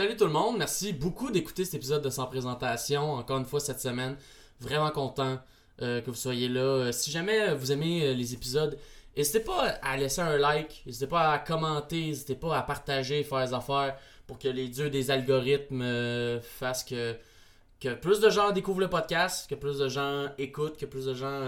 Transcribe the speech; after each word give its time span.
Salut 0.00 0.16
tout 0.16 0.24
le 0.24 0.32
monde, 0.32 0.56
merci 0.56 0.94
beaucoup 0.94 1.30
d'écouter 1.30 1.66
cet 1.66 1.74
épisode 1.74 2.00
de 2.02 2.08
Sans 2.08 2.24
Présentation. 2.24 3.12
Encore 3.12 3.36
une 3.36 3.44
fois 3.44 3.60
cette 3.60 3.80
semaine, 3.80 4.16
vraiment 4.58 4.88
content 4.88 5.38
euh, 5.82 6.00
que 6.00 6.08
vous 6.08 6.16
soyez 6.16 6.48
là. 6.48 6.62
Euh, 6.62 6.90
si 6.90 7.10
jamais 7.10 7.52
vous 7.52 7.70
aimez 7.70 8.06
euh, 8.06 8.14
les 8.14 8.32
épisodes, 8.32 8.78
n'hésitez 9.14 9.40
pas 9.40 9.78
à 9.82 9.98
laisser 9.98 10.22
un 10.22 10.38
like, 10.38 10.84
n'hésitez 10.86 11.06
pas 11.06 11.32
à 11.32 11.38
commenter, 11.38 12.06
n'hésitez 12.06 12.34
pas 12.34 12.56
à 12.56 12.62
partager, 12.62 13.22
faire 13.24 13.46
des 13.46 13.52
affaires 13.52 13.94
pour 14.26 14.38
que 14.38 14.48
les 14.48 14.68
dieux 14.68 14.88
des 14.88 15.10
algorithmes 15.10 15.84
fassent 16.40 16.84
que, 16.84 17.14
que 17.78 17.92
plus 17.92 18.20
de 18.20 18.30
gens 18.30 18.52
découvrent 18.52 18.80
le 18.80 18.88
podcast, 18.88 19.50
que 19.50 19.54
plus 19.54 19.76
de 19.76 19.88
gens 19.90 20.28
écoutent, 20.38 20.78
que 20.78 20.86
plus 20.86 21.04
de 21.04 21.12
gens 21.12 21.46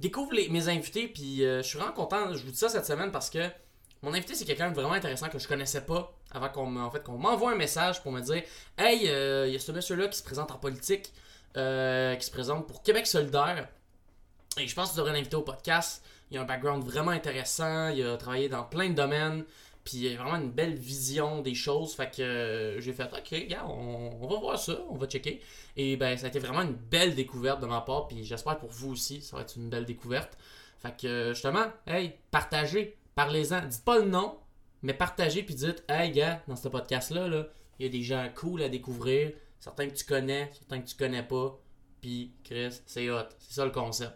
découvrent 0.00 0.34
mes 0.50 0.68
invités. 0.68 1.06
Puis 1.06 1.42
je 1.42 1.62
suis 1.62 1.78
vraiment 1.78 1.94
content, 1.94 2.34
je 2.34 2.42
vous 2.44 2.50
dis 2.50 2.58
ça 2.58 2.68
cette 2.68 2.86
semaine 2.86 3.12
parce 3.12 3.30
que 3.30 3.38
mon 4.04 4.12
invité, 4.12 4.34
c'est 4.34 4.44
quelqu'un 4.44 4.70
de 4.70 4.74
vraiment 4.74 4.92
intéressant 4.92 5.28
que 5.28 5.38
je 5.38 5.48
connaissais 5.48 5.80
pas 5.80 6.14
avant 6.30 6.50
qu'on 6.50 6.66
m'envoie 6.66 7.52
un 7.52 7.56
message 7.56 8.02
pour 8.02 8.12
me 8.12 8.20
dire 8.20 8.42
Hey, 8.76 9.08
euh, 9.08 9.46
il 9.46 9.54
y 9.54 9.56
a 9.56 9.58
ce 9.58 9.72
monsieur-là 9.72 10.08
qui 10.08 10.18
se 10.18 10.22
présente 10.22 10.50
en 10.50 10.58
politique, 10.58 11.10
euh, 11.56 12.14
qui 12.16 12.26
se 12.26 12.30
présente 12.30 12.66
pour 12.66 12.82
Québec 12.82 13.06
solidaire. 13.06 13.66
Et 14.58 14.68
je 14.68 14.74
pense 14.74 14.90
que 14.90 14.94
tu 14.94 14.98
devrais 14.98 15.14
l'inviter 15.14 15.36
au 15.36 15.42
podcast. 15.42 16.04
Il 16.30 16.36
a 16.36 16.42
un 16.42 16.44
background 16.44 16.84
vraiment 16.84 17.12
intéressant, 17.12 17.88
il 17.88 18.06
a 18.06 18.16
travaillé 18.18 18.48
dans 18.48 18.64
plein 18.64 18.90
de 18.90 18.94
domaines, 18.94 19.44
puis 19.84 19.98
il 19.98 20.14
a 20.14 20.22
vraiment 20.22 20.36
une 20.36 20.50
belle 20.50 20.74
vision 20.74 21.40
des 21.40 21.54
choses. 21.54 21.94
Fait 21.94 22.10
que 22.14 22.22
euh, 22.22 22.80
j'ai 22.80 22.92
fait 22.92 23.04
Ok, 23.04 23.46
gars, 23.48 23.64
on, 23.66 24.18
on, 24.20 24.26
va 24.26 24.38
voir 24.38 24.58
ça, 24.58 24.80
on 24.90 24.96
va 24.96 25.06
checker. 25.06 25.40
Et 25.76 25.96
ben, 25.96 26.18
ça 26.18 26.26
a 26.26 26.28
été 26.28 26.40
vraiment 26.40 26.62
une 26.62 26.74
belle 26.74 27.14
découverte 27.14 27.60
de 27.60 27.66
ma 27.66 27.80
part, 27.80 28.06
puis 28.08 28.22
j'espère 28.22 28.58
pour 28.58 28.70
vous 28.70 28.92
aussi, 28.92 29.22
ça 29.22 29.36
va 29.36 29.42
être 29.42 29.56
une 29.56 29.70
belle 29.70 29.86
découverte. 29.86 30.36
Fait 30.78 30.94
que 30.94 31.32
justement, 31.32 31.64
hey, 31.86 32.12
partagez, 32.30 32.98
Parlez-en. 33.14 33.66
Dites 33.66 33.84
pas 33.84 33.98
le 33.98 34.06
nom, 34.06 34.36
mais 34.82 34.94
partagez 34.94 35.42
puis 35.42 35.54
dites 35.54 35.84
Hey 35.88 36.10
gars, 36.10 36.42
dans 36.48 36.56
ce 36.56 36.68
podcast-là, 36.68 37.46
il 37.78 37.86
y 37.86 37.88
a 37.88 37.92
des 37.92 38.02
gens 38.02 38.28
cool 38.34 38.62
à 38.62 38.68
découvrir. 38.68 39.32
Certains 39.60 39.88
que 39.88 39.94
tu 39.94 40.04
connais, 40.04 40.50
certains 40.52 40.80
que 40.80 40.88
tu 40.88 40.96
connais 40.96 41.22
pas. 41.22 41.58
Puis 42.00 42.32
Chris, 42.44 42.80
c'est 42.86 43.08
hot. 43.10 43.28
C'est 43.38 43.54
ça 43.54 43.64
le 43.64 43.70
concept. 43.70 44.12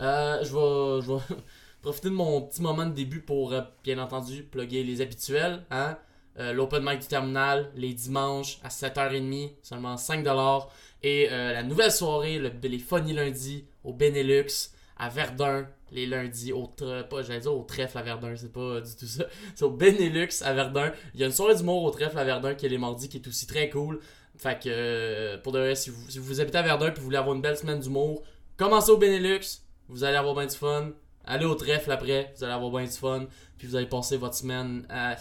Euh, 0.00 0.44
je 0.44 1.02
vais, 1.12 1.34
profiter 1.82 2.08
de 2.08 2.14
mon 2.14 2.42
petit 2.42 2.62
moment 2.62 2.86
de 2.86 2.92
début 2.92 3.20
pour, 3.20 3.52
euh, 3.52 3.62
bien 3.82 3.98
entendu, 3.98 4.44
plugger 4.44 4.84
les 4.84 5.00
habituels. 5.00 5.64
Hein? 5.70 5.98
Euh, 6.38 6.52
L'open 6.52 6.84
mic 6.84 7.00
du 7.00 7.06
terminal, 7.06 7.70
les 7.74 7.94
dimanches 7.94 8.58
à 8.62 8.68
7h30, 8.68 9.52
seulement 9.62 9.96
5$. 9.96 10.68
Et 11.02 11.28
la 11.28 11.62
nouvelle 11.62 11.92
soirée, 11.92 12.38
le, 12.38 12.50
les 12.62 12.78
funny 12.78 13.12
lundi 13.12 13.66
au 13.82 13.92
Benelux 13.92 14.70
à 14.96 15.08
Verdun, 15.08 15.66
les 15.90 16.06
lundis 16.06 16.52
au 16.52 16.66
pas 16.66 17.22
j'allais 17.22 17.40
dire 17.40 17.54
au 17.54 17.62
trèfle 17.62 17.98
à 17.98 18.02
Verdun, 18.02 18.34
c'est 18.36 18.52
pas 18.52 18.80
du 18.80 18.94
tout 18.96 19.06
ça. 19.06 19.24
C'est 19.54 19.64
au 19.64 19.70
Benelux 19.70 20.42
à 20.42 20.52
Verdun. 20.52 20.92
Il 21.14 21.20
y 21.20 21.22
a 21.24 21.26
une 21.26 21.32
soirée 21.32 21.54
d'humour 21.54 21.82
au 21.82 21.90
trèfle 21.90 22.18
à 22.18 22.24
Verdun 22.24 22.54
qui 22.54 22.66
est 22.66 22.68
les 22.68 22.78
mardis 22.78 23.08
qui 23.08 23.16
est 23.18 23.28
aussi 23.28 23.46
très 23.46 23.70
cool. 23.70 24.00
Fait 24.36 24.60
que 24.60 24.68
euh, 24.68 25.38
pour 25.38 25.52
de 25.52 25.58
vrai, 25.58 25.74
si 25.74 25.90
vous, 25.90 26.40
habitez 26.40 26.58
à 26.58 26.62
Verdun 26.62 26.88
et 26.88 26.94
vous 26.94 27.02
voulez 27.02 27.16
avoir 27.16 27.36
une 27.36 27.42
belle 27.42 27.56
semaine 27.56 27.80
d'humour, 27.80 28.22
commencez 28.56 28.90
au 28.90 28.96
Benelux, 28.96 29.62
vous 29.88 30.04
allez 30.04 30.16
avoir 30.16 30.34
bien 30.34 30.46
du 30.46 30.56
fun. 30.56 30.90
Allez 31.26 31.46
au 31.46 31.54
trèfle 31.54 31.90
après, 31.90 32.32
vous 32.36 32.44
allez 32.44 32.52
avoir 32.52 32.70
bien 32.70 32.84
du 32.84 32.90
fun. 32.90 33.26
Puis 33.56 33.68
vous 33.68 33.76
allez 33.76 33.86
passer 33.86 34.16
votre 34.16 34.34
semaine 34.34 34.84
à, 34.90 35.16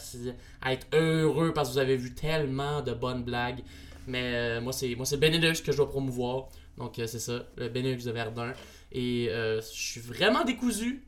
être 0.72 0.88
heureux 0.94 1.54
parce 1.54 1.70
que 1.70 1.74
vous 1.74 1.80
avez 1.80 1.96
vu 1.96 2.14
tellement 2.14 2.82
de 2.82 2.94
bonnes 2.94 3.24
blagues. 3.24 3.64
Mais 4.08 4.34
euh, 4.34 4.62
moi, 4.62 4.74
c'est 4.74 4.96
moi 4.96 5.06
c'est 5.06 5.18
Benelux 5.18 5.62
que 5.64 5.72
je 5.72 5.78
dois 5.78 5.90
promouvoir. 5.90 6.50
Donc 6.78 6.98
euh, 6.98 7.06
c'est 7.06 7.20
ça, 7.20 7.46
le 7.56 7.70
Benelux 7.70 8.04
de 8.04 8.12
Verdun. 8.12 8.54
Et 8.94 9.28
euh, 9.30 9.60
je 9.60 9.66
suis 9.66 10.00
vraiment 10.00 10.44
décousu. 10.44 11.04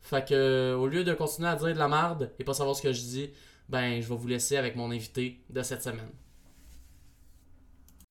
Fait 0.00 0.26
que 0.26 0.34
euh, 0.34 0.76
au 0.76 0.86
lieu 0.86 1.04
de 1.04 1.12
continuer 1.12 1.48
à 1.48 1.56
dire 1.56 1.74
de 1.74 1.78
la 1.78 1.88
merde 1.88 2.32
et 2.38 2.44
pas 2.44 2.54
savoir 2.54 2.74
ce 2.74 2.80
que 2.80 2.92
je 2.92 3.00
dis, 3.00 3.30
ben 3.68 4.00
je 4.00 4.08
vais 4.08 4.14
vous 4.14 4.26
laisser 4.26 4.56
avec 4.56 4.74
mon 4.74 4.90
invité 4.90 5.40
de 5.50 5.62
cette 5.62 5.82
semaine. 5.82 6.08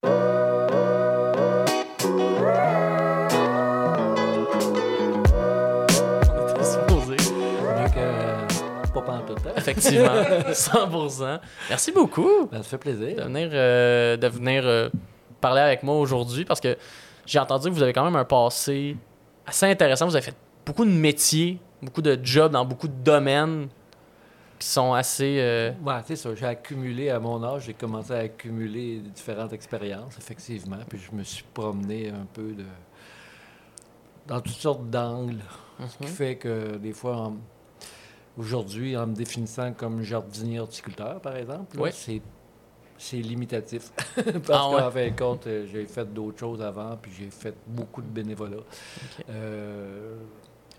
Effectivement, 9.57 10.05
100%. 10.51 11.39
Merci 11.69 11.91
beaucoup. 11.91 12.45
Ben, 12.51 12.61
ça 12.61 12.69
fait 12.69 12.77
plaisir. 12.77 13.15
De 13.15 13.23
venir, 13.23 13.49
de 13.49 14.27
venir 14.27 14.91
parler 15.41 15.61
avec 15.61 15.81
moi 15.81 15.95
aujourd'hui 15.95 16.45
parce 16.45 16.59
que 16.59 16.77
j'ai 17.25 17.39
entendu 17.39 17.69
que 17.69 17.73
vous 17.73 17.81
avez 17.81 17.93
quand 17.93 18.03
même 18.03 18.15
un 18.15 18.25
passé 18.25 18.95
assez 19.45 19.65
intéressant. 19.65 20.07
Vous 20.07 20.15
avez 20.15 20.25
fait 20.25 20.35
beaucoup 20.65 20.85
de 20.85 20.91
métiers, 20.91 21.59
beaucoup 21.81 22.01
de 22.01 22.19
jobs 22.21 22.51
dans 22.51 22.65
beaucoup 22.65 22.87
de 22.87 23.03
domaines 23.03 23.67
qui 24.59 24.67
sont 24.67 24.93
assez. 24.93 25.37
Euh... 25.39 25.71
Ouais, 25.85 26.01
c'est 26.05 26.15
ça. 26.15 26.33
J'ai 26.35 26.45
accumulé 26.45 27.09
à 27.09 27.19
mon 27.19 27.43
âge, 27.43 27.65
j'ai 27.65 27.73
commencé 27.73 28.13
à 28.13 28.19
accumuler 28.19 28.99
différentes 28.99 29.53
expériences, 29.53 30.17
effectivement. 30.17 30.77
Puis 30.87 30.99
je 30.99 31.15
me 31.15 31.23
suis 31.23 31.45
promené 31.53 32.09
un 32.09 32.25
peu 32.33 32.53
de 32.53 32.65
dans 34.27 34.41
toutes 34.41 34.53
sortes 34.53 34.89
d'angles. 34.89 35.43
Ce 35.87 35.97
qui 35.97 36.03
mhm. 36.03 36.09
fait 36.09 36.35
que 36.37 36.77
des 36.77 36.93
fois, 36.93 37.33
aujourd'hui, 38.37 38.95
en 38.97 39.07
me 39.07 39.13
définissant 39.13 39.73
comme 39.73 40.01
jardinier 40.01 40.59
horticulteur, 40.59 41.19
par 41.19 41.35
exemple, 41.35 41.77
c'est 41.91 42.21
c'est 42.97 43.17
limitatif. 43.17 43.91
Parce 44.15 44.25
ah 44.49 44.79
qu'en 44.79 44.91
fin 44.91 45.09
de 45.09 45.17
compte, 45.17 45.47
euh, 45.47 45.65
j'ai 45.71 45.85
fait 45.85 46.11
d'autres 46.13 46.39
choses 46.39 46.61
avant, 46.61 46.97
puis 47.01 47.11
j'ai 47.17 47.29
fait 47.29 47.55
beaucoup 47.67 48.01
de 48.01 48.07
bénévolat. 48.07 48.57
Euh, 49.29 50.15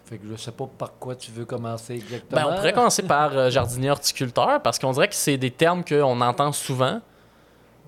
fait 0.04 0.19
que 0.19 0.27
je 0.31 0.37
sais 0.37 0.53
pas 0.53 0.66
par 0.78 0.94
quoi 0.99 1.16
tu 1.16 1.31
veux 1.31 1.44
commencer 1.44 1.94
exactement. 1.94 2.41
Ben, 2.41 2.49
on 2.49 2.56
pourrait 2.56 2.72
commencer 2.72 3.03
par 3.03 3.37
euh, 3.37 3.50
jardinier 3.50 3.91
horticulteur, 3.91 4.62
parce 4.62 4.78
qu'on 4.78 4.93
dirait 4.93 5.09
que 5.09 5.15
c'est 5.15 5.37
des 5.37 5.50
termes 5.50 5.84
qu'on 5.84 6.21
entend 6.21 6.53
souvent. 6.53 7.00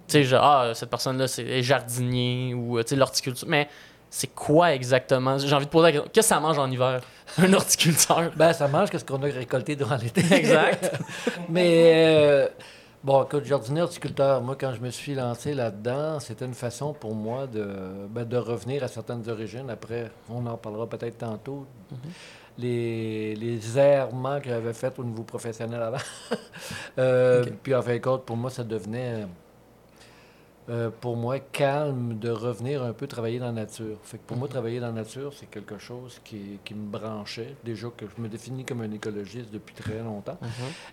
Tu 0.07 0.13
sais, 0.13 0.25
genre, 0.25 0.45
ah, 0.45 0.75
cette 0.75 0.91
personne-là, 0.91 1.29
c'est 1.29 1.63
jardinier 1.63 2.55
ou 2.55 2.79
l'horticulture. 2.93 3.47
Mais 3.47 3.69
c'est 4.11 4.35
quoi 4.35 4.73
exactement? 4.73 5.37
J'ai 5.39 5.55
envie 5.55 5.67
de 5.67 5.71
poser 5.71 5.87
la 5.87 5.93
question. 5.93 6.11
Qu'est-ce 6.13 6.29
que 6.29 6.35
ça 6.35 6.41
mange 6.41 6.59
en 6.59 6.71
hiver, 6.71 7.01
un 7.39 7.53
horticulteur? 7.53 8.31
Ben, 8.35 8.53
ça 8.53 8.69
mange 8.69 8.89
ce 8.91 9.05
qu'on 9.05 9.23
a 9.23 9.27
récolté 9.27 9.77
durant 9.77 9.97
l'été. 9.97 10.23
exact. 10.35 10.99
Mais. 11.49 12.51
Bon, 13.05 13.23
écoute, 13.23 13.45
jardinier 13.45 13.83
horticulteur, 13.83 14.43
moi, 14.43 14.57
quand 14.59 14.75
je 14.75 14.81
me 14.81 14.91
suis 14.91 15.15
lancé 15.15 15.55
là-dedans, 15.55 16.19
c'était 16.19 16.45
une 16.45 16.55
façon 16.55 16.93
pour 16.93 17.15
moi 17.15 17.47
de, 17.47 17.65
ben, 18.11 18.25
de 18.25 18.37
revenir 18.37 18.83
à 18.83 18.89
certaines 18.89 19.29
origines. 19.29 19.71
Après, 19.71 20.11
on 20.29 20.45
en 20.47 20.57
parlera 20.57 20.89
peut-être 20.89 21.19
tantôt. 21.19 21.65
Mm-hmm. 21.93 21.97
Les, 22.59 23.37
les 23.37 23.79
errements 23.79 24.41
que 24.41 24.49
j'avais 24.49 24.73
faits 24.73 24.99
au 24.99 25.05
niveau 25.05 25.23
professionnel 25.23 25.81
avant. 25.81 25.99
euh, 26.99 27.45
Puis, 27.63 27.73
en 27.73 27.83
fin 27.83 27.95
de 27.95 27.99
compte, 27.99 28.25
pour 28.25 28.37
moi, 28.37 28.51
ça 28.51 28.65
devenait 28.65 29.27
euh, 30.71 30.91
pour 30.91 31.17
moi, 31.17 31.39
calme 31.39 32.19
de 32.19 32.29
revenir 32.29 32.83
un 32.83 32.93
peu 32.93 33.07
travailler 33.07 33.39
dans 33.39 33.47
la 33.47 33.53
nature. 33.53 33.97
Fait 34.03 34.19
que 34.19 34.23
pour 34.25 34.37
moi, 34.37 34.49
mhm. 34.49 34.53
travailler 34.53 34.81
dans 34.81 34.89
la 34.89 34.93
nature, 34.93 35.33
c'est 35.33 35.49
quelque 35.49 35.79
chose 35.79 36.21
qui, 36.25 36.59
qui, 36.65 36.75
me 36.75 36.91
branchait. 36.91 37.57
Déjà 37.65 37.89
que 37.97 38.05
je 38.07 38.21
me 38.21 38.29
définis 38.29 38.65
comme 38.65 38.83
un 38.83 38.91
écologiste 38.91 39.51
depuis 39.51 39.75
très 39.75 40.01
longtemps. 40.01 40.39
Mhm. 40.43 40.49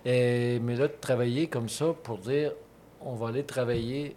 Et, 0.05 0.59
mais 0.59 0.75
là, 0.75 0.87
de 0.87 0.93
travailler 0.99 1.47
comme 1.47 1.67
ça 1.67 1.87
pour 2.03 2.19
dire, 2.19 2.53
on 3.01 3.15
va 3.15 3.27
aller 3.29 3.43
travailler 3.43 4.15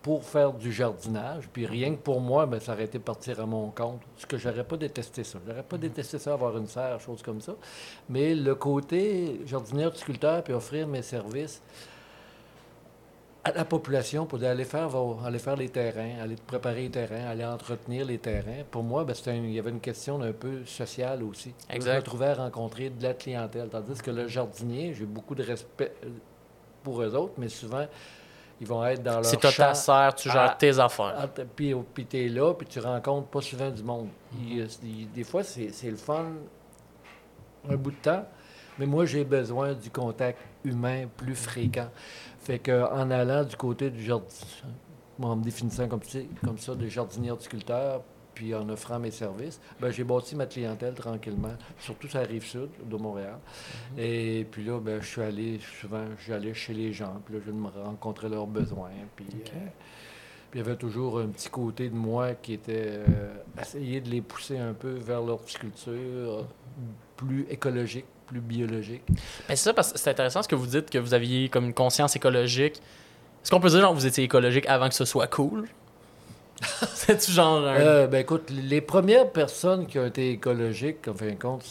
pour 0.00 0.24
faire 0.24 0.52
du 0.52 0.72
jardinage, 0.72 1.48
puis 1.52 1.66
rien 1.66 1.90
que 1.90 2.00
pour 2.00 2.20
moi, 2.20 2.46
ben, 2.46 2.60
ça 2.60 2.74
aurait 2.74 2.84
été 2.84 3.00
partir 3.00 3.40
à 3.40 3.46
mon 3.46 3.70
compte. 3.70 4.00
Parce 4.14 4.24
que 4.24 4.38
j'aurais 4.38 4.62
pas 4.62 4.76
détesté 4.76 5.24
ça. 5.24 5.38
J'aurais 5.46 5.64
pas 5.64 5.76
mhm. 5.76 5.82
détesté 5.82 6.18
ça, 6.18 6.32
avoir 6.32 6.56
une 6.56 6.68
serre, 6.68 6.98
chose 7.00 7.22
comme 7.22 7.42
ça. 7.42 7.54
Mais 8.08 8.34
le 8.34 8.54
côté 8.54 9.42
jardinier 9.44 9.84
horticulteur, 9.84 10.42
puis 10.44 10.54
offrir 10.54 10.88
mes 10.88 11.02
services, 11.02 11.60
à 13.46 13.52
la 13.52 13.64
population 13.64 14.26
pour 14.26 14.42
aller 14.42 14.64
faire, 14.64 14.90
aller 15.24 15.38
faire 15.38 15.56
les 15.56 15.68
terrains, 15.68 16.20
aller 16.20 16.34
préparer 16.34 16.82
les 16.82 16.90
terrains, 16.90 17.26
aller 17.28 17.44
entretenir 17.44 18.04
les 18.04 18.18
terrains. 18.18 18.64
Pour 18.70 18.82
moi, 18.82 19.04
ben, 19.04 19.14
il 19.26 19.52
y 19.52 19.58
avait 19.58 19.70
une 19.70 19.80
question 19.80 20.20
un 20.20 20.32
peu 20.32 20.64
sociale 20.64 21.22
aussi. 21.22 21.54
Exact. 21.70 21.92
Je 21.92 21.96
me 21.96 22.02
trouvais 22.02 22.26
à 22.26 22.34
rencontrer 22.34 22.90
de 22.90 23.02
la 23.02 23.14
clientèle. 23.14 23.68
Tandis 23.68 24.02
que 24.02 24.10
le 24.10 24.26
jardinier, 24.26 24.94
j'ai 24.94 25.04
beaucoup 25.04 25.36
de 25.36 25.44
respect 25.44 25.92
euh, 26.04 26.08
pour 26.82 27.00
eux 27.02 27.14
autres, 27.14 27.34
mais 27.38 27.48
souvent, 27.48 27.86
ils 28.60 28.66
vont 28.66 28.84
être 28.84 29.02
dans 29.02 29.14
leur 29.14 29.24
C'est 29.24 29.36
toi 29.36 29.52
ta 29.52 29.74
serre, 29.74 30.14
tu 30.16 30.28
gères 30.28 30.58
tes 30.58 30.78
affaires. 30.80 31.28
puis, 31.54 31.72
puis 31.94 32.06
tu 32.06 32.24
es 32.24 32.28
là, 32.28 32.52
puis 32.52 32.66
tu 32.66 32.80
rencontres 32.80 33.28
pas 33.28 33.42
souvent 33.42 33.70
du 33.70 33.82
monde. 33.84 34.08
Mm-hmm. 34.34 35.12
des 35.14 35.24
fois, 35.24 35.44
c'est 35.44 35.70
le 35.84 35.96
fun 35.96 36.32
un 37.68 37.76
bout 37.76 37.90
de 37.90 37.96
temps, 37.96 38.24
mais 38.78 38.86
moi, 38.86 39.04
j'ai 39.06 39.24
besoin 39.24 39.72
du 39.74 39.90
contact 39.90 40.38
humain 40.66 41.06
plus 41.16 41.34
fréquent. 41.34 41.90
Fait 42.40 42.58
qu'en 42.58 43.10
allant 43.10 43.44
du 43.44 43.56
côté 43.56 43.90
du 43.90 44.02
jardin, 44.02 44.26
en 45.20 45.36
me 45.36 45.44
définissant 45.44 45.88
comme, 45.88 46.00
comme 46.44 46.58
ça, 46.58 46.74
de 46.74 46.86
jardinier 46.86 47.30
horticulteur, 47.30 48.02
puis 48.36 48.54
en 48.54 48.68
offrant 48.68 48.98
mes 48.98 49.10
services, 49.10 49.58
ben, 49.80 49.90
j'ai 49.90 50.04
bâti 50.04 50.36
ma 50.36 50.44
clientèle 50.44 50.94
tranquillement, 50.94 51.54
surtout 51.78 52.06
sur 52.06 52.20
la 52.20 52.26
rive 52.26 52.44
sud 52.44 52.68
de 52.84 52.96
Montréal. 52.96 53.38
Mhm. 53.92 53.98
Et 53.98 54.46
puis 54.48 54.62
là, 54.62 54.78
ben, 54.78 55.00
je 55.00 55.06
suis 55.06 55.22
allé, 55.22 55.58
souvent, 55.80 56.04
j'allais 56.26 56.52
chez 56.52 56.74
les 56.74 56.92
gens, 56.92 57.14
puis 57.24 57.34
là, 57.34 57.40
je 57.44 57.50
me 57.50 57.68
rencontrais 57.68 58.28
leurs 58.28 58.46
besoins. 58.46 58.90
Puis, 59.16 59.26
euh, 59.32 59.58
puis 60.50 60.60
il 60.60 60.62
y 60.62 60.68
avait 60.68 60.76
toujours 60.76 61.18
un 61.18 61.28
petit 61.28 61.48
côté 61.48 61.88
de 61.88 61.94
moi 61.94 62.34
qui 62.34 62.52
était 62.52 63.00
euh, 63.08 63.34
essayer 63.58 64.02
de 64.02 64.10
les 64.10 64.20
pousser 64.20 64.58
un 64.58 64.74
peu 64.74 64.92
vers 64.92 65.22
l'horticulture 65.22 66.46
plus 67.16 67.46
écologique, 67.48 68.04
plus 68.26 68.40
biologique. 68.40 69.02
Mais 69.48 69.56
c'est 69.56 69.64
ça, 69.64 69.74
parce 69.74 69.92
que 69.92 69.98
c'est 69.98 70.10
intéressant 70.10 70.42
ce 70.42 70.48
que 70.48 70.54
vous 70.54 70.66
dites, 70.66 70.90
que 70.90 70.98
vous 70.98 71.14
aviez 71.14 71.48
comme 71.48 71.66
une 71.66 71.74
conscience 71.74 72.16
écologique. 72.16 72.76
Est-ce 73.42 73.50
qu'on 73.50 73.60
peut 73.60 73.68
dire, 73.68 73.80
genre, 73.80 73.94
vous 73.94 74.06
étiez 74.06 74.24
écologique 74.24 74.66
avant 74.66 74.88
que 74.88 74.94
ce 74.94 75.04
soit 75.04 75.26
cool? 75.28 75.68
C'est-tu 76.94 77.30
genre 77.32 77.66
un... 77.66 77.74
Euh, 77.76 78.06
ben 78.06 78.18
écoute, 78.18 78.50
les 78.50 78.80
premières 78.80 79.30
personnes 79.30 79.86
qui 79.86 79.98
ont 79.98 80.06
été 80.06 80.30
écologiques, 80.30 81.06
en 81.08 81.14
fin 81.14 81.30
de 81.30 81.34
compte, 81.34 81.64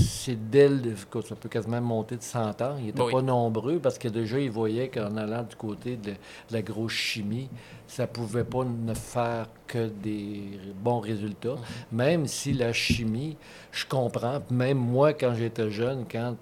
c'est 0.00 0.50
dès 0.50 0.68
le- 0.68 0.92
écoute, 0.92 1.26
ça 1.26 1.34
peut 1.34 1.48
quasiment 1.48 1.80
monter 1.80 2.16
de 2.16 2.22
100 2.22 2.60
ans. 2.62 2.76
Ils 2.78 2.86
n'étaient 2.86 3.02
Oui. 3.02 3.12
pas 3.12 3.22
nombreux 3.22 3.78
parce 3.78 3.98
que 3.98 4.08
déjà, 4.08 4.38
ils 4.38 4.50
voyaient 4.50 4.88
qu'en 4.88 5.16
allant 5.16 5.42
du 5.42 5.56
côté 5.56 5.96
de, 5.96 6.10
de 6.12 6.16
la 6.50 6.62
grosse 6.62 6.92
chimie, 6.92 7.48
ça 7.86 8.06
pouvait 8.06 8.44
pas 8.44 8.64
ne 8.64 8.94
faire 8.94 9.46
que 9.66 9.86
des 9.88 10.42
bons 10.82 11.00
résultats. 11.00 11.56
Même 11.92 12.26
si 12.26 12.52
la 12.52 12.72
chimie, 12.72 13.36
je 13.72 13.84
comprends, 13.86 14.40
même 14.50 14.78
moi, 14.78 15.12
quand 15.12 15.34
j'étais 15.34 15.70
jeune, 15.70 16.04
quand 16.10 16.36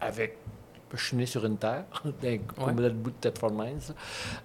avec 0.00 0.38
je 0.94 1.04
suis 1.04 1.16
né 1.18 1.26
sur 1.26 1.44
une 1.44 1.58
terre, 1.58 1.84
comme 2.58 2.80
le 2.80 2.88
bout 2.90 3.10
de 3.10 3.16
Thetford 3.20 3.52
Mines. 3.52 3.78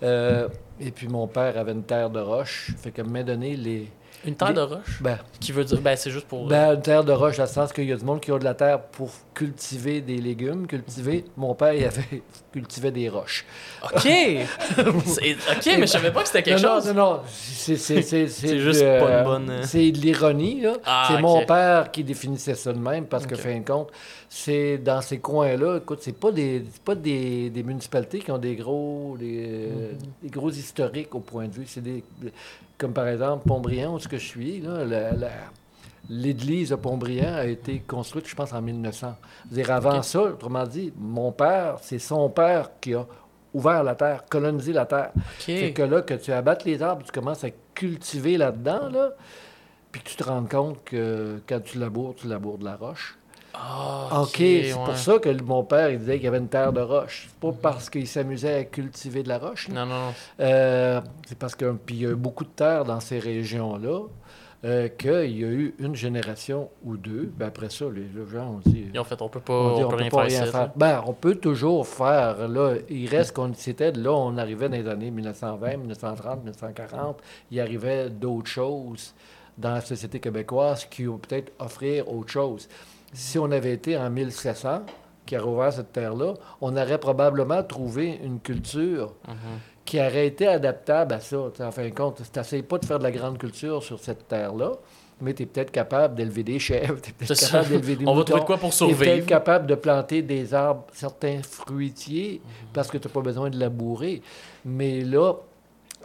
Euh, 0.04 0.50
et 0.80 0.92
puis 0.92 1.08
mon 1.08 1.26
père 1.26 1.58
avait 1.58 1.72
une 1.72 1.84
terre 1.84 2.10
de 2.10 2.20
roche. 2.20 2.74
Fait 2.78 2.92
qu'à 2.92 3.02
un 3.02 3.06
moment 3.06 3.24
donné, 3.24 3.56
les. 3.56 3.90
Une 4.26 4.36
terre 4.36 4.54
de 4.54 4.62
roche? 4.62 5.02
Ben, 5.02 5.18
Qui 5.40 5.52
veut 5.52 5.66
dire... 5.66 5.82
Ben, 5.82 5.96
c'est 5.98 6.10
juste 6.12 6.28
pour... 6.28 6.48
ben, 6.48 6.76
une 6.76 6.82
terre 6.82 7.04
de 7.04 7.12
roche, 7.12 7.38
dans 7.38 7.44
le 7.44 7.50
sens 7.50 7.74
qu'il 7.74 7.86
y 7.86 7.92
a 7.92 7.96
du 7.98 8.06
monde 8.06 8.22
qui 8.22 8.32
a 8.32 8.40
de 8.40 8.44
la 8.44 8.54
terre 8.54 8.80
pour 8.82 9.10
cultiver 9.34 10.00
des 10.02 10.18
légumes. 10.18 10.66
Cultiver, 10.68 11.26
mon 11.36 11.54
père, 11.56 11.74
il 11.74 11.84
avait 11.86 12.22
cultivait 12.54 12.92
des 12.92 13.10
roches. 13.10 13.46
OK! 13.84 14.08
OK, 14.78 15.66
mais 15.66 15.82
je 15.82 15.86
savais 15.86 16.12
pas 16.12 16.22
que 16.22 16.28
c'était 16.28 16.44
quelque 16.44 16.62
non, 16.62 16.76
chose. 16.76 16.88
Non, 16.88 16.94
non, 16.94 17.12
non. 17.16 17.20
C'est, 17.28 17.78
c'est, 17.78 18.02
c'est, 18.02 18.28
C'est 18.28 18.60
juste 18.60 18.82
pas 18.82 19.20
une 19.20 19.24
bonne, 19.26 19.50
euh, 19.50 19.64
C'est 19.64 19.92
de 19.92 19.98
l'ironie, 20.00 20.62
là. 20.62 20.74
Ah, 20.86 21.08
c'est 21.10 21.22
mon 21.22 21.46
père 21.46 21.92
qui 21.92 22.04
définissait 22.04 22.56
ça 22.56 22.72
de 22.74 22.80
même, 22.80 23.06
parce 23.06 23.26
que, 23.26 23.36
Ok. 23.36 23.42
fin 23.42 23.60
de 23.60 23.66
compte, 23.66 23.90
c'est 24.30 24.78
dans 24.78 25.02
ces 25.02 25.20
coins-là, 25.20 25.78
écoute, 25.78 26.00
c'est 26.02 26.18
pas 26.18 26.32
des 26.32 26.64
c'est 26.72 26.82
pas 26.84 26.96
des, 26.96 27.50
des 27.50 27.64
municipalités 27.64 28.20
qui 28.20 28.32
ont 28.32 28.38
des 28.38 28.56
gros 28.56 29.16
des, 29.20 29.46
euh, 29.46 29.92
Mhm. 29.92 29.98
des 30.24 30.30
gros 30.30 30.50
historiques 30.50 31.14
au 31.14 31.20
point 31.20 31.48
de 31.48 31.54
vue. 31.54 31.66
C'est 31.68 31.84
des 31.84 32.04
comme 32.84 32.94
par 32.94 33.08
exemple 33.08 33.48
Pontbriand, 33.48 33.94
où 33.96 34.00
ce 34.00 34.08
que 34.10 34.18
je 34.18 34.26
suis, 34.28 34.60
là, 34.60 34.84
la- 34.84 35.14
la- 35.14 35.30
L'église 36.10 36.72
de 36.72 36.76
Pontbriand 36.76 37.34
a 37.36 37.46
été 37.46 37.80
construite, 37.80 38.28
je 38.28 38.36
pense, 38.36 38.52
en 38.52 38.62
1900. 38.62 39.16
C'est-à-dire, 39.50 39.72
avant 39.72 40.02
ça, 40.02 40.22
autrement 40.24 40.66
dit, 40.68 40.92
mon 40.98 41.32
père, 41.32 41.78
c'est 41.82 41.98
son 41.98 42.30
père 42.30 42.72
qui 42.82 42.94
a 42.94 43.06
ouvert 43.54 43.84
la 43.86 43.96
terre, 43.96 44.26
colonisé 44.30 44.74
la 44.74 44.86
terre. 44.86 45.12
Fait 45.60 45.72
que 45.72 45.82
là, 45.84 46.02
que 46.02 46.16
tu 46.16 46.34
abattes 46.34 46.66
les 46.66 46.84
arbres, 46.84 47.04
tu 47.06 47.12
commences 47.14 47.46
à 47.46 47.52
cultiver 47.74 48.36
là-dedans, 48.36 48.90
là, 48.90 49.12
puis 49.94 50.02
que 50.02 50.10
tu 50.10 50.18
te 50.18 50.24
rends 50.26 50.44
compte 50.44 50.84
que 50.84 51.40
quand 51.48 51.62
tu 51.64 51.78
laboures, 51.80 52.16
tu 52.16 52.28
laboures 52.28 52.58
de 52.58 52.66
la 52.66 52.76
roche. 52.76 53.18
Ah, 53.54 54.22
OK, 54.24 54.36
c'est 54.38 54.74
ouais. 54.74 54.84
pour 54.84 54.98
ça 54.98 55.20
que 55.20 55.30
mon 55.44 55.64
père, 55.64 55.90
il 55.92 56.00
disait 56.00 56.16
qu'il 56.16 56.26
y 56.26 56.28
avait 56.28 56.40
une 56.40 56.48
terre 56.50 56.74
de 56.74 56.82
roche. 56.82 57.28
C'est 57.30 57.40
pas 57.40 57.56
parce 57.62 57.90
qu'il 57.90 58.08
s'amusait 58.08 58.56
à 58.56 58.64
cultiver 58.64 59.22
de 59.24 59.30
la 59.30 59.38
roche. 59.38 59.70
Non, 59.70 59.86
non, 59.86 60.08
non. 60.08 60.14
Euh, 60.40 61.02
c'est 61.28 61.38
parce 61.38 61.54
que 61.56 61.72
puis 61.86 61.96
il 61.96 62.02
y 62.02 62.06
a 62.08 62.10
eu 62.10 62.16
beaucoup 62.16 62.44
de 62.46 62.50
terre 62.50 62.84
dans 62.86 63.00
ces 63.00 63.20
régions-là. 63.20 64.02
euh, 64.66 64.88
qu'il 64.88 65.38
y 65.38 65.44
a 65.44 65.48
eu 65.48 65.76
une 65.78 65.94
génération 65.94 66.70
ou 66.86 66.96
deux. 66.96 67.30
Ben 67.38 67.48
après 67.48 67.70
ça, 67.70 67.86
les, 67.94 68.04
les 68.04 68.32
gens 68.32 68.48
ont 68.48 68.62
dit... 68.66 68.88
Ils 68.94 69.00
ont 69.00 69.04
fait, 69.04 69.22
on 69.22 69.28
peut 69.28 69.42
pas, 69.42 69.54
On, 69.54 69.76
dit, 69.76 69.84
on 69.84 69.88
on 69.88 69.90
peut 69.90 69.98
peut 69.98 70.02
rien 70.04 70.10
pas 70.10 70.30
faire 70.30 70.44
rien 70.44 70.52
faire. 70.52 70.70
Ben, 70.76 71.04
on 71.06 71.12
peut 71.14 71.36
toujours 71.36 71.86
faire. 71.86 72.48
Là, 72.48 72.76
il 72.90 73.10
reste 73.10 73.34
qu'on 73.36 73.54
c'était 73.54 73.92
là, 73.92 74.12
on 74.14 74.38
arrivait 74.38 74.70
dans 74.70 74.78
les 74.78 74.88
années 74.88 75.12
1920, 75.12 75.78
1930, 75.78 76.38
1940. 76.46 77.18
Il 77.52 77.60
arrivait 77.60 78.10
d'autres 78.10 78.50
choses 78.50 79.14
dans 79.58 79.74
la 79.74 79.82
société 79.82 80.20
québécoise 80.22 80.86
qui 80.86 81.08
ont 81.10 81.18
peut-être 81.18 81.52
offrir 81.60 82.08
autre 82.12 82.32
chose. 82.32 82.70
Si 83.14 83.38
on 83.40 83.52
avait 83.52 83.74
été 83.74 83.98
en 83.98 84.10
1700, 84.10 84.82
qui 85.26 85.36
a 85.36 85.42
rouvert 85.42 85.72
cette 85.72 85.94
terre-là, 85.94 86.34
on 86.62 86.76
aurait 86.76 86.98
probablement 86.98 87.64
trouvé 87.64 88.20
une 88.24 88.40
culture 88.40 89.14
Mhm. 89.28 89.36
qui 89.86 90.00
aurait 90.00 90.28
été 90.28 90.48
adaptable 90.48 91.14
à 91.14 91.20
ça. 91.20 91.38
En 91.60 91.72
fin 91.72 91.84
de 91.88 91.94
compte, 91.94 92.22
tu 92.32 92.40
n'essayes 92.40 92.64
pas 92.64 92.78
de 92.78 92.86
faire 92.86 93.00
de 93.00 93.04
la 93.04 93.12
grande 93.12 93.38
culture 93.38 93.82
sur 93.84 94.00
cette 94.00 94.28
terre-là, 94.28 94.72
mais 95.22 95.34
tu 95.34 95.44
es 95.44 95.46
peut-être 95.46 95.72
capable 95.72 96.16
d'élever 96.16 96.44
des 96.44 96.60
chèvres, 96.60 97.00
tu 97.02 97.12
es 97.12 97.14
peut-être 97.14 97.40
capable 97.40 97.70
d'élever 97.70 97.96
des 97.98 98.06
On 98.06 98.12
va 98.12 98.18
moutons. 98.20 98.24
trouver 98.26 98.42
de 98.42 98.46
quoi 98.46 98.58
pour 98.58 98.70
Tu 98.72 98.84
es 98.84 98.88
peut-être 98.88 98.98
survivre. 99.04 99.28
capable 99.28 99.68
de 99.68 99.76
planter 99.76 100.22
des 100.22 100.54
arbres, 100.54 100.84
certains 100.94 101.42
fruitiers, 101.44 102.42
Mhm. 102.44 102.68
parce 102.74 102.90
que 102.90 102.98
tu 102.98 103.08
n'as 103.08 103.14
pas 103.14 103.22
besoin 103.22 103.50
de 103.50 103.58
labourer. 103.60 104.22
Mais 104.66 105.02
là, 105.02 105.34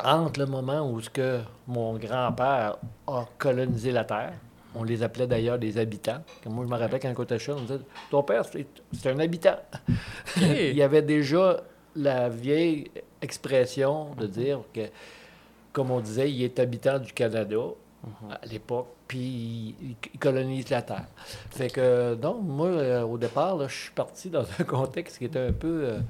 entre 0.04 0.38
le 0.38 0.46
moment 0.46 0.88
où 0.88 1.00
ce 1.00 1.10
que 1.10 1.40
mon 1.66 1.94
grand-père 1.98 2.76
a 3.08 3.24
colonisé 3.38 3.90
la 3.90 4.04
terre, 4.04 4.34
on 4.74 4.84
les 4.84 5.02
appelait 5.02 5.26
d'ailleurs 5.26 5.58
des 5.58 5.78
habitants. 5.78 6.22
Comme 6.42 6.54
moi, 6.54 6.64
je 6.64 6.70
me 6.70 6.76
rappelle 6.76 7.00
quand 7.00 7.14
j'étais 7.16 7.38
jeune, 7.38 7.58
on 7.58 7.62
disait 7.62 7.80
Ton 8.10 8.22
père, 8.22 8.44
c'est 8.44 9.10
un 9.10 9.18
habitant. 9.18 9.58
Il 10.36 10.76
y 10.76 10.82
avait 10.82 11.02
déjà 11.02 11.62
la 11.96 12.28
vieille 12.28 12.90
expression 13.20 14.14
de 14.14 14.26
dire 14.26 14.60
que, 14.72 14.82
comme 15.72 15.90
on 15.90 16.00
disait, 16.00 16.30
il 16.30 16.42
est 16.42 16.58
habitant 16.58 16.98
du 16.98 17.12
Canada 17.12 17.56
à 18.30 18.46
l'époque, 18.46 18.86
puis 19.08 19.74
il, 19.80 20.18
colonise 20.18 20.70
la 20.70 20.82
Terre. 20.82 21.06
Fait 21.50 21.68
que, 21.68 22.14
donc, 22.14 22.42
moi, 22.42 22.68
euh, 22.68 23.02
au 23.02 23.18
départ, 23.18 23.56
là, 23.56 23.66
je 23.68 23.74
suis 23.74 23.90
parti 23.90 24.30
dans 24.30 24.44
un 24.58 24.64
contexte 24.66 25.18
qui 25.18 25.24
était 25.24 25.40
un 25.40 25.52
peu, 25.52 25.84
euh, 25.84 26.00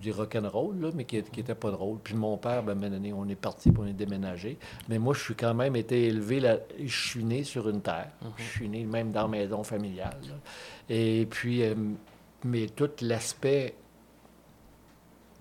dis 0.00 0.10
rock'n'roll, 0.12 0.80
là, 0.80 0.90
mais 0.94 1.04
qui, 1.04 1.22
qui 1.22 1.40
était 1.40 1.54
pas 1.54 1.70
drôle. 1.70 1.98
Puis 2.02 2.14
mon 2.14 2.36
père, 2.36 2.62
ben, 2.62 2.78
on 3.16 3.28
est 3.28 3.34
parti 3.34 3.70
pour 3.72 3.84
on 3.84 3.86
est 3.86 3.92
déménagé. 3.92 4.58
Mais 4.88 4.98
moi, 4.98 5.14
je 5.14 5.20
suis 5.20 5.34
quand 5.34 5.54
même 5.54 5.74
été 5.76 6.04
élevé, 6.06 6.40
là, 6.40 6.58
je 6.82 7.08
suis 7.08 7.24
né 7.24 7.44
sur 7.44 7.68
une 7.68 7.80
terre. 7.80 8.10
Je 8.36 8.42
suis 8.44 8.68
né 8.68 8.84
même 8.84 9.10
dans 9.12 9.22
la 9.22 9.28
maison 9.28 9.62
familiale. 9.64 10.16
là. 10.28 10.34
Et 10.88 11.26
puis, 11.30 11.62
euh, 11.62 11.74
mais 12.44 12.66
tout 12.66 12.90
l'aspect 13.00 13.74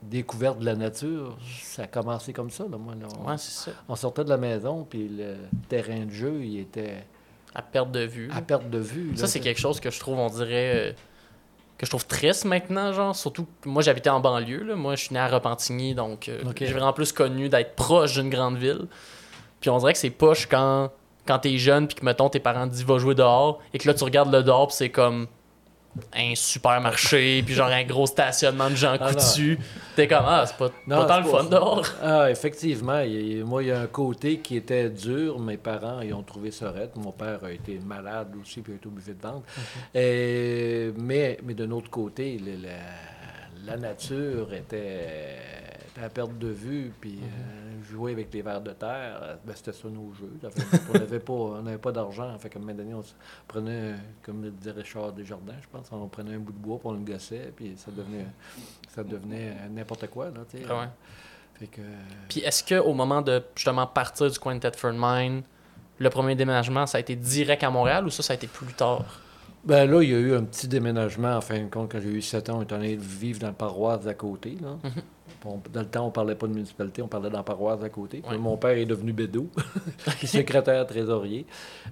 découverte 0.03 0.59
de 0.59 0.65
la 0.65 0.75
nature, 0.75 1.37
ça 1.61 1.83
a 1.83 1.87
commencé 1.87 2.31
comme 2.33 2.49
ça. 2.51 2.63
Là, 2.69 2.77
moi, 2.77 2.93
là. 2.95 3.07
on, 3.19 3.29
Ouais, 3.29 3.37
ça. 3.37 3.71
on 3.89 3.95
sortait 3.95 4.23
de 4.23 4.29
la 4.29 4.37
maison, 4.37 4.85
puis 4.87 5.07
le 5.09 5.35
terrain 5.67 6.05
de 6.05 6.11
jeu, 6.11 6.43
il 6.43 6.59
était 6.59 7.03
À 7.55 7.61
perte 7.61 7.91
de 7.91 8.01
vue. 8.01 8.29
à 8.31 8.41
perte 8.41 8.69
de 8.69 8.77
vue. 8.77 9.15
Ça, 9.17 9.27
c'est 9.27 9.39
quelque 9.39 9.59
chose 9.59 9.79
que 9.79 9.89
je 9.89 9.99
trouve, 9.99 10.19
on 10.19 10.29
dirait, 10.29 10.91
euh, 10.91 10.93
que 11.77 11.85
je 11.85 11.91
trouve 11.91 12.05
triste 12.05 12.45
maintenant, 12.45 12.93
genre. 12.93 13.15
Surtout 13.15 13.47
que 13.61 13.69
moi, 13.69 13.81
j'habitais 13.81 14.09
en 14.09 14.19
banlieue, 14.19 14.63
là. 14.63 14.75
Moi, 14.75 14.95
je 14.95 15.05
suis 15.05 15.13
né 15.13 15.19
à 15.19 15.27
Repentigny, 15.27 15.93
donc 15.93 16.29
euh, 16.29 16.41
j'ai 16.55 16.67
vraiment 16.67 16.93
plus 16.93 17.11
connu 17.11 17.49
d'être 17.49 17.75
proche 17.75 18.13
d'une 18.13 18.29
grande 18.29 18.57
ville. 18.57 18.87
Puis 19.59 19.69
on 19.69 19.77
dirait 19.77 19.93
que 19.93 19.99
c'est 19.99 20.09
poche 20.09 20.47
quand, 20.47 20.91
quand 21.25 21.39
t'es 21.39 21.57
jeune, 21.57 21.87
puis 21.87 21.95
que, 21.95 22.05
mettons, 22.05 22.29
tes 22.29 22.39
parents 22.39 22.67
te 22.67 22.73
disent 22.73 22.85
va 22.85 22.97
jouer 22.97 23.15
dehors, 23.15 23.59
et 23.73 23.77
que 23.77 23.87
là, 23.87 23.93
tu 23.93 24.03
regardes 24.03 24.31
le 24.31 24.43
dehors, 24.43 24.67
puis 24.67 24.75
c'est 24.77 24.89
comme 24.89 25.27
un 26.13 26.35
supermarché, 26.35 27.41
puis 27.43 27.53
genre 27.53 27.69
un 27.69 27.83
gros 27.83 28.05
stationnement 28.05 28.69
de 28.69 28.75
gens 28.75 28.97
Ah, 28.99 29.13
coutus. 29.13 29.57
T'es 29.95 30.07
comme, 30.07 30.25
ah, 30.27 30.43
c'est 30.45 30.57
pas, 30.57 30.69
Non, 30.87 30.97
pas 30.97 31.05
tant 31.05 31.17
le 31.21 31.25
fun 31.29 31.43
dehors. 31.45 31.85
Ah, 32.03 32.29
effectivement. 32.29 32.99
il 32.99 33.45
moi, 33.45 33.63
il 33.63 33.67
y 33.69 33.71
a 33.71 33.79
un 33.79 33.87
côté 33.87 34.39
qui 34.39 34.57
était 34.57 34.89
dur. 34.89 35.39
Mes 35.39 35.57
parents, 35.57 36.01
ils 36.01 36.13
ont 36.13 36.23
trouvé 36.23 36.51
raide. 36.61 36.91
Mon 36.95 37.11
père 37.11 37.39
a 37.43 37.51
été 37.51 37.79
malade 37.79 38.33
aussi, 38.41 38.61
puis 38.61 38.73
il 38.73 38.75
a 38.75 38.77
été 38.77 38.87
obligé 38.87 39.13
de 39.13 39.21
vendre. 39.21 39.43
Et- 39.93 40.91
mais, 40.97 41.37
mais 41.43 41.53
d'un 41.53 41.71
autre 41.71 41.89
côté, 41.89 42.39
la, 42.43 43.71
la 43.73 43.77
nature 43.77 44.53
était, 44.53 45.37
était 45.91 46.05
à 46.05 46.09
perte 46.09 46.37
de 46.37 46.49
vue. 46.49 46.91
Puis 46.99 47.19
euh, 47.21 47.64
jouer 47.95 48.11
avec 48.11 48.33
les 48.33 48.41
vers 48.41 48.61
de 48.61 48.71
terre, 48.71 49.19
euh, 49.23 49.35
ben, 49.45 49.55
c'était 49.55 49.73
ça 49.73 49.87
nos 49.87 50.13
jeux. 50.13 50.31
Fait, 50.41 50.79
on 50.89 51.63
n'avait 51.63 51.77
pas, 51.77 51.91
d'argent. 51.91 52.37
Fait 52.37 52.49
qu'à 52.49 52.59
un 52.59 52.61
moment 52.61 52.73
donné, 52.73 52.93
on 52.93 53.03
prenait, 53.47 53.95
comme 54.23 54.43
le 54.43 54.51
disait 54.51 54.71
Richard 54.71 55.13
Desjardins, 55.13 55.55
je 55.61 55.67
pense, 55.71 55.87
on 55.91 56.07
prenait 56.07 56.35
un 56.35 56.39
bout 56.39 56.53
de 56.53 56.57
bois, 56.57 56.77
puis 56.77 56.87
on 56.87 56.93
le 56.93 56.99
gossait, 56.99 57.51
puis 57.55 57.73
ça 57.77 57.91
devenait, 57.91 58.27
ça 58.89 59.03
devenait 59.03 59.55
n'importe 59.69 60.07
quoi. 60.07 60.25
Là. 60.25 60.41
Ah 60.69 60.79
ouais. 60.79 60.87
Fait 61.55 61.67
que... 61.67 61.81
Puis 62.29 62.41
est-ce 62.41 62.63
qu'au 62.63 62.93
moment 62.93 63.21
de 63.21 63.41
justement 63.55 63.87
partir 63.87 64.29
du 64.29 64.37
coin 64.37 64.55
de 64.55 64.69
Mine, 64.91 65.43
le 65.97 66.09
premier 66.09 66.35
déménagement, 66.35 66.85
ça 66.85 66.97
a 66.97 67.01
été 67.01 67.15
direct 67.15 67.63
à 67.63 67.69
Montréal 67.69 68.05
ou 68.05 68.09
ça, 68.09 68.21
ça 68.21 68.33
a 68.33 68.35
été 68.35 68.47
plus 68.47 68.73
tard? 68.73 69.21
Ben 69.63 69.89
là, 69.89 70.03
il 70.03 70.09
y 70.11 70.13
a 70.13 70.19
eu 70.19 70.35
un 70.35 70.43
petit 70.43 70.67
déménagement, 70.67 71.37
en 71.37 71.41
fin 71.41 71.59
de 71.59 71.69
compte, 71.69 71.91
quand 71.91 71.99
j'ai 71.99 72.09
eu 72.09 72.21
7 72.21 72.49
ans, 72.49 72.59
on 72.59 72.61
est 72.61 72.71
allé 72.71 72.95
vivre 72.95 73.39
dans 73.39 73.47
la 73.47 73.53
paroisse 73.53 74.05
à 74.05 74.13
côté. 74.13 74.57
Là. 74.61 74.77
Mhm. 74.83 74.91
On- 74.95 75.14
dans 75.71 75.79
le 75.81 75.85
temps, 75.87 76.07
on 76.07 76.11
parlait 76.11 76.35
pas 76.35 76.47
de 76.47 76.53
municipalité, 76.53 77.01
on 77.01 77.07
parlait 77.07 77.29
paroisse 77.43 77.81
à 77.83 77.89
côté. 77.89 78.19
Puis 78.21 78.31
Ouais. 78.31 78.37
Mon 78.37 78.57
père 78.57 78.71
est 78.71 78.85
devenu 78.85 79.13
bédou, 79.13 79.49
secrétaire 80.23 80.85
trésorier 80.87 81.45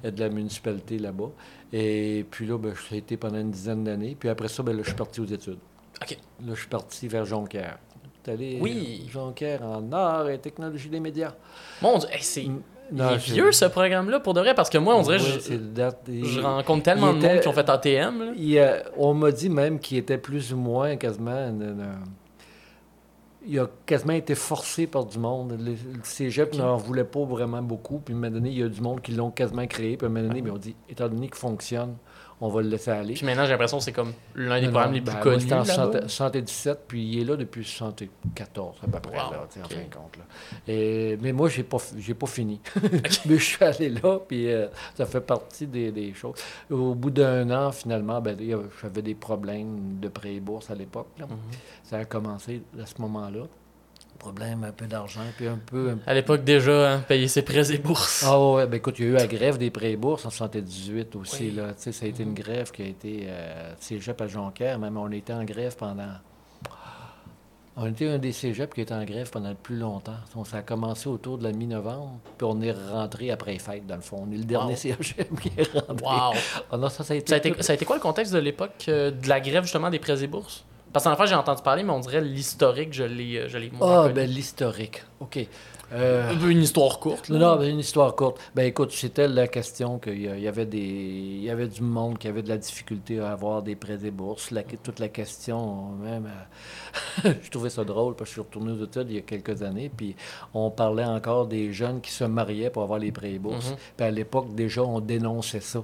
de 0.03 0.19
la 0.19 0.29
municipalité 0.29 0.97
là-bas. 0.99 1.29
Et 1.71 2.25
puis 2.29 2.45
là, 2.45 2.57
ben, 2.57 2.73
j'ai 2.89 2.97
été 2.97 3.17
pendant 3.17 3.39
une 3.39 3.51
dizaine 3.51 3.83
d'années. 3.83 4.15
Puis 4.19 4.29
après 4.29 4.47
ça, 4.47 4.63
ben, 4.63 4.73
là, 4.75 4.81
je 4.83 4.87
suis 4.87 4.97
parti 4.97 5.19
aux 5.21 5.25
études. 5.25 5.57
OK. 6.01 6.11
Là, 6.45 6.53
je 6.53 6.59
suis 6.59 6.67
parti 6.67 7.07
vers 7.07 7.25
Jonquière. 7.25 7.77
Allé 8.25 8.57
Oui. 8.61 9.05
Jonquière 9.11 9.63
en 9.63 9.91
art 9.91 10.29
et 10.29 10.37
technologie 10.37 10.87
des 10.87 11.01
médias. 11.01 11.33
Mon 11.81 11.97
Dieu, 11.97 12.07
hey, 12.11 12.21
c'est 12.21 12.45
il 12.91 13.01
est 13.01 13.17
vieux 13.17 13.51
ce 13.51 13.65
programme-là 13.65 14.19
pour 14.19 14.33
de 14.33 14.39
vrai 14.41 14.53
parce 14.53 14.69
que 14.69 14.77
moi, 14.77 14.95
on 14.95 15.01
dirait, 15.01 15.17
Ouais, 15.19 15.39
je, 15.49 16.23
je 16.23 16.39
rencontre 16.39 16.83
tellement 16.83 17.11
il 17.13 17.19
de 17.21 17.27
monde 17.27 17.39
qui 17.41 17.47
ont 17.47 17.53
fait 17.53 17.67
ATM. 17.69 18.19
là. 18.19 18.31
Il, 18.37 18.57
euh, 18.59 18.79
on 18.97 19.13
m'a 19.13 19.31
dit 19.31 19.49
même 19.49 19.79
qu'il 19.79 19.97
était 19.97 20.17
plus 20.17 20.53
ou 20.53 20.57
moins 20.57 20.95
quasiment. 20.95 21.31
une- 21.49 21.61
une- 21.63 21.95
il 23.45 23.59
a 23.59 23.67
quasiment 23.85 24.13
été 24.13 24.35
forcé 24.35 24.87
par 24.87 25.05
du 25.05 25.19
monde. 25.19 25.57
Le, 25.59 25.71
le 25.71 26.03
cégep 26.03 26.53
n'en 26.55 26.77
voulait 26.77 27.03
pas 27.03 27.23
vraiment 27.23 27.61
beaucoup. 27.61 27.99
Puis 27.99 28.13
à 28.13 28.17
un 28.17 28.19
moment 28.19 28.33
donné, 28.33 28.49
il 28.49 28.59
y 28.59 28.63
a 28.63 28.69
du 28.69 28.81
monde 28.81 29.01
qui 29.01 29.11
l'ont 29.11 29.31
quasiment 29.31 29.67
créé. 29.67 29.97
Puis 29.97 30.05
à 30.05 30.09
un 30.09 30.13
moment 30.13 30.27
donné, 30.27 30.41
ils 30.45 30.51
ont 30.51 30.57
dit 30.57 30.75
étant 30.89 31.09
donné 31.09 31.27
qu'il 31.27 31.35
fonctionne, 31.35 31.95
on 32.43 32.49
va 32.49 32.61
le 32.61 32.67
laisser 32.67 32.91
aller. 32.91 33.13
Puis 33.13 33.25
maintenant, 33.25 33.45
j'ai 33.45 33.51
l'impression 33.51 33.77
que 33.77 33.83
c'est 33.85 33.93
comme 33.93 34.11
l'un 34.35 34.59
des 34.59 34.65
Non, 34.65 34.73
programmes 34.73 34.89
non, 34.91 34.95
les 34.95 35.01
plus 35.01 35.13
ben, 35.13 35.19
connus. 35.21 35.39
J'étais 35.39 35.53
en. 35.53 35.63
60 35.63 36.09
77, 36.09 36.79
puis 36.89 37.01
il 37.01 37.21
est 37.21 37.23
là 37.23 37.37
depuis 37.37 37.63
74 37.63 38.75
à 38.83 38.87
peu 38.87 38.99
près, 38.99 39.11
Wow, 39.17 39.31
là, 39.31 39.45
en 39.45 39.67
fin 39.69 39.77
de 39.79 39.95
compte. 39.95 40.17
Là. 40.17 40.23
Et- 40.67 41.17
mais 41.21 41.31
moi, 41.31 41.47
j'ai 41.47 41.63
pas, 41.63 41.77
j'ai 41.97 42.13
pas 42.13 42.27
fini. 42.27 42.59
mais 43.25 43.37
je 43.37 43.43
suis 43.43 43.63
allé 43.63 43.89
là, 43.89 44.19
puis 44.27 44.51
euh, 44.51 44.67
ça 44.95 45.05
fait 45.05 45.21
partie 45.21 45.67
des, 45.67 45.91
des 45.93 46.13
choses. 46.13 46.35
Au 46.69 46.93
bout 46.95 47.11
d'un 47.11 47.49
an, 47.49 47.71
finalement, 47.71 48.19
ben, 48.19 48.37
j'avais 48.81 49.01
des 49.01 49.15
problèmes 49.15 49.99
de 50.01 50.09
prêt 50.09 50.33
et 50.35 50.39
bourse 50.41 50.69
à 50.69 50.75
l'époque. 50.75 51.07
Mhm. 51.17 51.27
Ça 51.83 51.97
a 51.99 52.05
commencé 52.05 52.61
à 52.77 52.85
ce 52.85 53.01
moment-là. 53.01 53.43
Un 54.27 54.71
peu 54.71 54.85
d'argent, 54.85 55.21
puis 55.37 55.47
un 55.47 55.57
peu... 55.65 55.91
un- 55.91 55.99
À 56.09 56.13
l'époque, 56.13 56.43
déjà, 56.43 56.93
hein, 56.93 56.99
payer 57.07 57.27
ses 57.27 57.41
prêts 57.41 57.71
et 57.73 57.77
bourses. 57.77 58.23
Ah 58.27 58.39
ouais, 58.39 58.65
ben 58.67 58.77
écoute, 58.77 58.95
il 58.99 59.05
y 59.05 59.07
a 59.07 59.11
eu 59.11 59.13
la 59.15 59.27
grève 59.27 59.57
des 59.57 59.69
prêts 59.71 59.91
et 59.91 59.97
bourses 59.97 60.25
en 60.25 60.29
78 60.29 61.15
aussi. 61.15 61.43
Oui. 61.45 61.51
Là. 61.51 61.67
Tu 61.73 61.83
sais, 61.83 61.91
ça 61.91 62.05
a 62.05 62.07
été 62.09 62.23
une 62.23 62.33
grève 62.33 62.71
qui 62.71 62.81
a 62.83 62.85
été 62.85 63.23
euh, 63.27 63.73
cégep 63.79 64.19
à 64.21 64.27
Jonquière. 64.27 64.79
Même 64.79 64.97
on 64.97 65.09
était 65.11 65.33
en 65.33 65.43
grève 65.43 65.75
pendant. 65.75 66.07
On 67.75 67.87
était 67.87 68.07
un 68.07 68.19
des 68.19 68.31
cégeps 68.31 68.71
qui 68.75 68.81
était 68.81 68.93
en 68.93 69.03
grève 69.03 69.31
pendant 69.31 69.49
le 69.49 69.55
plus 69.55 69.77
longtemps. 69.77 70.13
Ça 70.45 70.57
a 70.57 70.61
commencé 70.61 71.09
autour 71.09 71.39
de 71.39 71.43
la 71.43 71.51
mi-novembre, 71.51 72.19
puis 72.37 72.45
on 72.47 72.61
est 72.61 72.71
rentré 72.71 73.31
après 73.31 73.53
les 73.53 73.59
fêtes, 73.59 73.87
dans 73.87 73.95
le 73.95 74.01
fond. 74.01 74.27
On 74.27 74.31
est 74.31 74.37
le 74.37 74.43
dernier 74.43 74.73
Wow. 74.73 74.77
cégep 74.77 75.39
qui 75.39 75.51
est 75.57 75.71
rentré. 75.73 76.05
Wow! 76.05 76.33
Ah 76.71 76.77
non, 76.77 76.89
ça, 76.89 77.03
ça 77.03 77.15
a 77.15 77.17
été. 77.17 77.29
Ça 77.29 77.33
a, 77.35 77.37
été, 77.39 77.51
tout- 77.51 77.63
ça 77.63 77.73
a 77.73 77.75
été 77.75 77.83
quoi 77.83 77.95
le 77.95 78.01
contexte 78.01 78.31
de 78.31 78.37
l'époque 78.37 78.85
euh, 78.89 79.09
de 79.09 79.27
la 79.27 79.39
grève, 79.39 79.63
justement, 79.63 79.89
des 79.89 79.97
prêts 79.97 80.23
et 80.23 80.27
bourses? 80.27 80.63
Parce 80.93 81.05
qu'en 81.05 81.15
fait, 81.15 81.27
j'ai 81.27 81.35
entendu 81.35 81.61
parler, 81.63 81.83
mais 81.83 81.91
on 81.91 81.99
dirait 81.99 82.21
l'historique, 82.21 82.93
je 82.93 83.03
l'ai 83.03 83.37
euh, 83.39 83.49
je 83.49 83.57
Ah, 83.81 84.07
ben 84.13 84.29
l'historique. 84.29 85.03
OK. 85.19 85.39
Euh, 85.91 86.31
Un 86.31 86.37
peu 86.37 86.49
une 86.49 86.61
histoire 86.63 86.99
courte. 86.99 87.29
là. 87.29 87.37
Non, 87.37 87.59
mais 87.59 87.69
une 87.69 87.77
histoire 87.79 88.15
courte. 88.15 88.39
Ben 88.55 88.63
écoute, 88.65 88.91
c'était 88.91 89.27
la 89.27 89.47
question 89.47 89.99
qu'il 89.99 90.21
y 90.23 90.27
a- 90.27 90.35
il 90.37 90.41
y 90.41 90.47
avait 90.47 90.65
des 90.65 90.79
il 90.79 91.43
y 91.43 91.51
avait 91.51 91.67
du 91.67 91.81
monde 91.83 92.17
qui 92.17 92.27
avait 92.27 92.41
de 92.41 92.49
la 92.49 92.57
difficulté 92.57 93.19
à 93.19 93.31
avoir 93.31 93.61
des 93.61 93.75
prêts 93.75 93.99
et 94.03 94.09
bourses. 94.09 94.49
La- 94.49 94.63
toute 94.63 94.99
la 94.99 95.09
question, 95.09 95.89
même, 96.01 96.27
euh, 97.25 97.33
je 97.43 97.49
trouvais 97.51 97.69
ça 97.69 97.83
drôle 97.83 98.15
parce 98.15 98.29
que 98.31 98.35
je 98.37 98.41
suis 98.41 98.41
retourné 98.41 98.71
aux 98.71 98.83
études 98.85 99.05
il 99.09 99.15
y 99.15 99.19
a 99.19 99.21
quelques 99.21 99.61
années, 99.61 99.91
puis 99.95 100.15
on 100.55 100.71
parlait 100.71 101.05
encore 101.05 101.45
des 101.45 101.71
jeunes 101.73 102.01
qui 102.01 102.11
se 102.11 102.23
mariaient 102.23 102.71
pour 102.71 102.81
avoir 102.83 102.97
les 102.97 103.11
prêts 103.11 103.33
et 103.33 103.39
bourses. 103.39 103.69
Mhm. 103.71 103.77
Puis 103.97 104.05
à 104.07 104.11
l'époque, 104.11 104.55
déjà, 104.55 104.81
on 104.83 104.99
dénonçait 104.99 105.59
ça. 105.59 105.83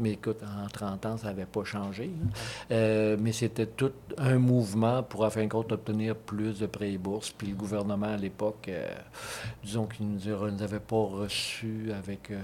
Mais 0.00 0.12
écoute, 0.12 0.38
en 0.42 0.68
30 0.68 1.06
ans, 1.06 1.16
ça 1.16 1.28
n'avait 1.28 1.44
pas 1.46 1.64
changé. 1.64 2.10
Euh, 2.70 3.16
mais 3.18 3.32
c'était 3.32 3.66
tout 3.66 3.90
un 4.16 4.38
mouvement 4.38 5.02
pour, 5.02 5.24
en 5.24 5.30
fin 5.30 5.42
de 5.44 5.48
compte, 5.48 5.72
obtenir 5.72 6.14
plus 6.14 6.60
de 6.60 6.66
prêts 6.66 6.92
et 6.92 6.98
bourses. 6.98 7.30
Puis 7.30 7.48
le 7.48 7.54
gouvernement, 7.56 8.06
à 8.06 8.16
l'époque, 8.16 8.66
euh, 8.68 8.86
disons 9.64 9.86
qu'il 9.86 10.08
ne 10.08 10.18
nous, 10.18 10.50
nous 10.52 10.62
avait 10.62 10.78
pas 10.80 10.96
reçus 11.04 11.90
avec 11.98 12.30
euh, 12.30 12.38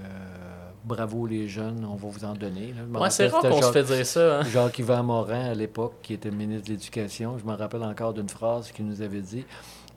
bravo 0.83 1.25
les 1.27 1.47
jeunes, 1.47 1.85
on 1.89 1.95
va 1.95 2.09
vous 2.09 2.25
en 2.25 2.33
donner. 2.33 2.73
Ouais, 2.99 3.09
c'est 3.09 3.23
rare 3.33 3.41
qu'on 3.49 3.61
se 3.61 3.71
fait 3.71 3.83
dire 3.95 4.05
ça. 4.05 4.39
hein. 4.39 4.43
Jacques- 4.43 4.51
Jacques-Yvan 4.65 5.03
Morin, 5.03 5.45
à 5.51 5.53
l'époque, 5.53 5.93
qui 6.01 6.13
était 6.13 6.31
ministre 6.31 6.65
de 6.67 6.71
l'Éducation, 6.73 7.37
je 7.37 7.45
me 7.45 7.53
rappelle 7.53 7.83
encore 7.83 8.13
d'une 8.13 8.29
phrase 8.29 8.71
qu'il 8.71 8.85
nous 8.85 9.01
avait 9.01 9.21
dit. 9.21 9.45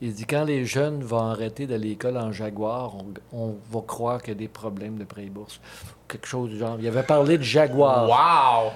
Il 0.00 0.14
dit 0.14 0.26
Quand 0.26 0.44
les 0.44 0.64
jeunes 0.64 1.02
vont 1.02 1.18
arrêter 1.18 1.66
d'aller 1.66 1.88
à 1.88 1.90
l'école 1.90 2.16
en 2.18 2.30
Jaguar, 2.30 2.94
on, 2.96 3.06
on 3.32 3.56
va 3.72 3.80
croire 3.84 4.22
qu'il 4.22 4.34
y 4.34 4.36
a 4.36 4.38
des 4.38 4.46
problèmes 4.48 4.96
de 4.96 5.04
prêt 5.04 5.24
et 5.24 5.30
bourse. 5.30 5.60
Quelque 6.08 6.26
chose 6.26 6.48
du 6.48 6.58
genre. 6.58 6.76
Il 6.80 6.88
avait 6.88 7.02
parlé 7.02 7.36
de 7.36 7.42
Jaguar. 7.42 8.08
Wow! 8.08 8.70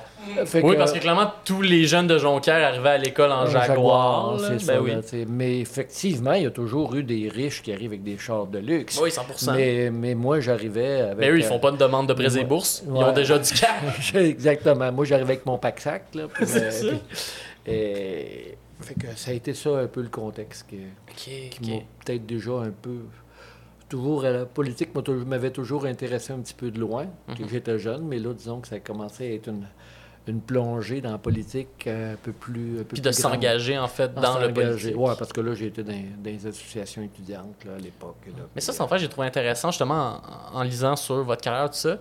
Fait 0.45 0.63
Oui, 0.63 0.73
que- 0.75 0.79
parce 0.79 0.93
que 0.93 0.99
clairement, 0.99 1.33
tous 1.45 1.63
les 1.63 1.85
jeunes 1.87 2.07
de 2.07 2.19
Jonquière 2.19 2.65
arrivaient 2.69 2.91
à 2.91 2.99
l'école 2.99 3.33
en 3.33 3.47
Jaguar. 3.47 4.35
là. 4.35 4.39
c'est 4.59 4.67
ben 4.67 4.75
ça. 4.77 4.83
oui. 4.83 4.91
là, 4.91 5.03
tu 5.03 5.09
sais. 5.09 5.25
mais 5.29 5.59
effectivement, 5.61 6.35
il 6.35 6.43
y 6.43 6.47
a 6.47 6.51
toujours 6.51 6.95
eu 6.95 7.03
des 7.03 7.29
riches 7.29 7.63
qui 7.63 7.73
arrivent 7.73 7.91
avec 7.93 8.03
des 8.05 8.19
chars 8.19 8.47
de 8.47 8.59
luxe. 8.59 9.01
Oui, 9.03 9.09
100%. 9.11 9.55
Mais, 9.57 9.91
mais 9.91 10.15
moi, 10.15 10.41
j'arrivais 10.41 11.01
avec. 11.01 11.19
Mais 11.19 11.31
eux, 11.31 11.39
ils 11.39 11.45
euh, 11.45 11.49
font 11.49 11.59
pas 11.59 11.71
de 11.71 11.79
demande 11.79 12.07
de 12.07 12.13
prêts 12.13 12.27
et 12.35 12.39
ouais. 12.41 12.45
bourses. 12.45 12.85
Ils 12.87 12.93
ont 12.93 13.13
déjà 13.13 13.39
du 13.39 13.51
cash. 13.53 14.15
Exactement. 14.15 14.93
Moi, 14.93 15.05
j'arrivais 15.07 15.33
avec 15.33 15.47
mon 15.47 15.57
pack-sac. 15.59 16.05
Là, 16.15 16.25
puis, 16.33 16.45
euh, 16.55 16.71
ça. 16.71 16.87
puis- 16.87 17.73
et- 17.73 18.57
fait 18.81 18.95
que 18.95 19.07
ça 19.17 19.31
a 19.31 19.35
été 19.35 19.55
ça 19.55 19.71
un 19.71 19.87
peu 19.87 20.03
le 20.03 20.09
contexte 20.09 20.67
que- 20.69 20.77
qui 21.17 21.51
m'a 21.63 21.77
peut-être 22.05 22.27
déjà 22.27 22.51
un 22.53 22.71
peu. 22.83 22.97
Toujours, 23.93 24.25
à 24.25 24.31
la 24.31 24.45
politique 24.47 24.95
m'a 24.95 25.03
toujours- 25.03 25.27
m'avait 25.27 25.51
toujours 25.51 25.85
intéressé 25.85 26.33
un 26.33 26.39
petit 26.39 26.55
peu 26.55 26.71
de 26.71 26.81
loin, 26.81 27.07
que 27.37 27.47
j'étais 27.47 27.79
jeune, 27.79 28.07
mais 28.07 28.19
là, 28.19 28.33
disons 28.33 28.61
que 28.61 28.69
ça 28.69 28.77
a 28.77 28.81
commencé 28.81 29.31
à 29.31 29.35
être 29.35 29.49
une, 29.49 29.67
une 30.29 30.41
plongée 30.41 31.03
dans 31.03 31.11
la 31.13 31.19
politique 31.19 31.87
euh, 31.87 32.15
un 32.15 32.17
peu 32.17 32.33
plus. 32.33 32.77
Un 32.81 32.85
peu 32.85 32.95
Puis 32.95 33.03
de 33.03 33.11
plus 33.11 33.19
s'engager, 33.21 33.77
en 33.79 33.89
fait, 33.89 34.15
dans 34.15 34.39
le 34.39 34.51
politique. 34.51 34.97
Ouais, 34.97 35.13
parce 35.19 35.31
que 35.31 35.43
là, 35.43 35.53
j'étais 35.55 35.83
dans, 35.83 35.93
dans 35.93 36.31
les 36.31 36.47
associations 36.47 37.03
étudiantes 37.03 37.65
là, 37.67 37.73
à 37.75 37.79
l'époque. 37.79 38.17
Mais 38.55 38.63
ça, 38.63 38.73
c'est 38.73 38.81
en 38.81 38.89
fait, 38.89 38.99
j'ai 38.99 39.09
trouvé 39.11 39.27
intéressant, 39.27 39.71
justement, 39.71 40.21
en, 40.55 40.61
en 40.61 40.63
lisant 40.63 40.97
sur 40.97 41.23
votre 41.23 41.43
carrière, 41.43 41.69
tout 41.69 41.77
ça. 41.77 41.99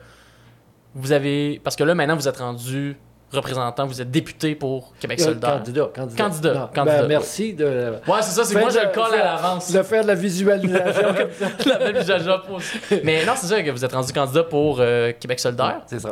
Vous 0.95 1.11
avez. 1.11 1.59
Parce 1.61 1.75
que 1.75 1.83
là, 1.83 1.93
maintenant, 1.93 2.15
vous 2.15 2.27
êtes 2.29 2.37
rendu 2.37 2.95
représentant, 3.31 3.85
vous 3.85 4.01
êtes 4.01 4.11
député 4.11 4.55
pour 4.55 4.93
Québec 4.99 5.19
Euh, 5.21 5.23
solidaire. 5.25 5.57
Candidat, 5.57 5.89
candidat. 5.95 6.23
Candidat, 6.23 6.53
Non, 6.53 6.69
candidat, 6.73 7.01
ben, 7.01 7.07
merci 7.07 7.53
de. 7.53 7.93
Ouais, 8.07 8.21
c'est 8.21 8.31
ça, 8.31 8.43
c'est 8.43 8.53
que 8.55 8.59
moi, 8.59 8.69
je 8.69 8.75
Fais 8.79 8.85
le 8.85 8.89
de- 8.91 8.95
colle 8.95 9.13
à 9.13 9.23
l'avance. 9.35 9.71
De 9.71 9.83
faire 9.83 10.03
de 10.03 10.07
la 10.07 10.15
visualisation 10.15 11.13
comme 11.17 11.31
ça. 11.31 11.69
La 11.69 11.77
belle 11.77 11.97
visage 11.97 12.25
de 12.25 12.47
pause. 12.47 12.63
Mais 13.03 13.25
non, 13.25 13.33
c'est 13.35 13.47
ça 13.47 13.61
que 13.61 13.69
vous 13.71 13.83
êtes 13.85 13.93
rendu 13.93 14.11
candidat 14.13 14.43
pour 14.43 14.77
euh, 14.79 15.11
Québec 15.19 15.39
solidaire. 15.39 15.81
C'est 15.87 15.99
ça. 15.99 16.11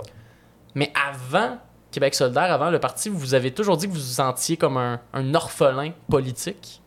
Mais 0.76 0.92
avant 1.10 1.58
Québec 1.92 2.14
solidaire, 2.16 2.52
avant 2.52 2.70
le 2.70 2.80
parti, 2.80 3.10
vous 3.10 3.34
avez 3.34 3.52
toujours 3.52 3.76
dit 3.78 3.88
que 3.88 3.92
vous 3.94 4.00
vous 4.00 4.06
sentiez 4.06 4.58
comme 4.58 4.78
un, 4.78 5.00
un 5.14 5.34
orphelin 5.34 5.92
politique. 6.10 6.82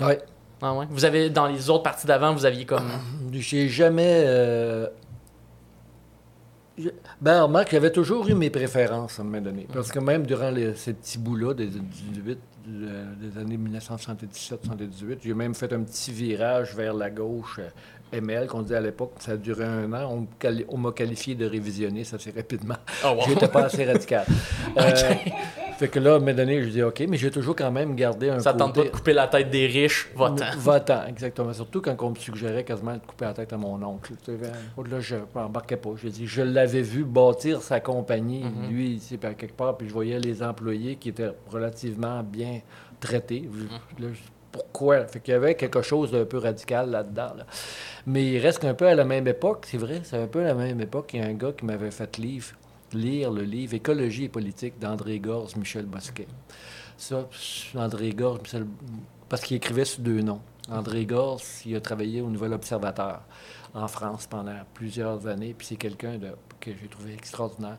Oui. 0.00 0.14
Ah 0.62 0.72
ouais? 0.72 0.86
Vous 0.90 1.04
avez, 1.04 1.30
dans 1.30 1.46
les 1.46 1.68
autres 1.68 1.82
partis 1.82 2.06
d'avant, 2.06 2.32
vous 2.32 2.44
aviez 2.46 2.64
comme. 2.64 2.88
J'ai 3.32 3.68
jamais. 3.68 4.22
euh, 4.26 4.86
je- 4.86 4.90
Ben, 7.20 7.42
remarque, 7.42 7.70
j'avais 7.70 7.92
toujours 7.92 8.28
eu 8.28 8.34
mes 8.34 8.50
préférences 8.50 9.18
à 9.18 9.22
un 9.22 9.26
moment 9.26 9.40
donné. 9.40 9.66
Parce 9.72 9.92
que 9.92 10.00
même 10.00 10.26
durant 10.26 10.50
les- 10.50 10.74
ces 10.74 10.92
petits 10.92 11.18
bouts-là 11.18 11.54
des, 11.54 11.66
18, 11.68 12.38
euh, 12.68 13.04
des 13.20 13.38
années 13.40 13.56
1977-78, 13.56 15.18
j'ai 15.22 15.34
même 15.34 15.54
fait 15.54 15.72
un 15.72 15.82
petit 15.82 16.10
virage 16.12 16.74
vers 16.74 16.94
la 16.94 17.10
gauche 17.10 17.60
euh, 17.60 17.68
ML, 18.12 18.46
qu'on 18.46 18.62
disait 18.62 18.76
à 18.76 18.80
l'époque. 18.80 19.12
Ça 19.18 19.32
a 19.32 19.36
duré 19.36 19.64
un 19.64 19.92
an. 19.92 20.26
On, 20.68 20.76
m'a 20.78 20.92
qualifié 20.92 21.34
de 21.34 21.46
révisionner 21.46 22.04
ça 22.04 22.16
assez 22.16 22.30
rapidement. 22.30 22.76
Oh, 23.04 23.08
wow. 23.08 23.22
J'étais 23.28 23.48
pas 23.48 23.64
assez 23.64 23.84
radical. 23.84 24.24
Euh, 24.76 24.90
fait 25.78 25.86
que 25.88 26.00
là, 26.00 26.14
à 26.14 26.16
un 26.16 26.18
moment 26.18 26.34
donné, 26.34 26.60
je 26.62 26.68
dis 26.68 26.82
OK, 26.82 27.04
mais 27.08 27.16
j'ai 27.16 27.30
toujours 27.30 27.54
quand 27.54 27.70
même 27.70 27.94
gardé 27.94 28.28
un 28.30 28.40
Ça 28.40 28.52
tente 28.52 28.74
pas 28.74 28.80
côté... 28.80 28.88
de 28.90 28.94
couper 28.96 29.12
la 29.12 29.28
tête 29.28 29.50
des 29.50 29.66
riches, 29.66 30.08
votant. 30.16 30.44
Votant, 30.58 31.06
exactement. 31.06 31.52
Surtout 31.52 31.80
quand 31.80 31.96
on 32.02 32.10
me 32.10 32.14
suggérait 32.16 32.64
quasiment 32.64 32.94
de 32.94 32.98
couper 33.06 33.24
la 33.26 33.34
tête 33.34 33.52
à 33.52 33.56
mon 33.56 33.80
oncle. 33.82 34.12
Ben, 34.26 34.50
Là, 34.90 35.00
je 35.00 35.16
n'embarquais 35.34 35.76
pas. 35.76 35.90
Je 35.96 36.08
dis, 36.08 36.26
je 36.26 36.42
l'avais 36.42 36.82
vu 36.82 37.04
bâtir 37.04 37.62
sa 37.62 37.78
compagnie, 37.80 38.42
Mhm. 38.44 38.68
lui, 38.70 38.90
ici, 38.94 39.16
par 39.16 39.36
quelque 39.36 39.54
part, 39.56 39.76
puis 39.76 39.88
je 39.88 39.92
voyais 39.92 40.18
les 40.18 40.42
employés 40.42 40.96
qui 40.96 41.10
étaient 41.10 41.30
relativement 41.50 42.22
bien 42.24 42.60
traités. 43.00 43.48
Je- 43.52 44.02
là, 44.04 44.12
je- 44.12 44.18
pourquoi? 44.54 45.04
Fait 45.08 45.18
qu'il 45.18 45.32
y 45.32 45.36
avait 45.36 45.56
quelque 45.56 45.82
chose 45.82 46.12
d'un 46.12 46.24
peu 46.24 46.38
radical 46.38 46.88
là-dedans. 46.88 47.34
là. 47.36 47.46
Mais 48.06 48.24
il 48.24 48.38
reste 48.38 48.60
qu'un 48.60 48.74
peu 48.74 48.86
à 48.86 48.94
la 48.94 49.04
même 49.04 49.26
époque, 49.26 49.66
c'est 49.68 49.78
vrai, 49.78 50.00
c'est 50.04 50.16
un 50.16 50.28
peu 50.28 50.42
à 50.44 50.44
la 50.44 50.54
même 50.54 50.80
époque. 50.80 51.10
Il 51.12 51.20
y 51.20 51.24
a 51.24 51.26
un 51.26 51.32
gars 51.34 51.50
qui 51.50 51.64
m'avait 51.64 51.90
fait 51.90 52.16
lire 52.18 53.32
le 53.32 53.42
livre 53.42 53.74
Écologie 53.74 54.24
et 54.24 54.28
politique 54.28 54.78
d'André 54.78 55.18
Gorz, 55.18 55.56
Michel 55.56 55.86
Bosquet. 55.86 56.28
Ça, 56.96 57.28
André 57.74 58.10
Gorz, 58.10 58.38
Michel- 58.42 58.68
parce 59.28 59.42
qu'il 59.42 59.56
écrivait 59.56 59.84
sous 59.84 60.02
deux 60.02 60.20
noms. 60.20 60.40
André 60.70 61.04
Gorz, 61.04 61.42
il 61.66 61.74
a 61.74 61.80
travaillé 61.80 62.20
au 62.20 62.28
Nouvel 62.28 62.52
Observateur 62.52 63.22
en 63.74 63.88
France 63.88 64.28
pendant 64.28 64.54
plusieurs 64.72 65.26
années, 65.26 65.52
puis 65.58 65.66
c'est 65.66 65.76
quelqu'un 65.76 66.16
que 66.60 66.70
j'ai 66.80 66.88
trouvé 66.88 67.14
extraordinaire. 67.14 67.78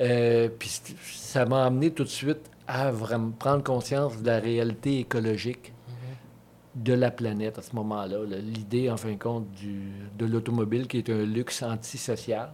Euh, 0.00 0.48
puis 0.56 0.70
ça 1.16 1.44
m'a 1.46 1.64
amené 1.66 1.90
tout 1.90 2.04
de 2.04 2.08
suite 2.08 2.48
à 2.68 2.92
vraiment 2.92 3.32
prendre 3.32 3.64
conscience 3.64 4.22
de 4.22 4.26
la 4.28 4.38
réalité 4.38 5.00
écologique 5.00 5.72
de 6.76 6.92
la 6.92 7.10
planète 7.10 7.58
à 7.58 7.62
ce 7.62 7.74
moment-là. 7.74 8.18
là. 8.28 8.36
L'idée, 8.36 8.90
en 8.90 8.98
fin 8.98 9.12
de 9.12 9.18
compte, 9.18 9.50
du, 9.52 9.92
de 10.18 10.26
l'automobile 10.26 10.86
qui 10.86 10.98
est 10.98 11.08
un 11.08 11.24
luxe 11.24 11.62
antisocial, 11.62 12.52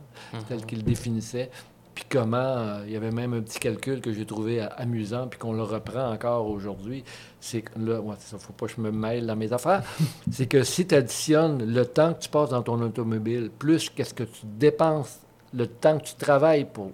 tel 0.48 0.64
qu'il 0.64 0.84
définissait. 0.84 1.50
Puis 1.94 2.06
comment, 2.08 2.38
euh, 2.38 2.84
il 2.86 2.92
y 2.92 2.96
avait 2.96 3.10
même 3.10 3.34
un 3.34 3.42
petit 3.42 3.58
calcul 3.58 4.00
que 4.00 4.12
j'ai 4.12 4.24
trouvé 4.24 4.62
euh, 4.62 4.68
amusant, 4.78 5.26
puis 5.26 5.38
qu'on 5.38 5.52
le 5.52 5.62
reprend 5.62 6.10
encore 6.10 6.48
aujourd'hui. 6.48 7.04
C'est 7.38 7.62
que 7.62 7.78
là, 7.78 8.00
ouais, 8.00 8.14
ça, 8.18 8.38
faut 8.38 8.54
pas 8.54 8.66
que 8.66 8.72
je 8.72 8.80
me 8.80 8.90
mêle 8.90 9.26
dans 9.26 9.36
mes 9.36 9.52
affaires. 9.52 9.82
c'est 10.30 10.46
que 10.46 10.62
si 10.62 10.86
tu 10.86 10.94
additionnes 10.94 11.70
le 11.70 11.84
temps 11.84 12.14
que 12.14 12.20
tu 12.20 12.30
passes 12.30 12.50
dans 12.50 12.62
ton 12.62 12.80
automobile, 12.80 13.50
plus 13.58 13.90
qu'est-ce 13.90 14.14
que 14.14 14.24
tu 14.24 14.46
dépenses, 14.46 15.20
le 15.52 15.66
temps 15.66 15.98
que 15.98 16.04
tu 16.04 16.14
travailles 16.14 16.64
pour 16.64 16.92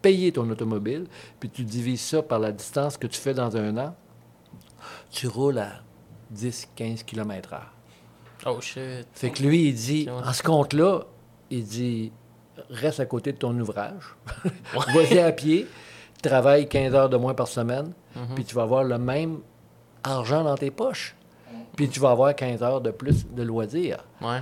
payer 0.00 0.30
ton 0.30 0.48
automobile, 0.48 1.06
puis 1.40 1.50
tu 1.50 1.64
divises 1.64 2.02
ça 2.02 2.22
par 2.22 2.38
la 2.38 2.52
distance 2.52 2.96
que 2.96 3.08
tu 3.08 3.18
fais 3.18 3.34
dans 3.34 3.56
un 3.56 3.76
an, 3.78 3.96
tu 5.10 5.26
roules 5.26 5.58
à 5.58 5.80
10-15 6.34 7.04
km/h. 7.04 7.60
Oh 8.46 8.60
shit. 8.60 9.06
Fait 9.12 9.30
que 9.30 9.42
lui, 9.42 9.68
il 9.68 9.74
dit, 9.74 10.08
en 10.10 10.32
ce 10.32 10.42
compte-là, 10.42 11.00
il 11.50 11.64
dit, 11.64 12.12
reste 12.70 13.00
à 13.00 13.06
côté 13.06 13.32
de 13.32 13.38
ton 13.38 13.58
ouvrage, 13.58 14.14
vas-y 14.94 15.18
à 15.18 15.32
pied, 15.32 15.66
travaille 16.22 16.68
15 16.68 16.94
heures 16.94 17.08
de 17.08 17.16
moins 17.16 17.34
par 17.34 17.48
semaine, 17.48 17.92
Mhm. 18.14 18.34
puis 18.34 18.44
tu 18.44 18.54
vas 18.54 18.62
avoir 18.62 18.84
le 18.84 18.98
même 18.98 19.38
argent 20.02 20.42
dans 20.44 20.56
tes 20.56 20.70
poches. 20.70 21.14
Puis 21.76 21.88
tu 21.90 22.00
vas 22.00 22.10
avoir 22.12 22.34
15 22.34 22.62
heures 22.62 22.80
de 22.80 22.90
plus 22.90 23.26
de 23.30 23.42
loisirs. 23.42 24.02
Ouais. 24.22 24.40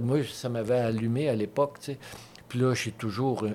Moi, 0.00 0.18
ça 0.30 0.50
m'avait 0.50 0.78
allumé 0.78 1.30
à 1.30 1.34
l'époque, 1.34 1.78
tu 1.80 1.92
sais. 1.92 1.98
Puis 2.46 2.58
là, 2.58 2.74
j'ai 2.74 2.90
toujours 2.92 3.46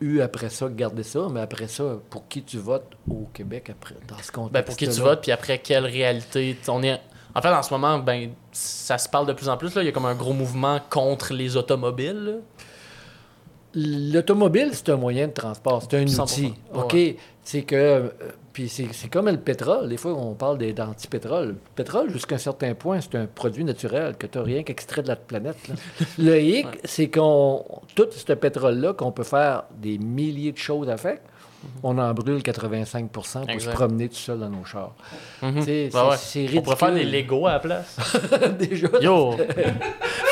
eu 0.00 0.20
après 0.20 0.50
ça 0.50 0.68
gardé 0.68 1.02
ça, 1.02 1.26
mais 1.30 1.40
après 1.40 1.66
ça, 1.66 1.96
pour 2.10 2.28
qui 2.28 2.42
tu 2.42 2.58
votes 2.58 2.92
au 3.10 3.26
Québec 3.32 3.70
après, 3.70 3.94
dans 4.06 4.18
ce 4.18 4.30
contexte 4.30 4.52
Ben, 4.52 4.62
pour 4.62 4.76
qui 4.76 4.86
tu 4.88 5.00
votes, 5.00 5.22
puis 5.22 5.32
après, 5.32 5.58
quelle 5.60 5.86
réalité? 5.86 6.56
On 6.68 6.82
est... 6.82 7.00
En 7.34 7.42
fait, 7.42 7.48
en 7.48 7.62
ce 7.62 7.72
moment, 7.74 7.98
ben, 7.98 8.30
ça 8.52 8.96
se 8.98 9.08
parle 9.08 9.26
de 9.26 9.32
plus 9.32 9.48
en 9.48 9.56
plus. 9.56 9.74
Là. 9.74 9.82
Il 9.82 9.86
y 9.86 9.88
a 9.88 9.92
comme 9.92 10.06
un 10.06 10.14
gros 10.14 10.32
mouvement 10.32 10.78
contre 10.90 11.32
les 11.32 11.56
automobiles. 11.56 12.24
là. 12.24 12.32
L'automobile, 13.76 14.70
c'est 14.72 14.88
un 14.90 14.96
moyen 14.96 15.26
de 15.26 15.32
transport, 15.32 15.82
c'est 15.82 15.96
un 15.98 16.04
100%. 16.06 16.22
outil. 16.22 16.54
OK? 16.74 16.92
Ouais. 16.92 17.16
C'est 17.42 17.62
que. 17.62 17.74
euh, 17.74 18.08
puis 18.52 18.68
c'est 18.68 18.86
comme 19.10 19.28
le 19.28 19.36
pétrole. 19.36 19.88
Des 19.88 19.96
fois, 19.96 20.12
on 20.14 20.34
parle 20.34 20.58
des- 20.58 20.72
d'anti-pétrole. 20.72 21.48
Le 21.48 21.56
pétrole, 21.74 22.08
jusqu'à 22.12 22.36
un 22.36 22.38
certain 22.38 22.72
point, 22.74 23.00
c'est 23.00 23.16
un 23.16 23.26
produit 23.26 23.64
naturel 23.64 24.16
que 24.16 24.28
tu 24.28 24.38
n'as 24.38 24.44
rien 24.44 24.62
qu'extrait 24.62 25.02
de 25.02 25.08
la 25.08 25.16
planète. 25.16 25.56
là. 25.68 25.74
Le 26.18 26.40
hic, 26.40 26.66
c'est 26.84 27.10
qu'on. 27.10 27.64
Tout 27.96 28.06
ce 28.12 28.32
pétrole-là, 28.32 28.92
qu'on 28.92 29.10
peut 29.10 29.24
faire 29.24 29.64
des 29.76 29.98
milliers 29.98 30.52
de 30.52 30.58
choses 30.58 30.88
avec, 30.88 31.20
on 31.82 31.98
en 31.98 32.12
brûle 32.14 32.38
85% 32.42 33.08
pour 33.08 33.26
se 33.26 33.70
promener 33.70 34.08
tout 34.08 34.14
seul 34.16 34.38
dans 34.40 34.48
nos 34.48 34.64
chars. 34.64 34.94
Mhm. 35.42 35.62
C'est- 35.62 35.94
ouais. 35.94 36.16
c'est 36.16 36.58
On 36.58 36.62
pourrait 36.62 36.76
faire 36.76 36.92
des 36.92 37.00
ridicule. 37.00 37.20
Legos 37.22 37.46
à 37.46 37.52
la 37.52 37.58
place. 37.60 37.96
Déjà. 38.58 38.88
Yo! 39.00 39.36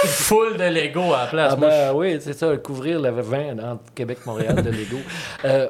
Full 0.04 0.56
de 0.56 0.64
Legos 0.64 1.12
à 1.14 1.22
la 1.22 1.26
place. 1.28 1.52
Ah 1.54 1.56
Moi, 1.56 1.68
ben 1.68 1.92
oui, 1.94 2.16
c'est 2.20 2.32
ça, 2.32 2.56
couvrir 2.56 3.00
le 3.00 3.10
vin 3.20 3.58
entre 3.58 3.92
Québec 3.94 4.18
et 4.24 4.28
Montréal 4.28 4.56
de 4.62 4.70
Lego. 4.70 4.98
Euh, 5.44 5.68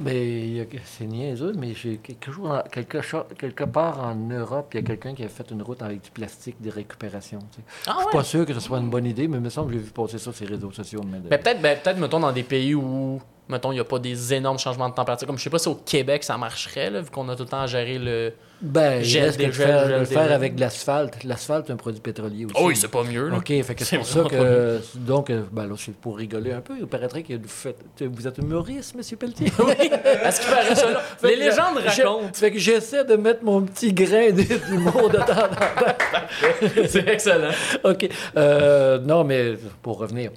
mais 0.00 0.48
y 0.48 0.60
a- 0.60 0.64
c'est 0.84 1.04
niaiseux, 1.06 1.52
mais 1.56 1.72
j'ai 1.74 1.98
quelque, 1.98 2.32
chose 2.32 3.24
quelque, 3.38 3.64
part 3.64 4.00
en 4.04 4.14
Europe, 4.16 4.70
il 4.74 4.80
y 4.80 4.82
a 4.82 4.86
quelqu'un 4.86 5.14
qui 5.14 5.22
a 5.24 5.28
fait 5.28 5.48
une 5.50 5.62
route 5.62 5.80
avec 5.82 6.02
du 6.02 6.10
plastique 6.10 6.60
de 6.60 6.70
récupération. 6.70 7.38
tu 7.52 7.58
sais. 7.58 7.62
Ah 7.86 7.92
Je 7.94 7.98
suis 7.98 8.06
ouais? 8.06 8.12
pas 8.12 8.24
sûr 8.24 8.46
que 8.46 8.52
ce 8.54 8.60
soit 8.60 8.78
une 8.78 8.90
bonne 8.90 9.06
idée, 9.06 9.28
mais 9.28 9.36
il 9.36 9.42
me 9.42 9.48
semble 9.48 9.68
que 9.72 9.78
j'ai 9.78 9.84
vu 9.84 9.90
passer 9.92 10.18
ça 10.18 10.32
sur 10.32 10.44
les 10.44 10.54
réseaux 10.54 10.72
sociaux. 10.72 11.00
Ben, 11.04 11.22
peut-être, 11.40 11.60
ben, 11.62 11.78
peut-être, 11.82 11.98
mettons, 11.98 12.18
dans 12.20 12.32
des 12.32 12.42
pays 12.42 12.74
où, 12.74 13.20
mettons, 13.48 13.72
il 13.72 13.76
n'y 13.76 13.80
a 13.80 13.84
pas 13.84 13.98
des 13.98 14.34
énormes 14.34 14.58
changements 14.58 14.88
de 14.88 14.94
température. 14.94 15.26
Comme 15.26 15.38
je 15.38 15.44
sais 15.44 15.50
pas 15.50 15.58
si 15.58 15.68
au 15.68 15.74
Québec 15.74 16.24
ça 16.24 16.36
marcherait, 16.36 16.90
là, 16.90 17.00
vu 17.00 17.10
qu'on 17.10 17.28
a 17.28 17.36
tout 17.36 17.44
le 17.44 17.48
temps 17.48 17.60
à 17.60 17.66
gérer 17.66 17.98
le. 17.98 18.32
Ben, 18.60 19.00
il 19.00 19.04
Gel 19.04 19.36
que 19.36 19.50
faire, 19.50 19.98
le 19.98 20.04
faire 20.06 20.32
avec 20.32 20.54
de 20.54 20.60
l'asphalte. 20.60 21.22
L'asphalte, 21.24 21.66
c'est 21.66 21.72
un 21.74 21.76
produit 21.76 22.00
pétrolier 22.00 22.46
aussi. 22.46 22.54
Oh, 22.58 22.68
oui, 22.68 22.76
c'est 22.76 22.88
pas 22.90 23.02
mieux, 23.04 23.28
là. 23.28 23.36
OK, 23.36 23.48
fait 23.48 23.74
que 23.74 23.84
c'est 23.84 23.98
pour 23.98 24.06
ça 24.06 24.24
que. 24.24 24.80
Donc, 24.94 25.30
euh, 25.30 25.42
ben 25.52 25.66
là, 25.66 25.74
c'est 25.76 25.94
pour 25.94 26.16
rigoler 26.16 26.52
un 26.52 26.60
peu. 26.60 26.74
Il 26.78 26.86
paraîtrait 26.86 27.22
que 27.22 27.34
vous, 27.34 27.48
faites, 27.48 27.76
vous 28.00 28.26
êtes 28.26 28.38
humoriste, 28.38 28.94
M. 28.96 29.18
Pelletier. 29.18 29.46
Est-ce 30.24 30.40
qu'il 30.40 30.50
paraît 30.50 30.74
ça, 30.74 30.90
là? 30.90 31.00
Fait 31.18 31.28
Les 31.28 31.36
légendes 31.36 31.76
racontent. 31.84 32.32
Fait 32.32 32.50
que 32.50 32.58
j'essaie 32.58 33.04
de 33.04 33.16
mettre 33.16 33.44
mon 33.44 33.62
petit 33.62 33.92
grain 33.92 34.30
d'humour 34.30 35.10
de 35.10 35.18
temps 35.18 35.44
en 35.44 35.48
temps. 35.48 36.86
c'est 36.88 37.06
excellent. 37.08 37.52
OK. 37.84 38.08
Euh, 38.36 38.98
non, 39.00 39.22
mais 39.22 39.54
pour 39.82 39.98
revenir, 39.98 40.30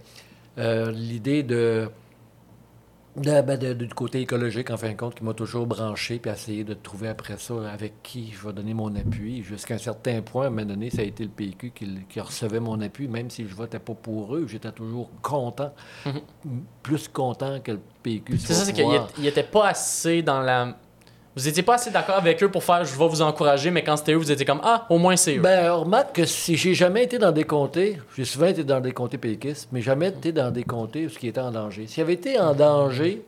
euh, 0.58 0.92
l'idée 0.92 1.44
de, 1.44 1.90
de, 3.20 3.42
ben, 3.42 3.58
de- 3.58 3.74
du 3.74 3.94
côté 3.94 4.22
écologique, 4.22 4.70
en 4.72 4.78
fin 4.78 4.90
de 4.92 4.98
compte, 4.98 5.16
qui 5.16 5.24
m'a 5.24 5.34
toujours 5.34 5.68
branché, 5.68 6.20
puis 6.20 6.32
essayer 6.32 6.64
de 6.64 6.74
trouver 6.74 7.10
après 7.10 7.38
ça 7.38 7.54
avec 7.72 8.02
qui 8.04 8.32
je 8.32 8.46
vais 8.48 8.54
donner 8.54 8.74
mon 8.74 8.96
appui. 8.96 9.44
Jusqu'à 9.44 9.76
un 9.76 9.80
certain 9.80 10.22
point, 10.22 10.46
à 10.46 10.48
un 10.48 10.50
moment 10.50 10.66
donné, 10.66 10.90
ça 10.90 11.02
a 11.02 11.06
été 11.06 11.24
le 11.24 11.30
PQ 11.30 11.72
qui, 11.76 11.88
qui 12.10 12.20
recevait 12.20 12.60
mon 12.60 12.80
appui, 12.82 13.08
même 13.08 13.30
si 13.30 13.48
je 13.48 13.54
votais 13.54 13.80
pas 13.80 13.94
pour 13.94 14.36
eux, 14.36 14.46
j'étais 14.48 14.72
toujours 14.72 15.10
content, 15.22 15.74
Mhm. 16.06 16.22
plus 16.84 17.08
content 17.08 17.60
que 17.60 17.72
le 17.74 17.80
PQ. 18.04 18.38
C'est 18.38 18.54
ça, 18.54 18.66
c'est 18.66 18.74
qu'il 18.74 18.84
pouvoir. 18.84 19.10
était 19.24 19.44
pas 19.44 19.70
assez 19.70 20.22
dans 20.22 20.42
la. 20.42 20.78
Vous 21.40 21.48
étiez 21.48 21.64
pas 21.64 21.76
assez 21.76 21.90
d'accord 21.90 22.18
avec 22.18 22.44
eux 22.44 22.52
pour 22.52 22.66
faire 22.66 22.84
je 22.84 23.00
vais 23.00 23.08
vous 23.08 23.22
encourager, 23.22 23.72
mais 23.72 23.82
quand 23.82 23.96
c'était 23.96 24.12
eux, 24.12 24.18
vous 24.18 24.30
étiez 24.30 24.46
comme 24.46 24.60
ah, 24.62 24.86
au 24.90 24.98
moins 24.98 25.16
c'est 25.16 25.38
eux. 25.38 25.42
Ben, 25.42 25.72
remarque 25.72 26.14
que 26.18 26.26
si 26.26 26.58
j'ai 26.58 26.74
jamais 26.74 27.06
été 27.06 27.18
dans 27.18 27.32
des 27.32 27.46
comtés, 27.46 27.98
j'ai 28.18 28.26
souvent 28.26 28.48
été 28.48 28.66
dans 28.66 28.82
des 28.82 28.92
comtés 28.92 29.18
péquistes, 29.18 29.70
mais 29.72 29.82
jamais 29.82 30.10
été 30.10 30.34
dans 30.34 30.52
des 30.52 30.66
comtés 30.66 31.06
où 31.06 31.10
ce 31.10 31.18
qui 31.18 31.30
était 31.30 31.40
en 31.40 31.52
danger. 31.52 31.88
S'il 31.88 32.04
avait 32.04 32.16
été 32.16 32.38
en 32.38 32.54
danger, 32.54 33.24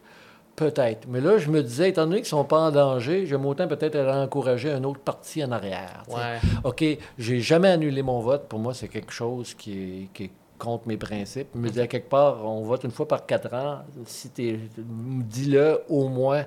peut-être. 0.58 1.08
Mais 1.08 1.22
là, 1.22 1.38
je 1.38 1.50
me 1.50 1.64
disais, 1.64 1.88
étant 1.88 2.06
donné 2.06 2.18
qu'ils 2.18 2.26
sont 2.26 2.44
pas 2.44 2.60
en 2.60 2.72
danger, 2.72 3.26
j'aime 3.28 3.46
autant 3.46 3.66
peut-être 3.70 3.96
aller 3.96 4.12
encourager 4.12 4.70
un 4.72 4.84
autre 4.84 5.00
parti 5.00 5.42
en 5.42 5.54
arrière. 5.54 6.04
Ouais. 6.10 6.40
OK, 6.66 6.84
j'ai 7.18 7.40
jamais 7.40 7.70
annulé 7.70 8.04
mon 8.04 8.20
vote. 8.20 8.50
Pour 8.50 8.60
moi, 8.60 8.74
c'est 8.74 8.90
quelque 8.90 9.14
chose 9.14 9.54
qui 9.54 9.72
est, 9.72 10.08
qui 10.14 10.24
est 10.26 10.32
contre 10.62 10.88
mes 10.88 10.98
principes. 10.98 11.48
Je 11.56 11.60
me 11.60 11.70
disais, 11.70 11.88
quelque 11.88 12.10
part, 12.10 12.46
on 12.46 12.62
vote 12.62 12.84
une 12.84 12.92
fois 12.92 13.08
par 13.08 13.26
quatre 13.26 13.52
ans. 13.54 13.80
Si 14.06 14.30
tu 14.30 14.60
dis-le 14.86 15.80
au 15.90 16.08
moins 16.08 16.46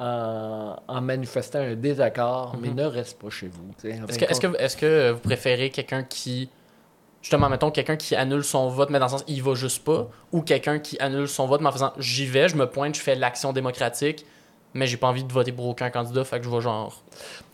en, 0.00 0.76
en 0.88 1.00
manifestant 1.02 1.60
un 1.60 1.74
désaccord, 1.74 2.56
mais 2.60 2.70
ne 2.70 2.84
reste 2.84 3.20
pas 3.20 3.28
chez 3.28 3.48
vous. 3.48 3.70
Est-ce 3.84 4.76
que, 4.76 5.10
vous 5.12 5.20
préférez 5.20 5.70
quelqu'un 5.70 6.02
qui. 6.02 6.48
Justement, 7.20 7.50
mettons, 7.50 7.70
quelqu'un 7.70 7.96
qui 7.96 8.16
annule 8.16 8.42
son 8.42 8.70
vote, 8.70 8.88
mais 8.88 8.98
dans 8.98 9.04
le 9.04 9.10
sens, 9.10 9.24
il 9.28 9.42
va 9.42 9.52
juste 9.52 9.84
pas, 9.84 10.08
ou 10.32 10.40
quelqu'un 10.40 10.78
qui 10.78 10.98
annule 11.00 11.28
son 11.28 11.46
vote, 11.46 11.60
mais 11.60 11.68
en 11.68 11.72
faisant, 11.72 11.92
j'y 11.98 12.24
vais, 12.24 12.48
je 12.48 12.56
me 12.56 12.64
pointe, 12.64 12.94
je 12.94 13.00
fais 13.00 13.14
l'action 13.14 13.52
démocratique, 13.52 14.24
mais 14.72 14.86
j'ai 14.86 14.96
pas 14.96 15.08
envie 15.08 15.22
de 15.22 15.30
voter 15.30 15.52
pour 15.52 15.66
aucun 15.66 15.90
candidat, 15.90 16.24
fait 16.24 16.38
que 16.38 16.46
je 16.46 16.50
vais 16.50 16.62
genre. 16.62 17.02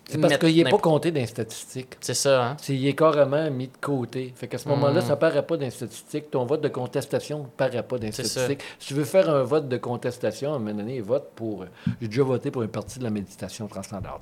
C'est 0.09 0.19
parce 0.19 0.38
qu'il 0.38 0.57
n'est 0.62 0.71
pas 0.71 0.79
compté 0.79 1.11
dans 1.11 1.21
les 1.21 1.27
statistiques. 1.27 1.97
C'est 2.01 2.14
ça, 2.14 2.45
hein? 2.45 2.57
C'est, 2.61 2.75
il 2.77 2.87
est 2.87 2.95
carrément 2.95 3.51
mis 3.51 3.66
de 3.66 3.77
côté. 3.81 4.33
Fait 4.37 4.47
qu'à 4.47 4.59
ce 4.59 4.69
moment-là, 4.69 5.01
Mhm. 5.01 5.07
ça 5.09 5.16
paraît 5.16 5.45
pas 5.45 5.57
dans 5.57 5.64
les 5.64 5.71
statistiques. 5.71 6.31
Ton 6.31 6.47
vote 6.47 6.61
de 6.61 6.69
contestation 6.69 7.40
ne 7.40 7.47
paraît 7.47 7.83
pas 7.83 7.99
dans 7.99 8.07
les 8.07 8.12
statistiques. 8.12 8.61
Si 8.79 8.88
tu 8.88 8.95
veux 8.95 9.05
faire 9.05 9.29
un 9.29 9.42
vote 9.42 9.69
de 9.69 9.77
contestation, 9.79 10.53
à 10.53 10.57
un 10.57 10.59
moment 10.61 10.75
donné, 10.75 11.01
vote 11.01 11.31
pour... 11.35 11.64
J'ai 12.01 12.07
déjà 12.09 12.23
voté 12.23 12.51
pour 12.53 12.62
une 12.62 12.69
partie 12.69 12.99
de 13.01 13.05
la 13.05 13.11
méditation 13.11 13.66
transcendatale. 13.66 14.12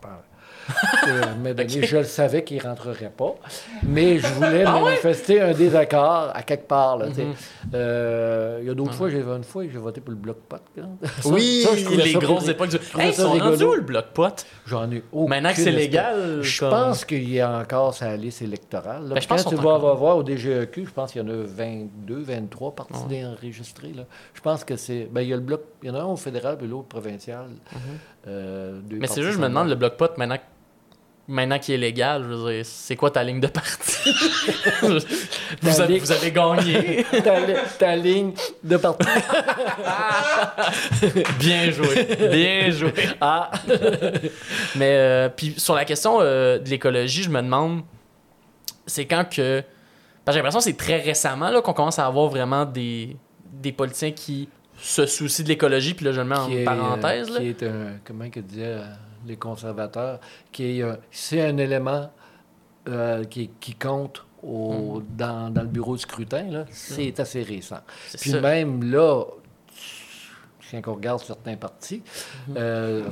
Euh, 1.07 1.23
à 1.23 1.27
un 1.27 1.35
moment 1.35 1.53
donné, 1.55 1.69
Je 1.87 1.97
le 1.99 2.05
savais 2.05 2.43
qu'il 2.45 2.57
ne 2.57 2.63
rentrerait 2.63 3.13
pas, 3.15 3.35
mais 3.83 4.19
je 4.19 4.27
voulais 4.29 4.65
manifester 4.65 5.39
un 5.43 5.53
désaccord 5.53 6.31
à 6.33 6.43
quelque 6.43 6.67
part. 6.67 6.99
Mhm. 6.99 7.35
Euh, 7.75 8.59
il 8.63 8.67
y 8.67 8.71
a 8.71 8.75
d'autres 8.75 8.95
fois, 8.95 9.11
j'ai 9.11 9.21
une 9.21 9.45
fois, 9.45 9.65
j'ai 9.71 9.79
voté 9.79 10.01
pour 10.01 10.13
le 10.13 10.17
bloc 10.17 10.39
pot. 10.49 10.57
Ça- 10.77 11.29
oui, 11.29 11.63
ça, 11.63 11.77
je 11.77 11.85
trouvais 11.85 12.05
les 12.05 12.13
grosses 12.15 12.49
époques 12.49 12.71
du. 12.71 12.77
Hey, 12.99 13.09
ils 13.09 13.13
ça 13.15 13.23
sont 13.25 13.33
rigolo. 13.33 13.51
rendus 13.51 13.65
où 13.65 13.75
le 13.75 13.81
bloc 13.83 14.07
pot? 14.15 14.47
J'en 14.67 14.91
ai 14.91 15.03
Maintenant 15.13 15.49
que 15.51 15.55
aucune 15.55 15.65
c'est 15.65 15.71
légal. 15.73 16.39
Je 16.43 16.61
comme- 16.61 16.71
pense 16.71 17.05
qu'il 17.05 17.29
y 17.31 17.41
a 17.41 17.59
encore 17.59 17.93
sa 17.93 18.17
liste 18.17 18.41
électorale. 18.41 19.09
là. 19.09 19.15
Ben, 19.15 19.21
je 19.21 19.29
Quand 19.29 19.35
pense 19.37 19.47
tu 19.47 19.55
vas 19.57 19.61
encore- 19.75 19.97
voir 19.97 20.17
au 20.17 20.23
DGEQ, 20.25 20.87
je 20.87 20.91
pense 20.91 21.13
qu'il 21.13 21.21
y 21.21 21.25
en 21.25 21.29
a 21.29 21.43
22, 21.45 22.23
23 22.23 22.75
partis 22.75 23.25
enregistrés. 23.27 23.93
Là. 23.95 24.05
Je 24.33 24.41
pense 24.41 24.65
que 24.65 24.77
c'est. 24.77 25.09
Ben, 25.11 25.21
il 25.21 25.29
y 25.29 25.33
a 25.33 25.37
le 25.37 25.43
bloc. 25.43 25.63
Il 25.83 25.89
y 25.89 25.93
en 25.93 25.97
a 25.97 26.01
un 26.01 26.07
au 26.07 26.17
fédéral 26.17 26.57
et 26.63 26.67
l'autre 26.67 26.89
provincial. 26.89 27.47
Euh, 28.27 28.79
deux 28.83 28.97
Mhm. 28.97 29.01
Mais 29.03 29.07
c'est 29.07 29.23
juste, 29.23 29.35
je 29.35 29.39
me 29.43 29.49
demande, 29.49 29.69
le 29.69 29.75
bloc 29.75 29.97
pot, 29.99 30.17
maintenant, 30.17 30.39
maintenant 31.29 31.59
qu'il 31.59 31.75
est 31.75 31.79
légal, 31.79 32.23
je 32.23 32.29
veux 32.35 32.53
dire, 32.53 32.67
c'est 32.67 32.97
quoi 32.97 33.11
ta 33.11 33.23
ligne 33.25 33.41
de 33.41 33.47
parti? 33.47 34.11
vous, 35.63 35.81
avez, 35.81 35.99
vous 35.99 36.13
avez 36.13 36.31
gagné. 36.33 37.05
ta, 37.23 37.41
li- 37.41 37.55
ta 37.79 37.97
ligne 37.97 38.33
de 38.63 38.77
parti. 38.77 39.07
Bien 41.39 41.71
joué. 41.71 42.05
Bien 42.31 42.71
joué. 42.71 42.93
Ah! 43.21 43.51
Mais 44.77 44.95
euh, 44.97 45.29
puis 45.29 45.55
sur 45.57 45.75
la 45.75 45.85
question 45.85 46.19
euh, 46.21 46.59
de 46.59 46.69
l'écologie, 46.69 47.23
je 47.23 47.31
me 47.31 47.41
demande, 47.43 47.83
c'est 48.87 49.07
quand 49.07 49.25
que. 49.29 49.63
Parce 50.25 50.35
que 50.35 50.39
j'ai 50.39 50.43
l'impression 50.43 50.59
que 50.61 50.65
c'est 50.65 50.77
très 50.77 51.01
récemment 51.03 51.61
qu'on 51.61 51.75
commence 51.75 51.99
à 51.99 52.07
avoir 52.07 52.29
vraiment 52.29 52.65
des, 52.65 53.17
des 53.53 53.73
politiciens 53.73 54.13
qui 54.13 54.49
se 54.81 55.05
soucient 55.07 55.45
de 55.45 55.51
l'écologie, 55.51 55.95
puis 55.95 56.07
là 56.07 56.13
je 56.13 56.21
le 56.21 56.27
mets 56.27 56.37
en 56.37 56.47
qui 56.49 56.57
est, 56.59 56.65
parenthèse. 56.65 57.29
euh, 57.31 57.35
là. 57.35 57.41
qui 57.41 57.49
est 57.49 57.63
un, 57.63 57.99
comment 58.05 58.29
que 58.31 58.41
euh, 58.57 58.83
les 59.27 59.37
conservateurs, 59.37 60.21
qui 60.53 60.81
est, 60.81 60.85
c'est 61.11 61.43
un 61.43 61.57
élément 61.57 62.11
euh, 62.89 63.25
qui, 63.25 63.51
qui 63.61 63.75
compte 63.75 64.25
au, 64.43 65.03
dans, 65.17 65.51
dans 65.53 65.63
le 65.63 65.69
bureau 65.69 65.97
de 65.97 66.01
scrutin, 66.01 66.51
là, 66.51 66.65
c'est 66.71 67.19
assez 67.19 67.43
récent. 67.43 67.81
Puis 68.21 68.31
ça. 68.31 68.41
même 68.41 68.91
là, 68.91 69.25
quand 70.83 70.93
on 70.93 70.95
regarde 70.97 71.21
certains 71.21 71.57
partis, 71.57 72.03
euh, 72.57 73.05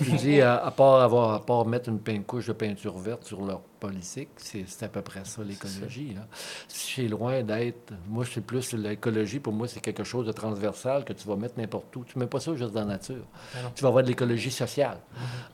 je 0.00 0.16
dis, 0.16 0.40
à, 0.40 0.56
à 0.64 0.70
part 0.70 1.00
avoir, 1.00 1.34
à 1.34 1.44
part 1.44 1.66
mettre 1.66 1.88
une 1.88 1.98
peine 2.00 2.24
couche 2.24 2.46
de 2.46 2.52
peinture 2.52 2.96
verte 2.98 3.24
sur 3.24 3.44
leur 3.44 3.60
politique, 3.60 4.30
c'est 4.36 4.82
à 4.82 4.88
peu 4.88 5.02
près 5.02 5.20
ça 5.24 5.42
l'écologie. 5.44 6.12
là. 6.14 6.22
C'est 6.66 7.06
loin 7.06 7.42
d'être. 7.44 7.92
Moi, 8.08 8.24
c'est 8.28 8.40
plus 8.40 8.72
l'écologie. 8.72 9.38
Pour 9.38 9.52
moi, 9.52 9.68
c'est 9.68 9.78
quelque 9.80 10.02
chose 10.02 10.26
de 10.26 10.32
transversal 10.32 11.04
que 11.04 11.12
tu 11.12 11.28
vas 11.28 11.36
mettre 11.36 11.54
n'importe 11.58 11.94
où. 11.94 12.04
Tu 12.04 12.18
mets 12.18 12.26
pas 12.26 12.40
ça 12.40 12.54
juste 12.56 12.72
dans 12.72 12.80
la 12.80 12.86
nature. 12.86 13.24
Ben 13.54 13.60
tu 13.74 13.82
vas 13.82 13.88
avoir 13.88 14.02
de 14.02 14.08
l'écologie 14.08 14.50
sociale. 14.50 14.98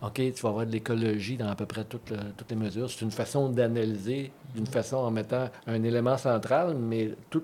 OK? 0.03 0.14
Tu 0.14 0.40
vas 0.42 0.48
avoir 0.48 0.64
de 0.66 0.72
l'écologie 0.72 1.37
dans 1.37 1.48
à 1.48 1.55
peu 1.55 1.66
près 1.66 1.85
toutes, 1.85 2.11
le- 2.11 2.33
toutes 2.37 2.48
les 2.50 2.57
mesures. 2.57 2.90
C'est 2.90 3.03
une 3.05 3.11
façon 3.11 3.50
d'analyser, 3.50 4.33
d'une 4.55 4.66
façon 4.66 4.96
en 4.96 5.11
mettant 5.11 5.50
un 5.66 5.83
élément 5.83 6.16
central, 6.16 6.74
mais 6.79 7.11
tout, 7.29 7.42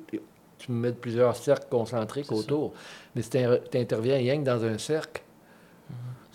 tu 0.60 0.72
mets 0.72 0.92
plusieurs 0.92 1.36
cercles 1.36 1.66
concentriques 1.70 2.26
ça. 2.26 2.34
autour. 2.34 2.72
Mais 3.14 3.22
si 3.22 3.30
tu 3.30 3.78
interviens 3.78 4.16
rien 4.16 4.38
que 4.38 4.44
dans 4.44 4.64
un 4.64 4.78
cercle, 4.78 5.22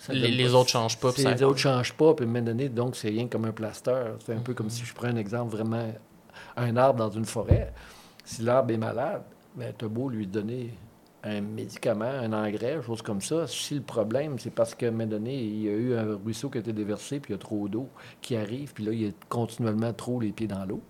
Les, 0.08 0.54
autres 0.54 0.70
changent 0.70 0.98
pas. 0.98 1.10
les 1.16 1.42
autres 1.42 1.54
ne 1.54 1.58
changent 1.58 1.94
pas, 1.94 2.14
puis 2.14 2.26
à 2.26 2.28
un 2.28 2.32
moment 2.32 2.44
donné, 2.44 2.68
donc 2.68 2.96
c'est 2.96 3.08
rien 3.08 3.28
comme 3.28 3.44
un 3.44 3.52
plaster. 3.52 4.14
C'est 4.24 4.34
un 4.34 4.40
peu 4.40 4.54
comme 4.54 4.70
si 4.70 4.84
je 4.84 4.94
prends 4.94 5.08
un 5.08 5.16
exemple 5.16 5.56
vraiment, 5.56 5.92
un 6.56 6.76
arbre 6.76 6.98
dans 6.98 7.10
une 7.10 7.24
forêt. 7.24 7.72
Si 8.24 8.42
l'arbre 8.42 8.72
est 8.72 8.78
malade, 8.78 9.22
ben, 9.54 9.72
tu 9.76 9.84
as 9.84 9.88
beau 9.88 10.08
lui 10.08 10.26
donner 10.26 10.74
un 11.26 11.40
médicament, 11.40 12.04
un 12.04 12.32
engrais, 12.32 12.80
chose 12.82 13.02
comme 13.02 13.20
ça. 13.20 13.46
Si 13.46 13.74
le 13.74 13.80
problème, 13.80 14.38
c'est 14.38 14.50
parce 14.50 14.74
qu'à 14.74 14.88
un 14.88 14.90
moment 14.92 15.06
donné, 15.06 15.34
il 15.42 15.62
y 15.62 15.68
a 15.68 15.72
eu 15.72 15.94
un 15.94 16.16
ruisseau 16.24 16.50
qui 16.50 16.58
a 16.58 16.60
été 16.60 16.72
déversé, 16.72 17.18
puis 17.18 17.32
il 17.32 17.36
y 17.36 17.38
a 17.38 17.40
trop 17.40 17.68
d'eau 17.68 17.88
qui 18.20 18.36
arrive, 18.36 18.72
puis 18.72 18.84
là, 18.84 18.92
il 18.92 19.02
y 19.02 19.08
a 19.08 19.10
continuellement 19.28 19.92
trop 19.92 20.20
les 20.20 20.30
pieds 20.30 20.46
dans 20.46 20.64
l'eau. 20.64 20.82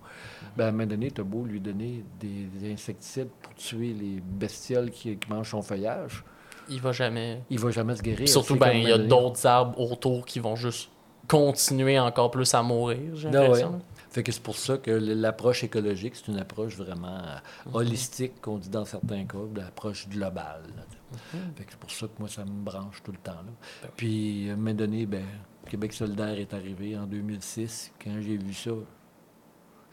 Ben, 0.57 0.65
à 0.65 0.67
un 0.69 0.71
moment 0.71 0.85
donné, 0.87 1.11
tu 1.11 1.21
as 1.21 1.23
beau 1.23 1.45
lui 1.45 1.59
donner 1.59 2.03
des, 2.19 2.45
des 2.45 2.73
insecticides 2.73 3.29
pour 3.41 3.53
tuer 3.55 3.93
les 3.93 4.19
bestioles 4.21 4.89
qui, 4.91 5.15
qui 5.17 5.29
mangent 5.29 5.51
son 5.51 5.61
feuillage, 5.61 6.23
Il 6.69 6.81
va 6.81 6.91
jamais. 6.91 7.43
il 7.49 7.59
va 7.59 7.69
jamais 7.71 7.95
se 7.95 8.01
guérir. 8.01 8.17
Puis 8.19 8.27
surtout, 8.27 8.55
ben, 8.55 8.71
il 8.71 8.87
y 8.87 8.91
a 8.91 8.97
d'autres 8.97 9.45
arbres 9.45 9.79
autour 9.79 10.25
qui 10.25 10.39
vont 10.39 10.55
juste 10.55 10.89
continuer 11.27 11.99
encore 11.99 12.31
plus 12.31 12.53
à 12.53 12.63
mourir, 12.63 13.15
j'ai 13.15 13.27
Ah 13.29 13.31
l'impression. 13.31 13.71
ouais. 13.73 13.79
Fait 14.09 14.23
que 14.23 14.31
c'est 14.31 14.41
pour 14.41 14.55
ça 14.55 14.77
que 14.77 14.89
l'approche 14.89 15.63
écologique, 15.65 16.15
c'est 16.15 16.29
une 16.31 16.39
approche 16.39 16.75
vraiment 16.77 17.17
euh, 17.17 17.37
holistique, 17.73 18.39
qu'on 18.41 18.57
dit 18.57 18.69
dans 18.69 18.85
certains 18.85 19.25
cas, 19.25 19.37
de 19.53 19.59
l'approche 19.59 20.07
globale. 20.07 20.63
là, 20.75 20.83
sais. 21.31 21.37
Fait 21.55 21.63
que 21.65 21.71
c'est 21.71 21.79
pour 21.79 21.91
ça 21.91 22.07
que 22.07 22.13
moi, 22.17 22.29
ça 22.29 22.45
me 22.45 22.63
branche 22.63 23.03
tout 23.03 23.11
le 23.11 23.17
temps. 23.17 23.33
Là. 23.33 23.89
Puis, 23.97 24.49
à 24.49 24.53
un 24.53 24.55
moment 24.55 24.73
donné, 24.73 25.05
ben, 25.05 25.25
Québec 25.69 25.91
solidaire 25.93 26.39
est 26.39 26.53
arrivé 26.53 26.97
en 26.97 27.05
2006. 27.05 27.91
Quand 28.01 28.15
j'ai 28.21 28.37
vu 28.37 28.53
ça, 28.53 28.71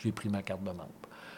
j'ai 0.05 0.13
pris 0.13 0.29
ma 0.29 0.43
carte 0.43 0.63
de 0.63 0.71
membre. 0.71 0.89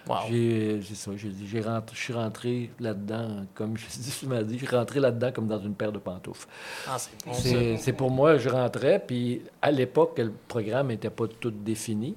Wow. 0.09 0.17
J'ai, 0.31 0.81
c'est 0.83 0.95
ça, 0.95 1.11
j'ai 1.17 1.61
rentré- 1.61 1.97
je 1.97 2.01
suis 2.01 2.13
rentré 2.13 2.71
là-dedans, 2.79 3.45
comme 3.55 3.77
je 3.77 3.87
dis, 3.87 4.15
tu 4.21 4.27
m'as 4.27 4.43
dit, 4.43 4.57
je 4.57 4.65
suis 4.65 4.77
rentré 4.77 5.01
là-dedans 5.01 5.33
comme 5.33 5.49
dans 5.49 5.59
une 5.59 5.75
paire 5.75 5.91
de 5.91 5.99
pantoufles. 5.99 6.47
Ah, 6.87 6.97
c'est 6.99 7.91
bon, 7.93 7.97
pour 7.97 8.11
moi, 8.13 8.39
je 8.39 8.49
rentrais, 8.49 9.03
puis 9.05 9.43
à 9.61 9.73
l'époque, 9.73 10.19
le 10.19 10.33
programme 10.47 10.89
n'était 10.89 11.11
pas 11.11 11.27
tout 11.27 11.51
défini, 11.51 12.15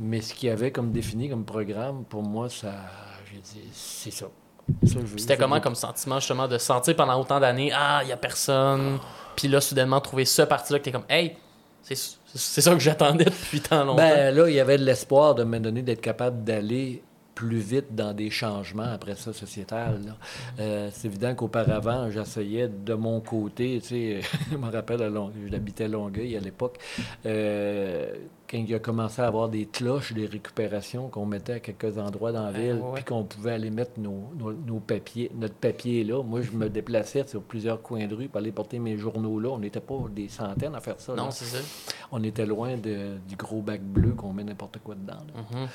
mais 0.00 0.20
ce 0.20 0.34
qu'il 0.34 0.48
y 0.48 0.52
avait 0.52 0.72
comme 0.72 0.90
défini 0.90 1.28
comme 1.30 1.44
programme, 1.44 2.02
pour 2.04 2.22
moi, 2.24 2.48
ça, 2.48 2.72
j'ai 3.32 3.38
dit, 3.38 3.68
c'est 3.72 4.10
ça. 4.10 4.26
Je 4.82 4.98
C'était 5.16 5.34
je 5.34 5.38
comment 5.40 5.60
comme 5.60 5.74
sentiment 5.74 6.20
justement 6.20 6.46
de 6.46 6.56
sentir 6.58 6.94
pendant 6.94 7.20
autant 7.20 7.40
d'années 7.40 7.72
ah 7.74 8.02
il 8.04 8.08
y 8.08 8.12
a 8.12 8.16
personne 8.16 8.98
puis 9.34 9.48
là 9.48 9.60
soudainement 9.60 10.00
trouver 10.00 10.24
ce 10.24 10.42
parti 10.42 10.72
là 10.72 10.78
que 10.78 10.84
t'es 10.84 10.92
comme 10.92 11.06
hey 11.08 11.36
c'est 11.82 11.96
c'est 12.34 12.60
ça 12.60 12.72
que 12.74 12.80
j'attendais 12.80 13.24
depuis 13.24 13.60
tant 13.60 13.84
longtemps 13.84 13.96
Ben 13.96 14.34
là, 14.34 14.48
il 14.48 14.54
y 14.54 14.60
avait 14.60 14.78
de 14.78 14.84
l'espoir 14.84 15.34
de 15.34 15.44
me 15.44 15.58
donner 15.58 15.82
d'être 15.82 16.00
capable 16.00 16.44
d'aller 16.44 17.02
plus 17.34 17.58
vite 17.58 17.94
dans 17.94 18.12
des 18.12 18.28
changements 18.28 18.92
après 18.92 19.14
ça 19.14 19.32
sociétal. 19.32 20.14
Euh, 20.58 20.90
c'est 20.92 21.08
évident 21.08 21.34
qu'auparavant, 21.34 22.10
j'essayais 22.10 22.68
de 22.68 22.92
mon 22.92 23.20
côté, 23.20 23.78
tu 23.80 23.88
sais, 23.88 24.20
je 24.52 24.56
me 24.58 24.70
rappelle, 24.70 25.00
Long- 25.10 25.32
j'habitais 25.50 25.84
à 25.84 25.88
Longueuil 25.88 26.36
à 26.36 26.40
l'époque, 26.40 26.76
euh, 27.24 28.12
quand 28.50 28.58
il 28.58 28.74
a 28.74 28.78
commencé 28.80 29.22
à 29.22 29.26
avoir 29.28 29.48
des 29.48 29.66
cloches, 29.66 30.12
des 30.12 30.26
récupérations 30.26 31.08
qu'on 31.08 31.24
mettait 31.24 31.52
à 31.52 31.60
quelques 31.60 31.98
endroits 31.98 32.32
dans 32.32 32.44
la 32.46 32.50
Ben, 32.52 32.60
ville, 32.60 32.82
ouais. 32.82 32.94
puis 32.96 33.04
qu'on 33.04 33.22
pouvait 33.22 33.52
aller 33.52 33.70
mettre 33.70 33.92
nos, 33.98 34.24
nos- 34.36 34.52
nos 34.52 34.80
papiers, 34.80 35.30
notre 35.34 35.54
papier 35.54 36.02
là. 36.02 36.22
Moi, 36.22 36.40
je 36.42 36.50
me 36.50 36.68
déplaçais 36.68 37.24
sur 37.28 37.42
plusieurs 37.42 37.80
coins 37.80 38.06
de 38.08 38.14
rue 38.14 38.26
pour 38.28 38.38
aller 38.38 38.50
porter 38.50 38.78
mes 38.80 38.96
journaux 38.96 39.38
là. 39.38 39.50
On 39.50 39.58
n'était 39.58 39.78
pas 39.80 39.94
des 40.10 40.28
centaines 40.28 40.74
à 40.74 40.80
faire 40.80 40.98
ça. 40.98 41.14
non 41.14 41.30
c'est 41.30 41.44
ça 41.44 41.58
On 42.10 42.22
était 42.24 42.46
loin 42.46 42.76
de- 42.76 43.18
du 43.28 43.36
gros 43.36 43.60
bac 43.62 43.80
bleu 43.82 44.10
qu'on 44.14 44.32
met 44.32 44.42
n'importe 44.44 44.78
quoi 44.82 44.96
dedans. 44.96 45.20
Mhm. 45.52 45.68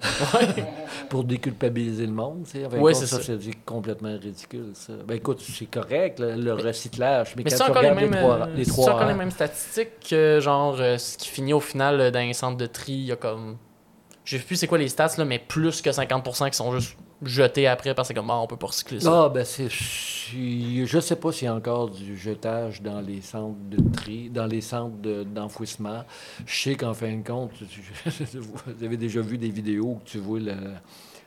Pour 1.08 1.24
déculpabiliser 1.24 2.06
le 2.06 2.12
monde, 2.12 2.44
tu 2.44 2.52
sais. 2.52 2.68
De 2.68 2.76
compte, 2.76 2.94
c'est 2.94 3.06
ça, 3.06 3.20
ça. 3.20 3.32
c'est 3.40 3.64
complètement 3.64 4.16
ridicule, 4.16 4.70
ça. 4.74 4.92
Ben 5.06 5.14
écoute, 5.16 5.40
c'est 5.40 5.66
correct, 5.66 6.20
le, 6.20 6.36
le 6.36 6.52
recyclage. 6.54 7.34
Mais, 7.36 7.42
mais 7.44 7.50
quand 7.50 7.56
tu 7.56 7.62
encore 7.70 7.82
les 7.82 7.88
regardes 7.90 8.10
mêmes 8.10 8.56
les 8.56 8.64
trois, 8.64 8.84
euh, 8.84 8.84
c'est 8.84 8.90
encore 8.90 9.08
les 9.08 9.14
mêmes 9.14 9.30
statistiques 9.30 9.90
que 10.08 10.38
genre 10.40 10.76
euh, 10.78 10.98
ce 10.98 11.18
qui 11.18 11.28
finit 11.28 11.52
au 11.52 11.60
final 11.60 11.97
euh, 12.00 12.10
dans 12.10 12.18
un 12.20 12.32
centre 12.32 12.56
de 12.56 12.66
tri 12.66 12.92
il 12.92 13.04
y 13.06 13.12
a 13.12 13.16
comme 13.16 13.56
je 14.24 14.36
sais 14.36 14.42
plus 14.42 14.56
c'est 14.56 14.66
quoi 14.66 14.78
les 14.78 14.88
stats 14.88 15.14
là 15.18 15.24
mais 15.24 15.38
plus 15.38 15.80
que 15.82 15.90
50% 15.90 16.50
qui 16.50 16.56
sont 16.56 16.72
juste 16.78 16.96
jetés 17.22 17.66
après 17.66 17.94
parce 17.94 18.08
que 18.10 18.14
comme 18.14 18.30
ah, 18.30 18.38
on 18.40 18.46
peut 18.46 18.56
pas 18.56 18.66
recycler 18.68 19.00
ça 19.00 19.24
Ah, 19.24 19.28
ben 19.28 19.44
c'est. 19.44 19.68
Je 19.70 21.00
sais 21.00 21.16
pas 21.16 21.32
s'il 21.32 21.46
y 21.46 21.48
a 21.48 21.54
encore 21.54 21.88
du 21.90 22.16
jetage 22.16 22.82
dans 22.82 23.00
les 23.00 23.22
centres 23.22 23.56
de 23.70 23.78
tri, 23.90 24.28
dans 24.30 24.46
les 24.46 24.60
centres 24.60 24.96
de- 24.98 25.24
d'enfouissement. 25.24 26.04
Je 26.46 26.54
sais 26.62 26.74
qu'en 26.74 26.92
fin 26.94 27.16
de 27.16 27.26
compte, 27.26 27.52
tu- 27.70 27.82
vous 28.38 28.84
avez 28.84 28.96
déjà 28.96 29.20
vu 29.20 29.38
des 29.38 29.48
vidéos 29.48 29.84
où 29.86 30.00
tu 30.04 30.18
vois 30.18 30.38
le, 30.38 30.54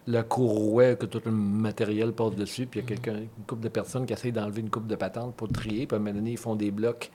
le 0.07 0.21
courroie, 0.21 0.95
que 0.95 1.07
tout 1.07 1.21
le 1.25 1.31
matériel 1.31 2.13
passe 2.13 2.35
dessus, 2.35 2.67
puis 2.67 2.79
il 2.79 2.83
y 2.83 2.85
a 2.85 2.87
quelqu'un, 2.87 3.15
une 3.21 3.45
couple 3.47 3.63
de 3.63 3.69
personnes 3.69 4.05
qui 4.05 4.13
essayent 4.13 4.31
d'enlever 4.31 4.61
une 4.61 4.69
coupe 4.69 4.87
de 4.87 4.95
patente 4.95 5.35
pour 5.35 5.47
trier, 5.49 5.87
puis 5.87 5.95
à 5.95 5.99
un 5.99 6.03
moment 6.03 6.13
donné, 6.15 6.31
ils 6.31 6.37
font 6.37 6.55
des 6.55 6.69
blocs, 6.71 7.11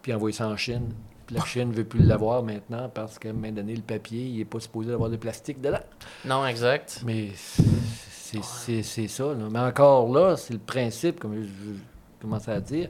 puis 0.00 0.14
envoient 0.14 0.32
ça 0.32 0.46
en 0.48 0.56
Chine. 0.56 0.88
La 1.30 1.44
Chine 1.44 1.70
ne 1.70 1.74
veut 1.74 1.84
plus 1.84 2.02
l'avoir 2.02 2.42
maintenant 2.42 2.88
parce 2.92 3.18
qu'à 3.18 3.30
un 3.30 3.32
moment 3.32 3.50
donné, 3.50 3.74
le 3.74 3.82
papier, 3.82 4.22
il 4.26 4.38
n'est 4.38 4.44
pas 4.44 4.60
supposé 4.60 4.92
avoir 4.92 5.10
de 5.10 5.16
plastique 5.16 5.60
dedans. 5.60 5.80
non 6.24 6.46
exact 6.46 7.02
Mais 7.04 7.30
c'est 7.34 8.42
c'est- 8.42 8.82
c'est 8.82 9.08
ça. 9.08 9.24
là. 9.24 9.48
Mais 9.50 9.58
encore 9.60 10.12
là, 10.12 10.36
c'est 10.36 10.52
le 10.52 10.58
principe, 10.60 11.18
comme 11.20 11.34
je, 11.36 11.42
je 11.46 11.72
commençais 12.20 12.50
à 12.52 12.60
dire. 12.60 12.88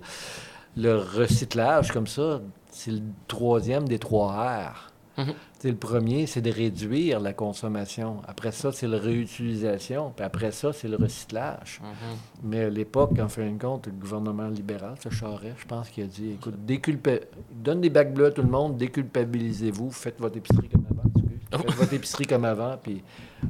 Le 0.77 0.97
recyclage, 0.97 1.93
comme 1.93 2.07
ça, 2.07 2.41
c'est 2.71 2.91
le 2.91 3.01
troisième 3.29 3.87
des 3.89 3.99
trois 3.99 4.33
R. 4.33 4.93
Mhm. 5.19 5.35
Le 5.65 5.75
premier, 5.75 6.27
c'est 6.27 6.43
de 6.43 6.51
réduire 6.51 7.19
la 7.19 7.33
consommation. 7.33 8.21
Après 8.29 8.53
ça, 8.53 8.73
c'est 8.73 8.87
la 8.87 8.99
réutilisation. 8.99 10.13
Puis 10.15 10.25
après 10.25 10.53
ça, 10.53 10.73
c'est 10.73 10.87
le 10.87 10.97
recyclage. 10.97 11.81
Mhm. 11.83 12.19
Mais 12.45 12.65
à 12.65 12.71
l'époque, 12.71 13.19
en 13.19 13.29
fin 13.29 13.51
de 13.51 13.59
compte, 13.59 13.87
le 13.87 13.93
gouvernement 13.93 14.49
libéral, 14.49 14.95
ça 15.03 15.11
Charest, 15.11 15.57
je 15.59 15.67
pense 15.67 15.89
qu'il 15.89 16.05
a 16.05 16.07
dit 16.07 16.33
écoute, 16.33 16.55
déculpa... 16.65 17.13
donne 17.51 17.81
des 17.81 17.91
bacs 17.91 18.13
bleus 18.13 18.27
à 18.27 18.31
tout 18.31 18.43
le 18.43 18.51
monde, 18.51 18.77
déculpabilisez-vous, 18.77 19.91
faites 19.91 20.21
votre 20.21 20.37
épicerie 20.37 20.69
comme 20.69 20.87
avant. 20.91 21.03
Faites 21.63 21.75
votre 21.77 21.95
épicerie 21.95 22.27
comme 22.27 22.45
avant, 22.45 22.77
puis 22.77 23.03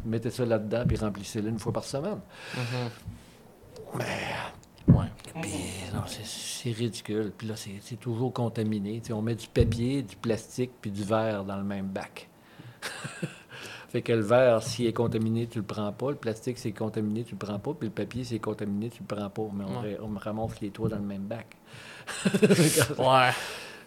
mettez 0.05 0.31
ça 0.31 0.45
là-dedans, 0.45 0.85
puis 0.87 0.97
remplissez-le 0.97 1.49
une 1.49 1.59
fois 1.59 1.73
par 1.73 1.85
semaine. 1.85 2.21
Mhm. 2.55 4.01
Ouais 4.89 5.07
Puis 5.43 5.53
non, 5.95 6.03
c'est- 6.07 6.25
c'est 6.25 6.71
ridicule. 6.73 7.33
Puis 7.37 7.47
là, 7.49 7.57
c'est 7.57 7.77
c'est 7.81 7.97
toujours 8.01 8.33
contaminé. 8.33 9.01
Tu 9.01 9.09
sais, 9.09 9.13
on 9.13 9.23
met 9.23 9.35
du 9.35 9.47
papier, 9.49 10.03
du 10.03 10.17
plastique, 10.17 10.71
puis 10.81 10.91
du 10.91 11.03
verre 11.05 11.45
dans 11.45 11.57
le 11.57 11.65
même 11.65 11.87
bac. 11.89 12.29
fait 13.89 14.03
que 14.03 14.13
le 14.13 14.21
verre, 14.23 14.63
s'il 14.63 14.87
est 14.87 14.93
contaminé, 14.93 15.47
tu 15.47 15.59
le 15.59 15.65
prends 15.65 15.93
pas. 15.93 16.11
Le 16.11 16.17
plastique, 16.17 16.59
s'il 16.59 16.71
est 16.71 16.75
contaminé, 16.75 17.25
tu 17.25 17.33
le 17.35 17.39
prends 17.39 17.59
pas. 17.59 17.73
Puis 17.75 17.89
le 17.89 17.95
papier, 17.95 18.25
s'il 18.25 18.37
est 18.37 18.41
contaminé, 18.41 18.91
tu 18.91 19.03
le 19.09 19.15
prends 19.15 19.31
pas. 19.31 19.49
Mais 19.53 19.65
on, 19.65 19.83
Ouais. 19.83 19.99
on 20.03 20.19
ramasse 20.19 20.61
les 20.61 20.71
trois 20.71 20.89
dans 20.89 20.97
le 20.99 21.03
même 21.03 21.23
bac. 21.27 21.47
ouais 22.99 23.31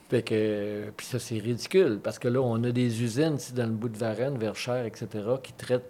Fait 0.10 0.24
que, 0.24 0.92
puis 0.98 1.06
ça, 1.06 1.20
c'est 1.20 1.38
ridicule, 1.38 2.00
parce 2.04 2.18
que 2.20 2.28
là, 2.28 2.42
on 2.42 2.64
a 2.64 2.72
des 2.72 3.04
usines 3.04 3.36
ici 3.36 3.54
dans 3.54 3.66
le 3.68 3.74
bout 3.74 3.90
de 3.90 3.98
Varennes, 3.98 4.38
Verchères, 4.38 4.86
etc., 4.86 5.08
qui 5.44 5.54
traitent, 5.54 5.90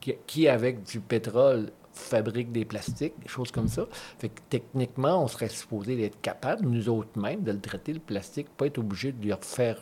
qui, 0.00 0.14
qui, 0.26 0.48
avec 0.48 0.82
du 0.82 0.98
pétrole, 1.00 1.70
fabriquent 2.00 2.52
des 2.52 2.64
plastiques, 2.64 3.14
des 3.22 3.28
choses 3.28 3.50
comme 3.52 3.68
ça. 3.68 3.82
Fait 4.18 4.28
que 4.28 4.40
techniquement, 4.48 5.22
on 5.22 5.28
serait 5.28 5.48
supposé 5.48 6.02
être 6.04 6.20
capable, 6.20 6.66
nous 6.66 6.88
autres 6.88 7.18
mêmes, 7.18 7.42
de 7.42 7.52
le 7.52 7.60
traiter, 7.60 7.92
le 7.92 8.00
plastique, 8.00 8.48
pas 8.56 8.66
être 8.66 8.78
obligé 8.78 9.12
de 9.12 9.22
lui 9.22 9.32
refaire, 9.32 9.78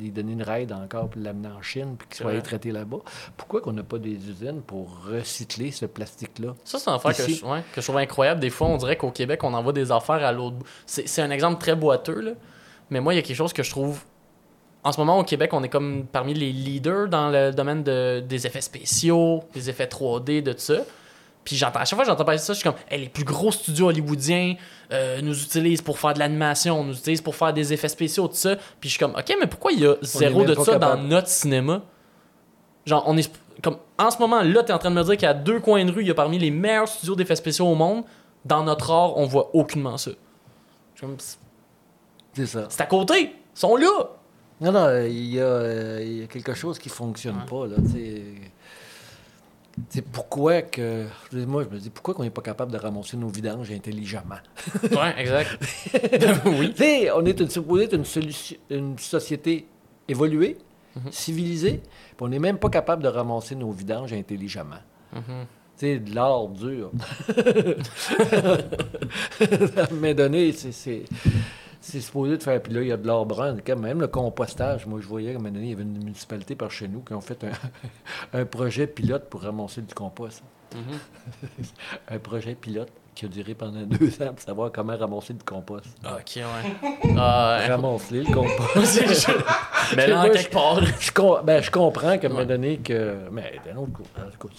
lui 0.00 0.10
donner 0.10 0.32
une 0.32 0.42
raide 0.42 0.72
encore, 0.72 1.08
puis 1.10 1.20
l'amener 1.22 1.48
en 1.48 1.62
Chine, 1.62 1.96
puis 1.98 2.08
qu'il 2.08 2.16
soit 2.18 2.32
vrai. 2.32 2.42
traité 2.42 2.72
là-bas. 2.72 2.98
Pourquoi 3.36 3.60
qu'on 3.60 3.72
n'a 3.72 3.82
pas 3.82 3.98
des 3.98 4.14
usines 4.28 4.62
pour 4.66 5.04
recycler 5.06 5.70
ce 5.70 5.86
plastique-là? 5.86 6.54
Ça, 6.64 6.78
c'est 6.78 6.90
un 6.90 6.94
affaire 6.94 7.16
que 7.16 7.22
je, 7.28 7.44
ouais, 7.44 7.62
que 7.72 7.80
je 7.80 7.86
trouve 7.86 7.98
incroyable. 7.98 8.40
Des 8.40 8.50
fois, 8.50 8.68
on 8.68 8.76
dirait 8.76 8.96
qu'au 8.96 9.10
Québec, 9.10 9.42
on 9.44 9.52
envoie 9.54 9.72
des 9.72 9.92
affaires 9.92 10.24
à 10.24 10.32
l'autre 10.32 10.56
bout. 10.56 10.66
C'est 10.86 11.06
c'est 11.08 11.22
un 11.22 11.30
exemple 11.30 11.60
très 11.60 11.76
boiteux, 11.76 12.20
là. 12.20 12.32
Mais 12.90 13.00
moi, 13.00 13.12
il 13.14 13.16
y 13.16 13.18
a 13.18 13.22
quelque 13.22 13.36
chose 13.36 13.52
que 13.52 13.62
je 13.62 13.70
trouve. 13.70 14.00
En 14.84 14.92
ce 14.92 14.98
moment, 15.00 15.18
au 15.18 15.24
Québec, 15.24 15.50
on 15.52 15.64
est 15.64 15.68
comme 15.68 16.06
parmi 16.06 16.32
les 16.32 16.52
leaders 16.52 17.08
dans 17.08 17.28
le 17.30 17.50
domaine 17.50 17.82
de- 17.82 18.20
des 18.20 18.46
effets 18.46 18.60
spéciaux, 18.60 19.42
des 19.52 19.68
effets 19.68 19.86
3D, 19.88 20.42
de 20.42 20.52
tout 20.52 20.60
ça. 20.60 20.84
Puis 21.46 21.54
j'entends, 21.54 21.78
à 21.78 21.84
chaque 21.84 21.96
fois 21.96 22.04
que 22.04 22.10
j'entends 22.10 22.24
parler 22.24 22.40
de 22.40 22.42
ça, 22.42 22.54
je 22.54 22.58
suis 22.58 22.68
comme, 22.68 22.78
Hey, 22.90 23.00
les 23.02 23.08
plus 23.08 23.22
gros 23.22 23.52
studios 23.52 23.86
hollywoodiens 23.86 24.56
euh, 24.92 25.20
nous 25.22 25.40
utilisent 25.40 25.80
pour 25.80 25.96
faire 25.96 26.12
de 26.12 26.18
l'animation, 26.18 26.82
nous 26.82 26.92
utilisent 26.92 27.20
pour 27.20 27.36
faire 27.36 27.52
des 27.52 27.72
effets 27.72 27.88
spéciaux, 27.88 28.26
tout 28.26 28.34
ça. 28.34 28.56
Puis 28.80 28.88
je 28.88 28.96
suis 28.96 28.98
comme, 28.98 29.14
ok, 29.14 29.36
mais 29.40 29.46
pourquoi 29.46 29.70
il 29.70 29.78
y 29.78 29.86
a 29.86 29.94
zéro 30.02 30.44
de 30.44 30.54
ça 30.54 30.76
dans 30.76 30.96
notre 30.96 31.28
cinéma? 31.28 31.82
Genre, 32.84 33.04
on 33.06 33.16
est. 33.16 33.30
Comme, 33.62 33.76
en 33.96 34.10
ce 34.10 34.18
moment, 34.18 34.42
là, 34.42 34.64
t'es 34.64 34.72
en 34.72 34.78
train 34.78 34.90
de 34.90 34.96
me 34.96 35.04
dire 35.04 35.16
qu'à 35.16 35.34
deux 35.34 35.60
coins 35.60 35.84
de 35.84 35.92
rue, 35.92 36.02
il 36.02 36.08
y 36.08 36.10
a 36.10 36.14
parmi 36.14 36.36
les 36.36 36.50
meilleurs 36.50 36.88
studios 36.88 37.14
d'effets 37.14 37.36
spéciaux 37.36 37.66
au 37.66 37.76
monde. 37.76 38.02
Dans 38.44 38.64
notre 38.64 38.90
art, 38.90 39.16
on 39.16 39.26
voit 39.26 39.54
aucunement 39.54 39.96
ça. 39.96 40.10
Je 40.94 40.98
suis 40.98 41.06
comme, 41.06 41.16
C'est 42.34 42.46
ça. 42.46 42.66
c'est 42.68 42.80
à 42.80 42.86
côté! 42.86 43.20
Ils 43.54 43.58
sont 43.58 43.76
là! 43.76 43.86
Non, 44.60 44.72
non, 44.72 45.04
il 45.06 45.34
y, 45.34 45.40
a, 45.40 45.44
euh, 45.44 46.00
il 46.02 46.20
y 46.20 46.22
a 46.24 46.26
quelque 46.26 46.54
chose 46.54 46.78
qui 46.78 46.88
fonctionne 46.88 47.44
pas, 47.48 47.66
là, 47.66 47.76
tu 47.84 47.92
sais. 47.92 48.22
C'est 49.90 50.02
pourquoi 50.02 50.62
que. 50.62 51.04
Moi, 51.32 51.64
je 51.64 51.74
me 51.74 51.78
dis, 51.80 51.90
pourquoi 51.90 52.14
qu'on 52.14 52.22
n'est 52.22 52.30
pas 52.30 52.40
capable 52.42 52.72
de 52.72 52.78
ramasser 52.78 53.16
nos 53.16 53.28
vidanges 53.28 53.70
intelligemment? 53.70 54.38
Ouais, 54.90 55.14
exact. 55.18 55.58
oui. 56.46 56.70
Tu 56.72 56.76
sais, 56.82 57.10
on 57.10 57.24
est 57.26 57.38
une, 57.38 57.50
supposé 57.50 57.84
être 57.84 57.92
une, 57.94 58.04
solution- 58.06 58.56
une 58.70 58.98
société 58.98 59.66
évoluée, 60.08 60.56
civilisée, 61.10 61.82
puis 61.82 62.16
on 62.20 62.28
n'est 62.28 62.38
même 62.38 62.58
pas 62.58 62.70
capable 62.70 63.02
de 63.02 63.08
ramasser 63.08 63.54
nos 63.54 63.70
vidanges 63.70 64.12
intelligemment. 64.14 64.80
Mhm. 65.12 65.22
Tu 65.78 65.86
sais, 65.86 65.98
de 65.98 66.14
l'art 66.14 66.48
dur. 66.48 66.90
à 69.76 69.82
un 69.82 69.94
moment 69.94 70.14
donné, 70.14 70.52
c'est- 70.52 71.04
c'est. 71.90 72.00
Supposé 72.00 72.36
de 72.38 72.42
faire. 72.42 72.62
Puis 72.62 72.72
là, 72.72 72.82
il 72.82 72.88
y 72.88 72.92
a 72.92 72.96
de 72.96 73.06
l'or 73.06 73.26
brun. 73.26 73.56
Quand 73.66 73.76
même, 73.76 74.00
le 74.00 74.08
compostage. 74.08 74.86
Moi, 74.86 75.00
je 75.00 75.06
voyais 75.06 75.32
qu'à 75.32 75.38
un 75.38 75.42
moment 75.42 75.52
donné, 75.54 75.66
il 75.66 75.70
y 75.70 75.74
avait 75.74 75.82
une 75.82 75.98
municipalité 75.98 76.54
par 76.54 76.70
chez 76.70 76.88
nous 76.88 77.00
qui 77.00 77.12
ont 77.14 77.20
fait 77.20 77.42
un, 77.44 77.50
un 78.40 78.44
projet 78.44 78.86
pilote 78.86 79.28
pour 79.30 79.42
ramasser 79.42 79.82
du 79.82 79.94
compost. 79.94 80.42
Mhm. 80.74 80.98
Un 82.10 82.18
projet 82.18 82.54
pilote 82.56 82.88
qui 83.14 83.24
a 83.24 83.28
duré 83.28 83.54
pendant 83.54 83.82
deux 83.86 84.20
ans 84.22 84.32
pour 84.34 84.40
savoir 84.40 84.72
comment 84.72 84.96
ramasser 84.96 85.32
du 85.32 85.44
compost. 85.44 85.86
Ok, 86.04 86.36
ouais. 86.36 86.42
Ah, 87.16 87.58
ouais. 87.60 87.66
Ramasse-les, 87.68 88.24
le 88.24 88.34
compost. 88.34 89.00
Mais 89.96 90.06
là, 90.08 90.22
Moi, 90.22 90.30
quelque 90.30 90.50
part. 90.50 90.80
Je, 91.00 91.12
com- 91.12 91.40
ben, 91.44 91.62
je 91.62 91.70
comprends 91.70 92.18
qu'à 92.18 92.26
un 92.26 92.30
moment 92.30 92.44
donné 92.44 92.78
que. 92.78 93.28
Mais 93.30 93.60
d'un 93.64 93.76
autre 93.76 93.92
côté, 94.38 94.56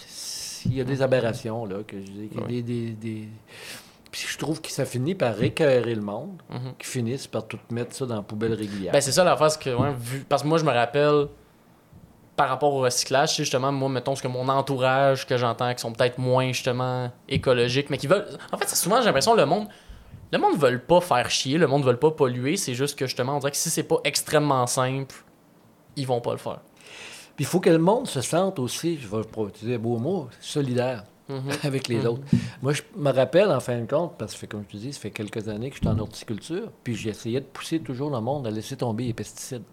il 0.66 0.76
y 0.76 0.82
a 0.82 0.84
des 0.86 1.02
aberrations, 1.02 1.66
là, 1.66 1.78
que 1.86 1.98
je 1.98 2.06
dis, 2.06 2.28
qu'il 2.30 2.38
y 2.40 2.42
a 2.42 2.46
Ouais. 2.46 2.48
des, 2.48 2.64
des, 2.64 2.90
des- 2.92 3.28
Puis 4.12 4.26
je 4.30 4.38
trouve 4.38 4.62
que 4.62 4.70
ça 4.72 4.86
finit 4.86 5.16
par 5.16 5.42
écœurer 5.42 5.94
le 5.96 6.02
monde, 6.02 6.42
Mhm. 6.50 6.74
qui 6.80 6.88
finissent 6.88 7.28
par 7.28 7.46
tout 7.48 7.60
mettre 7.72 7.94
ça 7.96 8.06
dans 8.06 8.16
la 8.16 8.22
poubelle 8.22 8.54
régulière. 8.54 8.94
Ben, 8.94 9.02
c'est 9.02 9.12
ça 9.12 9.24
la 9.24 9.36
face 9.36 9.58
que, 9.58 9.70
ouais, 9.70 9.94
vu, 10.00 10.26
parce 10.28 10.44
que 10.44 10.48
moi, 10.48 10.58
je 10.58 10.64
me 10.66 10.72
rappelle, 10.72 11.28
par 12.36 12.50
rapport 12.50 12.74
au 12.74 12.82
recyclage, 12.82 13.30
sais, 13.36 13.44
justement, 13.44 13.72
moi, 13.72 13.90
mettons, 13.90 14.16
ce 14.16 14.22
que 14.22 14.28
mon 14.28 14.48
entourage 14.48 15.26
que 15.26 15.38
j'entends, 15.38 15.74
qui 15.74 15.82
sont 15.82 15.92
peut-être 15.92 16.20
moins, 16.20 16.48
justement, 16.48 17.12
écologiques, 17.28 17.90
mais 17.90 17.98
qui 17.98 18.08
veulent. 18.08 18.28
En 18.52 18.58
fait, 18.58 18.68
c'est 18.70 18.76
souvent, 18.76 19.00
j'ai 19.00 19.06
l'impression, 19.06 19.34
le 19.36 19.46
monde. 19.46 19.68
Le 20.32 20.38
monde 20.40 20.54
ne 20.54 20.60
veut 20.60 20.80
pas 20.80 21.02
faire 21.02 21.30
chier, 21.30 21.58
le 21.58 21.68
monde 21.68 21.84
ne 21.86 21.90
veut 21.92 21.98
pas 21.98 22.12
polluer, 22.12 22.58
c'est 22.58 22.74
juste 22.76 22.98
que, 22.98 23.06
justement, 23.08 23.36
on 23.36 23.40
dirait 23.40 23.52
que 23.52 23.58
si 23.58 23.70
c'est 23.70 23.84
pas 23.84 23.98
extrêmement 24.04 24.68
simple, 24.68 25.16
ils 25.96 26.06
vont 26.06 26.22
pas 26.22 26.32
le 26.34 26.38
faire. 26.38 26.60
Puis 27.36 27.46
il 27.46 27.48
faut 27.48 27.60
que 27.60 27.70
le 27.70 27.78
monde 27.78 28.08
se 28.08 28.22
sente 28.22 28.60
aussi, 28.60 28.98
je 28.98 29.08
vais 29.08 29.22
utiliser 29.48 29.76
un 29.76 29.80
beau 29.80 29.98
mot, 29.98 30.28
solidaire 30.42 31.04
Mhm. 31.30 31.50
avec 31.64 31.88
les 31.88 32.00
mhm. 32.00 32.08
autres. 32.08 32.24
Moi, 32.62 32.74
je 32.74 32.84
me 32.96 33.12
rappelle, 33.12 33.52
en 33.52 33.60
fin 33.60 33.80
de 33.80 33.86
compte, 33.86 34.18
parce 34.18 34.36
que, 34.36 34.46
comme 34.46 34.64
je 34.68 34.74
te 34.74 34.78
dis, 34.78 34.94
ça 34.94 35.00
fait 35.00 35.12
quelques 35.12 35.48
années 35.50 35.70
que 35.70 35.76
je 35.76 35.82
suis 35.82 35.88
en 35.88 36.00
horticulture, 36.00 36.72
puis 36.84 36.96
j'essayais 36.96 37.42
de 37.42 37.46
pousser 37.46 37.80
toujours 37.80 38.10
le 38.10 38.22
monde 38.22 38.48
à 38.48 38.52
laisser 38.52 38.78
tomber 38.78 39.06
les 39.06 39.14
pesticides. 39.14 39.64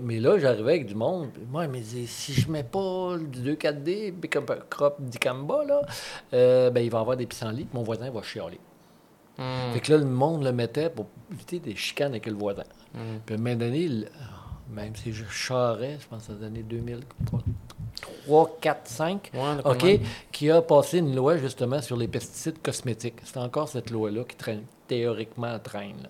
Mais 0.00 0.20
là, 0.20 0.38
j'arrivais 0.38 0.72
avec 0.72 0.86
du 0.86 0.94
monde. 0.94 1.30
Moi, 1.50 1.66
mais 1.68 1.82
si 1.82 2.32
je 2.32 2.50
mets 2.50 2.64
pas 2.64 3.16
du 3.18 3.54
2,4-D, 3.54 4.14
puis 4.20 4.30
comme 4.30 4.46
crop 4.70 4.96
d'Icamba, 5.00 5.64
là, 5.64 5.82
euh, 6.32 6.70
ben, 6.70 6.80
il 6.80 6.90
va 6.90 6.98
y 6.98 7.00
avoir 7.00 7.16
des 7.16 7.26
pissenlits, 7.26 7.64
puis 7.64 7.78
mon 7.78 7.82
voisin 7.82 8.10
va 8.10 8.22
chialer. 8.22 8.60
Mm. 9.38 9.72
Fait 9.72 9.80
que 9.80 9.92
là, 9.92 9.98
le 9.98 10.04
monde 10.04 10.44
le 10.44 10.52
mettait 10.52 10.90
pour 10.90 11.06
éviter 11.32 11.58
des 11.58 11.76
chicanes 11.76 12.12
avec 12.12 12.26
le 12.26 12.34
voisin. 12.34 12.64
Mm. 12.94 12.98
Puis 13.26 13.34
à 13.34 13.38
un 13.38 13.40
moment 13.40 13.56
donné, 13.56 13.88
même 14.70 14.96
si 14.96 15.12
je 15.12 15.24
charrais, 15.24 15.98
je 16.00 16.06
pense 16.06 16.26
que 16.26 16.32
ça 16.32 16.38
donnait 16.38 16.62
2000, 16.62 17.00
3, 18.00 18.58
4, 18.60 18.80
5, 18.88 19.30
OK, 19.64 20.00
qui 20.32 20.50
a 20.50 20.62
passé 20.62 20.98
une 20.98 21.14
loi 21.14 21.36
justement 21.36 21.80
sur 21.80 21.96
les 21.96 22.08
pesticides 22.08 22.60
cosmétiques. 22.62 23.20
C'est 23.24 23.38
encore 23.38 23.68
cette 23.68 23.90
loi-là 23.90 24.24
qui 24.24 24.36
traîne, 24.36 24.64
théoriquement 24.86 25.58
traîne. 25.58 26.06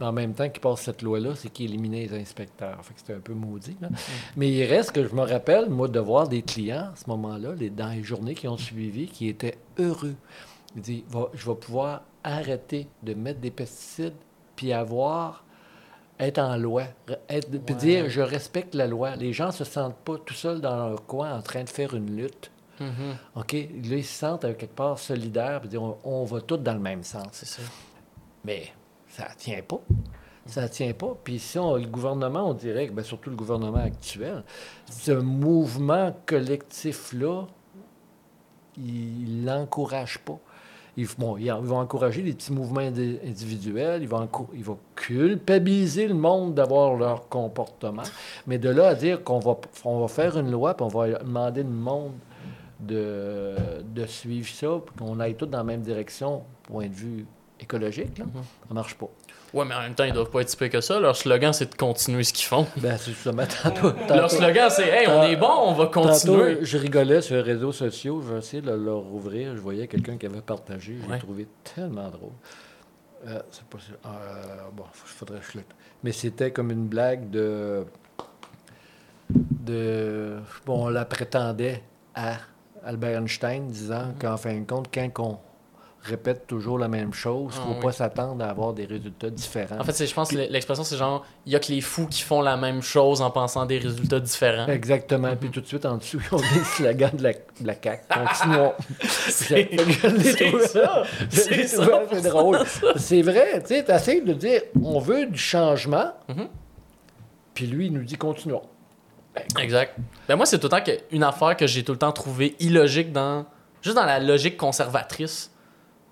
Mais 0.00 0.06
en 0.06 0.12
même 0.12 0.34
temps 0.34 0.48
qu'il 0.48 0.60
passe 0.60 0.82
cette 0.82 1.02
loi-là, 1.02 1.30
c'est 1.36 1.50
qu'il 1.50 1.70
éliminait 1.70 2.06
les 2.06 2.20
inspecteurs. 2.20 2.78
Fait 2.82 2.94
que 2.94 3.00
c'était 3.00 3.14
un 3.14 3.20
peu 3.20 3.34
maudit. 3.34 3.76
Là. 3.80 3.88
Mais 4.36 4.50
il 4.50 4.64
reste 4.64 4.92
que 4.92 5.06
je 5.06 5.14
me 5.14 5.22
rappelle, 5.22 5.68
moi, 5.68 5.88
de 5.88 6.00
voir 6.00 6.28
des 6.28 6.42
clients 6.42 6.90
à 6.92 6.96
ce 6.96 7.08
moment-là, 7.10 7.50
dans 7.70 7.90
les 7.90 8.02
journées 8.02 8.34
qui 8.34 8.48
ont 8.48 8.58
suivi, 8.58 9.06
qui 9.06 9.28
étaient 9.28 9.58
heureux. 9.78 10.16
Ils 10.76 10.82
disent, 10.82 11.02
je 11.34 11.48
vais 11.48 11.56
pouvoir 11.56 12.02
arrêter 12.24 12.88
de 13.02 13.14
mettre 13.14 13.40
des 13.40 13.50
pesticides 13.50 14.14
puis 14.56 14.72
avoir 14.72 15.44
être 16.20 16.38
en 16.38 16.56
loi, 16.56 16.84
puis 17.64 17.74
dire 17.76 18.08
je 18.08 18.20
respecte 18.20 18.74
la 18.74 18.86
loi. 18.86 19.14
Les 19.16 19.32
gens 19.32 19.50
se 19.52 19.64
sentent 19.64 19.96
pas 19.96 20.16
tout 20.18 20.34
seuls 20.34 20.60
dans 20.60 20.88
leur 20.88 21.06
coin 21.06 21.32
en 21.36 21.42
train 21.42 21.62
de 21.64 21.68
faire 21.68 21.94
une 21.94 22.16
lutte. 22.16 22.50
Mhm. 22.80 23.16
OK? 23.36 23.52
Là, 23.52 23.96
ils 23.96 24.04
se 24.04 24.18
sentent 24.18 24.42
quelque 24.42 24.66
part 24.74 24.98
solidaires, 24.98 25.60
puis 25.60 25.68
dire 25.68 25.82
on, 25.82 25.96
on 26.04 26.24
va 26.24 26.40
tous 26.40 26.56
dans 26.58 26.74
le 26.74 26.78
même 26.80 27.02
sens. 27.02 27.26
C'est 27.32 27.46
ça. 27.46 27.62
Mais 28.44 28.68
ça 29.08 29.28
tient 29.36 29.62
pas. 29.62 29.80
Ça 30.46 30.68
tient 30.68 30.92
pas. 30.92 31.14
Puis 31.22 31.38
si 31.38 31.58
on- 31.58 31.74
le 31.76 31.86
gouvernement, 31.86 32.48
on 32.50 32.54
dirait, 32.54 32.86
que, 32.88 32.92
ben, 32.92 33.04
surtout 33.04 33.30
le 33.30 33.36
gouvernement 33.36 33.82
actuel, 33.82 34.42
ce 34.90 35.12
mouvement 35.12 36.16
collectif-là, 36.26 37.46
il 38.76 39.44
l'encourage 39.44 40.18
pas. 40.18 40.38
Il, 41.00 41.06
bon, 41.16 41.36
il, 41.36 41.46
va 41.48 41.76
encourager 41.76 42.22
les 42.22 42.32
petits 42.32 42.52
mouvements 42.52 42.80
indi- 42.80 43.20
individuels, 43.24 44.02
il 44.02 44.08
va, 44.08 44.18
encou- 44.18 44.48
il 44.52 44.64
va 44.64 44.76
culpabiliser 44.96 46.08
le 46.08 46.14
monde 46.14 46.54
d'avoir 46.54 46.96
leur 46.96 47.28
comportement. 47.28 48.02
Mais 48.48 48.58
de 48.58 48.68
là 48.68 48.88
à 48.88 48.94
dire 48.96 49.22
qu'on 49.22 49.38
va, 49.38 49.56
on 49.84 50.00
va 50.00 50.08
faire 50.08 50.36
une 50.36 50.50
loi, 50.50 50.74
puis 50.74 50.84
on 50.84 50.88
va 50.88 51.18
demander 51.20 51.62
le 51.62 51.68
monde 51.68 52.14
de, 52.80 53.54
de 53.94 54.06
suivre 54.06 54.48
ça, 54.48 54.80
qu'on 54.98 55.20
aille 55.20 55.36
tous 55.36 55.46
dans 55.46 55.58
la 55.58 55.64
même 55.64 55.82
direction, 55.82 56.42
point 56.64 56.88
de 56.88 56.94
vue 56.94 57.26
écologique, 57.60 58.18
là, 58.18 58.24
ça 58.66 58.74
marche 58.74 58.96
pas. 58.96 59.08
Ouais, 59.54 59.64
mais 59.64 59.74
en 59.74 59.80
même 59.80 59.94
temps, 59.94 60.04
ils 60.04 60.12
doivent 60.12 60.30
pas 60.30 60.42
être 60.42 60.50
si 60.50 60.56
peu 60.56 60.68
que 60.68 60.80
ça. 60.80 61.00
Leur 61.00 61.16
slogan, 61.16 61.52
c'est 61.52 61.70
de 61.70 61.74
continuer 61.74 62.22
ce 62.24 62.32
qu'ils 62.34 62.46
font. 62.46 62.66
Ben, 62.76 62.96
c'est 62.98 63.12
justement 63.12 63.44
tantôt. 63.62 63.92
Leur 64.08 64.30
slogan, 64.30 64.68
c'est 64.70 64.88
Hey, 64.88 65.06
on 65.08 65.22
est 65.22 65.36
bon, 65.36 65.48
on 65.50 65.72
va 65.72 65.86
continuer. 65.86 66.54
Tantôt, 66.54 66.64
je 66.64 66.76
rigolais 66.78 67.22
sur 67.22 67.36
les 67.36 67.42
réseaux 67.42 67.72
sociaux, 67.72 68.20
je 68.26 68.32
vais 68.34 68.38
essayer 68.40 68.60
de 68.62 68.70
leur 68.70 68.98
ouvrir. 69.12 69.54
Je 69.56 69.60
voyais 69.60 69.86
quelqu'un 69.86 70.16
qui 70.18 70.26
avait 70.26 70.42
partagé, 70.42 70.96
je 71.00 71.06
l'ai 71.06 71.12
Ouais. 71.12 71.18
trouvé 71.18 71.46
tellement 71.74 72.08
drôle. 72.10 72.32
Euh, 73.26 73.40
c'est 73.50 73.64
pas 73.64 73.78
sûr. 73.78 73.94
Euh, 74.06 74.08
bon, 74.74 74.84
il 74.94 74.98
faudrait 75.08 75.38
que 75.40 75.46
je 75.52 75.58
le. 75.58 75.64
Mais 76.04 76.12
c'était 76.12 76.50
comme 76.50 76.70
une 76.70 76.86
blague 76.86 77.30
de. 77.30 77.84
de. 79.30 80.36
Bon, 80.66 80.86
on 80.86 80.88
la 80.88 81.04
prétendait 81.04 81.82
à 82.14 82.34
Albert 82.84 83.18
Einstein, 83.22 83.66
disant 83.68 84.14
qu'en 84.20 84.36
fin 84.36 84.54
de 84.54 84.64
compte, 84.66 84.88
quand 84.92 85.08
on 85.18 85.38
répète 86.08 86.46
toujours 86.46 86.78
la 86.78 86.88
même 86.88 87.12
chose, 87.12 87.52
il 87.56 87.60
Ah 87.64 87.68
ne 87.68 87.74
faut 87.74 87.80
pas 87.80 87.92
s'attendre 87.92 88.44
à 88.44 88.48
avoir 88.48 88.72
des 88.72 88.84
résultats 88.86 89.30
différents. 89.30 89.78
En 89.80 89.84
fait, 89.84 89.92
c'est- 89.92 90.06
je 90.06 90.14
pense 90.14 90.30
que 90.30 90.36
l'expression, 90.36 90.84
c'est 90.84 90.96
genre 90.96 91.24
Il 91.46 91.52
y 91.52 91.56
a 91.56 91.60
que 91.60 91.70
les 91.72 91.80
fous 91.80 92.06
qui 92.06 92.22
font 92.22 92.40
la 92.42 92.56
même 92.56 92.82
chose 92.82 93.20
en 93.22 93.30
pensant 93.30 93.64
des 93.66 93.78
résultats 93.78 94.20
différents. 94.20 94.66
Exactement. 94.66 95.34
Puis 95.36 95.50
tout 95.50 95.60
de 95.60 95.66
suite 95.66 95.86
en 95.86 95.96
dessous, 95.96 96.20
ils 96.30 96.34
ont 96.34 96.38
des 96.38 96.64
slogans 96.76 97.10
de 97.16 97.22
la, 97.22 97.32
de 97.32 97.66
la 97.66 97.74
CAQ. 97.74 98.02
Continuons. 98.12 98.72
C'est 99.08 99.68
c'est 99.78 100.66
ça. 100.68 101.02
C'est 101.30 101.66
ça. 101.66 101.82
assez 102.10 102.28
drôle. 102.28 102.58
C'est 102.96 103.22
vrai, 103.22 103.60
tu 103.62 103.68
sais, 103.74 103.84
tu 103.84 103.90
essaies 103.92 104.20
de 104.20 104.32
dire, 104.32 104.62
on 104.82 104.98
veut 104.98 105.26
du 105.26 105.38
changement, 105.38 106.12
Mhm. 106.28 106.48
puis 107.54 107.66
lui, 107.66 107.86
il 107.86 107.92
nous 107.92 108.04
dit, 108.04 108.16
continuons. 108.16 108.62
Exact. 109.60 109.94
Ben 110.26 110.34
moi, 110.36 110.46
c'est 110.46 110.58
tout 110.58 110.66
le 110.66 110.70
temps 110.70 110.82
que- 110.82 110.98
une 111.12 111.22
affaire 111.22 111.56
que 111.56 111.66
j'ai 111.66 111.84
tout 111.84 111.92
le 111.92 111.98
temps 111.98 112.10
trouvé 112.12 112.56
illogique 112.60 113.12
dans. 113.12 113.46
Juste 113.82 113.94
dans 113.94 114.04
la 114.04 114.18
logique 114.18 114.56
conservatrice. 114.56 115.52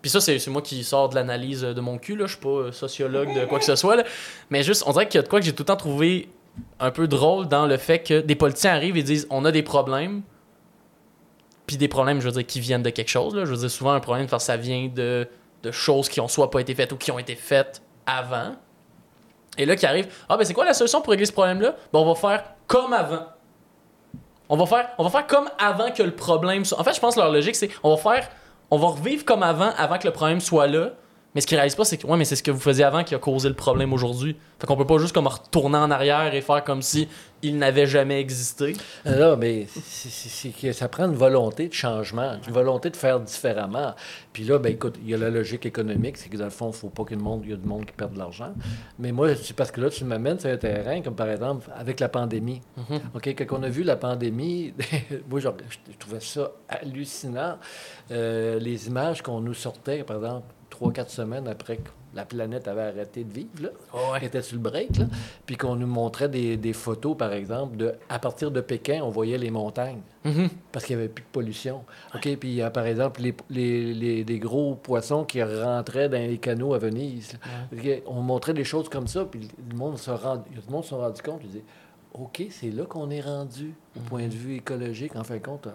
Puis 0.07 0.13
ça, 0.13 0.21
c'est 0.21 0.47
moi 0.47 0.63
qui 0.63 0.85
sors 0.85 1.09
de 1.09 1.17
l'analyse 1.17 1.63
de 1.63 1.81
mon 1.81 1.99
cul, 1.99 2.15
là. 2.15 2.27
Je 2.27 2.35
suis 2.35 2.41
pas 2.41 2.49
euh, 2.49 2.71
sociologue 2.71 3.35
de 3.35 3.45
quoi 3.45 3.59
que 3.59 3.65
ce 3.65 3.75
soit, 3.75 3.97
là. 3.97 4.05
Mais 4.51 4.63
juste, 4.63 4.85
on 4.87 4.93
dirait 4.93 5.09
qu'il 5.09 5.19
y 5.19 5.19
a 5.19 5.23
de 5.23 5.29
quoi 5.29 5.41
que 5.41 5.45
j'ai 5.45 5.53
tout 5.53 5.65
le 5.65 5.67
temps 5.67 5.75
trouvé 5.75 6.29
un 6.79 6.93
peu 6.93 7.09
drôle 7.09 7.49
dans 7.49 7.67
le 7.67 7.77
fait 7.77 7.99
que 7.99 8.21
des 8.21 8.37
politiciens 8.37 8.71
arrivent 8.71 8.97
et 8.97 9.03
disent 9.03 9.27
on 9.31 9.45
a 9.45 9.51
des 9.51 9.65
problèmes. 9.65 10.23
Puis 11.67 11.77
des 11.77 11.89
problèmes, 11.89 12.21
je 12.21 12.27
veux 12.27 12.35
dire, 12.35 12.47
qui 12.47 12.61
viennent 12.61 12.85
de 12.85 12.91
quelque 12.91 13.09
chose, 13.09 13.35
là. 13.35 13.45
Je 13.45 13.51
veux 13.51 13.57
dire, 13.57 13.69
souvent, 13.69 13.95
un 13.95 13.99
problème, 13.99 14.29
ça 14.39 14.57
vient 14.57 14.87
de, 14.87 15.27
de 15.65 15.71
choses 15.73 16.09
qui 16.09 16.21
ont 16.21 16.29
soit 16.29 16.53
pas 16.53 16.61
été 16.61 16.77
faites 16.77 16.93
ou 16.93 16.97
qui 16.97 17.11
ont 17.11 17.19
été 17.19 17.35
faites 17.35 17.83
avant. 18.07 18.55
Et 19.59 19.67
là, 19.67 19.75
qui 19.75 19.87
arrive, 19.87 20.07
ah 20.29 20.37
ben 20.37 20.45
c'est 20.45 20.55
quoi 20.55 20.67
la 20.67 20.75
solution 20.75 21.01
pour 21.01 21.11
régler 21.11 21.27
ce 21.27 21.33
problème-là? 21.33 21.75
Ben 21.93 21.99
on 21.99 22.07
va 22.07 22.15
faire 22.15 22.45
comme 22.69 22.93
avant. 22.93 23.27
On 24.49 24.57
va 24.57 24.67
faire, 24.67 24.89
on 24.99 25.03
va 25.03 25.11
faire 25.11 25.27
comme 25.27 25.51
avant 25.59 25.91
que 25.91 26.05
le 26.05 26.15
problème 26.15 26.65
soit. 26.65 26.79
En 26.79 26.85
fait, 26.85 26.95
je 26.95 27.01
pense 27.01 27.17
que 27.17 27.21
leur 27.21 27.33
logique, 27.33 27.57
c'est 27.57 27.71
on 27.83 27.97
va 27.97 27.97
faire, 27.97 28.29
on 28.71 28.79
va 28.79 28.89
revivre 28.89 29.25
comme 29.25 29.43
avant, 29.43 29.71
avant 29.77 29.99
que 29.99 30.07
le 30.07 30.13
problème 30.13 30.41
soit 30.41 30.67
là. 30.67 30.91
Mais 31.37 31.43
ce 31.43 31.47
qu'ils 31.47 31.59
réalisent 31.59 31.75
pas, 31.77 31.85
c'est 31.85 31.99
que 31.99 32.07
ouais, 32.07 32.17
mais 32.17 32.25
c'est 32.25 32.35
ce 32.35 32.43
que 32.43 32.51
vous 32.51 32.59
faisiez 32.59 32.83
avant 32.83 33.05
qui 33.05 33.15
a 33.15 33.19
causé 33.19 33.47
le 33.51 33.55
problème 33.55 33.93
aujourd'hui. 33.93 34.37
Fait 34.59 34.67
qu'on 34.67 34.75
peut 34.75 34.87
pas 34.87 34.97
juste 34.97 35.13
comme 35.15 35.27
retourner 35.27 35.77
en 35.77 35.91
arrière 35.91 36.35
et 36.35 36.41
faire 36.41 36.65
comme 36.65 36.81
si 36.81 37.09
il 37.43 37.59
n'avait 37.59 37.87
jamais 37.87 38.19
existé. 38.21 38.75
Mais 39.39 39.67
c'est- 39.69 40.09
c'est 40.09 40.29
c'est 40.31 40.49
que 40.49 40.73
ça 40.73 40.89
prend 40.89 41.05
une 41.05 41.15
volonté 41.15 41.69
de 41.69 41.75
changement, 41.75 42.39
une 42.49 42.53
volonté 42.55 42.89
de 42.89 42.97
faire 42.97 43.21
différemment. 43.21 43.95
Puis 44.33 44.45
là, 44.45 44.59
ben 44.59 44.73
écoute, 44.73 44.97
il 45.03 45.11
y 45.11 45.15
a 45.15 45.19
la 45.19 45.29
logique 45.29 45.67
économique, 45.67 46.17
c'est 46.17 46.31
que 46.31 46.39
dans 46.39 46.45
le 46.45 46.51
fond, 46.51 46.67
il 46.67 46.69
ne 46.71 46.75
faut 46.75 46.89
pas 46.89 47.05
qu'il 47.05 47.19
y 47.19 47.53
ait 47.53 47.57
du 47.57 47.67
monde, 47.69 47.85
qui 47.85 47.93
perde 47.93 48.15
de 48.15 48.19
l'argent. 48.19 48.55
Mais 48.99 49.13
moi, 49.13 49.35
c'est 49.37 49.55
parce 49.55 49.71
que 49.71 49.83
là, 49.83 49.91
tu 49.91 50.05
m'amènes 50.05 50.41
sur 50.41 50.49
un 50.49 50.57
terrain, 50.57 51.03
comme 51.03 51.15
par 51.15 51.29
exemple 51.29 51.69
avec 51.77 52.01
la 52.01 52.09
pandémie. 52.09 52.63
Mhm. 52.79 53.01
OK, 53.15 53.27
quand 53.29 53.59
on 53.59 53.63
a 53.63 53.69
vu 53.69 53.83
la 53.83 53.97
pandémie, 53.97 54.73
moi, 55.29 55.39
genre, 55.41 55.55
je, 55.69 55.77
je 55.93 55.99
trouvais 55.99 56.21
ça 56.21 56.51
hallucinant. 56.71 57.59
Euh, 58.11 58.59
les 58.59 58.87
images 58.87 59.21
qu'on 59.21 59.41
nous 59.43 59.53
sortait, 59.55 60.03
par 60.03 60.17
exemple, 60.17 60.47
trois, 60.77 60.93
quatre 60.93 61.11
semaines 61.11 61.49
après 61.49 61.79
que 61.79 61.89
la 62.15 62.25
planète 62.25 62.69
avait 62.69 62.83
arrêté 62.83 63.25
de 63.25 63.33
vivre, 63.33 63.49
là, 63.63 64.19
qui 64.19 64.25
était 64.27 64.41
sur 64.43 64.57
le 64.57 64.63
break, 64.63 64.97
là, 64.99 65.07
puis 65.45 65.57
qu'on 65.57 65.75
nous 65.77 65.87
montrait 65.87 66.29
des, 66.29 66.57
des 66.57 66.73
photos, 66.73 67.17
par 67.17 67.33
exemple, 67.33 67.77
de 67.77 67.95
à 68.09 68.19
partir 68.19 68.51
de 68.51 68.61
Pékin, 68.61 69.01
on 69.03 69.11
voyait 69.11 69.39
les 69.39 69.51
montagnes 69.51 70.01
Mhm. 70.25 70.49
parce 70.73 70.85
qu'il 70.85 70.97
n'y 70.97 71.03
avait 71.03 71.13
plus 71.13 71.23
de 71.23 71.29
pollution. 71.31 71.83
OK, 72.15 72.23
puis 72.37 72.49
il 72.51 72.55
y 72.55 72.63
a, 72.63 72.71
par 72.71 72.87
exemple, 72.87 73.21
les, 73.23 73.35
les, 73.51 73.95
les- 73.95 74.25
les 74.25 74.39
gros 74.39 74.75
poissons 74.75 75.25
qui 75.25 75.43
rentraient 75.43 76.09
dans 76.09 76.19
les 76.19 76.39
canaux 76.39 76.75
à 76.75 76.79
Venise. 76.79 77.39
On 78.07 78.21
montrait 78.23 78.55
des 78.55 78.65
choses 78.65 78.89
comme 78.89 79.07
ça, 79.07 79.25
puis 79.25 79.49
le 79.71 79.77
monde 79.77 79.99
se 79.99 80.11
rend, 80.11 80.39
tout 80.39 80.45
le 80.67 80.73
monde 80.73 80.85
s'est 80.85 80.95
rendu 80.95 81.23
compte, 81.23 81.41
ils 81.43 81.49
disaient, 81.49 81.65
OK, 82.15 82.43
c'est 82.51 82.71
là 82.71 82.85
qu'on 82.85 83.11
est 83.11 83.21
rendu, 83.21 83.75
au 83.97 84.01
point 84.01 84.27
de 84.27 84.33
vue 84.35 84.57
écologique. 84.57 85.15
En 85.17 85.25
fin 85.25 85.35
de 85.37 85.43
compte, 85.43 85.67
euh, 85.67 85.71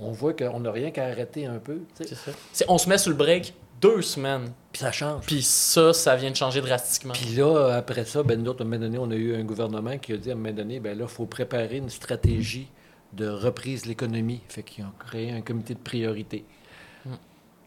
on, 0.00 0.06
on 0.06 0.12
voit 0.12 0.32
qu'on 0.32 0.60
n'a 0.60 0.70
rien 0.70 0.90
qu'à 0.92 1.06
arrêter 1.06 1.46
un 1.46 1.58
peu, 1.58 1.80
ça. 1.94 2.30
On 2.68 2.78
se 2.78 2.88
met 2.88 2.98
sur 2.98 3.10
le 3.10 3.16
break 3.16 3.52
deux 3.84 4.02
semaines. 4.02 4.50
puis 4.72 4.80
ça 4.80 4.92
change. 4.92 5.26
Puis 5.26 5.42
ça, 5.42 5.92
ça 5.92 6.16
vient 6.16 6.30
de 6.30 6.36
changer 6.36 6.62
drastiquement. 6.62 7.12
Puis 7.12 7.34
là, 7.36 7.74
après 7.76 8.04
ça, 8.04 8.22
ben, 8.22 8.42
nous 8.42 8.50
autres, 8.50 8.62
à 8.62 8.66
un 8.66 8.68
moment 8.68 8.80
donné, 8.80 8.98
on 8.98 9.10
a 9.10 9.14
eu 9.14 9.34
un 9.34 9.44
gouvernement 9.44 9.98
qui 9.98 10.14
a 10.14 10.16
dit 10.16 10.30
à 10.30 10.32
un 10.32 10.36
moment 10.36 10.54
donné, 10.54 10.80
ben 10.80 10.96
là, 10.96 11.04
il 11.04 11.10
faut 11.10 11.26
préparer 11.26 11.76
une 11.76 11.90
stratégie 11.90 12.68
de 13.12 13.28
reprise 13.28 13.82
de 13.82 13.88
l'économie. 13.88 14.40
Fait 14.48 14.62
qu'ils 14.62 14.84
ont 14.84 14.92
créé 14.98 15.32
un 15.32 15.42
comité 15.42 15.74
de 15.74 15.80
priorité. 15.80 16.44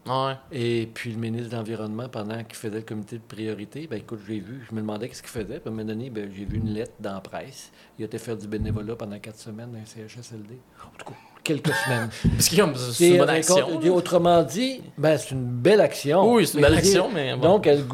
Ouais. 0.06 0.34
Et 0.50 0.88
puis 0.92 1.12
le 1.12 1.18
ministre 1.18 1.50
de 1.50 1.56
l'Environnement, 1.56 2.08
pendant 2.08 2.42
qu'il 2.42 2.56
faisait 2.56 2.76
le 2.76 2.82
comité 2.82 3.16
de 3.16 3.22
priorité, 3.22 3.86
ben 3.86 3.96
écoute, 3.96 4.20
je 4.26 4.32
l'ai 4.32 4.40
vu, 4.40 4.64
je 4.68 4.74
me 4.74 4.80
demandais 4.80 5.08
qu'est-ce 5.08 5.22
qu'il 5.22 5.30
faisait. 5.30 5.60
Puis 5.60 5.66
à 5.66 5.68
un 5.68 5.70
moment 5.70 5.84
donné, 5.84 6.08
ben, 6.08 6.30
j'ai 6.34 6.46
vu 6.46 6.56
une 6.56 6.70
lettre 6.70 6.94
dans 6.98 7.14
la 7.14 7.20
presse. 7.20 7.70
Il 7.98 8.02
a 8.02 8.06
été 8.06 8.18
faire 8.18 8.36
du 8.36 8.48
bénévolat 8.48 8.96
pendant 8.96 9.18
quatre 9.18 9.38
semaines 9.38 9.70
dans 9.70 9.78
un 9.78 9.84
CHSLD. 9.84 10.58
En 10.82 10.98
tout 10.98 11.12
cas, 11.12 11.16
quelques 11.48 11.74
semaines. 11.74 12.10
Parce 12.36 12.48
que 12.48 12.56
comme, 12.56 12.74
c'est 12.76 13.08
une 13.10 13.18
bonne 13.18 13.30
action. 13.30 13.94
Autrement 13.94 14.42
dit, 14.42 14.82
ben, 14.96 15.16
c'est 15.16 15.30
une 15.30 15.46
belle 15.46 15.80
action. 15.80 16.32
Oui, 16.32 16.46
c'est 16.46 16.58
une 16.58 16.62
belle 16.62 16.74
action, 16.74 17.08
mais 17.12 17.34
bon. 17.34 17.40
Donc, 17.40 17.66
elle 17.66 17.84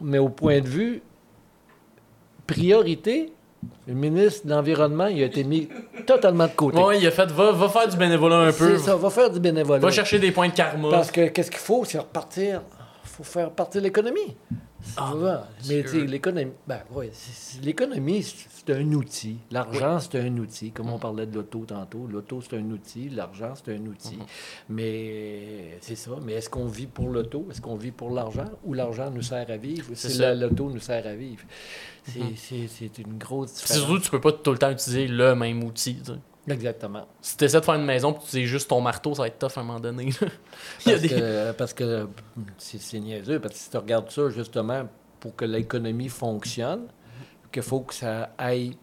mais 0.00 0.18
au 0.18 0.28
point 0.28 0.60
de 0.60 0.68
vue 0.68 1.02
priorité, 2.46 3.32
le 3.86 3.94
ministre 3.94 4.46
de 4.46 4.50
l'Environnement, 4.50 5.06
il 5.06 5.22
a 5.22 5.26
été 5.26 5.42
mis 5.42 5.68
totalement 6.06 6.46
de 6.46 6.52
côté. 6.52 6.78
Ouais, 6.78 6.98
il 6.98 7.06
a 7.06 7.10
fait, 7.10 7.30
va, 7.30 7.52
va 7.52 7.68
faire 7.68 7.88
du 7.88 7.96
bénévolat 7.96 8.36
un 8.36 8.52
peu. 8.52 8.76
C'est 8.76 8.84
ça, 8.84 8.96
va 8.96 9.10
faire 9.10 9.30
du 9.30 9.40
bénévolat. 9.40 9.80
Va 9.80 9.90
chercher 9.90 10.18
des 10.18 10.32
points 10.32 10.48
de 10.48 10.52
karma. 10.52 10.90
Parce 10.90 11.10
que 11.10 11.28
qu'est-ce 11.28 11.50
qu'il 11.50 11.60
faut, 11.60 11.84
c'est 11.84 11.98
repartir. 11.98 12.62
Faut 13.04 13.24
faire 13.24 13.50
partir 13.50 13.80
l'économie. 13.80 14.36
Ah. 14.96 15.48
Mais 15.68 15.74
Dieu. 15.74 15.82
tu 15.82 15.88
sais, 15.88 16.06
l'économie, 16.06 16.52
ben, 16.66 16.80
ouais, 16.92 17.10
l'économie, 17.62 18.22
c'est 18.22 18.70
un 18.74 18.92
outil. 18.92 19.38
L'argent, 19.50 19.98
c'est 20.00 20.18
un 20.20 20.36
outil. 20.38 20.70
Comme 20.72 20.86
Mm. 20.86 20.92
on 20.94 20.98
parlait 20.98 21.26
de 21.26 21.34
l'auto 21.34 21.64
tantôt, 21.66 22.06
l'auto, 22.06 22.40
c'est 22.40 22.56
un 22.56 22.70
outil. 22.70 23.08
L'argent, 23.10 23.52
c'est 23.54 23.74
un 23.74 23.86
outil. 23.86 24.16
Mm-hmm. 24.16 24.70
Mais 24.70 25.78
c'est 25.80 25.96
ça. 25.96 26.12
Mais 26.24 26.34
est-ce 26.34 26.48
qu'on 26.50 26.66
vit 26.66 26.86
pour 26.86 27.08
l'auto? 27.08 27.46
Est-ce 27.50 27.60
qu'on 27.60 27.76
vit 27.76 27.90
pour 27.90 28.10
l'argent? 28.10 28.44
Ou 28.64 28.74
l'argent 28.74 29.10
nous 29.10 29.22
sert 29.22 29.50
à 29.50 29.56
vivre? 29.56 29.90
C'est 29.94 30.16
la- 30.18 30.34
l'auto 30.34 30.70
nous 30.70 30.80
sert 30.80 31.06
à 31.06 31.14
vivre? 31.14 31.42
C'est 32.04 32.20
c'est- 32.36 32.68
c'est 32.68 32.98
une 32.98 33.18
grosse 33.18 33.54
différence. 33.54 33.78
surtout, 33.84 33.98
tu 34.00 34.10
peux 34.10 34.20
pas 34.20 34.32
tout 34.32 34.52
le 34.52 34.58
temps 34.58 34.70
utiliser 34.70 35.06
le 35.08 35.34
même 35.34 35.62
outil. 35.64 35.98
Exactement. 36.48 37.06
Si 37.20 37.36
tu 37.36 37.44
essaies 37.44 37.58
de 37.60 37.64
faire 37.64 37.74
une 37.74 37.84
maison 37.84 38.12
puis 38.12 38.22
tu 38.22 38.28
utilises 38.28 38.48
juste 38.48 38.68
ton 38.68 38.80
marteau, 38.80 39.14
ça 39.14 39.22
va 39.22 39.28
être 39.28 39.38
tough 39.38 39.56
à 39.56 39.60
un 39.60 39.64
moment 39.64 39.80
donné. 39.80 40.10
Parce 40.84 41.00
des... 41.00 41.08
que, 41.08 41.52
parce 41.52 41.72
que 41.74 42.08
c'est 42.58 43.00
niaiseux, 43.00 43.40
parce 43.40 43.54
que 43.54 43.60
si 43.60 43.70
tu 43.70 43.76
regardes 43.76 44.10
ça, 44.10 44.28
justement, 44.30 44.88
pour 45.20 45.34
que 45.34 45.44
l'économie 45.44 46.08
fonctionne, 46.08 46.86
qu'il 47.50 47.62
faut 47.62 47.80
que 47.80 47.94
ça 47.94 48.30
aille, 48.38 48.76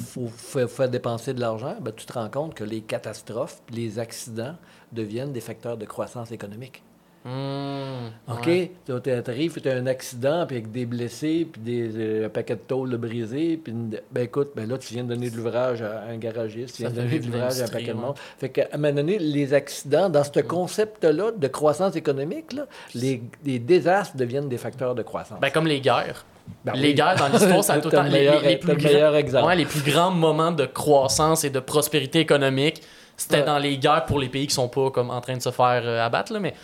faut 0.00 0.28
fa- 0.28 0.66
faire 0.66 0.88
dépenser 0.88 1.34
de 1.34 1.40
l'argent, 1.40 1.76
ben, 1.80 1.92
tu 1.94 2.06
te 2.06 2.12
rends 2.14 2.30
compte 2.30 2.54
que 2.54 2.64
les 2.64 2.80
catastrophes, 2.80 3.60
les 3.70 3.98
accidents 3.98 4.56
deviennent 4.92 5.32
des 5.32 5.40
facteurs 5.40 5.76
de 5.76 5.84
croissance 5.84 6.32
économique. 6.32 6.82
Hmm, 7.24 8.08
OK? 8.30 8.46
ouais. 8.46 8.70
Tu 8.84 8.92
arrives, 9.30 9.58
tu 9.58 9.68
as 9.68 9.76
un 9.76 9.86
accident, 9.86 10.44
puis 10.46 10.56
avec 10.58 10.70
des 10.70 10.84
blessés, 10.84 11.48
puis 11.50 11.60
des, 11.62 11.90
euh, 11.96 12.26
un 12.26 12.28
paquet 12.28 12.54
de 12.54 12.60
tôles 12.60 12.94
brisées, 12.98 13.56
puis 13.56 13.72
ben 14.12 14.24
écoute, 14.24 14.50
ben 14.54 14.68
là, 14.68 14.76
tu 14.76 14.92
viens 14.92 15.04
de 15.04 15.08
donner 15.08 15.30
de 15.30 15.36
l'ouvrage 15.36 15.80
à 15.80 16.02
un 16.10 16.18
garagiste, 16.18 16.76
tu 16.76 16.82
viens 16.82 16.90
de 16.90 16.96
donner 16.96 17.18
de 17.18 17.24
l'ouvrage 17.24 17.60
à 17.62 17.64
un 17.64 17.68
paquet 17.68 17.88
de 17.88 17.92
monde. 17.94 18.16
Fait 18.38 18.50
qu'à 18.50 18.68
un 18.72 18.76
moment 18.76 18.92
donné, 18.92 19.18
les 19.18 19.54
accidents, 19.54 20.10
dans 20.10 20.22
ce 20.22 20.40
concept-là 20.40 21.30
de 21.32 21.48
croissance 21.48 21.96
économique, 21.96 22.52
là, 22.52 22.66
les, 22.94 23.22
les 23.42 23.58
désastres 23.58 24.18
deviennent 24.18 24.50
des 24.50 24.58
facteurs 24.58 24.94
de 24.94 25.02
croissance. 25.02 25.40
Ben, 25.40 25.50
comme 25.50 25.66
les 25.66 25.80
guerres. 25.80 26.26
Ben 26.62 26.74
les 26.74 26.88
oui. 26.88 26.94
guerres 26.94 27.16
dans 27.16 27.28
l'histoire, 27.28 27.64
ça 27.64 27.74
a 27.74 27.78
tout 27.80 27.88
le 27.88 27.96
temps. 27.96 28.02
le 28.02 28.10
Les, 28.10 28.56
plus 28.58 28.76
grands-. 28.76 29.46
Ouais, 29.46 29.56
les 29.56 29.64
plus 29.64 29.82
grands 29.82 30.10
moments 30.10 30.52
de 30.52 30.66
croissance 30.66 31.44
et 31.44 31.50
de 31.50 31.60
prospérité 31.60 32.20
économique, 32.20 32.82
c'était 33.16 33.36
Ouais. 33.38 33.44
dans 33.44 33.58
les 33.58 33.78
guerres 33.78 34.04
pour 34.06 34.18
les 34.18 34.28
pays 34.28 34.46
qui 34.46 34.54
sont 34.54 34.68
pas 34.68 34.90
comme 34.90 35.10
en 35.10 35.20
train 35.20 35.36
de 35.36 35.42
se 35.42 35.50
faire 35.50 35.82
euh, 35.84 36.04
abattre. 36.04 36.32
Là, 36.32 36.40
mais 36.40 36.54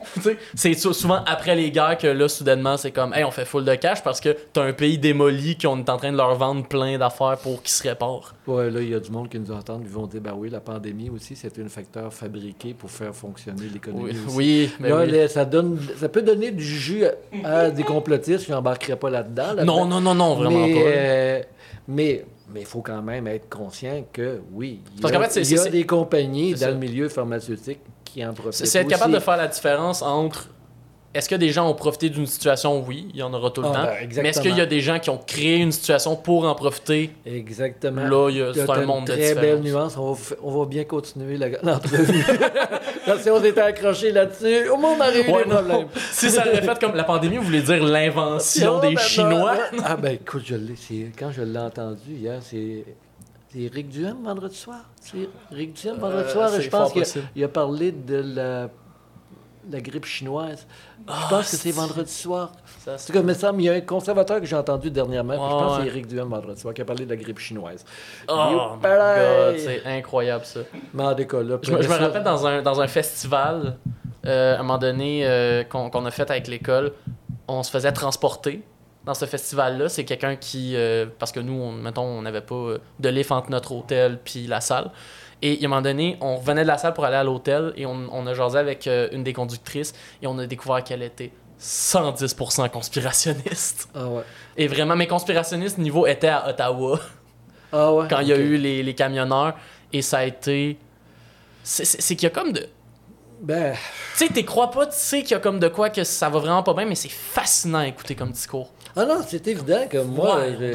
c'est 0.54 0.74
sou- 0.74 0.92
souvent 0.92 1.22
après 1.26 1.54
les 1.54 1.70
guerres 1.70 1.98
que 1.98 2.06
là, 2.06 2.28
soudainement, 2.28 2.76
c'est 2.76 2.90
comme 2.90 3.12
Hey, 3.14 3.24
on 3.24 3.30
fait 3.30 3.44
full 3.44 3.64
de 3.64 3.74
cash 3.74 4.02
parce 4.02 4.20
que 4.20 4.36
t'as 4.52 4.62
un 4.64 4.72
pays 4.72 4.98
démoli 4.98 5.56
qu'on 5.58 5.78
est 5.78 5.88
en 5.88 5.96
train 5.96 6.12
de 6.12 6.16
leur 6.16 6.34
vendre 6.36 6.66
plein 6.66 6.98
d'affaires 6.98 7.36
pour 7.42 7.62
qu'ils 7.62 7.70
se 7.72 7.82
réparent. 7.82 8.34
Ouais, 8.46 8.70
là, 8.70 8.80
il 8.80 8.90
y 8.90 8.94
a 8.94 9.00
du 9.00 9.10
monde 9.10 9.28
qui 9.28 9.38
nous 9.38 9.52
entend, 9.52 9.78
ils 9.82 9.88
vont 9.88 10.06
dire, 10.06 10.20
ben 10.20 10.32
oui, 10.36 10.50
la 10.50 10.60
pandémie 10.60 11.10
aussi, 11.10 11.36
c'est 11.36 11.56
un 11.58 11.68
facteur 11.68 12.12
fabriqué 12.12 12.74
pour 12.74 12.90
faire 12.90 13.14
fonctionner 13.14 13.66
l'économie. 13.72 14.12
Oui, 14.30 14.70
mais 14.80 14.88
Là, 14.88 14.96
oui. 15.00 15.10
là, 15.10 15.28
ça, 15.28 15.44
donne, 15.44 15.78
ça 15.96 16.08
peut 16.08 16.22
donner 16.22 16.50
du 16.50 16.64
jus 16.64 17.04
à, 17.04 17.12
à 17.48 17.70
des 17.70 17.82
complotistes, 17.84 18.46
je 18.46 18.52
n'embarquerai 18.52 18.96
pas 18.96 19.10
là-dedans. 19.10 19.64
Non, 19.64 19.84
non, 19.86 20.00
non, 20.00 20.14
non, 20.14 20.34
vraiment 20.34 20.66
mais, 20.66 20.74
pas. 20.74 20.80
euh, 20.80 21.42
mais 21.90 22.24
mais 22.52 22.60
il 22.60 22.66
faut 22.66 22.80
quand 22.82 23.00
même 23.02 23.26
être 23.28 23.48
conscient 23.48 24.04
que 24.12 24.40
oui, 24.52 24.80
il 24.96 25.02
y 25.02 25.06
a, 25.06 25.10
qu'en 25.12 25.20
fait, 25.22 25.30
c'est- 25.30 25.42
il 25.42 25.52
y 25.56 25.58
a 25.58 25.62
c'est- 25.62 25.70
des 25.70 25.86
compagnies 25.86 26.52
dans 26.52 26.58
ça. 26.58 26.70
le 26.72 26.76
milieu 26.78 27.08
pharmaceutique 27.08 27.78
qui 28.04 28.24
en 28.26 28.32
profitent. 28.34 28.66
C'est 28.66 28.80
être 28.80 28.88
capable 28.88 29.14
de 29.14 29.20
faire 29.20 29.36
la 29.36 29.46
différence 29.46 30.02
entre 30.02 30.48
est-ce 31.12 31.28
que 31.28 31.34
des 31.34 31.48
gens 31.50 31.68
ont 31.68 31.74
profité 31.74 32.08
d'une 32.08 32.26
situation? 32.26 32.84
Oui, 32.86 33.08
il 33.12 33.16
y 33.18 33.22
en 33.22 33.32
aura 33.34 33.50
tout 33.50 33.62
le 33.62 33.68
Ah, 33.68 33.72
temps. 33.74 33.82
ben, 33.84 34.22
mais 34.22 34.28
est-ce 34.28 34.40
qu'il 34.40 34.56
y 34.56 34.60
a 34.60 34.66
des 34.66 34.80
gens 34.80 34.98
qui 35.00 35.10
ont 35.10 35.18
créé 35.18 35.56
une 35.56 35.72
situation 35.72 36.14
pour 36.16 36.44
en 36.44 36.54
profiter? 36.54 37.10
Exactement. 37.26 38.04
Là, 38.04 38.28
il 38.30 38.36
y 38.36 38.42
a- 38.42 38.52
T'as- 38.52 38.64
c'est 38.66 38.70
un 38.70 38.80
une 38.82 38.86
monde 38.86 39.06
de 39.06 39.12
très 39.12 39.34
belle 39.34 39.60
nuance. 39.60 39.96
On 39.96 40.12
va, 40.12 40.36
on 40.42 40.58
va 40.60 40.66
bien 40.66 40.84
continuer 40.84 41.36
la- 41.36 41.48
l'entrevue. 41.62 42.24
Si 43.20 43.28
on 43.28 43.40
s'était 43.42 43.60
accroché 43.60 44.12
là-dessus, 44.12 44.68
au 44.68 44.76
monde 44.76 45.00
aurait 45.00 45.20
eu 45.28 45.32
Ouais, 45.32 45.44
des 45.44 45.50
non. 45.50 45.56
problèmes. 45.56 45.88
Si 46.12 46.30
ça 46.30 46.46
aurait 46.46 46.62
fait 46.62 46.78
comme 46.78 46.94
la 46.94 47.02
pandémie, 47.04 47.38
vous 47.38 47.44
voulez 47.44 47.62
dire 47.62 47.82
l'invention 47.82 48.78
des 48.78 48.94
ben, 48.94 48.98
Chinois? 48.98 49.56
Ben, 49.72 49.82
Ah 49.84 49.96
ben 49.96 50.12
écoute, 50.14 50.42
je 50.46 50.54
Quand 51.18 51.32
je 51.32 51.42
l'ai 51.42 51.58
entendu 51.58 52.12
hier, 52.12 52.38
c'est. 52.40 52.84
C'est 53.52 53.62
Eric 53.62 53.88
Duhem 53.88 54.18
vendredi 54.22 54.54
soir? 54.54 54.78
C'est 55.00 55.28
Eric 55.50 55.72
Duhem 55.72 55.96
vendredi 55.96 56.28
Euh, 56.28 56.32
soir. 56.32 56.50
Je 56.60 56.68
pense 56.68 56.92
qu'il 56.92 57.42
a, 57.42 57.46
a 57.46 57.48
parlé 57.48 57.90
de 57.90 58.22
la, 58.36 58.68
la 59.68 59.80
grippe 59.80 60.04
chinoise. 60.06 60.68
Je 61.08 61.28
pense 61.28 61.50
que 61.50 61.56
c'est 61.56 61.70
vendredi 61.70 62.12
soir. 62.12 62.52
Ça, 62.84 62.94
En 62.94 62.96
tout 62.96 63.12
cas, 63.12 63.22
il 63.60 63.66
y 63.66 63.68
a 63.68 63.72
un 63.74 63.80
conservateur 63.80 64.40
que 64.40 64.46
j'ai 64.46 64.56
entendu 64.56 64.90
dernièrement. 64.90 65.34
puis 65.34 65.42
je 65.42 65.48
pense 65.50 65.76
que 65.76 65.82
c'est 65.82 65.88
Eric 65.88 66.06
Duhem 66.06 66.28
vendredi 66.28 66.60
soir 66.60 66.72
qui 66.74 66.80
a 66.82 66.84
parlé 66.84 67.04
de 67.04 67.10
la 67.10 67.16
grippe 67.16 67.38
chinoise. 67.38 67.84
Oh 68.28 68.72
my 68.76 68.82
god, 68.82 69.58
c'est 69.58 69.82
incroyable 69.86 70.44
ça. 70.44 70.60
Mais 70.94 71.02
cas, 71.26 71.42
là, 71.42 71.58
Je, 71.62 71.72
me- 71.72 71.82
je 71.82 71.88
me 71.88 71.94
ça- 71.94 71.98
rappelle 71.98 72.22
dans 72.22 72.46
un, 72.46 72.62
dans 72.62 72.80
un 72.80 72.86
festival, 72.86 73.76
euh, 74.26 74.56
à 74.56 74.60
un 74.60 74.62
moment 74.62 74.78
donné, 74.78 75.26
euh, 75.26 75.64
qu'on 75.64 75.90
qu'on 75.90 76.04
a 76.06 76.10
fait 76.10 76.30
avec 76.30 76.46
l'école, 76.48 76.92
on 77.48 77.62
se 77.62 77.70
faisait 77.70 77.92
transporter 77.92 78.62
dans 79.04 79.14
ce 79.14 79.24
festival-là. 79.24 79.88
C'est 79.88 80.04
quelqu'un 80.04 80.36
qui. 80.36 80.74
euh, 80.76 81.06
parce 81.18 81.32
que 81.32 81.40
nous, 81.40 81.54
on, 81.54 81.72
mettons, 81.72 82.02
on 82.04 82.22
n'avait 82.22 82.40
pas 82.42 82.54
euh, 82.54 82.78
de 82.98 83.08
lift 83.08 83.32
entre 83.32 83.50
notre 83.50 83.72
hôtel 83.72 84.18
puis 84.24 84.46
la 84.46 84.60
salle. 84.60 84.90
Et 85.42 85.58
à 85.62 85.64
un 85.64 85.68
moment 85.68 85.80
donné, 85.82 86.16
on 86.20 86.36
revenait 86.36 86.62
de 86.62 86.66
la 86.68 86.76
salle 86.78 86.92
pour 86.94 87.04
aller 87.04 87.16
à 87.16 87.24
l'hôtel 87.24 87.72
et 87.76 87.86
on, 87.86 88.08
on 88.12 88.26
a 88.26 88.34
jasé 88.34 88.58
avec 88.58 88.86
euh, 88.86 89.08
une 89.12 89.22
des 89.24 89.32
conductrices 89.32 89.94
et 90.22 90.26
on 90.26 90.38
a 90.38 90.46
découvert 90.46 90.84
qu'elle 90.84 91.02
était 91.02 91.32
110% 91.60 92.68
conspirationniste. 92.70 93.88
Ah 93.94 94.06
ouais. 94.08 94.22
Et 94.56 94.66
vraiment, 94.68 94.96
mes 94.96 95.06
conspirationnistes 95.06 95.78
niveau 95.78 96.06
étaient 96.06 96.28
à 96.28 96.48
Ottawa 96.48 97.00
Ah 97.72 97.92
ouais. 97.92 98.06
quand 98.08 98.20
il 98.20 98.28
y 98.28 98.32
a 98.32 98.36
eu 98.36 98.56
les, 98.56 98.82
les 98.82 98.94
camionneurs 98.94 99.54
et 99.92 100.02
ça 100.02 100.18
a 100.18 100.24
été. 100.24 100.78
C'est 101.62 102.16
qu'il 102.16 102.24
y 102.24 102.26
a 102.26 102.30
comme 102.30 102.52
de. 102.52 102.66
Ben, 103.42 103.74
Tu 104.18 104.26
sais, 104.26 104.32
t'y 104.32 104.44
crois 104.44 104.70
pas, 104.70 104.86
tu 104.86 104.96
sais 104.96 105.22
qu'il 105.22 105.30
y 105.30 105.34
a 105.34 105.38
comme 105.40 105.58
de 105.60 105.68
quoi 105.68 105.88
que 105.88 106.04
ça 106.04 106.28
va 106.28 106.38
vraiment 106.40 106.62
pas 106.62 106.74
bien, 106.74 106.84
mais 106.84 106.94
c'est 106.94 107.08
fascinant 107.10 107.78
à 107.78 107.86
écouter 107.86 108.14
comme 108.14 108.32
discours. 108.32 108.70
ah 108.94 109.06
non, 109.06 109.20
c'est 109.26 109.46
évident 109.48 109.86
que 109.88 109.98
moi. 109.98 110.40
Ouais. 110.40 110.72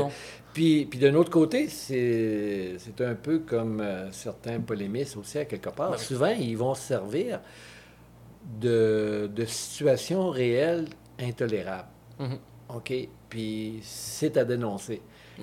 Puis, 0.56 0.86
puis 0.86 1.00
d'un 1.00 1.14
autre 1.16 1.32
côté, 1.32 1.68
c'est 1.68 3.02
un 3.02 3.16
peu 3.16 3.40
comme 3.40 3.82
euh, 3.82 4.10
certains 4.14 4.62
polémistes 4.62 5.18
aussi, 5.18 5.38
à 5.38 5.44
quelque 5.44 5.70
part. 5.70 6.00
Souvent, 6.00 6.30
ils 6.30 6.58
vont 6.58 6.74
se 6.74 6.84
servir 6.84 7.42
de, 8.62 9.30
de 9.36 9.44
situations 9.44 10.30
réelles 10.30 10.88
intolérables. 11.20 11.90
Mhm. 12.20 12.38
OK? 12.74 12.94
Puis 13.28 13.80
c'est 13.82 14.38
à 14.38 14.46
dénoncer. 14.46 15.02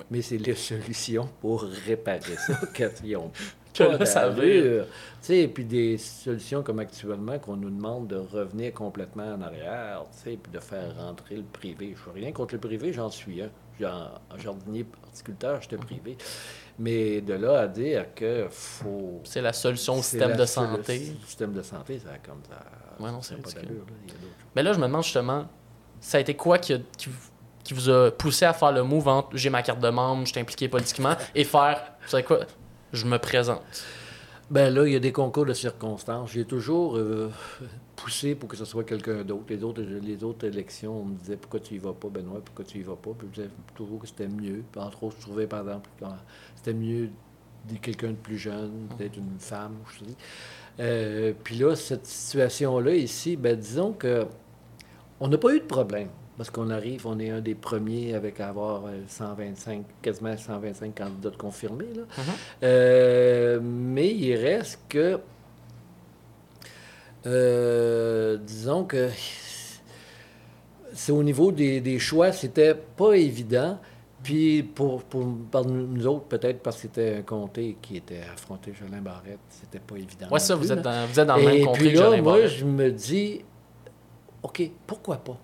Mais 0.09 0.23
c'est 0.23 0.39
les 0.39 0.55
solutions 0.71 1.29
pour 1.41 1.61
réparer 1.61 2.35
ça 2.35 2.59
qu'ils 2.73 3.15
ont 3.15 3.31
Que 3.71 3.83
là, 3.83 4.03
ça. 4.07 4.33
Tu 4.33 4.81
sais, 5.21 5.47
puis 5.47 5.65
des 5.65 5.99
solutions 5.99 6.63
comme 6.63 6.79
actuellement 6.79 7.37
qu'on 7.37 7.57
nous 7.57 7.69
demande 7.69 8.07
de 8.07 8.15
revenir 8.15 8.73
complètement 8.73 9.35
en 9.35 9.43
arrière, 9.43 10.05
tu 10.11 10.31
sais, 10.31 10.39
puis 10.41 10.51
de 10.51 10.59
faire 10.59 10.95
rentrer 10.97 11.35
le 11.35 11.43
privé. 11.43 11.93
Je 11.95 12.01
suis 12.01 12.19
rien 12.19 12.31
contre 12.31 12.55
le 12.55 12.59
privé, 12.59 12.91
j'en 12.91 13.11
suis 13.11 13.43
un. 13.43 13.51
Genre, 13.79 14.21
jardinier, 14.37 14.85
horticulteur, 15.03 15.61
j'étais 15.61 15.77
privé. 15.77 16.17
Mais 16.79 17.21
de 17.21 17.33
là 17.33 17.61
à 17.61 17.67
dire 17.67 18.13
que 18.15 18.47
faut... 18.49 19.21
C'est 19.23 19.41
la 19.41 19.53
solution 19.53 19.95
au 19.95 20.01
système 20.01 20.35
de 20.35 20.45
c'est 20.45 20.61
le 20.61 20.67
santé. 20.67 21.15
système 21.25 21.53
de 21.53 21.61
santé, 21.61 21.99
ça 21.99 22.11
comme 22.25 22.41
ça... 22.47 22.63
Ouais, 23.03 23.11
non, 23.11 23.21
c'est 23.21 23.35
pas 23.35 23.49
là. 23.49 23.67
Mais 24.55 24.63
là, 24.63 24.73
je 24.73 24.79
me 24.79 24.85
demande 24.85 25.03
justement, 25.03 25.47
ça 25.99 26.17
a 26.17 26.21
été 26.21 26.35
quoi 26.35 26.57
qui, 26.59 26.73
a- 26.73 26.79
qui, 26.97 27.09
qui 27.63 27.73
vous 27.73 27.89
a 27.89 28.11
poussé 28.11 28.45
à 28.45 28.53
faire 28.53 28.71
le 28.71 28.83
move 28.83 29.07
entre 29.07 29.35
j'ai 29.35 29.49
ma 29.49 29.61
carte 29.63 29.79
de 29.79 29.89
membre, 29.89 30.25
je 30.25 30.31
suis 30.31 30.39
impliqué 30.39 30.67
politiquement, 30.67 31.15
et 31.33 31.43
faire, 31.43 31.93
vous 32.03 32.09
savez 32.09 32.23
quoi, 32.23 32.39
je 32.91 33.05
me 33.05 33.17
présente? 33.17 33.61
Ben 34.51 34.73
là, 34.73 34.85
il 34.85 34.93
y 34.93 34.95
a 34.95 34.99
des 34.99 35.11
concours 35.11 35.45
de 35.45 35.53
circonstances. 35.53 36.31
J'ai 36.31 36.45
toujours 36.45 36.97
euh, 36.97 37.31
poussé 37.95 38.35
pour 38.35 38.49
que 38.49 38.57
ce 38.57 38.65
soit 38.65 38.83
quelqu'un 38.83 39.23
d'autre. 39.23 39.45
Les 39.49 39.63
autres, 39.63 39.81
les 39.81 40.23
autres 40.23 40.45
élections, 40.45 41.01
on 41.01 41.05
me 41.05 41.15
disait 41.15 41.37
pourquoi 41.37 41.59
tu 41.59 41.75
y 41.75 41.77
vas 41.77 41.93
pas, 41.93 42.09
Benoît, 42.09 42.41
pourquoi 42.43 42.65
tu 42.65 42.79
y 42.79 42.81
vas 42.81 42.95
pas? 42.95 43.11
Puis 43.17 43.27
je 43.31 43.41
disais 43.41 43.53
toujours 43.75 43.99
que 43.99 44.07
c'était 44.07 44.27
mieux. 44.27 44.63
Puis 44.71 44.81
entre 44.81 45.03
autres, 45.03 45.15
je 45.19 45.21
trouvais 45.21 45.47
par 45.47 45.61
exemple 45.61 45.89
c'était 46.55 46.73
mieux 46.73 47.09
quelqu'un 47.81 48.09
de 48.09 48.15
plus 48.15 48.37
jeune, 48.37 48.87
peut-être 48.97 49.17
une 49.17 49.39
femme, 49.39 49.77
je 49.93 50.05
sais. 50.05 50.11
Euh, 50.79 51.33
puis 51.43 51.55
là, 51.55 51.75
cette 51.75 52.05
situation-là 52.05 52.95
ici, 52.95 53.37
ben 53.37 53.57
disons 53.57 53.93
que 53.93 54.25
on 55.19 55.29
n'a 55.29 55.37
pas 55.37 55.55
eu 55.55 55.59
de 55.59 55.65
problème. 55.65 56.09
Parce 56.37 56.49
qu'on 56.49 56.69
arrive, 56.71 57.05
on 57.05 57.19
est 57.19 57.29
un 57.29 57.41
des 57.41 57.53
premiers 57.53 58.15
avec 58.15 58.39
à 58.39 58.49
avoir 58.49 58.85
euh, 58.87 59.01
125, 59.07 59.85
quasiment 60.01 60.35
125 60.35 60.95
candidats 60.95 61.29
de 61.29 61.37
confirmés. 61.37 61.93
Là. 61.95 62.03
Euh, 62.63 63.59
mais 63.61 64.09
il 64.09 64.35
reste 64.35 64.79
que 64.89 65.19
Euh, 67.25 68.37
disons 68.37 68.83
que 68.83 69.09
c'est 70.93 71.11
au 71.11 71.23
niveau 71.23 71.51
des, 71.51 71.81
des 71.81 71.99
choix, 71.99 72.31
c'était 72.31 72.75
pas 72.75 73.13
évident. 73.13 73.79
Puis 74.21 74.63
pour, 74.63 75.03
pour 75.03 75.25
par 75.51 75.65
nous 75.65 76.07
autres, 76.07 76.25
peut-être 76.25 76.61
parce 76.61 76.77
que 76.77 76.83
c'était 76.83 77.17
un 77.17 77.21
comté 77.23 77.77
qui 77.81 77.97
était 77.97 78.21
affronté 78.33 78.73
Jolin 78.73 79.01
Barrette, 79.01 79.39
c'était 79.49 79.79
pas 79.79 79.95
évident. 79.95 80.27
Non 80.31 80.39
ça, 80.39 80.55
plus, 80.55 80.67
vous 80.67 80.71
êtes, 80.71 80.81
dans, 80.81 81.05
vous 81.07 81.19
êtes 81.19 81.27
dans 81.27 81.35
le 81.35 81.41
Et 81.43 81.45
même 81.45 81.65
comté 81.65 81.79
puis 81.79 81.93
que 81.93 81.99
là, 81.99 82.21
moi, 82.21 82.45
je 82.47 82.63
me 82.63 82.89
dis, 82.89 83.41
OK, 84.41 84.71
pourquoi 84.87 85.17
pas? 85.17 85.37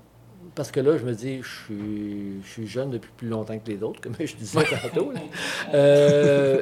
Parce 0.60 0.72
que 0.72 0.82
là, 0.82 0.98
je 0.98 1.06
me 1.06 1.14
dis, 1.14 1.42
je 1.42 1.48
suis, 1.48 2.42
je 2.44 2.48
suis 2.50 2.68
jeune 2.68 2.90
depuis 2.92 3.10
plus 3.16 3.30
longtemps 3.30 3.58
que 3.58 3.72
les 3.72 3.82
autres, 3.82 4.02
comme 4.02 4.14
je 4.20 4.36
disais 4.36 4.60
tantôt. 4.92 5.10
là. 5.14 5.22
Euh, 5.74 6.62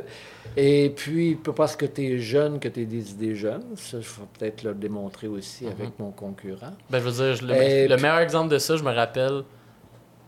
et 0.56 0.92
puis, 0.96 1.34
pas 1.34 1.52
parce 1.52 1.76
que 1.76 1.88
tu 1.88 2.04
es 2.06 2.20
jeune 2.20 2.60
que 2.60 2.68
tu 2.68 2.82
as 2.82 2.86
des 2.86 3.10
idées 3.12 3.34
jeunes. 3.36 3.64
Ça, 3.76 4.00
je 4.00 4.08
vais 4.08 4.28
peut-être 4.38 4.62
le 4.62 4.76
démontrer 4.76 5.26
aussi 5.28 5.66
Mhm. 5.66 5.72
avec 5.72 5.98
mon 5.98 6.12
concurrent. 6.12 6.74
Ben, 6.92 7.00
je 7.00 7.04
veux 7.10 7.12
dire, 7.12 7.36
je- 7.38 7.44
le, 7.48 7.56
Et 7.56 7.88
le 7.88 7.96
puis- 7.96 8.04
meilleur 8.04 8.20
exemple 8.20 8.50
de 8.50 8.60
ça, 8.60 8.78
je 8.78 8.84
me 8.84 8.92
rappelle, 8.94 9.42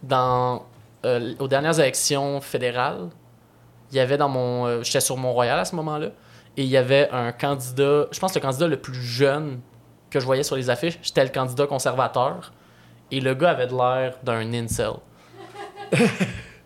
dans, 0.02 0.66
euh, 1.06 1.36
aux 1.38 1.48
dernières 1.48 1.80
élections 1.80 2.42
fédérales, 2.42 3.10
il 3.92 3.98
y 3.98 4.00
avait 4.00 4.18
dans 4.18 4.30
mon. 4.30 4.66
euh, 4.66 4.82
J'étais 4.82 5.00
sur 5.02 5.16
Mont-Royal 5.16 5.60
à 5.60 5.66
ce 5.66 5.76
moment-là, 5.76 6.08
et 6.58 6.64
il 6.64 6.70
y 6.70 6.78
avait 6.78 7.08
un 7.12 7.32
candidat, 7.34 8.08
je 8.12 8.20
pense 8.20 8.32
que 8.34 8.40
le 8.40 8.44
candidat 8.44 8.66
le 8.68 8.78
plus 8.78 8.96
jeune 9.00 9.60
que 10.10 10.20
je 10.20 10.26
voyais 10.26 10.42
sur 10.42 10.56
les 10.56 10.72
affiches, 10.72 10.98
c'était 11.04 11.24
le 11.24 11.30
candidat 11.30 11.68
conservateur, 11.68 12.52
et 13.12 13.20
le 13.20 13.34
gars 13.34 13.52
avait 13.52 13.68
de 13.68 13.76
l'air 13.76 14.14
d'un 14.24 14.52
incel. 14.54 14.92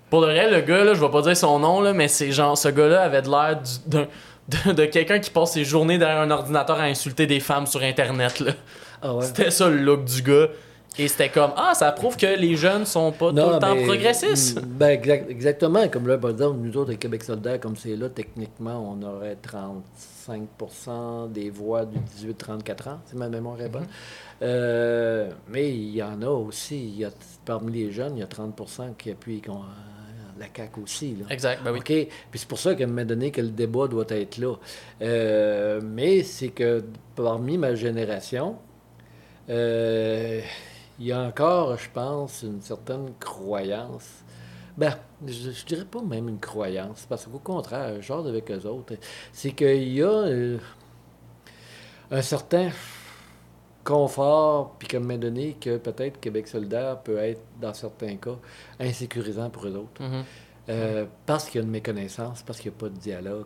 Pour 0.10 0.22
le 0.22 0.28
vrai, 0.28 0.50
le 0.52 0.62
gars, 0.62 0.84
là, 0.84 0.94
je 0.94 1.02
vais 1.02 1.10
pas 1.10 1.22
dire 1.22 1.36
son 1.36 1.58
nom, 1.60 1.82
là, 1.82 1.94
mais 1.94 2.08
c'est 2.08 2.32
genre, 2.32 2.58
ce 2.58 2.68
gars-là 2.70 3.02
avait 3.04 3.22
de 3.22 3.30
l'air 3.30 3.60
d'un- 3.88 4.08
de, 4.48 4.74
de 4.74 4.86
quelqu'un 4.86 5.20
qui 5.20 5.30
passe 5.32 5.54
ses 5.54 5.64
journées 5.64 5.98
derrière 5.98 6.20
un 6.22 6.30
ordinateur 6.30 6.80
à 6.80 6.84
insulter 6.84 7.26
des 7.26 7.40
femmes 7.40 7.66
sur 7.66 7.82
Internet. 7.82 8.40
Là. 8.42 8.52
Ah 9.02 9.14
ouais? 9.16 9.26
C'était 9.26 9.50
ça 9.52 9.70
le 9.70 9.78
look 9.78 10.04
du 10.06 10.22
gars. 10.22 10.48
Et 11.00 11.08
c'était 11.08 11.30
comme 11.30 11.52
Ah, 11.58 11.74
ça 11.74 11.92
prouve 11.92 12.16
que 12.18 12.38
les 12.40 12.56
jeunes 12.56 12.86
sont 12.86 13.12
pas 13.12 13.30
tout 13.32 13.36
le 13.36 13.60
temps 13.60 13.74
mais- 13.76 13.86
progressistes. 13.86 14.62
mm, 14.62 14.66
Ben, 14.66 14.90
exact- 14.90 15.30
exactement. 15.30 15.88
Comme 15.88 16.08
là, 16.08 16.18
par 16.20 16.30
exemple, 16.32 16.60
nous 16.60 16.78
autres, 16.78 16.92
à 16.94 16.96
Québec 16.96 17.24
solidaire, 17.24 17.60
comme 17.60 17.76
c'est 17.76 17.96
là, 17.96 18.10
techniquement, 18.10 18.96
on 18.96 19.02
aurait 19.04 19.36
35% 19.42 21.28
des 21.28 21.50
voix 21.50 21.86
du 21.86 21.98
18-34 22.00 22.88
ans, 22.90 23.00
si 23.06 23.16
ma 23.16 23.28
mémoire 23.30 23.60
est 23.62 23.70
bonne. 23.70 23.88
Euh, 24.42 25.32
mais 25.50 25.70
il 25.72 25.96
y 25.96 26.04
en 26.04 26.22
a 26.22 26.28
aussi. 26.30 26.78
Il 26.78 26.98
y 27.00 27.06
a, 27.06 27.10
parmi 27.46 27.72
les 27.72 27.92
jeunes, 27.92 28.18
il 28.18 28.20
y 28.20 28.24
a 28.24 28.28
30 28.28 28.96
qui 28.98 29.12
appuient 29.12 29.42
con- 29.42 29.62
la 30.40 30.48
CAQ 30.56 30.82
aussi. 30.84 31.16
Là. 31.20 31.26
Exact, 31.30 31.62
ben 31.64 31.72
oui. 31.72 31.80
OK? 31.80 31.86
Puis 31.86 32.40
c'est 32.40 32.48
pour 32.48 32.58
ça 32.60 32.74
qu'à 32.76 32.84
un 32.86 32.88
moment 32.88 33.06
donné 33.06 33.30
que 33.32 33.40
le 33.42 33.50
débat 33.50 33.88
doit 33.88 34.06
être 34.10 34.38
là. 34.38 34.56
Euh, 35.02 35.80
mais 35.84 36.24
c'est 36.24 36.48
que 36.50 36.84
parmi 37.16 37.58
ma 37.60 37.76
génération, 37.76 38.56
euh, 39.50 40.42
il 41.00 41.08
y 41.08 41.12
a 41.12 41.22
encore, 41.22 41.78
je 41.78 41.90
pense, 41.90 42.44
une 42.44 42.62
certaine 42.62 43.14
croyance. 43.20 44.24
Ben, 44.78 44.96
je, 45.26 45.52
je 45.52 45.66
dirais 45.66 45.86
pas 45.86 46.02
même 46.02 46.30
une 46.30 46.40
croyance, 46.40 47.06
parce 47.08 47.26
qu'au 47.26 47.40
contraire, 47.40 48.02
genre 48.02 48.26
avec 48.28 48.50
eux 48.52 48.66
autres, 48.66 48.96
c'est 49.32 49.52
qu'il 49.52 49.94
y 49.94 50.02
a 50.02 50.08
euh, 50.08 50.58
un 52.12 52.22
certain 52.22 52.70
confort, 53.84 54.76
puis 54.80 54.96
un 54.96 55.00
moment 55.00 55.18
donné, 55.18 55.58
que 55.60 55.78
peut-être 55.78 56.20
Québec 56.20 56.48
solidaire 56.48 57.00
peut 57.02 57.18
être, 57.18 57.42
dans 57.60 57.74
certains 57.74 58.16
cas, 58.16 58.38
insécurisant 58.80 59.50
pour 59.50 59.68
eux 59.68 59.76
autres. 59.76 60.02
Mhm. 60.02 60.24
Euh, 60.70 61.06
parce 61.26 61.50
qu'il 61.50 61.60
y 61.60 61.64
a 61.64 61.66
une 61.66 61.72
méconnaissance, 61.72 62.42
parce 62.42 62.60
qu'il 62.60 62.72
n'y 62.72 62.78
a 62.78 62.80
pas 62.80 62.90
de 62.90 62.98
dialogue 62.98 63.46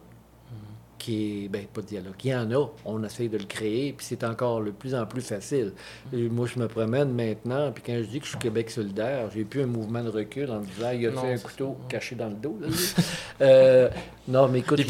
qui 0.97 1.45
est. 1.45 1.47
Ben, 1.47 1.65
pas 1.73 1.81
de 1.81 1.87
dialogue. 1.87 2.13
Il 2.23 2.31
y 2.31 2.35
en 2.35 2.51
a, 2.51 2.67
on 2.85 3.03
essaye 3.03 3.29
de 3.29 3.37
le 3.37 3.43
créer, 3.45 3.93
puis 3.93 4.05
c'est 4.05 4.23
encore 4.23 4.63
de 4.63 4.71
plus 4.71 4.93
en 4.95 5.05
plus 5.05 5.21
facile. 5.21 5.73
Et 6.13 6.29
moi, 6.29 6.47
je 6.53 6.59
me 6.59 6.67
promène 6.67 7.11
maintenant, 7.13 7.71
puis 7.71 7.83
quand 7.85 7.95
je 7.97 8.07
dis 8.07 8.19
que 8.19 8.25
je 8.25 8.29
suis 8.31 8.39
Québec 8.39 8.69
solidaire, 8.69 9.29
j'ai 9.33 9.43
plus 9.43 9.61
un 9.63 9.67
mouvement 9.67 10.03
de 10.03 10.09
recul 10.09 10.49
en 10.51 10.59
me 10.59 10.65
disant 10.65 10.91
il 10.93 11.01
y 11.01 11.07
a 11.07 11.11
Non, 11.11 11.21
fait 11.21 11.33
un 11.33 11.37
couteau 11.37 11.77
caché 11.89 12.15
dans 12.15 12.27
le 12.29 12.35
dos. 12.35 12.57
là? 12.61 12.67
Euh, 13.39 13.87
non, 14.27 14.47
mais 14.47 14.59
écoute, 14.59 14.79
Il 14.79 14.87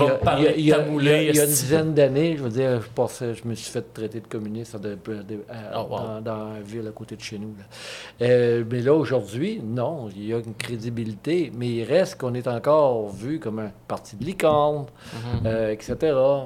y 0.66 0.72
a, 0.74 0.80
une 0.88 1.30
dizaine 1.48 1.94
d'années, 1.94 2.38
je 2.38 2.44
veux 2.44 2.50
dire, 2.50 2.82
je, 2.82 2.88
passais, 2.88 3.34
je 3.36 3.46
me 3.46 3.54
suis 3.56 3.70
fait 3.70 3.82
traiter 3.94 4.22
de 4.22 4.28
communiste 4.28 4.78
de- 4.80 4.96
de- 5.06 5.22
de- 5.22 5.44
à- 5.50 5.82
Oh, 5.84 5.88
wow. 5.90 5.98
dans, 6.00 6.22
dans 6.22 6.56
une 6.56 6.64
ville 6.64 6.88
à 6.88 6.92
côté 6.92 7.18
de 7.18 7.22
chez 7.22 7.38
nous. 7.38 7.54
là. 7.58 8.26
Euh, 8.26 8.64
mais 8.72 8.80
là, 8.80 8.94
aujourd'hui, 8.94 9.60
non, 9.62 10.08
il 10.16 10.28
y 10.28 10.34
a 10.34 10.38
une 10.38 10.56
crédibilité, 10.56 11.52
mais 11.54 11.68
il 11.68 11.84
reste 11.84 12.18
qu'on 12.20 12.34
est 12.36 12.48
encore 12.48 13.10
vu 13.10 13.38
comme 13.40 13.60
un 13.60 13.72
parti 13.88 14.16
de 14.16 14.24
licorne, 14.24 14.86
Mhm. 15.14 15.46
euh, 15.46 15.72
etc. 15.72 15.97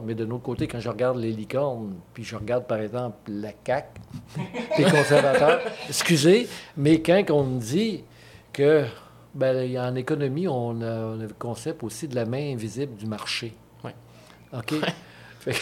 Mais 0.03 0.15
de 0.15 0.23
l'autre 0.23 0.43
côté, 0.43 0.67
quand 0.67 0.79
je 0.79 0.89
regarde 0.89 1.17
les 1.17 1.31
licornes, 1.31 1.95
puis 2.13 2.23
je 2.23 2.35
regarde 2.35 2.65
par 2.65 2.79
exemple 2.79 3.17
la 3.27 3.51
CAQ, 3.65 3.87
les 4.77 4.83
conservateurs, 4.85 5.61
excusez, 5.87 6.47
mais 6.77 7.01
quand 7.01 7.23
on 7.31 7.43
me 7.43 7.59
dit 7.59 8.03
que 8.53 8.85
ben, 9.33 9.77
en 9.77 9.95
économie, 9.95 10.47
on 10.47 10.81
a, 10.81 11.15
on 11.15 11.19
a 11.19 11.23
le 11.23 11.35
concept 11.37 11.83
aussi 11.83 12.07
de 12.07 12.15
la 12.15 12.25
main 12.25 12.53
invisible 12.53 12.95
du 12.95 13.05
marché. 13.05 13.53
Ouais. 13.83 13.95
OK? 14.53 14.73
Fait 15.41 15.53
que, 15.53 15.57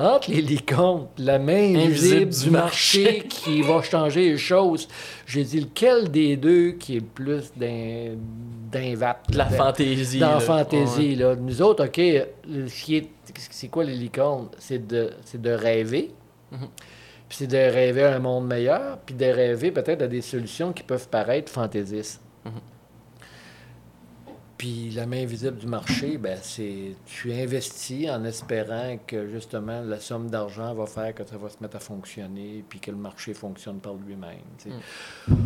entre 0.00 0.30
les 0.30 0.40
licornes, 0.40 1.06
la 1.18 1.38
main 1.38 1.74
invisible, 1.76 2.32
du, 2.32 2.50
marché, 2.50 3.24
qui 3.28 3.60
va 3.62 3.82
changer 3.82 4.30
les 4.30 4.38
choses, 4.38 4.88
j'ai 5.26 5.44
dit 5.44 5.60
lequel 5.60 6.10
des 6.10 6.36
deux 6.36 6.72
qui 6.72 6.96
est 6.96 7.00
le 7.00 7.06
plus 7.06 7.52
d'un 7.56 8.14
d'un 8.72 8.94
vape? 8.96 9.30
De 9.30 9.36
la 9.36 9.44
d'un- 9.44 9.56
fantaisie. 9.56 10.18
dans 10.18 10.32
la 10.32 10.40
fantaisie. 10.40 11.14
Là. 11.14 11.36
Nous 11.36 11.60
autres, 11.60 11.84
OK, 11.86 11.98
le- 11.98 12.68
ce 12.68 12.84
qui 12.84 12.96
est- 12.96 13.10
c'est 13.50 13.68
quoi 13.68 13.84
les 13.84 13.94
licornes? 13.94 14.48
C'est 14.58 14.86
de, 14.86 15.10
c'est 15.26 15.40
de 15.42 15.50
rêver. 15.50 16.10
Mhm. 16.50 16.68
Puis 17.28 17.38
c'est 17.38 17.46
de 17.46 17.56
rêver 17.56 18.04
à 18.04 18.14
un 18.14 18.18
monde 18.18 18.46
meilleur, 18.46 18.98
puis 19.04 19.14
de 19.14 19.24
rêver 19.26 19.70
peut-être 19.72 20.02
à 20.02 20.06
des 20.08 20.22
solutions 20.22 20.72
qui 20.72 20.82
peuvent 20.82 21.08
paraître 21.08 21.52
fantaisistes. 21.52 22.20
Mhm. 22.46 22.52
Puis 24.62 24.90
la 24.90 25.06
main 25.06 25.24
invisible 25.24 25.56
du 25.56 25.66
marché, 25.66 26.18
ben 26.18 26.38
c'est 26.40 26.94
tu 27.04 27.32
investis 27.32 28.08
en 28.08 28.22
espérant 28.22 28.96
que 29.04 29.28
justement 29.28 29.80
la 29.80 29.98
somme 29.98 30.30
d'argent 30.30 30.72
va 30.72 30.86
faire 30.86 31.12
que 31.16 31.24
ça 31.26 31.36
va 31.36 31.48
se 31.48 31.56
mettre 31.60 31.74
à 31.74 31.80
fonctionner, 31.80 32.64
puis 32.68 32.78
que 32.78 32.92
le 32.92 32.96
marché 32.96 33.34
fonctionne 33.34 33.80
par 33.80 33.94
lui-même. 33.94 34.38
Mhm. 35.26 35.36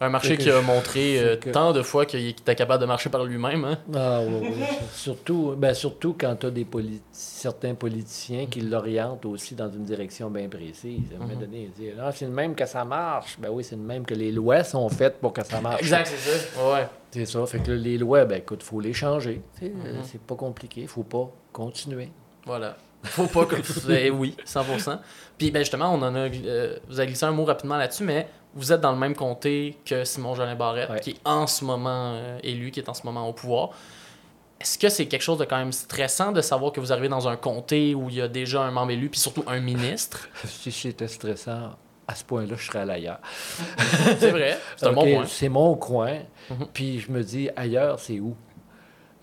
Un 0.00 0.08
marché 0.08 0.36
qui 0.36 0.50
a 0.50 0.60
montré 0.60 1.18
euh, 1.20 1.36
que- 1.36 1.50
tant 1.50 1.72
de 1.72 1.80
fois 1.82 2.04
qu'il 2.04 2.26
était 2.28 2.56
capable 2.56 2.80
de 2.80 2.86
marcher 2.86 3.10
par 3.10 3.24
lui-même. 3.24 3.64
Hein? 3.64 3.78
Ah 3.94 4.20
oui, 4.26 4.34
oui. 4.42 4.64
surtout, 4.92 5.54
ben, 5.56 5.72
surtout 5.72 6.16
quand 6.18 6.34
tu 6.34 6.46
as 6.46 6.50
des 6.50 6.66
certains 7.12 7.74
politiciens 7.74 8.46
qui 8.46 8.60
l'orientent 8.60 9.24
aussi 9.24 9.54
dans 9.54 9.70
une 9.70 9.84
direction 9.84 10.30
bien 10.30 10.48
précise. 10.48 11.00
À 11.12 11.16
un 11.16 11.18
moment 11.20 11.34
Mhm. 11.34 11.40
donné, 11.40 11.62
ils 11.62 11.70
disent 11.70 11.94
Ah, 12.00 12.10
c'est 12.12 12.24
le 12.26 12.32
même 12.32 12.54
que 12.56 12.66
ça 12.66 12.84
marche. 12.84 13.38
Ben 13.38 13.50
oui, 13.52 13.62
c'est 13.62 13.76
le 13.76 13.82
même 13.82 14.04
que 14.04 14.14
les 14.14 14.32
lois 14.32 14.64
sont 14.64 14.88
faites 14.88 15.18
pour 15.20 15.32
que 15.32 15.44
ça 15.44 15.60
marche. 15.60 15.80
Exact, 15.82 16.06
c'est 16.12 16.30
ça. 16.30 16.72
Ouais. 16.72 16.88
C'est 17.12 17.26
ça. 17.26 17.46
Fait 17.46 17.60
que 17.60 17.70
là, 17.70 17.76
les 17.76 17.96
lois, 17.96 18.24
ben 18.24 18.38
écoute, 18.38 18.62
faut 18.64 18.80
les 18.80 18.92
changer. 18.92 19.40
Mhm. 19.62 19.70
C'est 20.02 20.20
pas 20.20 20.34
compliqué. 20.34 20.80
Il 20.82 20.88
faut 20.88 21.04
pas 21.04 21.30
continuer. 21.52 22.10
Voilà. 22.46 22.76
Faut 23.04 23.26
pas 23.26 23.44
que. 23.46 23.56
Eh 23.90 24.10
oui, 24.10 24.36
100%. 24.46 24.98
Puis 25.38 25.50
ben 25.50 25.60
justement, 25.60 25.92
on 25.92 26.02
en 26.02 26.14
a. 26.14 26.28
euh, 26.28 26.76
vous 26.88 26.98
avez 27.00 27.06
glissé 27.08 27.24
un 27.24 27.32
mot 27.32 27.44
rapidement 27.44 27.76
là-dessus, 27.76 28.04
mais 28.04 28.28
vous 28.54 28.72
êtes 28.72 28.80
dans 28.80 28.92
le 28.92 28.98
même 28.98 29.14
comté 29.16 29.78
que 29.84 30.04
Simon 30.04 30.34
Jolin 30.34 30.54
Barrette, 30.54 30.90
Ouais. 30.90 31.00
qui 31.00 31.10
est 31.10 31.20
en 31.24 31.46
ce 31.46 31.64
moment 31.64 32.12
euh, 32.14 32.38
élu, 32.42 32.70
qui 32.70 32.80
est 32.80 32.88
en 32.88 32.94
ce 32.94 33.02
moment 33.04 33.28
au 33.28 33.32
pouvoir. 33.32 33.70
Est-ce 34.60 34.78
que 34.78 34.88
c'est 34.88 35.06
quelque 35.06 35.22
chose 35.22 35.38
de 35.38 35.44
quand 35.44 35.58
même 35.58 35.72
stressant 35.72 36.32
de 36.32 36.40
savoir 36.40 36.72
que 36.72 36.80
vous 36.80 36.92
arrivez 36.92 37.08
dans 37.08 37.28
un 37.28 37.36
comté 37.36 37.94
où 37.94 38.08
il 38.08 38.14
y 38.16 38.20
a 38.22 38.28
déjà 38.28 38.62
un 38.62 38.70
membre 38.70 38.92
élu, 38.92 39.10
puis 39.10 39.20
surtout 39.20 39.44
un 39.46 39.60
ministre? 39.60 40.28
Si 40.46 40.70
c'était 40.72 41.08
stressant, 41.08 41.72
à 42.06 42.14
ce 42.14 42.24
point-là, 42.24 42.54
je 42.56 42.64
serais 42.66 42.78
à 42.80 42.84
l'ailleurs. 42.84 43.18
C'est 44.18 44.30
vrai, 44.30 44.58
c'est 44.76 44.86
un 44.86 44.90
Ok, 44.92 44.94
bon 44.94 45.14
point. 45.16 45.26
C'est 45.26 45.48
mon 45.48 45.74
coin. 45.74 46.18
Mhm. 46.50 46.66
Puis 46.72 47.00
je 47.00 47.10
me 47.10 47.22
dis, 47.22 47.50
ailleurs, 47.56 47.98
c'est 47.98 48.20
où? 48.20 48.36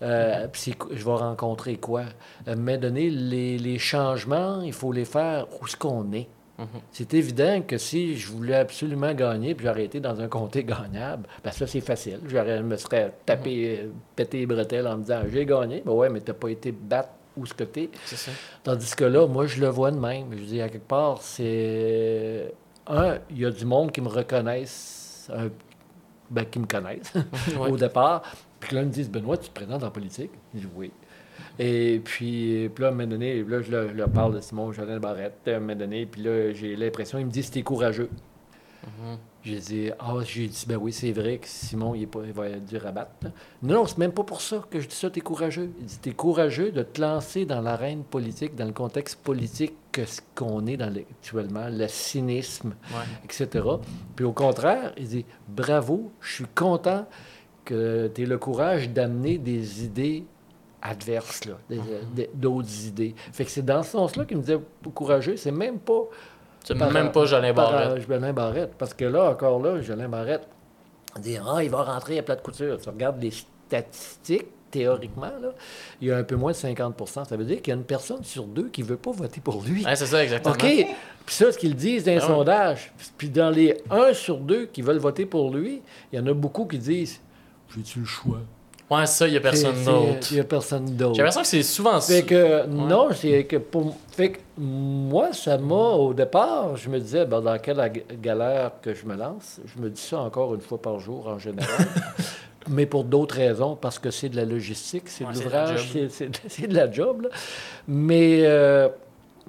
Euh, 0.02 0.48
puis 0.50 0.74
je 0.90 1.04
vais 1.04 1.14
rencontrer 1.14 1.76
quoi? 1.76 2.02
Euh, 2.48 2.54
mais 2.58 2.76
donné, 2.76 3.08
les, 3.08 3.56
les 3.58 3.78
changements, 3.78 4.60
il 4.62 4.72
faut 4.72 4.92
les 4.92 5.04
faire 5.04 5.46
où 5.60 5.66
est-ce 5.66 5.76
qu'on 5.76 6.10
est. 6.12 6.28
Mhm. 6.58 6.66
C'est 6.90 7.14
évident 7.14 7.62
que 7.62 7.78
si 7.78 8.16
je 8.16 8.28
voulais 8.30 8.56
absolument 8.56 9.14
gagner, 9.14 9.54
puis 9.54 9.66
j'aurais 9.66 9.84
été 9.86 10.00
dans 10.00 10.20
un 10.20 10.28
comté 10.28 10.64
gagnable, 10.64 11.26
ben 11.42 11.50
ça, 11.50 11.66
c'est 11.66 11.80
facile. 11.80 12.20
Je 12.26 12.36
me 12.62 12.76
serais 12.76 13.12
tapé, 13.24 13.78
euh, 13.80 13.88
pété 14.14 14.38
les 14.40 14.46
bretelles 14.46 14.86
en 14.86 14.96
me 14.98 15.02
disant, 15.02 15.22
j'ai 15.32 15.46
gagné. 15.46 15.82
Ben 15.86 15.92
ouais, 15.92 16.08
mais 16.10 16.20
t'as 16.20 16.34
pas 16.34 16.48
été 16.48 16.70
battre 16.72 17.08
où 17.36 17.46
ce 17.46 17.54
que 17.54 17.64
t'es. 17.64 17.88
Tandis 18.62 18.94
que 18.94 19.04
là, 19.04 19.26
moi, 19.26 19.46
je 19.46 19.60
le 19.60 19.68
vois 19.68 19.90
de 19.90 19.98
même. 19.98 20.26
Je 20.32 20.42
dis, 20.44 20.60
à 20.60 20.68
quelque 20.68 20.86
part, 20.88 21.22
c'est. 21.22 22.52
Un, 22.86 23.18
il 23.30 23.38
y 23.38 23.46
a 23.46 23.50
du 23.50 23.64
monde 23.64 23.92
qui 23.92 24.00
me 24.00 24.08
reconnaissent, 24.08 25.30
un- 25.32 25.48
ben, 26.30 26.44
qui 26.44 26.58
me 26.58 26.66
connaissent 26.66 27.12
au 27.58 27.76
départ. 27.76 28.22
Puis 28.62 28.76
là, 28.76 28.82
ils 28.82 28.86
me 28.86 28.92
disent, 28.92 29.10
Benoît, 29.10 29.36
tu 29.36 29.48
te 29.48 29.54
présentes 29.54 29.82
en 29.82 29.90
politique? 29.90 30.30
Je 30.54 30.60
dis, 30.60 30.68
oui. 30.76 30.92
Et 31.58 32.00
puis, 32.02 32.70
puis 32.72 32.82
là, 32.82 32.88
à 32.88 32.92
un 32.92 32.94
moment 32.94 33.08
donné, 33.08 33.42
là, 33.42 33.60
je 33.60 33.70
leur, 33.72 34.08
parle 34.08 34.36
de 34.36 34.40
Simon 34.40 34.70
Jolin 34.72 35.00
Barrette, 35.00 35.40
à 35.46 35.56
un 35.56 35.60
moment 35.60 35.74
donné, 35.74 36.06
puis 36.06 36.22
là, 36.22 36.52
j'ai 36.52 36.76
l'impression, 36.76 37.18
il 37.18 37.26
me 37.26 37.30
dit, 37.30 37.42
c'était 37.42 37.62
courageux. 37.62 38.08
J'ai 39.42 39.58
dit, 39.58 39.90
ah, 39.98 40.14
j'ai 40.24 40.46
dit, 40.46 40.64
ben 40.68 40.76
oui, 40.76 40.92
c'est 40.92 41.10
vrai 41.10 41.38
que 41.38 41.48
Simon, 41.48 41.96
il, 41.96 42.02
est 42.02 42.06
pas, 42.06 42.20
il 42.24 42.32
va 42.32 42.48
être 42.48 42.64
dur 42.64 42.86
à 42.86 42.92
battre. 42.92 43.10
Non, 43.62 43.74
non, 43.74 43.86
c'est 43.86 43.98
même 43.98 44.12
pas 44.12 44.22
pour 44.22 44.40
ça 44.40 44.64
que 44.70 44.78
je 44.78 44.86
dis 44.86 44.94
ça, 44.94 45.10
t'es 45.10 45.20
courageux. 45.20 45.72
Il 45.80 45.86
dit, 45.86 45.98
t'es 45.98 46.12
courageux 46.12 46.70
de 46.70 46.82
te 46.84 47.00
lancer 47.00 47.44
dans 47.44 47.60
l'arène 47.60 48.04
politique, 48.04 48.54
dans 48.54 48.64
le 48.66 48.72
contexte 48.72 49.20
politique 49.20 49.74
que 49.90 50.04
ce 50.04 50.20
qu'on 50.36 50.66
est 50.66 50.76
dans 50.76 50.94
actuellement, 50.94 51.66
le 51.68 51.88
cynisme, 51.88 52.74
Ouais. 52.92 53.04
etc. 53.24 53.66
Puis 54.14 54.24
au 54.24 54.32
contraire, 54.32 54.92
il 54.96 55.08
dit, 55.08 55.24
bravo, 55.48 56.12
je 56.20 56.34
suis 56.34 56.46
content 56.54 57.06
que 57.64 58.10
tu 58.14 58.22
aies 58.22 58.26
le 58.26 58.38
courage 58.38 58.90
d'amener 58.90 59.38
des 59.38 59.84
idées 59.84 60.24
adverses, 60.80 61.44
là, 61.44 61.54
des- 61.70 61.80
des- 62.14 62.30
d'autres 62.34 62.86
idées. 62.86 63.14
Fait 63.32 63.44
que 63.44 63.50
c'est 63.50 63.64
dans 63.64 63.82
ce 63.82 63.92
sens-là 63.92 64.24
qu'il 64.24 64.36
me 64.38 64.42
disait 64.42 64.58
courageux. 64.94 65.36
C'est 65.36 65.52
même 65.52 65.78
pas 65.78 66.02
C'est 66.64 66.74
même 66.74 67.12
pas 67.12 67.24
Jolin 67.24 67.52
Barrette. 67.52 68.06
Jolin 68.08 68.32
Barrette. 68.32 68.72
Parce 68.78 68.94
que 68.94 69.04
là, 69.04 69.30
encore 69.30 69.60
là, 69.62 69.80
Jolin 69.80 70.08
Barrette, 70.08 70.46
dit 71.20 71.36
Ah, 71.36 71.62
il 71.62 71.70
va 71.70 71.82
rentrer 71.84 72.18
à 72.18 72.22
plat 72.22 72.36
de 72.36 72.40
couture. 72.40 72.78
Tu 72.80 72.88
regardes 72.88 73.22
les 73.22 73.30
statistiques, 73.32 74.46
théoriquement, 74.70 75.26
là, 75.40 75.52
il 76.00 76.08
y 76.08 76.12
a 76.12 76.16
un 76.16 76.22
peu 76.24 76.34
moins 76.36 76.52
de 76.52 76.56
50% 76.56 77.24
Ça 77.26 77.36
veut 77.36 77.44
dire 77.44 77.58
qu'il 77.62 77.68
y 77.72 77.76
a 77.76 77.78
une 77.78 77.84
personne 77.84 78.24
sur 78.24 78.44
deux 78.44 78.68
qui 78.68 78.82
ne 78.82 78.86
veut 78.88 78.96
pas 78.96 79.10
voter 79.12 79.40
pour 79.40 79.62
lui. 79.62 79.84
Ouais, 79.84 79.94
c'est 79.96 80.06
ça, 80.06 80.22
exactement. 80.22 80.54
OK? 80.54 80.60
Puis 81.26 81.34
ça, 81.34 81.52
ce 81.52 81.58
qu'ils 81.58 81.76
disent 81.76 82.04
dans 82.04 82.12
les 82.12 82.18
Ah 82.18 82.26
sondages. 82.26 82.92
Puis 83.18 83.28
dans 83.28 83.50
les 83.50 83.76
1 83.90 84.12
sur 84.14 84.38
2 84.38 84.66
qui 84.66 84.82
veulent 84.82 84.98
voter 84.98 85.26
pour 85.26 85.54
lui, 85.54 85.82
il 86.12 86.18
y 86.18 86.22
en 86.22 86.26
a 86.26 86.32
beaucoup 86.32 86.64
qui 86.64 86.78
disent 86.78 87.20
J'ai-tu 87.74 88.00
le 88.00 88.04
choix? 88.04 88.38
Ouais, 88.90 89.06
ça, 89.06 89.26
il 89.26 89.32
y 89.32 89.36
a 89.38 89.40
personne 89.40 89.82
d'autre. 89.84 90.26
Il 90.32 90.34
n'y 90.34 90.40
a 90.40 90.44
personne 90.44 90.84
d'autre. 90.96 91.14
J'ai 91.14 91.22
l'impression 91.22 91.40
que 91.40 91.46
c'est 91.46 91.62
souvent 91.62 91.98
ça. 92.00 92.12
Fait 92.12 92.24
que 92.24 92.66
non, 92.66 93.08
c'est 93.14 93.44
que 93.44 93.56
pour 93.56 93.96
fait 94.10 94.32
que 94.32 94.38
moi 94.58 95.32
ça 95.32 95.56
m'a 95.56 95.74
au 95.74 96.12
départ, 96.12 96.76
je 96.76 96.90
me 96.90 96.98
disais 97.00 97.24
ben, 97.24 97.40
dans 97.40 97.58
quelle 97.58 97.90
galère 98.20 98.72
que 98.82 98.92
je 98.92 99.06
me 99.06 99.16
lance, 99.16 99.60
je 99.64 99.80
me 99.80 99.88
dis 99.88 100.00
ça 100.00 100.20
encore 100.20 100.54
une 100.54 100.60
fois 100.60 100.80
par 100.80 100.98
jour 100.98 101.26
en 101.28 101.38
général. 101.38 101.70
Mais 102.68 102.86
pour 102.86 103.02
d'autres 103.04 103.34
raisons, 103.36 103.74
parce 103.76 103.98
que 103.98 104.10
c'est 104.10 104.28
de 104.28 104.36
la 104.36 104.44
logistique, 104.44 105.04
c'est 105.08 105.24
Ouais, 105.24 105.32
de 105.32 105.38
l'ouvrage, 105.40 105.92
job. 105.94 106.08
c'est- 106.48 106.66
de 106.68 106.74
la 106.74 106.90
job. 106.92 107.22
là. 107.22 107.28
Mais, 107.88 108.42
euh, 108.44 108.88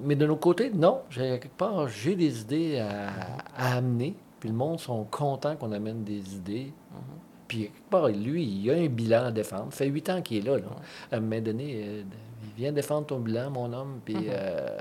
mais 0.02 0.16
de 0.16 0.26
notre 0.26 0.40
côté, 0.40 0.70
non. 0.74 0.98
J'ai- 1.10 1.38
Quelque 1.38 1.56
part, 1.56 1.86
j'ai 1.88 2.16
des 2.16 2.40
idées 2.40 2.80
à, 2.80 3.10
à 3.56 3.76
amener. 3.76 4.16
Puis 4.40 4.48
le 4.48 4.54
monde 4.56 4.80
sont 4.80 5.04
contents 5.04 5.54
qu'on 5.54 5.70
amène 5.70 6.02
des 6.02 6.34
idées. 6.34 6.72
Mhm. 6.92 7.00
Puis 7.48 7.58
quelque 7.64 7.90
part, 7.90 8.08
lui, 8.08 8.42
il 8.44 8.70
a 8.70 8.74
un 8.74 8.86
bilan 8.86 9.24
à 9.26 9.30
défendre. 9.32 9.72
Ça 9.72 9.78
fait 9.78 9.86
huit 9.88 10.08
ans 10.08 10.22
qu'il 10.22 10.38
est 10.38 10.40
là. 10.50 10.56
là. 10.58 10.64
À 11.12 11.16
un 11.16 11.20
moment 11.20 11.40
donné, 11.40 11.82
euh, 11.84 12.02
il 12.44 12.62
vient 12.62 12.72
défendre 12.72 13.06
ton 13.06 13.20
bilan, 13.20 13.50
mon 13.50 13.72
homme. 13.72 14.00
Puis, 14.04 14.14
Mhm. 14.14 14.24
euh, 14.28 14.78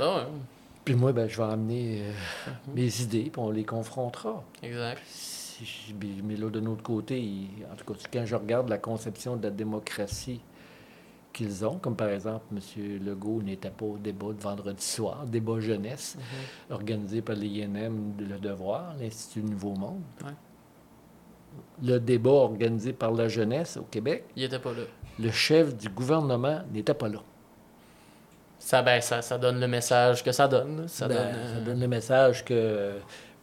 ouais, 0.00 0.26
puis 0.84 0.94
moi, 0.94 1.12
ben, 1.12 1.28
je 1.28 1.36
vais 1.36 1.48
amener 1.52 2.02
euh, 2.02 2.10
Mhm. 2.68 2.74
mes 2.74 3.00
idées, 3.02 3.30
puis 3.32 3.40
on 3.40 3.50
les 3.50 3.64
confrontera. 3.64 4.42
exact. 4.62 5.02
Si 5.06 5.64
je- 5.64 5.94
mais 6.24 6.36
là, 6.36 6.50
de 6.50 6.60
notre 6.60 6.82
côté, 6.82 7.20
il- 7.20 7.48
en 7.72 7.76
tout 7.76 7.84
cas, 7.92 7.98
quand 8.12 8.24
je 8.26 8.34
regarde 8.34 8.68
la 8.68 8.78
conception 8.78 9.36
de 9.36 9.44
la 9.44 9.50
démocratie 9.50 10.40
qu'ils 11.32 11.64
ont, 11.64 11.76
comme 11.78 11.94
par 11.96 12.08
exemple, 12.08 12.44
M. 12.52 12.98
Legault 13.04 13.42
n'était 13.42 13.70
pas 13.70 13.84
au 13.86 13.96
débat 13.98 14.32
de 14.32 14.40
vendredi 14.42 14.82
soir, 14.84 15.24
débat 15.26 15.60
jeunesse, 15.60 16.16
Mhm. 16.18 16.74
organisé 16.74 17.22
par 17.22 17.36
l'INM 17.36 18.14
de 18.18 18.24
Le 18.24 18.38
Devoir, 18.38 18.94
l'Institut 18.98 19.42
Nouveau 19.42 19.74
Monde. 19.74 20.02
Ouais. 20.24 20.32
Le 21.82 21.98
débat 21.98 22.30
organisé 22.30 22.92
par 22.92 23.10
la 23.12 23.28
jeunesse 23.28 23.76
au 23.76 23.82
Québec, 23.82 24.24
Il 24.36 24.44
était 24.44 24.58
pas 24.58 24.70
là. 24.70 24.82
le 25.18 25.30
chef 25.30 25.74
du 25.76 25.88
gouvernement 25.88 26.60
n'était 26.72 26.94
pas 26.94 27.08
là. 27.08 27.18
Ça, 28.58 28.80
ben, 28.82 29.00
ça, 29.00 29.22
ça 29.22 29.38
donne 29.38 29.58
le 29.60 29.66
message 29.66 30.22
que 30.22 30.30
ça 30.30 30.46
donne. 30.46 30.84
Ça 30.86 31.08
Ben, 31.08 31.14
donne, 31.16 31.32
ça 31.32 31.56
euh, 31.56 31.64
donne 31.64 31.80
le 31.80 31.88
message 31.88 32.44
que 32.44 32.92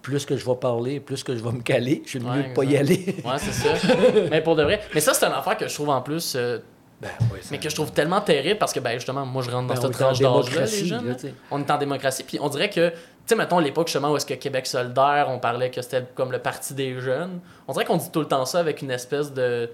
plus 0.01 0.25
que 0.25 0.37
je 0.37 0.45
vais 0.45 0.55
parler, 0.55 1.01
plus 1.01 1.23
que 1.23 1.35
je 1.35 1.43
vais 1.43 1.51
me 1.51 1.61
caler, 1.61 2.01
je 2.05 2.09
suis 2.11 2.19
Ouais, 2.19 2.37
mieux 2.37 2.43
de 2.49 2.53
pas 2.53 2.63
y 2.63 2.77
aller. 2.77 3.17
Ouais, 3.25 3.37
c'est 3.37 3.51
ça. 3.51 3.73
mais 4.31 4.41
pour 4.41 4.55
de 4.55 4.63
vrai. 4.63 4.79
Mais 4.93 5.01
ça, 5.01 5.13
c'est 5.13 5.25
une 5.25 5.33
affaire 5.33 5.57
que 5.57 5.67
je 5.67 5.73
trouve 5.73 5.89
en 5.89 6.01
plus. 6.01 6.35
euh, 6.37 6.59
Ben, 7.01 7.07
oui, 7.31 7.39
mais 7.49 7.59
que 7.59 7.69
je 7.69 7.75
trouve 7.75 7.91
tellement 7.93 8.19
terrible 8.19 8.57
parce 8.59 8.73
que, 8.73 8.79
ben, 8.81 8.93
justement, 8.95 9.25
moi, 9.25 9.41
je 9.41 9.49
rentre 9.49 9.67
dans 9.67 9.73
Ben, 9.73 9.79
on 9.79 9.81
cette 9.83 10.01
est 10.01 10.03
en 10.03 10.13
tranche 10.13 10.19
d'âge-là, 10.19 10.65
les 10.65 10.85
jeunes. 10.85 11.07
là. 11.07 11.15
On 11.49 11.59
est 11.61 11.71
en 11.71 11.77
démocratie. 11.77 12.23
Puis 12.23 12.39
on 12.41 12.49
dirait 12.49 12.69
que, 12.69 12.89
tu 12.89 12.95
sais, 13.25 13.35
mettons 13.35 13.59
l'époque 13.59 13.87
justement 13.87 14.11
où 14.11 14.17
est-ce 14.17 14.25
que 14.25 14.33
Québec 14.33 14.67
solidaire, 14.67 15.27
on 15.29 15.39
parlait 15.39 15.71
que 15.71 15.81
c'était 15.81 16.03
comme 16.13 16.31
le 16.33 16.39
parti 16.39 16.73
des 16.73 16.99
jeunes. 16.99 17.39
On 17.69 17.73
dirait 17.73 17.85
qu'on 17.85 17.95
dit 17.97 18.11
tout 18.11 18.19
le 18.19 18.27
temps 18.27 18.45
ça 18.45 18.59
avec 18.59 18.81
une 18.81 18.91
espèce 18.91 19.31
de, 19.33 19.69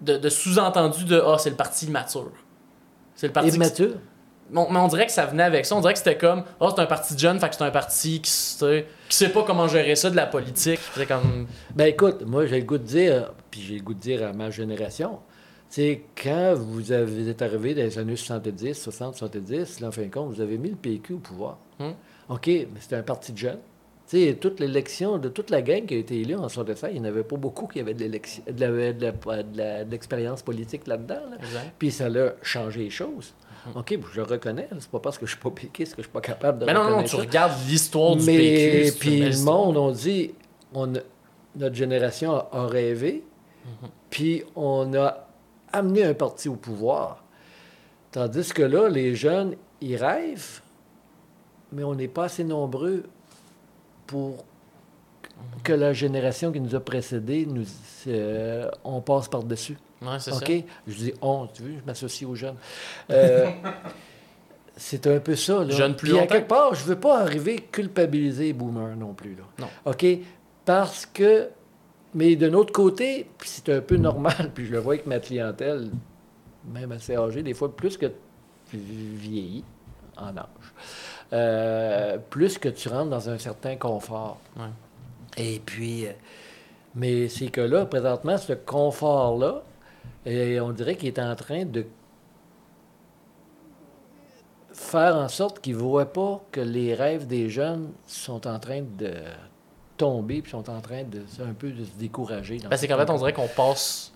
de, 0.00 0.16
de 0.16 0.28
sous-entendu 0.28 1.04
de 1.04 1.22
Ah, 1.24 1.36
c'est 1.38 1.50
le 1.50 1.56
parti 1.56 1.86
immature. 1.86 2.32
C'est 3.14 3.28
le 3.28 3.32
parti. 3.32 3.50
Immature? 3.50 3.92
Bon, 4.50 4.66
mais 4.68 4.80
on 4.80 4.88
dirait 4.88 5.06
que 5.06 5.12
ça 5.12 5.24
venait 5.26 5.44
avec 5.44 5.64
ça. 5.64 5.76
On 5.76 5.80
dirait 5.80 5.92
que 5.92 5.98
c'était 6.00 6.18
comme 6.18 6.42
Ah, 6.60 6.68
c'est 6.74 6.82
un 6.82 6.86
parti 6.86 7.14
de 7.14 7.20
jeunes, 7.20 7.38
fait 7.38 7.48
que 7.50 7.54
c'est 7.54 7.62
un 7.64 7.70
parti 7.70 8.20
qui, 8.20 8.30
sait- 8.32 8.86
qui 9.08 9.16
sait 9.16 9.28
pas 9.28 9.44
comment 9.44 9.68
gérer 9.68 9.94
ça 9.94 10.10
de 10.10 10.16
la 10.16 10.26
politique. 10.26 10.80
C'est 10.96 11.06
comme. 11.06 11.46
Ben 11.76 11.84
écoute, 11.86 12.22
moi 12.26 12.46
j'ai 12.46 12.58
le 12.58 12.66
goût 12.66 12.78
de 12.78 12.82
dire, 12.84 13.30
puis 13.50 13.62
j'ai 13.62 13.76
le 13.76 13.82
goût 13.84 13.94
de 13.94 14.00
dire 14.00 14.26
à 14.26 14.32
ma 14.32 14.50
génération, 14.50 15.20
c'est 15.74 16.02
quand 16.22 16.52
vous, 16.54 16.92
avez, 16.92 17.22
vous 17.22 17.28
êtes 17.30 17.40
arrivé 17.40 17.74
dans 17.74 17.80
les 17.82 17.98
années 17.98 18.14
70, 18.16 18.74
60, 18.74 19.16
70, 19.16 19.80
là, 19.80 19.88
en 19.88 19.90
fin 19.90 20.02
de 20.02 20.08
compte, 20.12 20.28
vous 20.34 20.40
avez 20.42 20.58
mis 20.58 20.68
le 20.68 20.76
PQ 20.76 21.14
au 21.14 21.18
pouvoir. 21.18 21.56
Hum. 21.80 21.94
OK, 22.28 22.46
mais 22.46 22.66
c'était 22.78 22.96
un 22.96 23.02
parti 23.02 23.32
de 23.32 23.38
jeunes. 23.38 23.58
Toute 24.42 24.60
l'élection, 24.60 25.16
de 25.16 25.30
toute 25.30 25.48
la 25.48 25.62
gang 25.62 25.86
qui 25.86 25.94
a 25.94 25.96
été 25.96 26.20
élue 26.20 26.34
en 26.36 26.46
67, 26.50 26.90
il 26.92 27.00
n'y 27.00 27.06
en 27.08 27.10
avait 27.10 27.22
pas 27.22 27.36
beaucoup 27.36 27.66
qui 27.66 27.80
avaient 27.80 27.94
de 27.94 28.04
l'expérience 29.90 30.42
politique 30.42 30.86
là-dedans. 30.86 31.20
là. 31.30 31.36
Puis 31.78 31.90
ça 31.90 32.06
a 32.06 32.32
changé 32.42 32.80
les 32.84 32.90
choses. 32.90 33.32
OK, 33.74 33.96
je 34.12 34.16
le 34.20 34.24
reconnais. 34.26 34.68
C'est 34.78 34.90
pas 34.90 34.98
parce 34.98 35.16
que 35.18 35.24
je 35.24 35.30
suis 35.32 35.40
pas 35.40 35.50
péquiste 35.50 35.94
que 35.94 36.02
je 36.02 36.06
suis 36.08 36.12
pas 36.12 36.20
capable 36.20 36.58
de 36.58 36.64
Mais 36.66 36.74
non, 36.74 36.90
non, 36.90 37.02
tu 37.04 37.08
ça. 37.10 37.16
regardes 37.18 37.52
l'histoire 37.68 38.16
du 38.16 38.26
PQ. 38.26 38.92
puis 38.98 39.20
le 39.20 39.38
monde, 39.44 39.76
on 39.78 39.90
dit, 39.92 40.32
on 40.74 40.92
notre 41.56 41.74
génération 41.74 42.32
a, 42.34 42.48
a 42.52 42.66
rêvé, 42.66 43.22
Mhm. 43.64 43.88
puis 44.10 44.42
on 44.56 44.92
a 44.94 45.21
amené 45.72 46.04
un 46.04 46.14
parti 46.14 46.48
au 46.48 46.56
pouvoir. 46.56 47.24
Tandis 48.10 48.52
que 48.52 48.62
là, 48.62 48.88
les 48.88 49.14
jeunes, 49.14 49.56
ils 49.80 49.96
rêvent, 49.96 50.60
mais 51.72 51.82
on 51.84 51.94
n'est 51.94 52.08
pas 52.08 52.24
assez 52.24 52.44
nombreux 52.44 53.04
pour 54.06 54.44
que 55.64 55.72
la 55.72 55.92
génération 55.92 56.52
qui 56.52 56.60
nous 56.60 56.74
a 56.74 56.80
précédés, 56.80 57.46
nous, 57.46 57.64
euh, 58.06 58.70
on 58.84 59.00
passe 59.00 59.28
par-dessus. 59.28 59.78
Ouais, 60.02 60.18
c'est 60.18 60.32
ça. 60.32 60.44
Je 60.86 60.94
dis 60.94 61.14
on, 61.20 61.46
tu 61.46 61.62
veux, 61.62 61.74
je 61.80 61.86
m'associe 61.86 62.28
aux 62.28 62.34
jeunes. 62.34 62.56
Euh, 63.10 63.50
c'est 64.76 65.06
un 65.06 65.20
peu 65.20 65.36
ça. 65.36 65.64
Là. 65.64 65.70
Jeunes 65.70 65.96
plus 65.96 66.08
Puis 66.08 66.18
à 66.18 66.22
longtemps. 66.22 66.34
quelque 66.34 66.48
part, 66.48 66.74
je 66.74 66.84
veux 66.84 66.98
pas 66.98 67.20
arriver 67.20 67.56
culpabiliser 67.56 68.46
les 68.46 68.52
boomers 68.52 68.96
non 68.96 69.14
plus. 69.14 69.36
Là. 69.36 69.44
Non. 69.58 69.68
OK? 69.90 70.06
Parce 70.64 71.06
que. 71.06 71.48
Mais 72.14 72.36
d'un 72.36 72.52
autre 72.52 72.72
côté, 72.72 73.26
puis 73.38 73.48
c'est 73.48 73.68
un 73.70 73.80
peu 73.80 73.96
normal, 73.96 74.50
puis 74.54 74.66
je 74.66 74.72
le 74.72 74.78
vois 74.78 74.94
avec 74.94 75.06
ma 75.06 75.18
clientèle, 75.18 75.90
même 76.66 76.92
assez 76.92 77.16
âgée, 77.16 77.42
des 77.42 77.54
fois 77.54 77.74
plus 77.74 77.96
que 77.96 78.06
tu 78.70 78.76
vieillis 78.76 79.64
en 80.16 80.36
âge, 80.36 80.46
euh, 81.32 82.18
plus 82.30 82.58
que 82.58 82.68
tu 82.68 82.88
rentres 82.88 83.10
dans 83.10 83.28
un 83.30 83.38
certain 83.38 83.76
confort. 83.76 84.38
Ouais. 84.56 84.64
Et 85.36 85.60
puis, 85.64 86.06
euh, 86.06 86.12
mais 86.94 87.28
c'est 87.28 87.48
que 87.48 87.62
là, 87.62 87.86
présentement, 87.86 88.36
ce 88.36 88.52
confort-là, 88.52 89.62
et 90.26 90.60
on 90.60 90.70
dirait 90.72 90.96
qu'il 90.96 91.08
est 91.08 91.18
en 91.18 91.34
train 91.34 91.64
de 91.64 91.86
faire 94.72 95.16
en 95.16 95.28
sorte 95.28 95.60
qu'ils 95.60 95.74
ne 95.74 95.80
voient 95.80 96.12
pas 96.12 96.42
que 96.52 96.60
les 96.60 96.94
rêves 96.94 97.26
des 97.26 97.48
jeunes 97.48 97.92
sont 98.06 98.46
en 98.46 98.58
train 98.58 98.82
de 98.82 99.14
tomber, 100.02 100.42
puis 100.42 100.50
sont 100.50 100.68
en 100.68 100.80
train 100.80 101.04
de 101.04 101.20
un 101.40 101.52
peu 101.52 101.70
de 101.70 101.84
se 101.84 101.92
décourager. 101.96 102.58
Ben, 102.68 102.76
c'est 102.76 102.88
qu'en 102.88 102.98
fait, 102.98 103.08
on 103.08 103.18
dirait 103.18 103.32
qu'on 103.32 103.46
passe. 103.46 104.12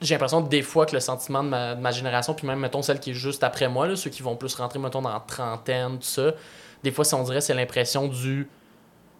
J'ai 0.00 0.14
l'impression 0.14 0.40
des 0.40 0.62
fois 0.62 0.86
que 0.86 0.94
le 0.94 1.00
sentiment 1.00 1.42
de 1.42 1.48
ma, 1.48 1.74
de 1.74 1.80
ma 1.80 1.90
génération, 1.90 2.34
puis 2.34 2.46
même, 2.46 2.60
mettons, 2.60 2.80
celle 2.80 3.00
qui 3.00 3.10
est 3.10 3.14
juste 3.14 3.42
après 3.42 3.68
moi, 3.68 3.88
là, 3.88 3.96
ceux 3.96 4.10
qui 4.10 4.22
vont 4.22 4.36
plus 4.36 4.54
rentrer, 4.54 4.78
mettons, 4.78 5.02
dans 5.02 5.12
la 5.12 5.22
trentaine, 5.26 5.98
tout 5.98 6.06
ça, 6.06 6.32
des 6.84 6.92
fois, 6.92 7.04
si 7.04 7.14
on 7.14 7.24
dirait, 7.24 7.40
c'est 7.40 7.54
l'impression 7.54 8.06
du. 8.06 8.48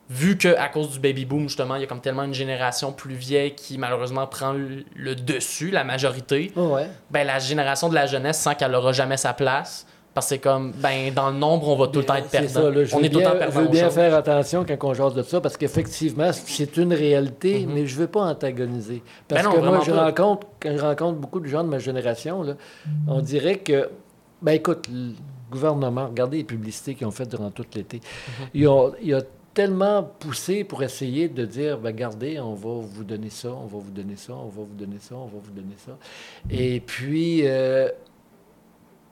Vu 0.08 0.38
que 0.38 0.56
à 0.56 0.68
cause 0.68 0.90
du 0.90 0.98
baby 1.00 1.24
boom, 1.24 1.48
justement, 1.48 1.74
il 1.76 1.82
y 1.82 1.84
a 1.84 1.86
comme 1.86 2.00
tellement 2.00 2.24
une 2.24 2.34
génération 2.34 2.92
plus 2.92 3.14
vieille 3.14 3.54
qui, 3.54 3.76
malheureusement, 3.76 4.26
prend 4.26 4.52
le, 4.52 4.84
le 4.94 5.14
dessus, 5.14 5.70
la 5.70 5.84
majorité. 5.84 6.52
Ouais. 6.56 6.88
ben, 7.10 7.26
la 7.26 7.38
génération 7.40 7.88
de 7.88 7.94
la 7.94 8.06
jeunesse 8.06 8.38
sent 8.38 8.54
qu'elle 8.56 8.74
aura 8.74 8.92
jamais 8.92 9.16
sa 9.16 9.34
place. 9.34 9.86
Parce 10.12 10.26
que 10.26 10.34
c'est 10.34 10.38
comme, 10.40 10.72
ben, 10.72 11.14
dans 11.14 11.30
le 11.30 11.36
nombre, 11.38 11.68
on 11.68 11.76
va 11.76 11.86
tout 11.86 12.00
le 12.00 12.04
temps 12.04 12.16
être 12.16 12.28
perdant. 12.28 12.48
ça, 12.48 12.68
là, 12.70 12.84
je 12.84 12.94
on 12.96 12.98
veux 12.98 13.04
est 13.04 13.10
tout 13.10 13.18
le 13.18 13.24
temps 13.24 13.30
je 13.34 13.38
perdant. 13.38 13.60
veux 13.60 13.66
aux 13.68 13.70
bien 13.70 13.90
faire 13.90 14.14
attention 14.14 14.64
quand 14.66 14.88
on 14.88 14.92
jase 14.94 15.14
de 15.14 15.22
ça, 15.22 15.40
parce 15.40 15.56
qu'effectivement, 15.56 16.30
c'est 16.32 16.76
une 16.78 16.92
réalité, 16.92 17.64
Mhm. 17.64 17.72
mais 17.74 17.86
je 17.86 17.94
ne 17.94 18.00
veux 18.00 18.06
pas 18.08 18.22
antagoniser. 18.22 19.02
Parce 19.28 19.42
Ben 19.44 19.48
non, 19.50 19.56
que 19.56 19.64
moi, 19.64 19.80
je 19.86 19.92
pas. 19.92 20.04
rencontre, 20.06 20.46
quand 20.60 20.76
je 20.76 20.82
rencontre 20.82 21.18
beaucoup 21.20 21.38
de 21.38 21.46
gens 21.46 21.62
de 21.62 21.68
ma 21.68 21.78
génération, 21.78 22.42
là, 22.42 22.54
on 23.06 23.20
dirait 23.20 23.58
que, 23.58 23.88
ben 24.42 24.52
écoute, 24.52 24.88
le 24.92 25.12
gouvernement, 25.50 26.06
regardez 26.08 26.38
les 26.38 26.44
publicités 26.44 26.94
qu'ils 26.96 27.06
ont 27.06 27.12
faites 27.12 27.28
durant 27.30 27.50
tout 27.52 27.64
l'été. 27.76 27.98
Mhm. 27.98 28.46
Ils 28.54 28.66
ont, 28.68 28.92
ils 29.00 29.14
ont 29.14 29.22
tellement 29.54 30.02
poussé 30.18 30.64
pour 30.64 30.82
essayer 30.82 31.28
de 31.28 31.44
dire, 31.44 31.78
ben 31.78 31.90
regardez, 31.90 32.40
on 32.40 32.54
va 32.54 32.80
vous 32.82 33.04
donner 33.04 33.30
ça, 33.30 33.48
on 33.52 33.66
va 33.66 33.78
vous 33.78 33.90
donner 33.92 34.16
ça, 34.16 34.32
on 34.32 34.46
va 34.48 34.62
vous 34.62 34.74
donner 34.76 34.98
ça, 35.00 35.14
on 35.14 35.26
va 35.26 35.38
vous 35.40 35.52
donner 35.52 35.76
ça. 35.86 35.92
Et 36.50 36.80
puis... 36.80 37.42
euh, 37.46 37.88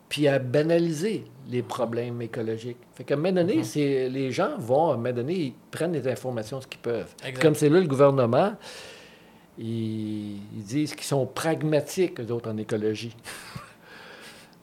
puis 0.09 0.27
à 0.29 0.39
banaliser 0.39 1.25
les 1.51 1.63
problèmes 1.63 2.21
écologiques. 2.23 2.79
Fait 2.95 3.05
qu'à 3.05 3.15
un 3.15 3.17
moment 3.19 3.33
donné, 3.33 3.57
Mhm. 3.57 3.65
c'est, 3.65 4.09
les 4.09 4.31
gens 4.33 4.57
vont, 4.59 4.91
à 4.91 4.95
un 4.95 4.97
moment 4.97 5.13
donné, 5.13 5.35
ils 5.35 5.55
prennent 5.71 5.93
les 5.93 6.07
informations 6.09 6.61
ce 6.61 6.67
qu'ils 6.67 6.81
peuvent. 6.81 7.13
Comme 7.41 7.55
c'est 7.55 7.69
là 7.69 7.81
le 7.81 7.87
gouvernement, 7.87 8.53
ils, 9.59 10.37
ils 10.57 10.63
disent 10.65 10.95
qu'ils 10.95 11.05
sont 11.07 11.27
pragmatiques, 11.27 12.21
eux 12.21 12.33
autres, 12.33 12.51
en 12.51 12.57
écologie. 12.57 13.15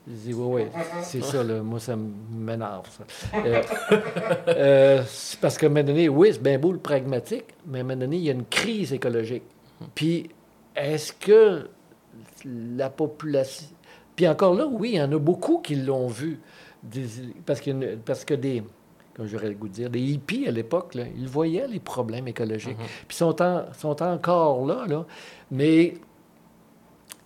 Je 0.07 0.13
dis, 0.13 0.33
oui, 0.35 0.63
oui, 0.75 0.81
c'est 1.01 1.23
ça, 1.23 1.43
là. 1.43 1.63
moi, 1.63 1.79
ça 1.79 1.95
m'énerve, 1.95 2.87
ça. 2.91 3.03
Euh, 3.43 3.63
euh, 4.49 5.01
c'est 5.07 5.39
parce 5.39 5.57
qu'à 5.57 5.65
un 5.65 5.69
moment 5.69 5.83
donné, 5.83 6.07
oui, 6.09 6.29
c'est 6.31 6.43
bien 6.43 6.59
beau 6.59 6.71
le 6.71 6.77
pragmatique, 6.77 7.45
mais 7.65 7.79
à 7.79 7.81
un 7.81 7.83
moment 7.85 7.99
donné, 7.99 8.17
il 8.17 8.23
y 8.23 8.29
a 8.29 8.33
une 8.33 8.45
crise 8.45 8.93
écologique. 8.93 9.41
Puis, 9.95 10.29
est-ce 10.75 11.11
que 11.11 11.67
la 12.45 12.91
population... 12.91 13.65
Puis 14.15 14.27
encore 14.27 14.53
là, 14.55 14.65
oui, 14.67 14.91
il 14.93 14.97
y 14.97 15.01
en 15.01 15.11
a 15.11 15.17
beaucoup 15.19 15.59
qui 15.59 15.75
l'ont 15.75 16.07
vu. 16.07 16.39
Des- 16.83 17.05
parce, 17.45 17.65
une- 17.65 17.97
parce 18.05 18.23
que 18.25 18.33
des... 18.33 18.63
Comme 19.15 19.27
j'aurais 19.27 19.47
le 19.47 19.55
goût 19.55 19.69
de 19.69 19.73
dire, 19.73 19.89
des 19.89 20.01
hippies 20.01 20.45
à 20.47 20.51
l'époque, 20.51 20.97
ils 21.17 21.27
voyaient 21.27 21.67
les 21.69 21.79
problèmes 21.79 22.27
écologiques. 22.27 22.77
Puis 23.07 23.15
sont, 23.15 23.41
en- 23.41 23.63
sont 23.73 24.01
encore 24.03 24.65
là, 24.65 24.85
là. 24.87 25.05
Mais 25.51 25.93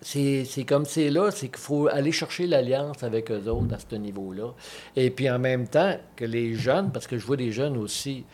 c'est 0.00 0.44
c'est 0.44 0.64
comme 0.64 0.84
c'est 0.84 1.10
là, 1.10 1.30
c'est 1.30 1.48
qu'il 1.48 1.58
faut 1.58 1.88
aller 1.88 2.12
chercher 2.12 2.46
l'alliance 2.46 3.02
avec 3.02 3.30
eux 3.30 3.48
autres 3.48 3.74
à 3.74 3.78
ce 3.78 3.96
niveau-là. 3.96 4.54
Et 4.96 5.10
puis 5.10 5.28
en 5.28 5.38
même 5.38 5.68
temps 5.68 5.96
que 6.16 6.24
les 6.24 6.54
jeunes, 6.54 6.90
parce 6.92 7.06
que 7.06 7.18
je 7.18 7.26
vois 7.26 7.36
des 7.36 7.52
jeunes 7.52 7.76
aussi 7.76 8.24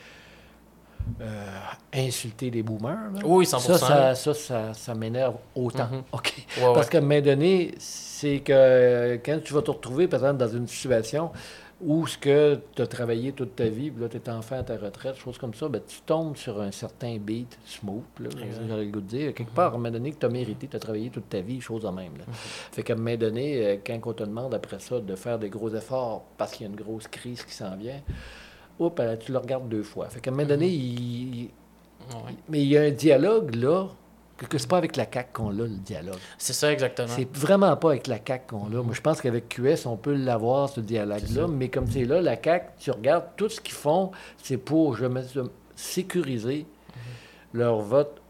euh, 1.21 1.47
insulter 1.95 2.51
des 2.51 2.63
boomers. 2.63 3.13
là. 3.15 3.21
Oui, 3.25 3.45
100%. 3.45 3.59
Ça, 3.59 3.79
ça, 3.79 4.15
ça, 4.15 4.35
ça, 4.35 4.75
ça 4.75 4.95
m'énerve 4.95 5.37
autant. 5.55 5.89
Mhm. 5.91 6.03
OK. 6.13 6.35
Ouais, 6.59 6.67
ouais. 6.67 6.75
Parce 6.75 6.89
qu'à 6.89 6.99
un 6.99 7.03
moment 7.03 7.21
donné, 7.21 7.75
c'est 7.79 8.41
que 8.41 8.53
euh, 8.53 9.19
quand 9.25 9.39
tu 9.43 9.55
vas 9.55 9.63
te 9.63 9.71
retrouver, 9.71 10.09
par 10.09 10.21
exemple, 10.21 10.39
dans 10.39 10.49
une 10.57 10.67
situation 10.67 11.31
où 11.81 12.07
ce 12.07 12.17
que 12.17 12.59
tu 12.75 12.81
as 12.81 12.87
travaillé 12.87 13.33
toute 13.33 13.55
ta 13.55 13.67
vie, 13.67 13.91
puis 13.91 14.03
là, 14.03 14.09
tu 14.09 14.17
es 14.17 14.31
enfant 14.31 14.59
à 14.59 14.63
ta 14.63 14.77
retraite, 14.79 15.17
choses 15.17 15.37
comme 15.37 15.53
ça, 15.53 15.69
ben, 15.69 15.83
tu 15.87 16.01
tombes 16.07 16.37
sur 16.37 16.61
un 16.61 16.71
certain 16.71 17.19
beat 17.19 17.59
smooth, 17.67 18.03
j'aurais 18.67 18.85
le 18.85 18.91
goût 18.91 19.01
de 19.03 19.07
dire. 19.07 19.35
Quelque 19.35 19.53
part, 19.53 19.73
à 19.73 19.75
un 19.75 19.79
moment 19.79 19.91
donné, 19.91 20.13
que 20.13 20.19
tu 20.19 20.25
as 20.25 20.31
mérité, 20.31 20.69
tu 20.69 20.77
as 20.77 20.81
travaillé 20.81 21.11
toute 21.11 21.29
ta 21.29 21.41
vie, 21.41 21.61
chose 21.61 21.83
de 21.83 21.89
même. 21.89 22.17
Là. 22.17 22.25
Fait 22.73 22.83
qu'à 22.83 22.95
un 22.95 22.97
moment 22.97 23.17
donné, 23.17 23.67
euh, 23.67 23.77
quand 23.87 23.99
on 24.07 24.13
te 24.15 24.23
demande 24.23 24.55
après 24.55 24.79
ça 24.79 25.01
de 25.01 25.17
faire 25.17 25.39
des 25.39 25.51
gros 25.51 25.69
efforts 25.75 26.25
parce 26.39 26.53
qu'il 26.53 26.67
y 26.67 26.69
a 26.69 26.73
une 26.73 26.81
grosse 26.81 27.09
crise 27.09 27.43
qui 27.43 27.53
s'en 27.53 27.77
vient, 27.77 28.01
oups, 28.79 29.03
tu 29.20 29.33
le 29.33 29.39
regardes 29.39 29.68
deux 29.68 29.83
fois. 29.83 30.09
Fait 30.09 30.20
qu'à 30.20 30.31
un 30.31 30.35
moment 30.35 30.47
donné, 30.49 30.66
il- 30.68 31.35
il- 31.43 31.51
Ouais. 32.14 32.35
mais 32.49 32.61
il 32.62 32.68
y 32.68 32.77
a 32.79 32.83
un 32.83 32.91
dialogue 32.91 33.55
là, 33.57 33.89
que, 34.37 34.47
que 34.47 34.59
c'est 34.59 34.68
pas 34.68 34.77
avec 34.79 34.97
la 34.97 35.07
CAQ 35.12 35.31
qu'on 35.33 35.51
l'a, 35.51 35.64
le 35.64 35.68
dialogue. 35.70 36.18
C'est 36.39 36.53
ça, 36.53 36.70
exactement. 36.72 37.09
C'est 37.09 37.35
vraiment 37.37 37.74
pas 37.77 37.91
avec 37.91 38.07
la 38.07 38.18
CAQ 38.24 38.45
qu'on 38.49 38.68
l'a. 38.68 38.83
Moi, 38.83 38.93
je 38.95 39.01
pense 39.01 39.20
qu'avec 39.20 39.49
QS, 39.49 39.87
on 39.87 39.97
peut 39.97 40.14
l'avoir, 40.14 40.68
ce 40.68 40.81
dialogue-là, 40.81 41.49
mais 41.49 41.68
comme 41.68 41.87
c'est 41.91 42.05
là, 42.05 42.20
la 42.20 42.37
CAQ, 42.41 42.66
tu 42.79 42.91
regardes 42.93 43.24
tout 43.37 43.49
ce 43.49 43.61
qu'ils 43.61 43.74
font, 43.74 44.12
c'est 44.43 44.59
pour 44.59 44.95
je 44.97 45.07
me, 45.07 45.22
sécuriser 45.74 46.66
leur 47.53 47.79
vote 47.81 48.20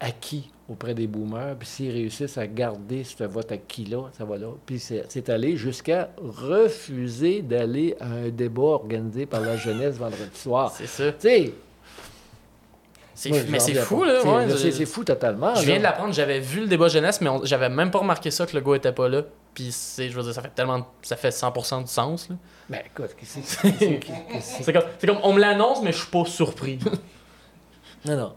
acquis 0.00 0.50
auprès 0.68 0.94
des 0.94 1.06
boomers. 1.06 1.56
Puis 1.58 1.68
s'ils 1.68 1.90
réussissent 1.92 2.38
à 2.38 2.46
garder 2.46 3.04
ce 3.04 3.24
vote 3.24 3.50
acquis-là, 3.52 4.10
ça 4.16 4.24
va 4.24 4.36
là. 4.38 4.48
Puis 4.66 4.78
c'est 4.78 5.04
c'est 5.08 5.28
allé 5.28 5.56
jusqu'à 5.56 6.10
refuser 6.18 7.42
d'aller 7.42 7.96
à 8.00 8.06
un 8.06 8.28
débat 8.30 8.62
organisé 8.62 9.26
par 9.26 9.40
la 9.40 9.56
jeunesse 9.56 9.96
vendredi 9.96 10.36
soir. 10.38 10.72
C'est 10.76 10.86
ça. 10.86 11.12
Tu 11.12 11.28
sais, 11.28 11.52
mais 13.48 13.60
c'est 13.60 13.74
fou, 13.74 14.02
là. 14.02 14.20
C'est- 14.22 14.28
ouais, 14.28 14.72
c'est- 14.72 14.86
fou 14.86 15.04
totalement. 15.04 15.54
Je 15.54 15.62
viens 15.64 15.74
là. 15.74 15.78
de 15.78 15.82
l'apprendre, 15.84 16.12
j'avais 16.12 16.40
vu 16.40 16.62
le 16.62 16.66
débat 16.66 16.88
jeunesse, 16.88 17.20
mais 17.20 17.30
j'avais 17.44 17.68
même 17.68 17.90
pas 17.92 18.00
remarqué 18.00 18.30
ça 18.32 18.44
que 18.44 18.56
le 18.56 18.60
gars 18.62 18.74
était 18.74 18.92
pas 18.92 19.08
là. 19.08 19.22
Puis 19.54 19.70
c'est, 19.70 20.08
je 20.10 20.16
veux 20.16 20.22
dire, 20.24 20.34
ça 20.34 20.42
fait 20.42 20.52
tellement, 20.52 20.84
ça 21.02 21.14
fait 21.16 21.30
100% 21.30 21.82
du 21.82 21.86
sens. 21.86 22.28
là. 22.28 22.34
Ben 22.68 22.80
écoute, 22.86 23.14
qu'est-ce 23.16 23.36
que 23.38 23.68
c'est- 24.40 24.72
comme, 24.72 24.82
c'est 24.98 25.06
comme, 25.06 25.18
on 25.22 25.32
me 25.32 25.38
l'annonce, 25.40 25.80
mais 25.82 25.92
je 25.92 25.98
suis 25.98 26.10
pas 26.10 26.24
surpris. 26.24 26.78
Non, 28.04 28.16
non. 28.16 28.32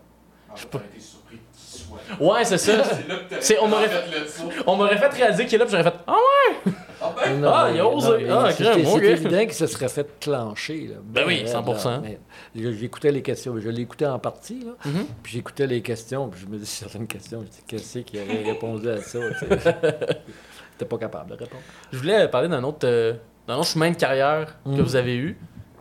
Je 0.56 0.66
pas 0.68 0.78
été 0.92 1.00
surpris 1.00 1.38
qu'il 1.38 1.80
soit. 1.82 1.97
Ouais, 2.20 2.44
c'est 2.46 2.58
ça. 2.58 2.74
C'est 3.40 3.60
on 3.60 3.68
m'aurait 3.68 3.88
fait 3.90 4.20
le 4.20 4.28
saut. 4.28 4.50
On 4.66 4.76
m'aurait 4.76 4.98
fait 4.98 5.10
réaliser 5.10 5.46
qu'il 5.46 5.56
est 5.56 5.58
là, 5.60 5.66
puis 5.66 5.72
j'aurais 5.72 5.84
fait, 5.92 5.98
ah 6.08 6.14
ouais! 6.14 6.72
Ah 7.02 7.14
ben, 7.16 7.40
Non, 7.40 7.52
Ah, 7.54 7.70
il 7.74 7.80
a 7.80 7.88
osé. 7.88 8.24
non, 8.26 8.40
Ah, 8.46 8.52
c'est- 8.52 8.64
crème, 8.64 9.04
évident 9.04 9.40
qu'il 9.46 9.54
se 9.54 9.68
serait 9.68 9.88
fait 9.90 10.20
clencher. 10.20 10.88
Là. 10.90 10.96
Ben 11.04 11.24
oui, 11.28 11.38
raide, 11.44 11.48
100%. 11.48 11.90
là. 11.92 12.00
Mais 12.04 12.18
je- 12.56 12.72
J'écoutais 12.72 13.12
les 13.12 13.22
questions. 13.22 13.54
Je 13.60 13.70
l'écoutais 13.70 14.08
en 14.08 14.18
partie. 14.20 14.62
Là. 14.66 14.72
Mhm. 14.86 15.06
Puis 15.22 15.34
j'écoutais 15.34 15.68
les 15.68 15.82
questions. 15.82 16.28
Puis 16.30 16.42
je 16.42 16.48
me 16.48 16.58
dis 16.58 16.66
certaines 16.66 17.06
questions. 17.08 17.42
Je 17.44 17.50
dis, 17.50 17.64
qu'est-ce 17.68 18.00
qu'il 18.00 18.20
aurait 18.20 18.44
répondu 18.52 18.90
à 18.90 18.98
ça? 19.02 19.20
T'es 20.78 20.86
pas 20.86 20.98
capable 20.98 21.32
de 21.32 21.36
répondre. 21.36 21.62
Je 21.92 21.98
voulais 21.98 22.28
parler 22.28 22.48
d'un 22.48 22.64
autre, 22.64 22.86
euh, 22.88 23.14
d'un 23.48 23.56
autre 23.56 23.68
chemin 23.68 23.90
de 23.92 23.96
carrière 23.96 24.58
que 24.64 24.70
Mm. 24.70 24.82
vous 24.82 24.96
avez 24.96 25.16
eu, 25.16 25.38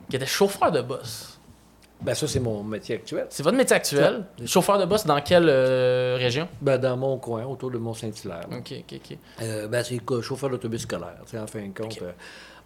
qui 0.09 0.17
était 0.17 0.27
chauffeur 0.27 0.71
de 0.73 0.81
bus. 0.83 1.36
Ben 2.01 2.15
ça, 2.15 2.27
c'est 2.29 2.41
mon 2.41 2.63
métier 2.63 2.97
actuel. 2.97 3.27
C'est 3.31 3.43
votre 3.43 3.57
métier 3.57 3.75
actuel? 3.75 4.25
Chauffeur 4.45 4.79
de 4.79 4.85
bus 4.85 5.07
dans 5.07 5.21
quelle 5.23 5.49
euh, 5.49 6.17
région? 6.19 6.47
Ben, 6.61 6.77
dans 6.79 6.97
mon 6.97 7.17
coin, 7.19 7.45
autour 7.47 7.71
de 7.71 7.79
Mont-Saint-Hilaire. 7.79 8.47
Ok, 8.53 8.75
ok, 8.81 9.01
ok. 9.11 9.19
Euh, 9.43 9.67
ben, 9.67 9.83
c'est 9.83 9.99
chauffeur 10.23 10.51
d'autobus 10.51 10.83
scolaire. 10.83 11.17
En 11.41 11.47
fin 11.47 11.67
de 11.67 11.73
compte, 11.79 11.99
euh, 12.03 12.13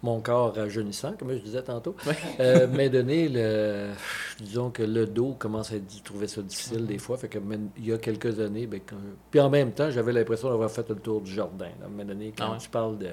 mon 0.03 0.19
corps 0.19 0.53
rajeunissant, 0.55 1.13
comme 1.17 1.31
je 1.31 1.37
disais 1.37 1.61
tantôt, 1.63 1.95
Ouais. 2.05 2.67
m'a 2.67 2.89
donné 2.89 3.29
le. 3.29 3.91
Disons 4.39 4.69
que 4.69 4.83
le 4.83 5.05
dos 5.05 5.35
commence 5.39 5.71
à 5.71 5.75
trouver 6.03 6.27
ça 6.27 6.41
difficile 6.41 6.85
des 6.85 6.97
fois. 6.97 7.17
Fait 7.17 7.29
que 7.29 7.39
même- 7.39 7.69
il 7.77 7.87
y 7.87 7.93
a 7.93 7.97
quelques 7.99 8.37
années, 8.39 8.67
ben, 8.67 8.81
quand- 8.85 8.95
puis 9.29 9.39
en 9.39 9.49
même 9.49 9.71
temps, 9.71 9.89
j'avais 9.91 10.11
l'impression 10.11 10.49
d'avoir 10.49 10.69
fait 10.69 10.87
le 10.89 10.95
tour 10.95 11.21
du 11.21 11.31
jardin. 11.31 11.67
À 11.81 11.85
un 11.85 11.89
moment 11.89 12.03
donné, 12.03 12.33
quand 12.37 12.45
Ah 12.47 12.51
ouais. 12.51 12.57
tu 12.59 12.67
parles 12.69 12.97
de, 12.97 13.09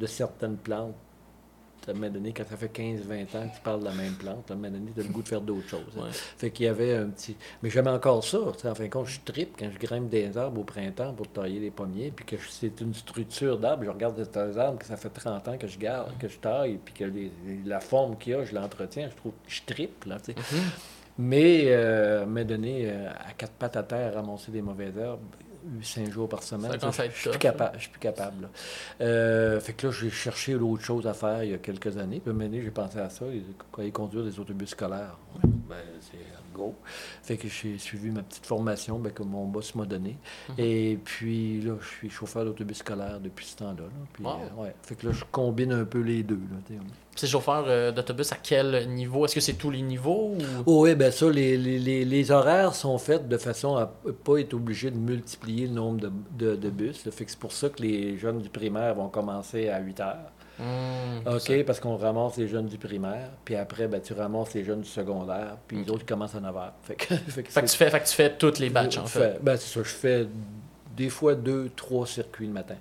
de 0.00 0.06
certaines 0.06 0.56
plantes, 0.56 0.94
à 1.88 1.92
un 1.92 1.94
moment 1.94 2.10
donné, 2.10 2.32
quand 2.32 2.44
ça 2.48 2.56
fait 2.56 2.68
15-20 2.68 3.22
ans 3.36 3.48
que 3.48 3.54
tu 3.56 3.60
parles 3.62 3.80
de 3.80 3.84
la 3.86 3.92
même 3.92 4.12
plante, 4.14 4.50
à 4.50 4.54
un 4.54 4.56
moment 4.56 4.70
donné, 4.70 4.90
tu 4.94 5.00
as 5.00 5.04
le 5.04 5.08
goût 5.10 5.22
de 5.22 5.28
faire 5.28 5.40
d'autres 5.40 5.68
choses. 5.68 5.80
hein. 5.96 6.02
Ouais. 6.02 6.08
Fait 6.12 6.50
qu'il 6.50 6.66
y 6.66 6.68
avait 6.68 6.94
un 6.96 7.06
petit. 7.08 7.36
Mais 7.62 7.70
j'aimais 7.70 7.90
encore 7.90 8.22
ça. 8.24 8.38
En 8.40 8.74
fin 8.74 8.84
de 8.84 8.88
compte, 8.88 9.06
je 9.06 9.20
tripe 9.24 9.56
quand 9.58 9.70
je 9.72 9.78
grimpe 9.78 10.08
des 10.08 10.36
arbres 10.36 10.60
au 10.60 10.64
printemps 10.64 11.12
pour 11.14 11.28
tailler 11.28 11.60
les 11.60 11.70
pommiers, 11.70 12.12
puis 12.14 12.24
que 12.24 12.36
je- 12.36 12.48
c'est 12.48 12.80
une 12.80 12.94
structure 12.94 13.58
d'arbre. 13.58 13.84
Je 13.84 13.90
regarde 13.90 14.22
ces 14.32 14.58
arbres 14.58 14.78
que 14.78 14.86
ça 14.86 14.96
fait 14.96 15.10
30 15.10 15.46
ans 15.48 15.58
que 15.58 15.66
je 15.66 15.78
garde, 15.78 16.10
que 16.18 16.28
je 16.28 16.38
taille, 16.38 16.78
puis 16.84 16.94
que 16.94 17.04
les- 17.04 17.32
la 17.66 17.80
forme 17.80 18.16
qu'il 18.16 18.32
y 18.32 18.36
a, 18.36 18.44
je 18.44 18.54
l'entretiens. 18.54 19.08
Je 19.10 19.16
trouve 19.16 19.32
que 19.32 19.50
je 19.52 19.62
tripe, 19.66 20.04
là, 20.06 20.18
tu 20.18 20.32
sais. 20.32 20.38
Mhm. 20.38 20.62
Mais, 21.18 21.64
euh, 21.66 22.24
me 22.24 22.42
donner 22.42 22.84
euh, 22.90 23.10
à 23.10 23.32
quatre 23.36 23.52
pattes 23.52 23.76
à 23.76 23.82
terre, 23.82 24.14
ramasser 24.14 24.50
des 24.50 24.62
mauvaises 24.62 24.96
herbes, 24.96 25.20
cinq 25.82 26.10
jours 26.10 26.28
par 26.28 26.42
semaine, 26.42 26.78
Ça 26.78 26.88
à 26.88 27.10
je 27.14 27.20
suis 27.20 27.30
plus 27.30 27.38
capable. 27.38 27.76
Je 27.76 27.82
suis 27.82 27.90
plus 27.90 28.00
capable. 28.00 28.48
Euh, 29.00 29.60
fait 29.60 29.72
que 29.72 29.86
là, 29.86 29.92
j'ai 29.92 30.10
cherché 30.10 30.54
d'autres 30.54 30.82
choses 30.82 31.06
à 31.06 31.14
faire 31.14 31.44
il 31.44 31.50
y 31.50 31.54
a 31.54 31.58
quelques 31.58 31.96
années. 31.96 32.20
Puis, 32.20 32.32
année, 32.44 32.62
j'ai 32.62 32.70
pensé 32.70 32.98
à 32.98 33.10
ça, 33.10 33.24
conduire 33.92 34.24
des 34.24 34.38
autobus 34.38 34.70
scolaires. 34.70 35.16
Ouais, 35.36 35.50
ben, 35.68 35.76
c'est 36.00 36.41
go. 36.52 36.74
Fait 37.22 37.36
que 37.36 37.48
j'ai 37.48 37.78
suivi 37.78 38.10
ma 38.10 38.22
petite 38.22 38.46
formation 38.46 38.98
ben, 38.98 39.10
que 39.12 39.22
mon 39.22 39.46
boss 39.46 39.74
m'a 39.74 39.84
donnée. 39.84 40.16
Mhm. 40.50 40.54
Et 40.58 40.98
puis 41.04 41.60
là, 41.62 41.74
je 41.80 41.86
suis 41.88 42.10
chauffeur 42.10 42.44
d'autobus 42.44 42.78
scolaire 42.78 43.18
depuis 43.20 43.46
ce 43.46 43.56
temps-là. 43.56 43.82
là. 43.84 44.06
Puis, 44.12 44.24
Wow. 44.24 44.30
euh, 44.30 44.62
ouais. 44.64 44.74
Fait 44.82 44.94
que 44.94 45.06
là, 45.06 45.12
je 45.12 45.24
combine 45.30 45.72
un 45.72 45.84
peu 45.84 46.00
les 46.00 46.22
deux. 46.22 46.34
Là. 46.50 46.76
C'est 47.14 47.26
chauffeur 47.26 47.64
euh, 47.66 47.92
d'autobus 47.92 48.32
à 48.32 48.36
quel 48.42 48.88
niveau? 48.88 49.24
Est-ce 49.26 49.34
que 49.34 49.40
c'est 49.40 49.54
tous 49.54 49.70
les 49.70 49.82
niveaux 49.82 50.34
ou... 50.34 50.38
Oh 50.66 50.82
oui, 50.84 50.94
bien 50.94 51.10
ça, 51.10 51.28
les, 51.30 51.58
les- 51.58 51.78
les- 51.78 52.04
les 52.06 52.30
horaires 52.30 52.74
sont 52.74 52.96
faits 52.98 53.28
de 53.28 53.36
façon 53.36 53.76
à 53.76 53.92
ne 54.06 54.12
pas 54.12 54.38
être 54.38 54.54
obligé 54.54 54.90
de 54.90 54.96
multiplier 54.96 55.66
le 55.66 55.74
nombre 55.74 56.00
de, 56.00 56.10
de- 56.38 56.56
de 56.56 56.70
bus. 56.70 57.04
là. 57.04 57.12
Fait 57.12 57.24
que 57.26 57.30
c'est 57.30 57.38
pour 57.40 57.52
ça 57.52 57.68
que 57.68 57.82
les 57.82 58.16
jeunes 58.16 58.40
du 58.40 58.48
primaire 58.48 58.94
vont 58.94 59.08
commencer 59.08 59.68
à 59.68 59.80
8 59.80 60.00
heures. 60.00 60.32
Hmm, 60.62 61.26
OK, 61.28 61.40
ça. 61.40 61.52
parce 61.66 61.80
qu'on 61.80 61.96
ramasse 61.96 62.36
les 62.36 62.46
jeunes 62.46 62.66
du 62.66 62.78
primaire, 62.78 63.30
puis 63.44 63.56
après, 63.56 63.88
ben, 63.88 64.00
tu 64.00 64.12
ramasses 64.12 64.54
les 64.54 64.62
jeunes 64.64 64.82
du 64.82 64.88
secondaire, 64.88 65.56
puis 65.66 65.78
Ok. 65.80 65.86
les 65.86 65.92
autres 65.92 66.06
commencent 66.06 66.34
à 66.36 66.40
9 66.40 66.56
heures. 66.56 66.72
Fait 66.84 66.94
que, 66.94 67.14
fait 67.14 67.16
que 67.16 67.30
Fait 67.30 67.42
que, 67.42 67.50
c'est- 67.52 67.66
tu 67.66 67.76
fais, 67.76 67.90
fait 67.90 68.00
que 68.00 68.06
tu 68.08 68.14
fais 68.14 68.36
toutes 68.36 68.58
les 68.58 68.70
batchs, 68.70 68.98
en 68.98 69.06
fait. 69.06 69.38
ben, 69.42 69.56
c'est 69.56 69.74
ça, 69.74 69.80
je 69.82 69.88
fais 69.88 70.26
des 70.96 71.08
fois 71.08 71.34
deux, 71.34 71.70
trois 71.74 72.06
circuits 72.06 72.46
le 72.46 72.52
matin. 72.52 72.76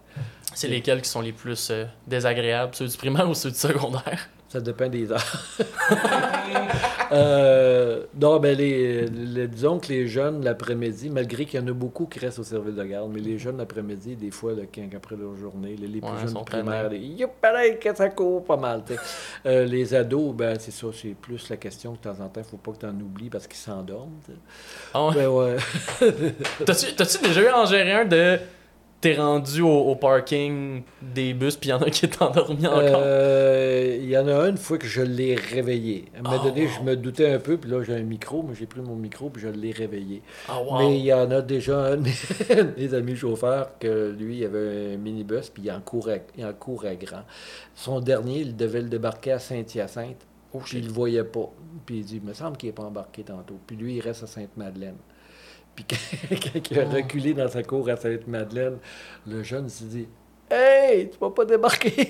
C'est 0.53 0.67
lesquels 0.67 1.01
qui 1.01 1.09
sont 1.09 1.21
les 1.21 1.31
plus 1.31 1.69
euh, 1.71 1.85
désagréables? 2.05 2.75
Ceux 2.75 2.87
du 2.87 2.97
primaire 2.97 3.27
ou 3.29 3.33
ceux 3.33 3.51
du 3.51 3.57
secondaire? 3.57 4.27
Ça 4.51 4.59
dépend 4.59 4.89
des 4.89 5.09
heures. 5.11 5.43
euh, 7.11 8.03
non, 8.19 8.37
ben 8.39 8.57
les, 8.57 9.05
les- 9.07 9.47
disons 9.47 9.79
que 9.79 9.87
les 9.87 10.07
jeunes 10.07 10.43
l'après-midi, 10.43 11.09
malgré 11.09 11.45
qu'il 11.45 11.59
y 11.59 11.63
en 11.63 11.67
a 11.67 11.71
beaucoup 11.71 12.05
qui 12.05 12.19
restent 12.19 12.39
au 12.39 12.43
service 12.43 12.75
de 12.75 12.83
garde, 12.83 13.09
mais 13.13 13.21
les 13.21 13.37
jeunes 13.37 13.57
l'après-midi, 13.57 14.15
des 14.15 14.31
fois, 14.31 14.53
là, 14.53 14.63
quand 14.73 14.81
après 14.95 15.15
leur 15.15 15.35
journée, 15.37 15.75
les, 15.79 15.87
les 15.87 16.01
plus 16.01 16.09
Ouais, 16.09 16.17
jeunes 16.19 16.27
sont 16.29 16.39
du 16.39 16.45
primaire, 16.51 16.83
tannés. 16.89 16.99
les 16.99 17.05
youp, 17.07 17.31
que 17.81 17.95
ça 17.95 18.09
court 18.09 18.43
pas 18.43 18.57
mal. 18.57 18.83
Euh, 19.45 19.63
les 19.65 19.93
ados, 19.93 20.33
ben 20.35 20.57
c'est 20.59 20.71
ça, 20.71 20.87
c'est 20.93 21.15
plus 21.15 21.49
la 21.49 21.57
question 21.57 21.93
que 21.93 21.97
de 21.97 22.13
temps 22.13 22.21
en 22.23 22.27
temps, 22.27 22.41
il 22.41 22.43
faut 22.43 22.57
pas 22.57 22.71
que 22.71 22.79
tu 22.79 22.85
en 22.85 22.99
oublies 22.99 23.29
parce 23.29 23.47
qu'ils 23.47 23.55
s'endorment. 23.57 24.19
Ah 24.93 25.07
ouais? 25.07 25.13
Ben 25.15 25.27
ouais. 25.27 25.55
T'as-tu, 26.65 26.93
déjà 27.23 27.41
eu 27.41 27.49
en 27.51 27.65
gérer 27.65 27.93
un 27.93 28.05
de 28.05 28.37
t'es 29.01 29.15
rendu 29.15 29.61
au, 29.61 29.67
au 29.89 29.95
parking 29.95 30.83
des 31.01 31.33
bus, 31.33 31.55
puis 31.57 31.69
il 31.69 31.71
y 31.71 31.73
en 31.73 31.79
a 31.81 31.87
un 31.87 31.89
qui 31.89 32.05
est 32.05 32.21
endormi 32.21 32.67
encore? 32.67 33.01
Euh, 33.03 33.97
Il 33.99 34.09
y 34.09 34.17
en 34.17 34.27
a 34.27 34.33
un, 34.33 34.49
une 34.51 34.57
fois 34.57 34.77
que 34.77 34.87
je 34.87 35.01
l'ai 35.01 35.35
réveillé. 35.35 36.05
À 36.15 36.19
un 36.19 36.21
moment 36.21 36.37
Oh, 36.39 36.43
donné, 36.43 36.67
wow. 36.67 36.67
je 36.67 36.81
me 36.81 36.95
doutais 36.95 37.29
un 37.33 37.39
peu, 37.39 37.57
puis 37.57 37.69
là, 37.69 37.83
j'ai 37.83 37.95
un 37.95 38.03
micro, 38.03 38.43
mais 38.43 38.55
j'ai 38.55 38.67
pris 38.67 38.81
mon 38.81 38.95
micro, 38.95 39.29
puis 39.29 39.41
je 39.41 39.47
l'ai 39.49 39.71
réveillé. 39.71 40.21
Ah, 40.47 40.61
wow. 40.61 40.77
Mais 40.79 40.99
il 40.99 41.05
y 41.05 41.13
en 41.13 41.29
a 41.31 41.41
déjà 41.41 41.79
un 41.79 41.97
de 41.97 42.03
mes, 42.03 42.73
mes 42.77 42.93
amis 42.93 43.15
chauffeurs 43.15 43.77
que 43.79 44.09
lui, 44.17 44.37
il 44.39 44.45
avait 44.45 44.93
un 44.93 44.97
minibus, 44.97 45.49
puis 45.49 45.63
il 45.63 45.71
en 45.71 45.81
courait, 45.81 46.25
il 46.37 46.45
en 46.45 46.53
courait 46.53 46.97
grand. 46.97 47.23
Son 47.75 47.99
dernier, 47.99 48.39
il 48.41 48.55
devait 48.55 48.81
le 48.81 48.89
débarquer 48.89 49.33
à 49.33 49.39
Saint-Hyacinthe. 49.39 50.25
Oh, 50.53 50.59
Puis 50.63 50.79
il 50.79 50.87
le 50.87 50.91
voyait 50.91 51.23
pas. 51.23 51.49
Puis 51.85 51.99
il 51.99 52.05
dit, 52.05 52.17
il 52.17 52.23
me 52.27 52.33
semble 52.33 52.57
qu'il 52.57 52.67
n'est 52.69 52.73
pas 52.73 52.83
embarqué 52.83 53.23
tantôt. 53.23 53.57
Puis 53.65 53.77
lui, 53.77 53.95
il 53.95 54.01
reste 54.01 54.23
à 54.23 54.27
Sainte-Madeleine. 54.27 54.97
Puis 55.85 56.39
quand, 56.39 56.53
quand 56.53 56.61
il 56.71 56.79
a 56.79 56.85
reculé 56.85 57.33
dans 57.33 57.49
sa 57.49 57.63
cour 57.63 57.89
à 57.89 57.95
Sainte-Madeleine, 57.97 58.77
le 59.27 59.43
jeune 59.43 59.69
s'est 59.69 59.85
dit, 59.85 60.07
Hey, 60.49 61.09
tu 61.09 61.17
vas 61.19 61.29
pas 61.29 61.45
débarquer! 61.45 62.09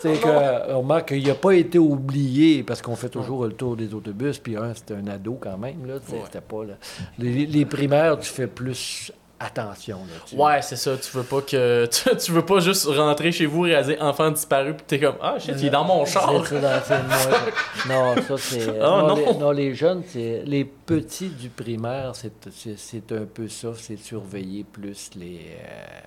c'est 0.00 0.18
que, 0.20 0.72
on 0.72 0.78
remarque 0.80 1.08
qu'il 1.08 1.26
n'a 1.26 1.34
pas 1.34 1.54
été 1.54 1.78
oublié 1.78 2.62
parce 2.62 2.80
qu'on 2.80 2.96
fait 2.96 3.10
toujours 3.10 3.44
le 3.44 3.52
tour 3.52 3.76
des 3.76 3.92
autobus. 3.92 4.38
Puis 4.38 4.56
un, 4.56 4.72
c'était 4.74 4.94
un 4.94 5.06
ado 5.08 5.38
quand 5.40 5.58
même. 5.58 5.86
Là, 5.86 5.94
Ouais. 5.94 6.22
C'était 6.24 6.40
pas. 6.40 6.64
là. 6.64 6.74
Les, 7.18 7.44
les 7.46 7.64
primaires, 7.66 8.18
tu 8.18 8.30
fais 8.30 8.46
plus 8.46 9.12
attention. 9.40 9.98
Là, 9.98 10.14
tu- 10.26 10.36
Ouais, 10.36 10.62
c'est 10.62 10.76
ça. 10.76 10.96
Tu 10.96 11.10
veux 11.16 11.24
pas 11.24 11.40
que. 11.42 11.86
Tu, 11.90 12.16
tu 12.16 12.30
veux 12.32 12.44
pas 12.44 12.60
juste 12.60 12.86
rentrer 12.86 13.32
chez 13.32 13.46
vous 13.46 13.66
et 13.66 13.70
réaliser 13.70 14.00
enfant 14.00 14.30
disparu, 14.30 14.74
puis 14.74 14.84
t'es 14.86 15.00
comme 15.00 15.16
Ah 15.20 15.38
shit, 15.38 15.54
il 15.58 15.66
est 15.66 15.70
dans 15.70 15.84
mon 15.84 16.04
char. 16.04 16.32
Dans-. 16.32 16.42
Non, 17.88 18.14
ça, 18.22 18.36
c'est. 18.38 18.68
Ah, 18.80 19.02
non, 19.02 19.08
non. 19.08 19.14
Les, 19.16 19.34
non, 19.38 19.50
les 19.50 19.74
jeunes, 19.74 20.02
c'est. 20.06 20.42
Les 20.44 20.64
petits 20.64 21.28
du 21.30 21.48
primaire, 21.48 22.12
c'est, 22.14 22.32
c'est, 22.52 22.78
c'est 22.78 23.10
un 23.12 23.24
peu 23.24 23.48
ça. 23.48 23.68
C'est 23.76 23.96
de 23.96 24.00
surveiller 24.00 24.64
plus 24.64 25.10
les. 25.16 25.40
euh, 25.64 26.00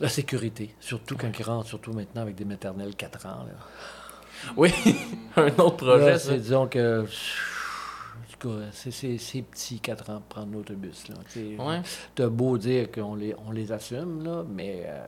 La 0.00 0.08
sécurité. 0.08 0.74
Surtout 0.80 1.16
quand 1.16 1.30
ils 1.38 1.42
rentrent, 1.44 1.68
surtout 1.68 1.92
maintenant 1.92 2.22
avec 2.22 2.34
des 2.34 2.44
maternelles 2.44 2.94
4 2.96 3.26
ans. 3.26 3.46
Là. 3.46 3.52
Oui, 4.56 4.72
un 5.36 5.46
autre 5.58 5.76
projet, 5.76 6.06
Là, 6.10 6.18
ça. 6.18 6.30
c'est, 6.32 6.38
disons 6.38 6.66
que. 6.66 7.04
En 8.44 8.48
tout 8.48 8.48
cas, 8.50 8.64
C'est, 8.72 9.42
petit 9.42 9.80
4 9.80 10.10
ans 10.10 10.14
pour 10.28 10.36
prendre 10.36 10.52
l'autobus. 10.52 11.04
Ouais. 11.36 11.80
T'as 12.14 12.28
beau 12.28 12.58
dire 12.58 12.90
qu'on 12.90 13.14
les, 13.14 13.34
on 13.46 13.50
les 13.50 13.72
assume, 13.72 14.24
là, 14.24 14.44
mais 14.48 14.82
euh, 14.86 15.00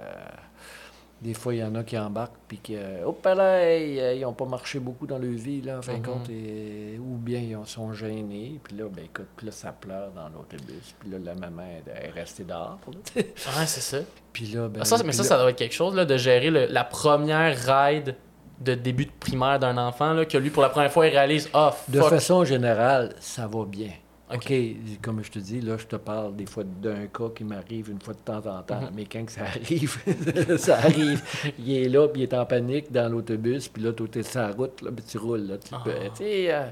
des 1.20 1.34
fois, 1.34 1.52
il 1.52 1.58
y 1.58 1.64
en 1.64 1.74
a 1.74 1.82
qui 1.82 1.98
embarquent 1.98 2.32
puis 2.46 2.58
qui, 2.58 2.76
hop 3.04 3.24
là, 3.24 3.34
euh, 3.42 4.14
ils 4.16 4.20
n'ont 4.22 4.32
pas 4.32 4.44
marché 4.46 4.78
beaucoup 4.78 5.06
dans 5.06 5.18
leur 5.18 5.32
vie, 5.32 5.60
là, 5.62 5.78
en 5.78 5.82
fin 5.82 5.94
de 5.94 5.98
Mhm. 5.98 6.04
compte, 6.04 6.30
et- 6.30 6.98
ou 6.98 7.16
bien 7.16 7.40
ils 7.40 7.58
sont 7.66 7.92
gênés, 7.92 8.60
puis 8.62 8.76
là, 8.76 8.84
ben 8.88 9.04
écoute, 9.04 9.26
puis 9.36 9.46
là, 9.46 9.52
ça 9.52 9.72
pleure 9.72 10.10
dans 10.12 10.28
l'autobus, 10.28 10.94
puis 11.00 11.10
là, 11.10 11.18
la 11.18 11.34
maman 11.34 11.64
elle 11.86 12.04
est 12.06 12.10
restée 12.10 12.44
dehors. 12.44 12.78
Ouais, 13.16 13.24
c'est 13.66 13.80
ça. 13.80 13.98
puis 14.32 14.46
là, 14.46 14.68
ben, 14.68 14.84
ça, 14.84 15.02
mais 15.04 15.12
ça, 15.12 15.22
là- 15.24 15.28
ça 15.28 15.38
doit 15.38 15.50
être 15.50 15.56
quelque 15.58 15.74
chose, 15.74 15.94
là, 15.94 16.04
de 16.04 16.16
gérer 16.16 16.50
le- 16.50 16.66
la 16.66 16.84
première 16.84 17.56
ride 17.56 18.14
de 18.60 18.74
début 18.74 19.06
de 19.06 19.10
primaire 19.20 19.58
d'un 19.58 19.76
enfant, 19.78 20.12
là, 20.14 20.24
que 20.24 20.36
lui, 20.38 20.50
pour 20.50 20.62
la 20.62 20.68
première 20.68 20.92
fois, 20.92 21.06
il 21.06 21.10
réalise 21.10 21.48
Ah, 21.54 21.74
De 21.88 22.00
fuck. 22.00 22.10
façon 22.10 22.44
générale, 22.44 23.14
ça 23.20 23.46
va 23.46 23.64
bien. 23.64 23.90
Ok. 24.30 24.50
OK, 24.50 24.52
comme 25.00 25.24
je 25.24 25.30
te 25.30 25.38
dis, 25.38 25.60
là, 25.62 25.76
je 25.78 25.86
te 25.86 25.96
parle 25.96 26.36
des 26.36 26.44
fois 26.44 26.62
d'un 26.64 27.06
cas 27.06 27.30
qui 27.34 27.44
m'arrive 27.44 27.88
une 27.90 27.98
fois 28.00 28.12
de 28.12 28.18
temps 28.18 28.44
en 28.46 28.60
temps. 28.62 28.80
Mhm. 28.82 28.90
Mais 28.94 29.04
quand 29.06 29.24
que 29.24 29.32
ça 29.32 29.44
arrive, 29.44 29.96
ça 30.58 30.76
arrive. 30.76 31.22
Il 31.58 31.72
est 31.72 31.88
là, 31.88 32.08
puis 32.08 32.20
il 32.20 32.24
est 32.24 32.34
en 32.34 32.44
panique 32.44 32.92
dans 32.92 33.10
l'autobus, 33.10 33.68
puis 33.68 33.82
là, 33.82 33.92
tu 33.94 34.18
es 34.18 34.22
sur 34.22 34.40
la 34.42 34.50
route, 34.50 34.82
là, 34.82 34.90
puis 34.94 35.04
tu 35.04 35.16
roules. 35.16 35.46
Là, 35.48 35.56
tu 35.56 35.70
peux- 35.82 35.90
euh, 35.90 36.68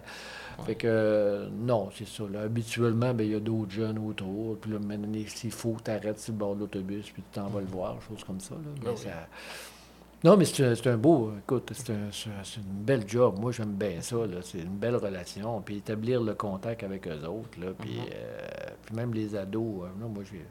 Fait 0.67 0.75
que, 0.75 0.87
euh, 0.87 1.49
non, 1.51 1.89
c'est 1.97 2.07
ça. 2.09 2.25
Là. 2.31 2.43
Habituellement, 2.43 3.15
ben, 3.15 3.25
il 3.25 3.33
y 3.33 3.37
a 3.37 3.41
d'autres 3.41 3.71
jeunes 3.73 3.99
autour. 3.99 4.57
Puis 4.59 4.71
là, 4.73 4.79
maintenant, 4.79 5.19
s'il 5.27 5.51
faut, 5.51 5.77
t'arrêtes 5.83 6.19
sur 6.21 6.33
le 6.33 6.39
bord 6.39 6.55
de 6.57 6.61
l'autobus, 6.61 7.11
puis 7.11 7.23
tu 7.23 7.39
t'en 7.41 7.47
vas 7.49 7.61
le 7.61 7.67
voir, 7.67 7.97
choses 8.09 8.23
comme 8.25 8.41
ça. 8.41 8.55
Là. 8.55 8.61
Mais 8.83 8.89
Ah 8.89 8.91
oui. 8.91 9.03
ça- 9.03 9.29
Non, 10.25 10.37
mais 10.37 10.45
c'est 10.47 10.87
un, 10.89 10.97
beau, 10.97 11.33
écoute, 11.39 11.71
c'est 11.75 11.91
un- 11.91 12.11
une 12.57 12.83
belle 12.85 13.05
job. 13.07 13.39
Moi, 13.39 13.53
j'aime 13.53 13.73
bien 13.75 14.01
ça. 14.01 14.17
C'est 14.43 14.59
une 14.61 14.77
belle 14.77 14.97
relation. 14.97 15.61
Puis 15.61 15.77
établir 15.77 16.23
le 16.23 16.35
contact 16.35 16.83
avec 16.83 17.07
eux 17.07 17.25
autres. 17.27 17.61
Là, 17.61 17.69
puis, 17.79 17.93
Mhm. 17.97 18.05
euh, 18.15 18.67
puis 18.85 18.95
même 18.97 19.13
les 19.15 19.37
ados. 19.37 19.85
euh, 19.85 19.89
non, 20.01 20.09
moi, 20.09 20.25
j'ai 20.31 20.45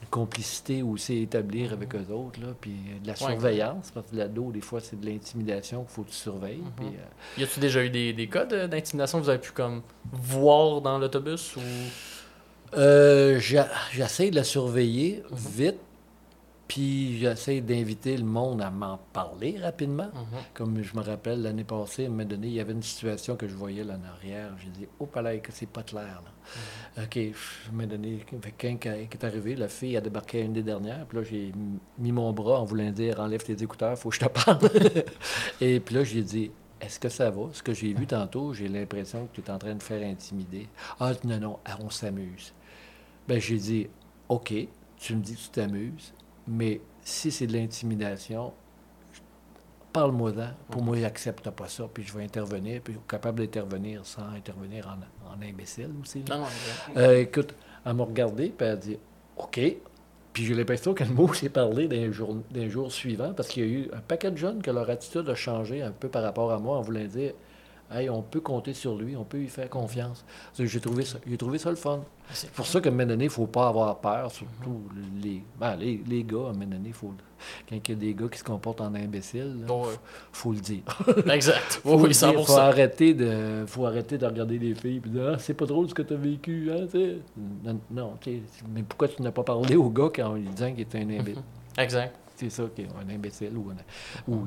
une 0.00 0.08
complicité 0.08 0.80
aussi 0.82 1.12
à 1.12 1.16
établir 1.22 1.72
avec 1.72 1.92
eux 1.96 2.06
autres. 2.12 2.40
Là, 2.40 2.48
puis 2.58 2.72
de 3.02 3.06
la. 3.06 3.12
Ouais. 3.14 3.18
surveillance. 3.18 3.90
Parce 3.90 4.10
que 4.10 4.16
l'ado, 4.16 4.52
des 4.52 4.60
fois, 4.60 4.80
c'est 4.80 4.98
de 4.98 5.04
l'intimidation 5.04 5.82
qu'il 5.82 5.90
faut 5.90 6.02
que 6.04 6.10
tu 6.10 6.14
surveilles. 6.16 6.58
Mhm. 6.62 6.72
puis, 6.76 6.86
euh, 6.86 7.40
Y 7.40 7.44
a-tu 7.44 7.60
déjà 7.60 7.84
eu 7.84 7.90
des, 7.90 8.12
des 8.12 8.28
cas 8.28 8.44
d'intimidation 8.46 9.18
que 9.18 9.24
vous 9.24 9.30
avez 9.30 9.40
pu 9.40 9.50
comme 9.52 9.82
voir 10.12 10.80
dans 10.80 10.98
l'autobus 10.98 11.56
ou? 11.56 11.60
Euh, 12.76 13.38
j'essaie 13.40 14.30
de 14.30 14.36
la 14.36 14.44
surveiller 14.44 15.22
vite, 15.32 15.78
puis 16.68 17.18
j'essaie 17.18 17.62
d'inviter 17.62 18.16
le 18.18 18.24
monde 18.24 18.60
à 18.60 18.70
m'en 18.70 18.98
parler 19.14 19.58
rapidement. 19.58 20.10
Mhm. 20.14 20.38
Comme 20.52 20.82
je 20.82 20.94
me 20.94 21.00
rappelle, 21.02 21.40
l'année 21.42 21.64
passée, 21.64 22.04
à 22.04 22.06
un 22.06 22.10
moment 22.10 22.24
donné, 22.24 22.48
il 22.48 22.52
y 22.52 22.60
avait 22.60 22.74
une 22.74 22.82
situation 22.82 23.36
que 23.36 23.48
je 23.48 23.54
voyais 23.54 23.84
là 23.84 23.98
en 23.98 24.06
arrière. 24.06 24.50
J'ai 24.62 24.68
dit, 24.68 24.86
oh, 25.00 25.08
là, 25.16 25.36
que 25.38 25.50
c'est 25.50 25.66
pas 25.68 25.82
clair. 25.82 26.22
Là. 26.24 27.02
OK, 27.04 27.16
à 27.16 27.20
un 27.20 27.72
moment 27.72 27.88
donné, 27.88 28.18
fait 28.42 28.50
que 28.52 28.66
quand 28.66 28.76
quand- 28.82 29.08
qui 29.10 29.16
est 29.16 29.24
arrivé, 29.24 29.56
la 29.56 29.68
fille 29.68 29.96
a 29.96 30.02
débarqué 30.02 30.42
une 30.42 30.52
des 30.52 30.62
dernières, 30.62 31.06
puis 31.06 31.18
là, 31.18 31.24
j'ai 31.24 31.52
mis 31.98 32.12
mon 32.12 32.32
bras 32.32 32.60
en 32.60 32.64
voulant 32.64 32.90
dire, 32.90 33.18
enlève 33.18 33.42
tes 33.42 33.60
écouteurs, 33.62 33.98
faut 33.98 34.10
que 34.10 34.16
je 34.16 34.20
te 34.20 34.28
parle. 34.28 34.58
Et 35.62 35.80
puis 35.80 35.94
là, 35.94 36.04
j'ai 36.04 36.22
dit, 36.22 36.50
est-ce 36.80 37.00
que 37.00 37.08
ça 37.08 37.30
va? 37.30 37.48
Ce 37.52 37.62
que 37.62 37.72
j'ai 37.72 37.94
vu 37.94 38.06
tantôt, 38.06 38.52
j'ai 38.52 38.68
l'impression 38.68 39.26
que 39.26 39.40
tu 39.40 39.46
es 39.46 39.50
en 39.50 39.58
train 39.58 39.74
de 39.74 39.82
faire 39.82 40.06
intimider. 40.06 40.68
Ah, 41.00 41.12
non, 41.24 41.38
non, 41.40 41.58
ah, 41.64 41.78
on 41.82 41.88
s'amuse. 41.90 42.52
Ben, 43.26 43.40
j'ai 43.40 43.56
dit, 43.56 43.88
OK, 44.28 44.52
tu 44.98 45.16
me 45.16 45.22
dis 45.22 45.34
que 45.34 45.40
tu 45.40 45.48
t'amuses, 45.48 46.12
mais 46.48 46.80
si 47.02 47.30
c'est 47.30 47.46
de 47.46 47.52
l'intimidation, 47.52 48.52
parle-moi-en. 49.92 50.50
Pour 50.70 50.82
moi, 50.82 50.96
j'accepte 50.98 51.48
pas 51.50 51.68
ça, 51.68 51.88
puis 51.92 52.04
je 52.04 52.12
vais 52.16 52.24
intervenir, 52.24 52.80
puis 52.82 52.94
je 52.94 52.98
suis 52.98 53.08
capable 53.08 53.40
d'intervenir 53.40 54.04
sans 54.04 54.28
intervenir 54.36 54.86
en, 54.86 55.32
en 55.32 55.42
imbécile 55.42 55.90
aussi. 56.02 56.24
Non, 56.28 56.38
non, 56.38 56.44
exact. 56.44 56.96
Euh, 56.96 57.20
écoute, 57.20 57.54
elle 57.84 57.94
m'a 57.94 58.04
regardé, 58.04 58.48
puis 58.50 58.66
elle 58.66 58.72
a 58.72 58.76
dit 58.76 58.98
OK. 59.36 59.60
Puis 60.32 60.44
j'ai 60.44 60.54
l'impression 60.54 60.94
que 60.94 61.02
le 61.02 61.10
mot 61.10 61.32
s'est 61.34 61.48
parlé 61.48 61.88
d'un 61.88 62.12
jour, 62.12 62.36
d'un 62.50 62.68
jour 62.68 62.92
suivant, 62.92 63.32
parce 63.32 63.48
qu'il 63.48 63.64
y 63.64 63.66
a 63.66 63.70
eu 63.70 63.90
un 63.92 64.00
paquet 64.00 64.30
de 64.30 64.36
jeunes 64.36 64.62
que 64.62 64.70
leur 64.70 64.88
attitude 64.88 65.28
a 65.28 65.34
changé 65.34 65.82
un 65.82 65.90
peu 65.90 66.08
par 66.08 66.22
rapport 66.22 66.52
à 66.52 66.58
moi 66.58 66.78
en 66.78 66.82
voulant 66.82 67.04
dire 67.04 67.32
Hey, 67.90 68.10
on 68.10 68.20
peut 68.20 68.40
compter 68.40 68.74
sur 68.74 68.96
lui, 68.96 69.16
on 69.16 69.24
peut 69.24 69.38
lui 69.38 69.48
faire 69.48 69.70
confiance. 69.70 70.22
J'ai 70.58 70.78
trouvé 70.80 71.04
ça, 71.06 71.18
trouvé 71.38 71.56
ça 71.58 71.70
le 71.70 71.76
fun. 71.76 72.00
C'est 72.28 72.46
C'est 72.46 72.50
pour 72.52 72.66
ça 72.66 72.82
qu'à 72.82 72.90
un 72.90 72.92
moment 72.92 73.06
donné, 73.06 73.24
il 73.24 73.28
ne 73.28 73.32
faut 73.32 73.46
pas 73.46 73.68
avoir 73.68 73.96
peur, 73.98 74.30
surtout 74.30 74.82
les, 75.22 75.42
ben, 75.58 75.74
les, 75.76 76.02
les 76.06 76.22
gars, 76.22 76.36
à 76.48 76.50
un 76.50 76.52
moment 76.52 76.66
donné, 76.66 76.92
faut, 76.92 77.14
quand 77.66 77.76
il 77.76 77.88
y 77.88 77.92
a 77.92 77.94
des 77.94 78.12
gars 78.14 78.28
qui 78.30 78.38
se 78.38 78.44
comportent 78.44 78.82
en 78.82 78.94
imbéciles, 78.94 79.54
il 79.60 79.64
Bon, 79.64 79.86
ouais. 79.86 79.94
faut 80.32 80.52
le 80.52 80.60
dire. 80.60 80.82
Exact. 81.32 81.80
Oui, 81.86 82.10
100%. 82.10 82.44
faut 82.44 82.52
arrêter 82.58 83.14
de 83.14 83.64
faut 83.66 83.86
arrêter 83.86 84.18
de 84.18 84.26
regarder 84.26 84.58
les 84.58 84.74
filles 84.74 85.00
et 85.06 85.08
dire 85.08 85.32
ah, 85.34 85.38
c'est 85.38 85.54
pas 85.54 85.64
drôle 85.64 85.88
ce 85.88 85.94
que 85.94 86.02
tu 86.02 86.12
as 86.12 86.16
vécu 86.18 86.70
hein, 86.70 86.86
non, 87.64 87.80
non 87.90 88.12
mais 88.74 88.82
pourquoi 88.82 89.08
tu 89.08 89.22
n'as 89.22 89.30
pas 89.32 89.44
parlé 89.44 89.76
au 89.76 89.88
gars 89.88 90.10
quand 90.14 90.34
lui 90.34 90.42
disant 90.42 90.70
qu'il 90.72 90.80
était 90.80 90.98
un 90.98 91.08
imbécile? 91.08 91.42
Exact. 91.78 92.14
c'est 92.36 92.50
ça 92.50 92.64
un 92.64 93.08
imbécile 93.14 93.56
ou, 93.56 93.70
un- 93.70 94.30
ou 94.32 94.46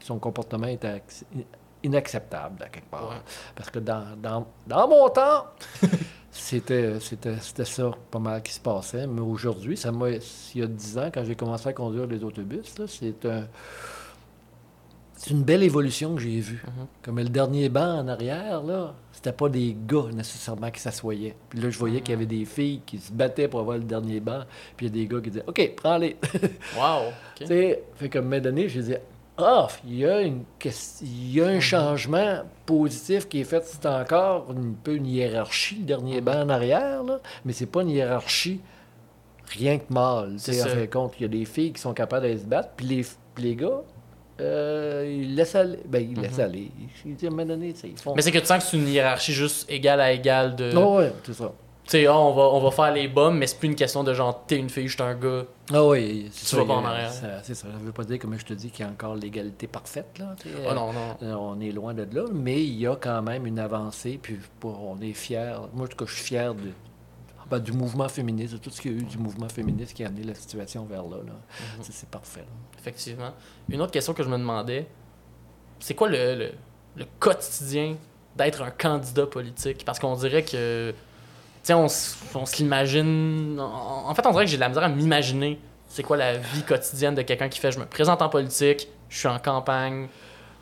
son 0.00 0.18
comportement 0.20 0.66
est 0.68 0.84
inacceptable 1.86 2.62
à 2.62 2.68
quelque 2.68 2.90
part 2.90 3.08
Ouais. 3.10 3.16
parce 3.54 3.70
que 3.70 3.78
dans, 3.78 4.04
dans, 4.20 4.46
dans 4.66 4.88
mon 4.88 5.08
temps 5.08 5.46
c'était 6.30 7.00
c'était 7.00 7.36
c'était 7.40 7.64
ça 7.64 7.90
pas 8.10 8.18
mal 8.18 8.42
qui 8.42 8.52
se 8.52 8.60
passait 8.60 9.06
mais 9.06 9.20
aujourd'hui 9.22 9.76
ça 9.76 9.90
m'a 9.92 10.10
il 10.10 10.20
y 10.54 10.62
a 10.62 10.66
10 10.66 10.98
ans 10.98 11.10
quand 11.12 11.24
j'ai 11.24 11.34
commencé 11.36 11.68
à 11.68 11.72
conduire 11.72 12.06
les 12.06 12.22
autobus 12.22 12.78
là, 12.78 12.84
c'est 12.86 13.24
un 13.24 13.46
c'est 15.18 15.30
une 15.30 15.44
belle 15.44 15.62
évolution 15.62 16.14
que 16.14 16.20
j'ai 16.20 16.40
vue. 16.40 16.62
Mhm. 16.66 16.86
Comme 17.02 17.18
le 17.18 17.24
dernier 17.30 17.70
banc 17.70 18.00
en 18.00 18.06
arrière, 18.06 18.62
là, 18.62 18.94
c'était 19.12 19.32
pas 19.32 19.48
des 19.48 19.74
gars 19.88 20.04
nécessairement 20.12 20.70
qui 20.70 20.78
s'assoyaient. 20.78 21.34
Puis 21.48 21.58
là, 21.58 21.70
je 21.70 21.78
voyais 21.78 22.02
qu'il 22.02 22.10
y 22.10 22.16
avait 22.16 22.26
des 22.26 22.44
filles 22.44 22.82
qui 22.84 22.98
se 22.98 23.10
battaient 23.10 23.48
pour 23.48 23.60
avoir 23.60 23.78
le 23.78 23.84
dernier 23.84 24.20
banc. 24.20 24.40
Puis 24.76 24.86
il 24.86 24.94
y 24.94 25.00
a 25.00 25.02
des 25.04 25.08
gars 25.12 25.22
qui 25.22 25.30
disaient 25.30 25.44
OK, 25.46 25.72
prends-les. 25.74 26.18
Wow. 26.76 27.12
Tu 27.34 27.46
sais, 27.46 27.82
fait 27.94 28.10
qu'à 28.10 28.18
un 28.18 28.22
moment 28.22 28.38
donné, 28.40 28.68
je 28.68 28.78
disais 28.80 29.00
Ah, 29.38 29.68
il 29.86 29.98
y 29.98 30.06
a, 30.06 30.22
une, 30.22 30.44
il 31.02 31.34
y 31.34 31.42
a 31.42 31.46
un 31.46 31.60
changement 31.60 32.42
positif 32.64 33.28
qui 33.28 33.40
est 33.40 33.44
fait. 33.44 33.62
C'est 33.64 33.86
encore 33.86 34.46
un 34.50 34.72
peu 34.82 34.94
une 34.94 35.06
hiérarchie, 35.06 35.76
le 35.80 35.84
dernier 35.84 36.20
banc 36.20 36.40
en 36.42 36.48
arrière, 36.48 37.02
là, 37.02 37.20
mais 37.44 37.52
c'est 37.52 37.66
pas 37.66 37.82
une 37.82 37.90
hiérarchie 37.90 38.60
rien 39.48 39.78
que 39.78 39.92
mâle. 39.92 40.34
C'est 40.38 40.62
En 40.62 40.66
fin 40.66 40.80
de 40.80 40.86
compte, 40.86 41.14
il 41.18 41.22
y 41.22 41.24
a 41.26 41.28
des 41.28 41.44
filles 41.44 41.72
qui 41.72 41.80
sont 41.80 41.94
capables 41.94 42.22
d'aller 42.22 42.38
se 42.38 42.44
battre, 42.46 42.70
puis 42.76 42.86
les, 42.86 43.06
les 43.38 43.56
gars, 43.56 43.82
euh, 44.40 45.06
ils 45.08 45.34
laissent 45.34 45.54
aller. 45.54 45.78
Ben, 45.86 46.06
ils 46.10 46.20
laissent 46.20 46.38
aller. 46.38 46.70
Ils, 46.78 47.10
ils 47.10 47.14
disent, 47.16 47.28
à 47.28 47.32
un 47.32 47.36
moment 47.36 47.46
donné, 47.46 47.74
ils 47.84 47.98
font. 47.98 48.14
Mais 48.14 48.22
c'est 48.22 48.32
que 48.32 48.38
tu 48.38 48.46
sens 48.46 48.64
que 48.64 48.70
c'est 48.70 48.76
une 48.76 48.88
hiérarchie 48.88 49.32
juste 49.32 49.70
égale 49.70 50.00
à 50.00 50.12
égale 50.12 50.56
de. 50.56 50.72
Non, 50.72 50.96
ouais, 50.96 51.12
c'est 51.24 51.34
ça. 51.34 51.52
Tu 51.86 51.92
sais, 51.92 52.06
ah, 52.06 52.18
on, 52.18 52.32
va, 52.34 52.42
on 52.42 52.60
va 52.60 52.70
faire 52.72 52.92
les 52.92 53.06
bombes, 53.06 53.36
mais 53.36 53.46
c'est 53.46 53.58
plus 53.58 53.68
une 53.68 53.76
question 53.76 54.02
de 54.02 54.12
genre, 54.12 54.44
t'es 54.44 54.58
une 54.58 54.68
fille, 54.68 54.88
je 54.88 54.94
suis 54.94 55.02
un 55.04 55.14
gars. 55.14 55.44
Ah 55.72 55.84
oui, 55.86 56.28
c'est 56.32 56.40
Tu 56.40 56.46
ça, 56.46 56.56
vas 56.56 56.64
pas 56.64 56.72
en 56.80 56.84
arrière. 56.84 57.12
ça- 57.12 57.42
C'est 57.44 57.54
ça. 57.54 57.68
Ça 57.70 57.78
veut 57.80 57.92
pas 57.92 58.02
dire, 58.02 58.18
comme 58.18 58.36
je 58.36 58.44
te 58.44 58.54
dis, 58.54 58.70
qu'il 58.70 58.84
y 58.84 58.88
a 58.88 58.90
encore 58.90 59.14
l'égalité 59.14 59.68
parfaite. 59.68 60.18
Là. 60.18 60.34
Ah 60.68 60.74
non, 60.74 60.92
non. 60.92 61.16
Euh, 61.22 61.34
On 61.34 61.60
est 61.60 61.70
loin 61.70 61.94
de 61.94 62.02
là, 62.12 62.24
mais 62.32 62.60
il 62.62 62.74
y 62.80 62.88
a 62.88 62.96
quand 62.96 63.22
même 63.22 63.46
une 63.46 63.60
avancée, 63.60 64.18
puis 64.20 64.36
pour- 64.58 64.82
on 64.82 65.00
est 65.00 65.12
fiers. 65.12 65.54
Moi, 65.74 65.84
en 65.84 65.88
tout 65.88 65.96
cas, 65.96 66.06
je 66.08 66.14
suis 66.16 66.24
fier 66.24 66.52
de, 66.54 66.72
ben, 67.48 67.60
du 67.60 67.70
mouvement 67.70 68.08
féministe, 68.08 68.54
de 68.54 68.58
tout 68.58 68.70
ce 68.70 68.80
qu'il 68.80 68.90
y 68.92 68.94
a 68.96 68.98
eu 68.98 69.04
du 69.04 69.18
mouvement 69.18 69.48
féministe 69.48 69.94
qui 69.94 70.02
a 70.02 70.08
amené 70.08 70.24
la 70.24 70.34
situation 70.34 70.84
vers 70.86 71.04
là. 71.04 71.18
là. 71.18 71.32
Mhm. 71.34 71.82
C'est- 71.84 71.92
C'est 71.92 72.08
parfait. 72.08 72.40
là. 72.40 72.46
Effectivement. 72.80 73.30
Une 73.68 73.80
autre 73.80 73.92
question 73.92 74.12
que 74.12 74.24
je 74.24 74.28
me 74.28 74.38
demandais, 74.38 74.88
c'est 75.78 75.94
quoi 75.94 76.08
le, 76.08 76.34
le, 76.34 76.50
le 76.96 77.04
quotidien 77.20 77.94
d'être 78.34 78.60
un 78.62 78.70
candidat 78.72 79.26
politique? 79.26 79.84
Parce 79.84 80.00
qu'on 80.00 80.16
dirait 80.16 80.42
que, 80.42 80.92
sais, 81.66 81.74
on, 81.74 81.86
on 82.34 82.46
se 82.46 82.56
l'imagine... 82.56 83.58
En, 83.60 84.14
fait, 84.14 84.26
on 84.26 84.30
dirait 84.32 84.44
que 84.44 84.50
j'ai 84.50 84.56
de 84.56 84.60
la 84.60 84.68
misère 84.68 84.84
à 84.84 84.88
m'imaginer 84.88 85.58
c'est 85.88 86.02
quoi 86.02 86.16
la 86.16 86.36
vie 86.36 86.62
quotidienne 86.62 87.14
de 87.14 87.22
quelqu'un 87.22 87.48
qui 87.48 87.60
fait 87.60 87.70
«je 87.72 87.78
me 87.78 87.86
présente 87.86 88.20
en 88.20 88.28
politique, 88.28 88.88
je 89.08 89.18
suis 89.18 89.28
en 89.28 89.38
campagne 89.38 90.08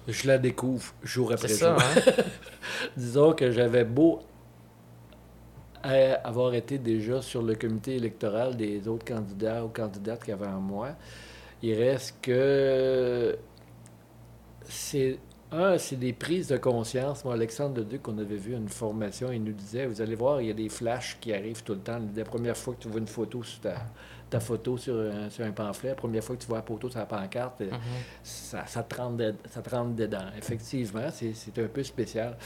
Je 0.07 0.29
la 0.29 0.39
découvre 0.39 0.93
jour». 1.03 1.33
après 1.35 1.49
jour. 1.49 1.59
ça, 1.59 1.77
hein? 1.77 2.13
Disons 2.97 3.33
que 3.33 3.51
j'avais 3.51 3.85
beau 3.85 4.21
euh, 5.87 6.15
avoir 6.25 6.55
été 6.55 6.79
déjà 6.79 7.21
sur 7.21 7.43
le 7.43 7.55
comité 7.55 7.97
électoral 7.97 8.57
des 8.57 8.87
autres 8.89 9.05
candidats 9.05 9.65
ou 9.65 9.69
candidates 9.69 10.25
qu'avant 10.25 10.61
moi, 10.61 10.91
il 11.63 11.75
reste 11.75 12.17
que 12.23 13.37
c'est 14.69 15.19
un, 15.55 15.79
c'est 15.79 15.97
des 15.97 16.13
prises 16.13 16.49
de 16.49 16.57
conscience. 16.57 17.25
Moi, 17.25 17.35
Alexandre 17.35 17.79
Leduc, 17.81 18.03
qu'on 18.03 18.19
avait 18.19 18.37
vu 18.37 18.55
une 18.55 18.69
formation, 18.69 19.31
il 19.33 19.43
nous 19.43 19.53
disait, 19.53 19.87
vous 19.87 20.01
allez 20.01 20.15
voir, 20.15 20.41
il 20.41 20.49
y 20.49 20.51
a 20.51 20.55
des 20.55 20.69
flashs 20.69 21.17
qui 21.21 21.33
arrivent 21.33 21.63
tout 21.63 21.75
le 21.75 21.81
temps. 21.81 22.01
La 22.17 22.25
première 22.25 22.57
fois 22.57 22.75
que 22.75 22.83
tu 22.83 22.89
vois 22.89 23.01
une 23.01 23.07
photo 23.07 23.43
sur 23.43 23.61
ta, 23.61 23.75
ta 24.31 24.41
photo 24.41 24.77
sur 24.77 24.95
un, 24.97 25.31
sur 25.31 25.45
un 25.45 25.53
pamphlet, 25.53 25.91
la 25.91 25.95
première 25.95 26.25
fois 26.25 26.35
que 26.37 26.41
tu 26.43 26.49
vois 26.49 26.59
la 26.59 26.63
photo 26.65 26.91
sur 26.91 26.99
la 26.99 27.07
pancarte, 27.07 27.61
Mhm. 27.61 27.69
ça, 28.23 28.67
ça, 28.67 28.83
te 28.83 28.95
rentre 28.97 29.17
de- 29.17 29.35
ça 29.51 29.63
te 29.63 29.71
rentre 29.71 29.95
dedans. 29.95 30.27
Effectivement, 30.37 31.09
c'est 31.13 31.33
un 31.59 31.69
peu 31.69 31.83
spécial. 31.83 32.37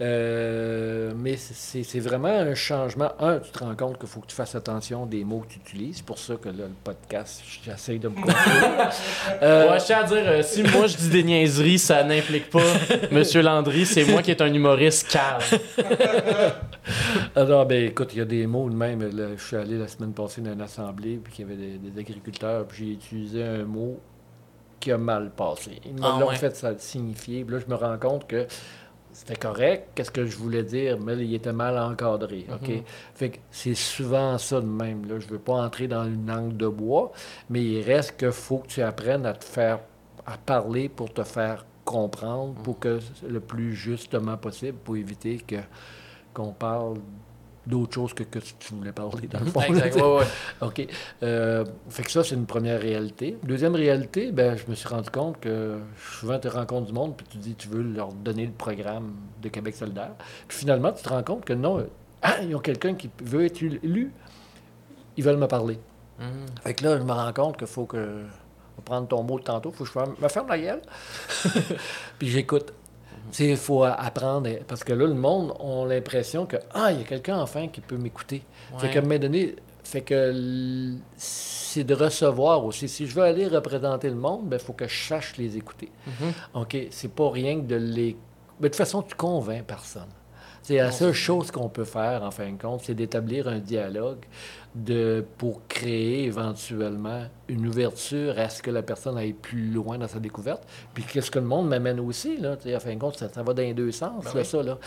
Euh, 0.00 1.12
mais 1.16 1.36
c'est 1.36 1.82
c'est 1.82 2.00
vraiment 2.00 2.28
un 2.28 2.54
changement. 2.54 3.12
Un, 3.18 3.38
tu 3.38 3.50
te 3.50 3.58
rends 3.58 3.74
compte 3.76 3.98
qu'il 3.98 4.08
faut 4.08 4.20
que 4.20 4.26
tu 4.26 4.34
fasses 4.34 4.54
attention 4.54 5.06
des 5.06 5.24
mots 5.24 5.40
que 5.40 5.52
tu 5.54 5.58
utilises. 5.58 5.96
C'est 5.98 6.04
pour 6.06 6.18
ça 6.18 6.36
que 6.36 6.48
là, 6.48 6.64
le 6.66 6.70
podcast, 6.84 7.42
j'essaye 7.64 7.98
de 7.98 8.08
me 8.08 8.14
contrôler. 8.22 8.88
Euh, 9.42 9.70
Ouais, 9.70 9.78
je 9.80 9.84
tiens 9.84 9.98
à 9.98 10.04
dire, 10.04 10.22
euh, 10.24 10.42
si 10.42 10.62
moi 10.62 10.86
je 10.86 10.96
dis 10.96 11.08
des 11.10 11.22
niaiseries, 11.22 11.78
ça 11.78 12.02
n'implique 12.04 12.50
pas 12.50 12.62
Monsieur 13.12 13.42
Landry, 13.42 13.84
c'est 13.86 14.04
moi 14.04 14.22
qui 14.22 14.30
est 14.30 14.40
un 14.40 14.52
humoriste 14.52 15.08
calme. 15.08 15.40
Alors, 17.36 17.66
ben 17.66 17.84
écoute, 17.86 18.10
il 18.14 18.18
y 18.18 18.22
a 18.22 18.24
des 18.24 18.46
mots 18.46 18.68
de 18.68 18.74
même. 18.74 19.00
là, 19.16 19.28
je 19.36 19.42
suis 19.42 19.56
allé 19.56 19.78
la 19.78 19.88
semaine 19.88 20.12
passée 20.12 20.40
dans 20.40 20.52
une 20.52 20.60
assemblée, 20.60 21.20
puis 21.22 21.32
qu'il 21.32 21.48
y 21.48 21.52
avait 21.52 21.60
des, 21.60 21.78
des 21.78 22.00
agriculteurs, 22.00 22.66
puis 22.66 22.86
j'ai 22.86 22.92
utilisé 22.94 23.42
un 23.44 23.64
mot 23.64 24.00
qui 24.78 24.92
a 24.92 24.98
mal 24.98 25.30
passé. 25.30 25.72
Ils 25.84 25.92
me 25.94 26.00
Ah, 26.02 26.16
l'ont 26.20 26.28
ouais. 26.28 26.36
fait 26.36 26.56
ça 26.56 26.72
signifier. 26.78 27.44
Puis 27.44 27.54
là, 27.54 27.60
je 27.66 27.70
me 27.70 27.76
rends 27.78 27.98
compte 27.98 28.26
que 28.26 28.46
c'était 29.20 29.36
correct, 29.36 29.90
qu'est-ce 29.94 30.10
que 30.10 30.24
je 30.24 30.34
voulais 30.34 30.62
dire, 30.62 30.98
mais 30.98 31.12
il 31.12 31.34
était 31.34 31.52
mal 31.52 31.78
encadré. 31.78 32.46
OK? 32.50 32.68
Mhm. 32.68 32.82
Fait 33.14 33.28
que 33.28 33.38
c'est 33.50 33.74
souvent 33.74 34.38
ça 34.38 34.62
de 34.62 34.66
même. 34.66 35.06
Là. 35.06 35.18
Je 35.18 35.28
veux 35.28 35.38
pas 35.38 35.52
entrer 35.52 35.88
dans 35.88 36.06
une 36.06 36.26
langue 36.26 36.56
de 36.56 36.66
bois, 36.66 37.12
mais 37.50 37.62
il 37.62 37.82
reste 37.82 38.16
qu'il 38.16 38.32
faut 38.32 38.60
que 38.60 38.68
tu 38.68 38.80
apprennes 38.80 39.26
à 39.26 39.34
te 39.34 39.44
faire 39.44 39.80
à 40.24 40.38
parler 40.38 40.88
pour 40.88 41.12
te 41.12 41.22
faire 41.22 41.66
comprendre, 41.84 42.54
pour 42.62 42.78
que 42.78 42.98
le 43.28 43.40
plus 43.40 43.74
justement 43.74 44.38
possible, 44.38 44.78
pour 44.78 44.96
éviter 44.96 45.36
que 45.36 45.56
qu'on 46.32 46.52
parle 46.52 46.96
d'autre 47.66 47.94
chose 47.94 48.14
que, 48.14 48.22
que 48.22 48.38
tu 48.38 48.74
voulais 48.74 48.92
parler 48.92 49.28
dans 49.28 49.40
le 49.40 49.46
fond. 49.46 49.60
Exact, 49.60 49.96
ouais, 49.96 50.02
ouais. 50.02 50.26
OK. 50.62 50.86
Euh, 51.22 51.64
fait 51.88 52.02
que 52.02 52.10
ça, 52.10 52.24
c'est 52.24 52.34
une 52.34 52.46
première 52.46 52.80
réalité. 52.80 53.36
Deuxième 53.42 53.74
réalité, 53.74 54.32
ben, 54.32 54.56
je 54.56 54.68
me 54.68 54.74
suis 54.74 54.88
rendu 54.88 55.10
compte 55.10 55.40
que 55.40 55.78
souvent, 55.98 56.38
tu 56.38 56.48
rencontres 56.48 56.86
du 56.86 56.92
monde, 56.92 57.16
puis 57.16 57.26
tu 57.30 57.38
dis 57.38 57.54
tu 57.54 57.68
veux 57.68 57.82
leur 57.82 58.12
donner 58.12 58.46
le 58.46 58.52
programme 58.52 59.14
de 59.42 59.48
Québec 59.48 59.74
solidaire. 59.74 60.12
Puis 60.48 60.58
finalement, 60.58 60.92
tu 60.92 61.02
te 61.02 61.08
rends 61.08 61.22
compte 61.22 61.44
que 61.44 61.52
non, 61.52 61.86
ah, 62.22 62.42
ils 62.42 62.54
ont 62.54 62.60
quelqu'un 62.60 62.94
qui 62.94 63.10
veut 63.22 63.44
être 63.44 63.62
élu, 63.62 64.12
ils 65.16 65.24
veulent 65.24 65.36
me 65.36 65.48
parler. 65.48 65.78
Mhm. 66.18 66.46
Fait 66.62 66.74
que 66.74 66.84
là, 66.84 66.98
je 66.98 67.02
me 67.02 67.12
rends 67.12 67.32
compte 67.32 67.56
qu'il 67.56 67.66
faut 67.66 67.86
que. 67.86 67.98
Je 67.98 68.76
vais 68.76 68.84
prendre 68.84 69.08
ton 69.08 69.22
mot 69.22 69.38
de 69.38 69.44
tantôt, 69.44 69.70
il 69.70 69.76
faut 69.76 69.84
que 69.84 69.90
je 69.90 70.22
me 70.22 70.28
ferme 70.28 70.48
la 70.48 70.58
gueule. 70.58 70.82
Puis 72.18 72.28
j'écoute. 72.28 72.72
Il 73.38 73.56
faut 73.56 73.84
apprendre. 73.84 74.50
Parce 74.66 74.82
que 74.84 74.92
là, 74.92 75.06
le 75.06 75.14
monde 75.14 75.54
a 75.60 75.86
l'impression 75.86 76.46
que, 76.46 76.56
ah, 76.74 76.92
il 76.92 76.98
y 76.98 77.02
a 77.02 77.04
quelqu'un 77.06 77.38
enfin 77.40 77.68
qui 77.68 77.80
peut 77.80 77.96
m'écouter. 77.96 78.42
Fait 78.78 78.88
Ouais. 78.88 78.98
un 78.98 79.02
moment 79.02 79.18
donné, 79.18 79.56
fait 79.84 80.02
que 80.02 80.94
c'est 81.16 81.84
de 81.84 81.94
recevoir 81.94 82.64
aussi. 82.64 82.88
Si 82.88 83.06
je 83.06 83.14
veux 83.14 83.22
aller 83.22 83.46
représenter 83.46 84.08
le 84.08 84.16
monde, 84.16 84.48
il 84.52 84.58
faut 84.58 84.72
que 84.72 84.86
je 84.88 85.06
sache 85.08 85.36
les 85.36 85.56
écouter. 85.56 85.90
Mhm. 86.06 86.32
OK? 86.62 86.76
C'est 86.90 87.12
pas 87.14 87.30
rien 87.30 87.56
que 87.60 87.66
de 87.66 87.76
les. 87.76 88.16
Mais 88.58 88.64
de 88.68 88.68
toute 88.68 88.76
façon, 88.76 89.02
tu 89.02 89.14
convaincs 89.14 89.64
personne. 89.64 90.08
C'est 90.62 90.76
la 90.76 90.92
seule 90.92 91.12
chose 91.12 91.50
qu'on 91.50 91.68
peut 91.68 91.84
faire, 91.84 92.22
en 92.22 92.30
fin 92.30 92.50
de 92.52 92.60
compte, 92.60 92.82
c'est 92.84 92.94
d'établir 92.94 93.48
un 93.48 93.58
dialogue 93.58 94.18
de, 94.74 95.24
pour 95.38 95.66
créer 95.66 96.24
éventuellement 96.24 97.24
une 97.48 97.66
ouverture 97.66 98.38
à 98.38 98.48
ce 98.48 98.62
que 98.62 98.70
la 98.70 98.82
personne 98.82 99.18
aille 99.18 99.32
plus 99.32 99.70
loin 99.70 99.98
dans 99.98 100.06
sa 100.06 100.20
découverte. 100.20 100.62
Puis 100.94 101.02
qu'est-ce 101.02 101.30
que 101.30 101.38
le 101.38 101.46
monde 101.46 101.68
m'amène 101.68 101.98
aussi, 101.98 102.36
là, 102.36 102.56
en 102.64 102.80
fin 102.80 102.94
de 102.94 103.00
compte, 103.00 103.16
ça, 103.16 103.28
ça 103.28 103.42
va 103.42 103.52
dans 103.54 103.62
les 103.62 103.74
deux 103.74 103.90
sens, 103.90 104.22
Ben 104.24 104.30
là, 104.34 104.40
oui. 104.40 104.44
ça, 104.44 104.62
là. 104.62 104.78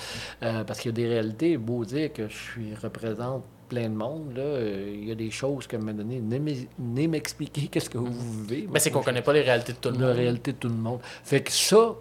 Euh, 0.44 0.64
parce 0.64 0.80
qu'il 0.80 0.90
y 0.90 0.94
a 0.94 0.96
des 0.96 1.08
réalités, 1.08 1.58
beau 1.58 1.84
dire 1.84 2.14
que 2.14 2.30
je 2.30 2.38
suis 2.38 2.76
représente 2.76 3.44
plein 3.68 3.90
de 3.90 3.96
monde, 3.96 4.34
là, 4.36 4.44
euh, 4.44 4.92
il 4.94 5.06
y 5.08 5.12
a 5.12 5.16
des 5.16 5.32
choses 5.32 5.68
que 5.68 5.76
m'a 5.76 5.92
donné, 5.94 6.22
venez 6.22 7.08
m'expliquer 7.08 7.68
qu'est-ce 7.68 7.90
que 7.90 7.98
vous 7.98 8.44
vivez. 8.46 8.70
Mais 8.72 8.80
c'est 8.80 8.92
qu'on 8.92 9.02
connaît 9.02 9.22
pas 9.24 9.34
les 9.34 9.42
réalités 9.42 9.74
de 9.74 9.78
tout 9.80 9.90
le 9.90 9.98
la 10.00 10.08
monde. 10.08 10.16
réalité 10.16 10.52
de 10.54 10.58
tout 10.58 10.70
le 10.70 10.76
monde. 10.76 11.00
Fait 11.24 11.42
que 11.42 11.52
ça, 11.52 11.96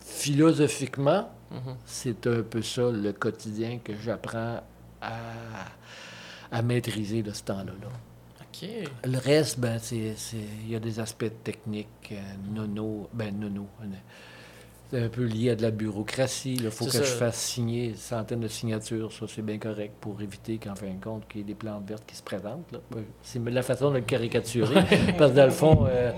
philosophiquement, 0.00 1.28
C'est 1.84 2.26
un 2.26 2.42
peu 2.42 2.62
ça 2.62 2.90
le 2.90 3.12
quotidien 3.12 3.78
que 3.82 3.92
j'apprends 4.02 4.60
à, 5.00 5.12
à 6.50 6.62
maîtriser 6.62 7.22
de 7.22 7.32
ce 7.32 7.42
temps-là. 7.44 7.72
là. 7.80 7.88
Le 9.04 9.18
reste, 9.18 9.58
ben, 9.60 9.78
il 9.92 10.70
y 10.70 10.74
a 10.76 10.80
des 10.80 10.98
aspects 10.98 11.30
techniques, 11.44 11.88
euh, 12.12 12.16
nono, 12.54 13.08
ben, 13.12 13.38
nono. 13.38 13.66
euh, 13.82 13.86
C'est 14.90 15.02
un 15.04 15.08
peu 15.10 15.24
lié 15.24 15.50
à 15.50 15.56
de 15.56 15.62
la 15.62 15.70
bureaucratie. 15.70 16.54
Il 16.54 16.70
faut 16.70 16.86
que 16.86 16.92
je 16.92 17.02
fasse 17.02 17.36
signer 17.38 17.88
une 17.90 17.96
centaine 17.96 18.40
de 18.40 18.48
signatures. 18.48 19.12
Ça, 19.12 19.26
c'est 19.28 19.42
bien 19.42 19.58
correct 19.58 19.94
pour 20.00 20.22
éviter 20.22 20.56
qu'en 20.58 20.74
fin 20.74 20.88
de 20.94 21.02
compte, 21.04 21.28
qu'il 21.28 21.40
y 21.40 21.44
ait 21.44 21.46
des 21.46 21.54
plantes 21.54 21.86
vertes 21.86 22.04
qui 22.06 22.16
se 22.16 22.22
présentent. 22.22 22.74
C'est 23.22 23.44
la 23.44 23.62
façon 23.62 23.90
de 23.90 23.96
le 23.96 24.00
caricaturer. 24.04 24.84
parce 25.18 25.32
que 25.32 25.36
dans 25.36 25.44
le 25.44 25.50
fond, 25.50 25.86
euh, 25.88 26.12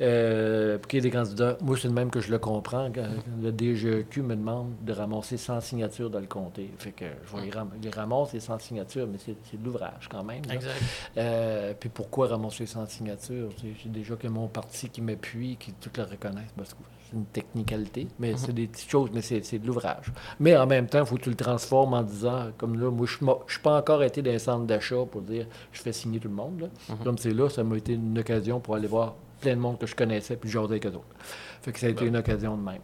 euh, 0.00 0.78
pour 0.78 0.88
qu'il 0.88 0.96
y 0.96 1.06
ait 1.06 1.10
des 1.10 1.16
candidats, 1.16 1.58
moi, 1.62 1.76
c'est 1.80 1.88
le 1.88 1.94
même 1.94 2.10
que 2.10 2.20
je 2.20 2.30
le 2.30 2.38
comprends. 2.38 2.90
Quand 2.94 3.06
le 3.42 3.50
DGEQ 3.52 4.22
me 4.22 4.34
demande 4.36 4.72
de 4.82 4.92
ramasser 4.92 5.36
100 5.36 5.60
signatures 5.60 6.10
dans 6.10 6.20
le 6.20 6.26
comté. 6.26 6.70
Fait 6.78 6.92
que 6.92 7.04
je 7.24 7.36
vais 7.36 7.42
les, 7.44 7.50
ram- 7.50 7.70
les 7.82 7.90
ramasser 7.90 8.36
les 8.38 8.40
100 8.40 8.58
signatures, 8.60 9.06
mais 9.06 9.18
c'est, 9.18 9.32
de 9.60 9.64
l'ouvrage 9.64 10.08
quand 10.10 10.24
même. 10.24 10.42
là. 10.48 10.54
Exact. 10.54 10.70
Euh, 11.18 11.74
puis 11.78 11.88
pourquoi 11.88 12.28
ramasser 12.28 12.66
100 12.66 12.86
signatures? 12.86 13.48
J'ai 13.62 13.88
déjà 13.90 14.16
que 14.16 14.28
mon 14.28 14.48
parti 14.48 14.88
qui 14.88 15.02
m'appuie, 15.02 15.56
qui 15.58 15.72
tout 15.72 15.90
le 15.96 16.02
reconnaissent, 16.04 16.52
parce 16.56 16.72
que 16.74 16.78
c'est 17.10 17.16
une 17.16 17.24
technicalité, 17.26 18.06
mais 18.18 18.36
c'est 18.36 18.52
des 18.52 18.68
petites 18.68 18.88
choses, 18.90 19.10
mais 19.12 19.20
c'est 19.20 19.58
de 19.58 19.66
l'ouvrage. 19.66 20.12
Mais 20.38 20.56
en 20.56 20.66
même 20.66 20.86
temps, 20.86 21.00
il 21.00 21.06
faut 21.06 21.16
que 21.16 21.22
tu 21.22 21.30
le 21.30 21.36
transformes 21.36 21.92
en 21.94 22.02
disant, 22.02 22.50
comme 22.56 22.78
là, 22.80 22.90
moi, 22.90 23.06
je 23.06 23.16
suis 23.52 23.60
pas 23.62 23.76
encore 23.78 24.02
été 24.04 24.22
dans 24.22 24.30
un 24.30 24.38
centre 24.38 24.64
d'achat 24.64 25.04
pour 25.10 25.20
dire, 25.22 25.46
je 25.72 25.80
fais 25.82 25.92
signer 25.92 26.20
tout 26.20 26.28
le 26.28 26.34
monde. 26.34 26.60
Là. 26.60 26.94
Comme 27.04 27.18
c'est 27.18 27.34
là, 27.34 27.48
ça 27.50 27.64
m'a 27.64 27.76
été 27.76 27.94
une 27.94 28.16
occasion 28.18 28.60
pour 28.60 28.76
aller 28.76 28.86
voir 28.86 29.14
plein 29.40 29.54
de 29.54 29.60
monde 29.60 29.78
que 29.78 29.86
je 29.86 29.94
connaissais, 29.94 30.36
puis 30.36 30.50
jaser 30.50 30.72
avec 30.72 30.86
eux 30.86 30.90
autres. 30.90 31.14
Fait 31.62 31.72
que 31.72 31.78
ça 31.78 31.86
a 31.86 31.90
été 31.90 32.06
une 32.06 32.16
occasion 32.16 32.56
de 32.56 32.62
même. 32.62 32.82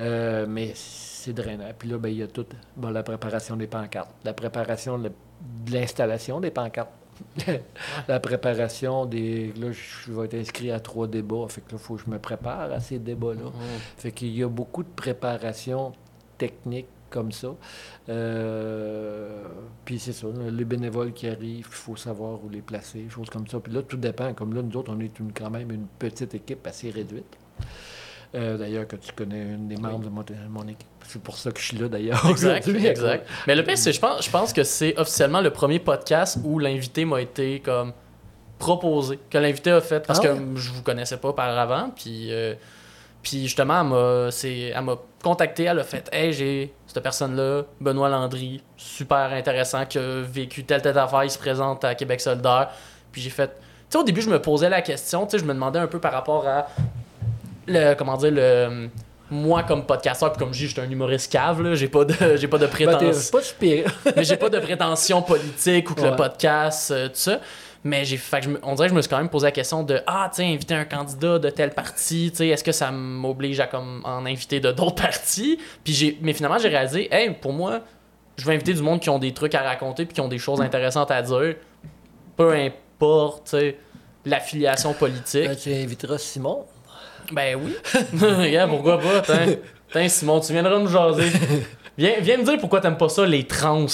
Euh, 0.00 0.46
mais 0.48 0.72
c'est 0.74 1.32
drainant. 1.32 1.70
Puis 1.78 1.88
là, 1.88 1.98
ben, 1.98 2.08
il 2.08 2.18
y 2.18 2.22
a 2.22 2.26
toute 2.26 2.54
bon, 2.76 2.90
la 2.90 3.02
préparation 3.02 3.56
des 3.56 3.66
pancartes, 3.66 4.14
la 4.24 4.32
préparation 4.32 4.98
de 4.98 5.10
l'installation 5.70 6.40
des 6.40 6.50
pancartes. 6.50 6.92
la 8.08 8.18
préparation 8.18 9.06
des. 9.06 9.52
Là, 9.52 9.68
je 9.70 10.12
vais 10.12 10.24
être 10.24 10.34
inscrit 10.34 10.72
à 10.72 10.80
trois 10.80 11.06
débats. 11.06 11.46
Fait 11.48 11.60
que 11.60 11.70
là, 11.70 11.78
il 11.80 11.84
faut 11.84 11.94
que 11.94 12.02
je 12.04 12.10
me 12.10 12.18
prépare 12.18 12.72
à 12.72 12.80
ces 12.80 12.98
débats-là. 12.98 13.44
Mhm. 13.44 13.52
Fait 13.96 14.10
qu'il 14.10 14.36
y 14.36 14.42
a 14.42 14.48
beaucoup 14.48 14.82
de 14.82 14.88
préparation 14.88 15.92
technique 16.38 16.88
comme 17.14 17.32
ça. 17.32 17.48
Euh, 18.08 19.44
puis 19.84 19.98
c'est 19.98 20.12
ça, 20.12 20.26
les 20.50 20.64
bénévoles 20.64 21.12
qui 21.12 21.28
arrivent, 21.28 21.66
il 21.70 21.74
faut 21.74 21.96
savoir 21.96 22.42
où 22.44 22.48
les 22.48 22.60
placer, 22.62 23.06
choses 23.08 23.30
comme 23.30 23.46
ça. 23.46 23.60
Puis 23.60 23.72
là, 23.72 23.82
tout 23.82 23.96
dépend. 23.96 24.32
Comme 24.34 24.54
là, 24.54 24.62
nous 24.62 24.76
autres, 24.76 24.92
on 24.94 25.00
est 25.00 25.18
une- 25.18 25.32
quand 25.32 25.50
même 25.50 25.70
une 25.70 25.86
petite 25.98 26.34
équipe 26.34 26.66
assez 26.66 26.90
réduite. 26.90 27.36
Euh, 28.34 28.58
d'ailleurs, 28.58 28.88
que 28.88 28.96
tu 28.96 29.12
connais 29.12 29.42
une 29.42 29.68
des 29.68 29.76
membres 29.76 30.04
de 30.04 30.08
mon, 30.08 30.24
mon 30.50 30.64
équipe. 30.64 30.88
C'est 31.06 31.22
pour 31.22 31.36
ça 31.36 31.52
que 31.52 31.60
je 31.60 31.66
suis 31.66 31.78
là, 31.78 31.86
d'ailleurs. 31.88 32.26
Exact, 32.28 32.66
exact. 32.66 33.28
Mais 33.46 33.54
le 33.54 33.62
pire, 33.62 33.78
c'est 33.78 33.92
je 33.92 34.00
pense, 34.00 34.24
je 34.24 34.30
pense 34.30 34.52
que 34.52 34.64
c'est 34.64 34.98
officiellement 34.98 35.40
le 35.40 35.50
premier 35.50 35.78
podcast 35.78 36.38
où 36.42 36.58
l'invité 36.58 37.04
m'a 37.04 37.20
été 37.20 37.60
comme 37.60 37.92
proposé, 38.58 39.18
que 39.30 39.38
l'invité 39.38 39.70
a 39.70 39.80
fait, 39.80 40.04
parce 40.04 40.18
Ah 40.20 40.22
que 40.22 40.28
ouais? 40.32 40.40
je 40.56 40.70
vous 40.72 40.82
connaissais 40.82 41.16
pas 41.18 41.32
par 41.32 41.56
avant, 41.58 41.90
puis, 41.90 42.32
euh, 42.32 42.54
Puis 43.24 43.42
justement, 43.44 43.80
elle 43.80 43.88
m'a, 43.88 44.30
c'est, 44.30 44.72
elle 44.76 44.82
m'a 44.84 44.96
contacté, 45.22 45.64
elle 45.64 45.78
a 45.80 45.84
fait 45.84 46.08
Hey, 46.12 46.32
j'ai 46.32 46.72
cette 46.86 47.02
personne-là, 47.02 47.62
Benoît 47.80 48.08
Landry, 48.10 48.62
super 48.76 49.32
intéressant, 49.32 49.84
qui 49.86 49.98
a 49.98 50.20
vécu 50.22 50.62
telle 50.64 50.82
telle 50.82 50.96
affaire, 50.98 51.24
il 51.24 51.30
se 51.30 51.38
présente 51.38 51.82
à 51.84 51.94
Québec 51.96 52.20
solidaire. 52.20 52.68
Puis 53.10 53.22
j'ai 53.22 53.30
fait. 53.30 53.48
Tu 53.48 53.54
sais, 53.88 53.98
au 53.98 54.04
début, 54.04 54.20
je 54.22 54.30
me 54.30 54.40
posais 54.40 54.68
la 54.68 54.82
question, 54.82 55.24
tu 55.24 55.32
sais, 55.32 55.38
je 55.38 55.44
me 55.44 55.54
demandais 55.54 55.78
un 55.78 55.86
peu 55.86 55.98
par 55.98 56.12
rapport 56.12 56.46
à 56.46 56.66
le. 57.66 57.94
Comment 57.94 58.16
dire, 58.16 58.30
le. 58.32 58.88
Moi, 59.30 59.62
comme 59.62 59.86
podcasteur, 59.86 60.30
puis 60.32 60.38
comme 60.38 60.52
je 60.52 60.58
dis, 60.58 60.68
j'étais 60.68 60.82
un 60.82 60.90
humoriste 60.90 61.32
cave, 61.32 61.62
là, 61.62 61.74
j'ai 61.74 61.88
pas 61.88 62.04
de, 62.04 62.14
j'ai 62.36 62.46
pas 62.46 62.58
de 62.58 62.66
Ben, 62.66 62.70
t'es 62.76 62.84
prétention 62.86 63.38
pas 63.38 63.42
super. 63.42 63.84
mais 64.16 64.22
j'ai 64.22 64.36
pas 64.36 64.50
de 64.50 64.58
prétention 64.58 65.22
politique 65.22 65.90
ou 65.90 65.94
que 65.94 66.02
Ouais. 66.02 66.10
le 66.10 66.16
podcast, 66.16 66.90
euh, 66.90 67.08
tout 67.08 67.14
ça. 67.14 67.40
Mais 67.86 68.04
j'ai 68.06 68.16
fait 68.16 68.38
que 68.38 68.44
je 68.46 68.50
me- 68.50 68.60
on 68.62 68.74
dirait 68.74 68.88
que 68.88 68.92
je 68.92 68.96
me 68.96 69.02
suis 69.02 69.10
quand 69.10 69.18
même 69.18 69.28
posé 69.28 69.46
la 69.46 69.52
question 69.52 69.82
de 69.82 70.00
Ah, 70.06 70.30
tu 70.34 70.40
inviter 70.42 70.74
un 70.74 70.86
candidat 70.86 71.38
de 71.38 71.50
tel 71.50 71.70
parti, 71.70 72.30
tu 72.30 72.38
sais, 72.38 72.48
est-ce 72.48 72.64
que 72.64 72.72
ça 72.72 72.90
m'oblige 72.90 73.60
à 73.60 73.66
comme, 73.66 74.00
en 74.04 74.24
inviter 74.24 74.58
de 74.60 74.72
d'autres 74.72 74.94
partis 75.02 75.58
Puis 75.84 75.92
j'ai, 75.92 76.18
mais 76.22 76.32
finalement, 76.32 76.58
j'ai 76.58 76.68
réalisé, 76.70 77.08
hey, 77.14 77.30
pour 77.34 77.52
moi, 77.52 77.80
je 78.38 78.44
vais 78.46 78.54
inviter 78.54 78.72
du 78.74 78.82
monde 78.82 79.00
qui 79.00 79.10
ont 79.10 79.18
des 79.18 79.32
trucs 79.34 79.54
à 79.54 79.62
raconter 79.62 80.06
puis 80.06 80.14
qui 80.14 80.20
ont 80.20 80.28
des 80.28 80.38
choses 80.38 80.60
intéressantes 80.62 81.10
à 81.10 81.20
dire. 81.22 81.54
Peu 82.36 82.52
importe, 82.52 83.54
l'affiliation 84.24 84.92
politique. 84.94 85.46
Ben, 85.46 85.54
tu 85.56 85.72
inviteras 85.72 86.18
Simon. 86.18 86.64
Ben 87.32 87.56
oui. 87.62 87.76
Regarde, 88.20 88.70
pourquoi 88.70 88.98
pas? 88.98 89.20
Tiens, 89.20 89.46
Tiens, 89.92 90.08
Simon, 90.08 90.40
tu 90.40 90.52
viendras 90.52 90.78
nous 90.78 90.88
jaser. 90.88 91.30
Viens, 91.98 92.14
viens 92.20 92.38
me 92.38 92.42
dire 92.44 92.58
pourquoi 92.58 92.80
t'aimes 92.80 92.96
pas 92.96 93.08
ça, 93.08 93.24
les 93.24 93.46
trans. 93.46 93.86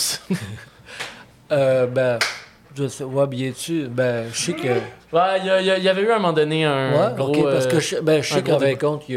Euh, 1.52 1.86
ben, 1.86 2.18
je 2.74 2.86
sais, 2.88 3.04
ouais, 3.04 3.26
bien 3.26 3.52
tu 3.56 3.88
Ben, 3.88 4.26
je 4.32 4.38
sais 4.40 4.52
que. 4.52 4.68
Ouais, 5.12 5.38
il 5.40 5.46
y, 5.46 5.50
a- 5.50 5.60
y 5.78 5.88
a- 5.88 5.90
avait 5.90 6.02
eu 6.02 6.10
à 6.10 6.16
un 6.16 6.18
moment 6.18 6.32
donné 6.32 6.64
un 6.64 6.92
Ouais, 6.92 7.14
gros. 7.16 7.28
ok, 7.30 7.42
parce 7.50 7.66
euh, 7.66 7.70
que 7.70 7.80
je, 7.80 7.96
ben, 8.00 8.22
je 8.22 8.32
sais 8.34 8.42
qu'en 8.42 8.58
fin 8.58 8.70
de 8.70 8.74
compte, 8.78 9.02
il, 9.08 9.16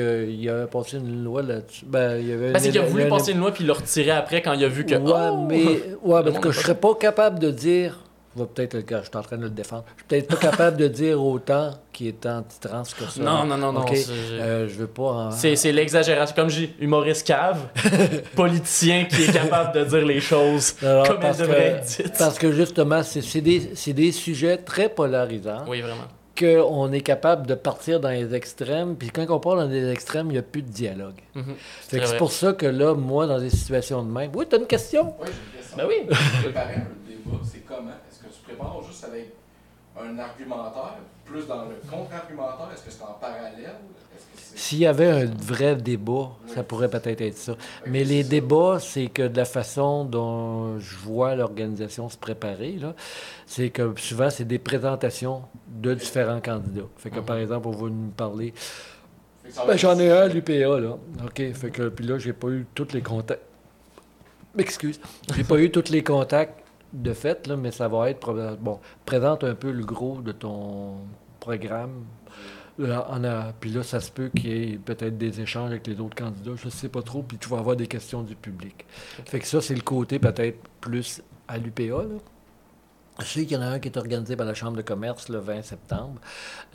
a, 0.49 0.55
avait 0.57 0.65
passé 0.67 0.97
une 0.97 1.23
loi 1.23 1.41
là-dessus. 1.43 1.85
Ben, 1.85 2.17
il 2.19 2.27
y 2.29 2.33
avait 2.33 2.51
Parce 2.51 2.63
qu'il 2.65 2.77
a 2.79 2.81
voulu 2.83 3.07
passer 3.07 3.31
une 3.33 3.39
loi 3.39 3.51
puis 3.51 3.63
il 3.63 3.67
l'a 3.67 3.73
retiré 3.73 4.11
après 4.11 4.41
quand 4.41 4.53
il 4.53 4.63
a 4.63 4.67
vu 4.67 4.85
que. 4.85 4.95
Ouais, 4.95 5.11
oh! 5.31 5.45
mais 5.47 5.63
ouais, 6.03 6.23
parce 6.23 6.39
que 6.39 6.49
a 6.49 6.51
je 6.51 6.59
serais 6.59 6.75
pas 6.75 6.95
capable 6.95 7.39
de 7.39 7.51
dire. 7.51 7.99
Peut-être 8.36 8.73
le 8.73 8.81
je 8.89 8.95
suis 9.03 9.15
en 9.17 9.21
train 9.21 9.38
de 9.38 9.43
le 9.43 9.49
défendre. 9.49 9.84
Je 9.95 10.01
suis 10.01 10.07
peut-être 10.07 10.27
pas 10.27 10.36
capable 10.49 10.77
de 10.77 10.88
dire 10.88 11.23
autant 11.23 11.71
qu'il 11.91 12.07
est 12.07 12.25
anti-trans 12.25 12.84
que 12.84 13.05
ça. 13.05 13.21
Non, 13.21 13.45
non, 13.45 13.57
non, 13.57 13.71
non. 13.71 13.86
Euh, 13.91 14.67
je 14.67 14.73
veux 14.73 14.88
pas. 14.88 15.03
en- 15.03 15.31
C'est 15.31 15.71
l'exagération. 15.71 16.36
Comme 16.36 16.49
je 16.49 16.61
dis, 16.61 16.73
humoriste 16.79 17.27
cave, 17.27 17.59
politicien 18.36 19.05
qui 19.05 19.23
est 19.23 19.31
capable 19.34 19.77
de 19.79 19.86
dire 19.86 20.05
les 20.05 20.19
choses 20.19 20.71
comme 20.73 20.89
elles 20.89 21.19
parce 21.19 21.38
que- 21.38 21.43
devraient 21.43 21.67
être 21.67 21.86
dites. 21.86 22.13
Parce 22.17 22.38
que 22.39 22.51
justement, 22.51 23.01
c'est 23.03 23.41
des, 23.41 24.11
sujets 24.11 24.57
très 24.57 24.89
polarisants 24.89 25.65
Oui, 25.67 25.81
vraiment. 25.81 26.07
qu'on 26.38 26.91
est 26.91 27.01
capable 27.01 27.45
de 27.47 27.53
partir 27.55 27.99
dans 27.99 28.09
les 28.09 28.34
extrêmes. 28.34 28.95
Puis 28.95 29.09
quand 29.09 29.25
on 29.29 29.39
parle 29.39 29.59
dans 29.59 29.69
les 29.69 29.91
extrêmes, 29.91 30.27
il 30.29 30.34
n'y 30.34 30.38
a 30.39 30.43
plus 30.43 30.61
de 30.63 30.69
dialogue. 30.69 31.15
Mhm. 31.36 31.53
C'est 31.88 32.17
pour 32.17 32.31
ça 32.31 32.53
que 32.53 32.65
là, 32.65 32.93
moi, 32.95 33.27
dans 33.27 33.39
des 33.39 33.49
situations 33.51 34.01
de 34.03 34.09
même. 34.11 34.31
Oui, 34.34 34.45
t'as 34.49 34.57
une 34.57 34.65
question? 34.67 35.13
Oui, 35.21 35.27
j'ai 35.27 35.31
une 35.31 35.57
question. 35.61 35.77
Ben 35.77 35.86
oui. 35.88 36.15
Préparer 36.43 36.75
un 36.75 36.88
débat, 37.07 37.38
c'est 37.43 37.59
comment 37.67 37.91
Prépares 38.64 38.84
juste 38.88 39.03
avec 39.03 39.34
un 39.99 40.18
argumentaire, 40.18 40.97
plus 41.26 41.45
dans 41.45 41.66
le 41.66 41.76
contre-argumentaire 41.89 42.70
Est-ce 42.74 42.84
que 42.84 42.91
c'est 42.91 43.03
en 43.03 43.14
parallèle? 43.20 43.76
S'il 44.55 44.80
y 44.80 44.86
avait 44.86 45.09
un 45.09 45.26
vrai 45.26 45.76
débat, 45.76 46.30
ça 46.47 46.64
pourrait 46.64 46.89
peut-être 46.89 47.22
être 47.22 47.38
ça. 47.38 47.55
Mais 47.88 48.03
les 48.03 48.24
débats, 48.24 48.78
c'est 48.80 49.07
que 49.07 49.28
de 49.28 49.38
la 49.38 49.45
façon 49.45 50.05
dont 50.05 50.80
je 50.80 50.95
vois 50.97 51.36
l'organisation 51.36 52.07
se 52.09 52.18
préparer, 52.18 52.78
c'est 53.47 53.72
que 53.72 53.93
souvent, 53.97 54.30
c'est 54.30 54.45
des 54.45 54.59
présentations 54.59 55.43
de 55.68 55.93
différents 55.95 56.39
candidats. 56.39 56.88
Fait 56.97 57.09
que, 57.09 57.20
par 57.20 57.38
exemple, 57.38 57.68
on 57.68 57.72
va 57.72 57.89
nous 57.89 58.11
parler... 58.16 58.53
Ben, 59.68 59.76
j'en 59.76 59.99
ai 59.99 60.09
un 60.11 60.22
à 60.22 60.28
l'UPA, 60.28 60.80
là. 60.80 60.97
OK, 61.26 61.53
fait 61.53 61.72
que... 61.72 61.89
Puis 61.89 62.05
là, 62.05 62.18
j'ai 62.18 62.34
pas 62.34 62.47
eu 62.49 62.66
tous 62.74 62.93
les 62.93 63.01
contacts... 63.01 63.41
M'excuse. 64.55 64.99
J'ai 65.36 65.43
pas 65.43 65.57
eu 65.57 65.72
tous 65.72 65.89
les 65.89 66.03
contacts 66.03 66.62
de 66.93 67.13
fait, 67.13 67.47
là, 67.47 67.57
mais 67.57 67.71
ça 67.71 67.87
va 67.87 68.09
être... 68.09 68.57
Bon, 68.61 68.79
présente 69.05 69.43
un 69.43 69.55
peu 69.55 69.71
le 69.71 69.83
gros 69.83 70.21
de 70.21 70.31
ton 70.31 70.97
programme. 71.39 72.05
Là, 72.79 73.07
on 73.11 73.23
a- 73.23 73.53
puis 73.59 73.69
là, 73.71 73.83
ça 73.83 73.99
se 73.99 74.11
peut 74.11 74.29
qu'il 74.29 74.49
y 74.57 74.73
ait 74.73 74.77
peut-être 74.77 75.17
des 75.17 75.41
échanges 75.41 75.69
avec 75.71 75.85
les 75.87 75.99
autres 75.99 76.15
candidats, 76.15 76.53
je 76.55 76.65
ne 76.65 76.71
sais 76.71 76.89
pas 76.89 77.03
trop, 77.03 77.21
puis 77.21 77.37
tu 77.37 77.49
vas 77.49 77.59
avoir 77.59 77.75
des 77.75 77.87
questions 77.87 78.23
du 78.23 78.35
public. 78.35 78.85
Fait 79.25 79.39
que 79.39 79.45
ça, 79.47 79.61
c'est 79.61 79.75
le 79.75 79.81
côté 79.81 80.17
peut-être 80.19 80.57
plus 80.81 81.21
à 81.47 81.57
l'UPA. 81.57 82.03
Je 83.20 83.26
sais 83.26 83.45
qu'il 83.45 83.57
y 83.57 83.59
en 83.59 83.61
a 83.61 83.68
un 83.68 83.80
qui 83.80 83.89
est 83.89 83.97
organisé 83.97 84.36
par 84.36 84.45
la 84.47 84.55
Chambre 84.55 84.76
de 84.78 84.82
commerce 84.82 85.30
le 85.30 85.38
20 85.38 85.61
septembre, 85.61 86.20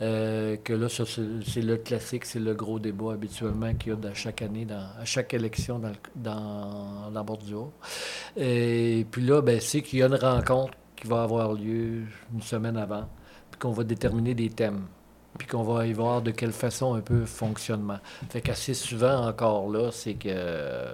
euh, 0.01 0.55
que 0.63 0.71
là, 0.71 0.87
c'est 0.89 1.61
le 1.61 1.75
classique, 1.77 2.23
c'est 2.23 2.39
le 2.39 2.53
gros 2.53 2.79
débat 2.79 3.11
habituellement 3.13 3.73
qu'il 3.73 3.89
y 3.91 3.93
a 3.93 3.97
dans 3.97 4.13
chaque 4.13 4.41
année, 4.41 4.63
dans, 4.63 4.87
à 4.99 5.03
chaque 5.03 5.33
élection 5.33 5.79
dans, 5.79 5.89
le- 5.89 5.95
dans, 6.15 7.11
dans 7.11 7.23
Bordeaux. 7.25 7.73
Et 8.37 9.05
puis 9.11 9.21
là, 9.23 9.41
ben, 9.41 9.59
c'est 9.59 9.81
qu'il 9.81 9.99
y 9.99 10.03
a 10.03 10.07
une 10.07 10.15
rencontre 10.15 10.73
qui 10.95 11.07
va 11.07 11.23
avoir 11.23 11.53
lieu 11.53 12.03
une 12.33 12.41
semaine 12.41 12.77
avant, 12.77 13.09
puis 13.51 13.59
qu'on 13.59 13.71
va 13.73 13.83
déterminer 13.83 14.33
des 14.33 14.49
thèmes 14.49 14.85
puis 15.37 15.47
qu'on 15.47 15.63
va 15.63 15.85
y 15.85 15.93
voir 15.93 16.21
de 16.21 16.31
quelle 16.31 16.51
façon 16.51 16.95
un 16.95 17.01
peu 17.01 17.25
fonctionnement. 17.25 17.99
Fait 18.29 18.41
qu'assez 18.41 18.73
souvent 18.73 19.27
encore 19.27 19.69
là, 19.71 19.89
c'est 19.91 20.15
que 20.15 20.27
euh, 20.29 20.89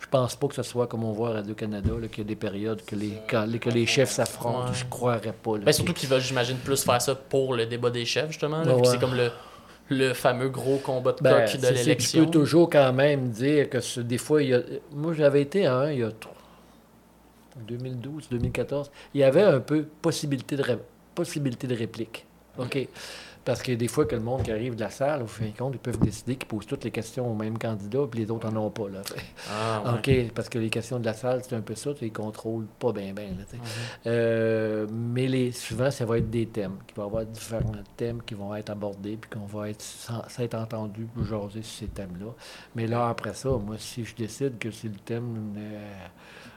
je 0.00 0.06
pense 0.10 0.36
pas 0.36 0.46
que 0.48 0.54
ce 0.54 0.62
soit 0.62 0.86
comme 0.86 1.04
on 1.04 1.12
voit 1.12 1.30
à 1.30 1.32
Radio-Canada, 1.34 1.90
qu'il 2.10 2.18
y 2.18 2.26
a 2.26 2.28
des 2.28 2.36
périodes 2.36 2.82
que 2.84 2.94
les, 2.96 3.18
quand- 3.28 3.44
les- 3.44 3.58
que 3.58 3.70
les 3.70 3.86
chefs 3.86 4.10
s'affrontent. 4.12 4.68
Ouais. 4.68 4.74
Je 4.74 4.84
croirais 4.86 5.32
pas. 5.34 5.58
là. 5.58 5.64
Ben, 5.64 5.72
surtout 5.72 5.92
qu'ils 5.92 6.08
veulent, 6.08 6.20
j'imagine, 6.20 6.56
plus 6.58 6.82
faire 6.84 7.02
ça 7.02 7.14
pour 7.14 7.54
le 7.54 7.66
débat 7.66 7.90
des 7.90 8.04
chefs, 8.04 8.28
justement. 8.30 8.62
Ouais, 8.62 8.84
c'est 8.84 8.98
comme 9.00 9.14
le, 9.14 9.30
le 9.90 10.14
fameux 10.14 10.48
gros 10.48 10.78
combat 10.78 11.12
de 11.12 11.20
Ben, 11.22 11.44
coq 11.44 11.60
de 11.60 11.66
l'élection. 11.68 12.20
Tu 12.20 12.26
peux 12.26 12.30
toujours 12.30 12.70
quand 12.70 12.92
même 12.92 13.28
dire 13.30 13.68
que 13.68 13.80
ce- 13.80 14.00
des 14.00 14.18
fois, 14.18 14.42
il 14.42 14.48
y 14.50 14.54
a, 14.54 14.60
moi 14.92 15.12
j'avais 15.12 15.42
été 15.42 15.66
à 15.66 15.76
un 15.76 15.90
il 15.90 15.98
y 15.98 16.02
a 16.04 16.12
tro- 16.12 16.30
2012, 17.68 18.28
2014, 18.30 18.90
il 19.14 19.20
y 19.20 19.24
avait 19.24 19.42
un 19.42 19.60
peu 19.60 19.84
possibilité 20.02 20.56
de, 20.56 20.62
ré- 20.62 20.78
possibilité 21.14 21.66
de 21.66 21.74
réplique. 21.76 22.26
OK. 22.58 22.88
Parce 23.44 23.62
que 23.62 23.72
des 23.72 23.88
fois 23.88 24.06
que 24.06 24.14
le 24.14 24.22
monde 24.22 24.42
qui 24.42 24.50
arrive 24.50 24.74
de 24.74 24.80
la 24.80 24.88
salle, 24.88 25.22
au 25.22 25.26
fin 25.26 25.44
de 25.44 25.56
compte, 25.56 25.74
ils 25.74 25.78
peuvent 25.78 25.98
décider 25.98 26.36
qu'ils 26.36 26.48
posent 26.48 26.66
toutes 26.66 26.84
les 26.84 26.90
questions 26.90 27.30
au 27.30 27.34
même 27.34 27.58
candidat, 27.58 28.00
puis 28.10 28.20
les 28.20 28.30
autres 28.30 28.50
n'en 28.50 28.66
ont 28.66 28.70
pas. 28.70 28.88
Là. 28.88 29.02
Ah, 29.50 29.82
ouais. 29.84 30.24
OK, 30.26 30.32
parce 30.32 30.48
que 30.48 30.58
les 30.58 30.70
questions 30.70 30.98
de 30.98 31.04
la 31.04 31.12
salle, 31.12 31.42
c'est 31.46 31.54
un 31.54 31.60
peu 31.60 31.74
ça, 31.74 31.92
tu 31.92 32.04
les 32.04 32.10
contrôles 32.10 32.64
pas 32.78 32.92
bien, 32.92 33.12
bien. 33.12 33.26
Mhm. 33.26 33.58
Euh, 34.06 34.86
mais 34.90 35.26
les, 35.26 35.52
souvent, 35.52 35.90
ça 35.90 36.06
va 36.06 36.18
être 36.18 36.30
des 36.30 36.46
thèmes, 36.46 36.78
qu'il 36.86 36.96
va 36.96 37.02
y 37.02 37.06
avoir 37.06 37.26
différents 37.26 37.72
thèmes 37.96 38.22
qui 38.22 38.32
vont 38.34 38.54
être 38.54 38.70
abordés, 38.70 39.18
puis 39.20 39.30
qu'on 39.30 39.46
va 39.46 39.68
être 39.68 39.84
s'être 40.28 40.54
entendu 40.54 41.04
pour 41.04 41.24
jaser 41.24 41.62
sur 41.62 41.80
ces 41.80 41.88
thèmes-là. 41.88 42.32
Mais 42.74 42.86
là, 42.86 43.08
après 43.08 43.34
ça, 43.34 43.50
moi, 43.50 43.76
si 43.78 44.06
je 44.06 44.14
décide 44.14 44.58
que 44.58 44.70
c'est 44.70 44.88
le 44.88 44.98
thème 45.04 45.54
euh, 45.58 46.06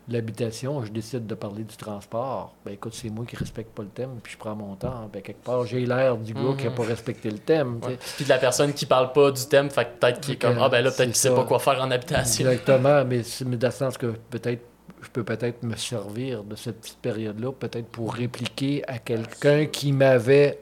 l'habitation, 0.10 0.84
je 0.86 0.91
décide 0.91 1.28
de 1.28 1.36
parler 1.36 1.64
du 1.64 1.76
transport, 1.76 2.53
ben 2.66 2.72
écoute, 2.74 2.93
c'est 2.95 3.10
moi 3.10 3.26
qui 3.26 3.36
respecte 3.36 3.72
pas 3.76 3.84
le 3.84 3.89
thème, 3.89 4.20
puis 4.24 4.34
je 4.34 4.38
prends 4.38 4.55
mon 4.55 4.76
temps. 4.76 5.10
Ben, 5.12 5.22
quelque 5.22 5.43
part, 5.43 5.66
j'ai 5.66 5.86
l'air 5.86 6.18
du 6.18 6.34
gars 6.34 6.55
qui 6.58 6.68
a 6.68 6.70
Mhm. 6.70 6.76
pas 6.76 6.84
respecté 6.84 7.30
le 7.30 7.39
thème. 7.39 7.80
Ouais. 7.86 7.97
Puis 8.16 8.24
de 8.26 8.30
la 8.30 8.38
personne 8.38 8.74
qui 8.74 8.86
parle 8.86 9.12
pas 9.12 9.32
du 9.32 9.45
thème, 9.47 9.70
fait 9.70 9.99
peut-être 9.99 10.22
qu'il 10.22 10.36
est 10.36 10.38
comme 10.38 10.58
Ah 10.62 10.70
ben 10.70 10.82
là, 10.84 10.91
peut-être 10.91 11.08
qu'il 11.08 11.16
sait 11.16 11.34
pas 11.34 11.43
quoi 11.43 11.60
faire 11.60 11.82
en 11.82 11.91
habitation. 11.91 12.49
Exactement, 12.49 13.03
mais, 13.08 13.24
c'est- 13.24 13.45
mais 13.45 13.58
dans 13.58 13.68
le 13.68 13.74
sens 13.74 13.97
que 13.97 14.08
peut-être 14.30 14.64
je 15.01 15.10
peux 15.10 15.24
peut-être 15.24 15.62
me 15.64 15.76
servir 15.76 16.43
de 16.43 16.55
cette 16.55 16.82
petite 16.82 16.97
période-là, 16.99 17.51
peut-être 17.51 17.88
pour 17.88 18.14
répliquer 18.14 18.84
à 18.88 18.97
quelqu'un 18.97 19.66
qui 19.68 19.91
m'avait 19.91 20.60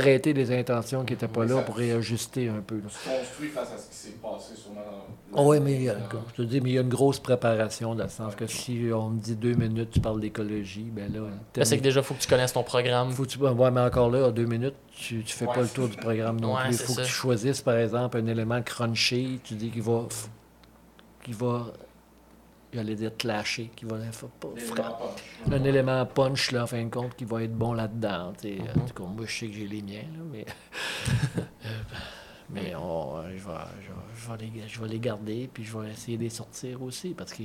prêté 0.00 0.34
des 0.34 0.50
intentions 0.56 1.04
qui 1.04 1.12
n'étaient 1.14 1.28
pas 1.28 1.40
Oui, 1.42 1.48
là 1.48 1.56
ça- 1.56 1.62
pour 1.62 1.76
réajuster 1.76 2.48
un 2.48 2.60
peu. 2.60 2.76
là. 2.76 2.82
Tu 2.88 3.08
construis 3.10 3.48
face 3.48 3.72
à 3.72 3.78
ce 3.78 3.88
qui 3.88 3.94
s'est 3.96 4.16
passé 4.22 4.54
sûrement 4.56 4.80
dans. 5.32 5.42
Oui, 5.44 5.58
mais 5.60 5.74
il 5.74 5.82
y 5.82 5.88
a- 5.90 5.96
je 6.32 6.42
te 6.42 6.42
dis, 6.48 6.60
mais 6.60 6.70
il 6.70 6.72
y 6.74 6.78
a 6.78 6.82
une 6.82 6.88
grosse 6.88 7.18
préparation 7.18 7.94
dans 7.94 8.04
le 8.04 8.08
sens 8.10 8.34
que 8.34 8.46
si 8.46 8.88
on 8.94 9.10
me 9.10 9.18
dit 9.20 9.34
deux 9.36 9.52
minutes, 9.54 9.90
tu 9.90 10.00
parles 10.00 10.20
d'écologie, 10.20 10.86
ben 10.90 11.12
là, 11.12 11.20
Ben, 11.54 11.64
c'est 11.64 11.76
que 11.78 11.82
déjà, 11.82 12.02
faut 12.02 12.14
que 12.14 12.20
tu 12.20 12.28
connaisses 12.28 12.52
ton 12.52 12.62
programme. 12.62 13.10
faut 13.12 13.24
que 13.24 13.28
tu... 13.28 13.38
Ouais, 13.38 13.70
mais 13.70 13.80
encore 13.80 14.10
là, 14.10 14.28
en 14.28 14.30
deux 14.30 14.46
minutes, 14.46 14.76
tu, 14.96 15.22
tu 15.24 15.34
fais 15.34 15.46
Ouais, 15.46 15.54
pas 15.54 15.62
le 15.62 15.68
tour 15.68 15.88
du 15.88 15.96
programme 15.96 16.40
non 16.40 16.54
Ouais, 16.54 16.62
plus. 16.68 16.72
Il 16.74 16.78
faut 16.78 16.94
que 16.94 17.00
ça. 17.02 17.06
tu 17.06 17.12
choisisses, 17.12 17.60
par 17.60 17.76
exemple, 17.76 18.16
un 18.18 18.26
élément 18.26 18.62
crunchy. 18.62 19.40
Tu 19.44 19.54
dis 19.54 19.70
qu'il 19.70 19.82
va. 19.82 20.04
qu'il 21.22 21.34
va. 21.34 21.66
J'allais 22.76 22.94
dire 22.94 23.10
clasher, 23.16 23.70
qui 23.74 23.86
va 23.86 23.96
un 25.50 25.64
élément 25.64 26.04
punch, 26.04 26.52
là, 26.52 26.64
en 26.64 26.66
fin 26.66 26.84
de 26.84 26.90
compte, 26.90 27.16
qui 27.16 27.24
va 27.24 27.42
être 27.42 27.54
bon 27.56 27.72
là-dedans. 27.72 28.28
En 28.28 28.32
tout 28.32 28.94
cas, 28.94 29.02
moi, 29.08 29.24
je 29.26 29.32
sais 29.32 29.46
que 29.46 29.54
j'ai 29.54 29.66
les 29.66 29.80
miens, 29.82 30.02
là, 30.02 30.22
mais. 30.30 30.44
Euh, 31.66 31.70
mais 32.48 32.74
on- 32.76 33.22
je, 33.24 33.28
vais, 33.44 33.52
je, 33.82 33.88
vais, 33.88 33.98
je 34.14 34.30
vais 34.30 34.36
les, 34.62 34.68
je 34.68 34.80
vais 34.80 34.86
les 34.88 35.00
garder, 35.00 35.50
puis 35.52 35.64
je 35.64 35.76
vais 35.76 35.90
essayer 35.90 36.16
de 36.16 36.22
les 36.22 36.28
sortir 36.30 36.80
aussi, 36.80 37.08
parce 37.08 37.32
que, 37.32 37.42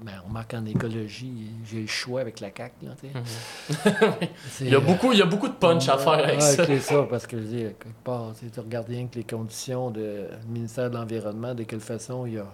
ben, 0.00 0.12
on 0.24 0.28
remarque 0.28 0.54
en 0.54 0.64
écologie, 0.64 1.50
j'ai 1.70 1.82
le 1.82 1.86
choix 1.86 2.22
avec 2.22 2.40
la 2.40 2.48
CAQ, 2.56 2.86
là, 2.86 2.92
tu 2.98 3.08
sais. 3.08 4.28
C'est- 4.48 4.64
Il 4.64 4.70
y 4.70 4.74
a 4.74 4.80
beaucoup, 4.80 5.12
il 5.12 5.18
y 5.18 5.22
a 5.22 5.26
beaucoup 5.26 5.48
de 5.48 5.52
punch 5.52 5.86
à 5.90 5.98
faire 5.98 6.12
avec 6.14 6.36
Ouais, 6.36 6.40
ça. 6.40 6.64
c'est 6.64 6.80
ça, 6.80 7.02
parce 7.10 7.26
que 7.26 7.36
je 7.38 7.44
dis, 7.44 7.56
quelque 7.78 8.02
part, 8.02 8.32
tu 8.54 8.60
regardes 8.60 8.88
rien 8.88 9.06
que 9.06 9.16
les 9.16 9.24
conditions 9.24 9.90
du 9.90 10.00
ministère 10.48 10.88
de 10.90 10.96
l'Environnement, 10.96 11.54
de 11.54 11.64
quelle 11.64 11.80
façon 11.80 12.24
il 12.24 12.34
y 12.34 12.38
a- 12.38 12.46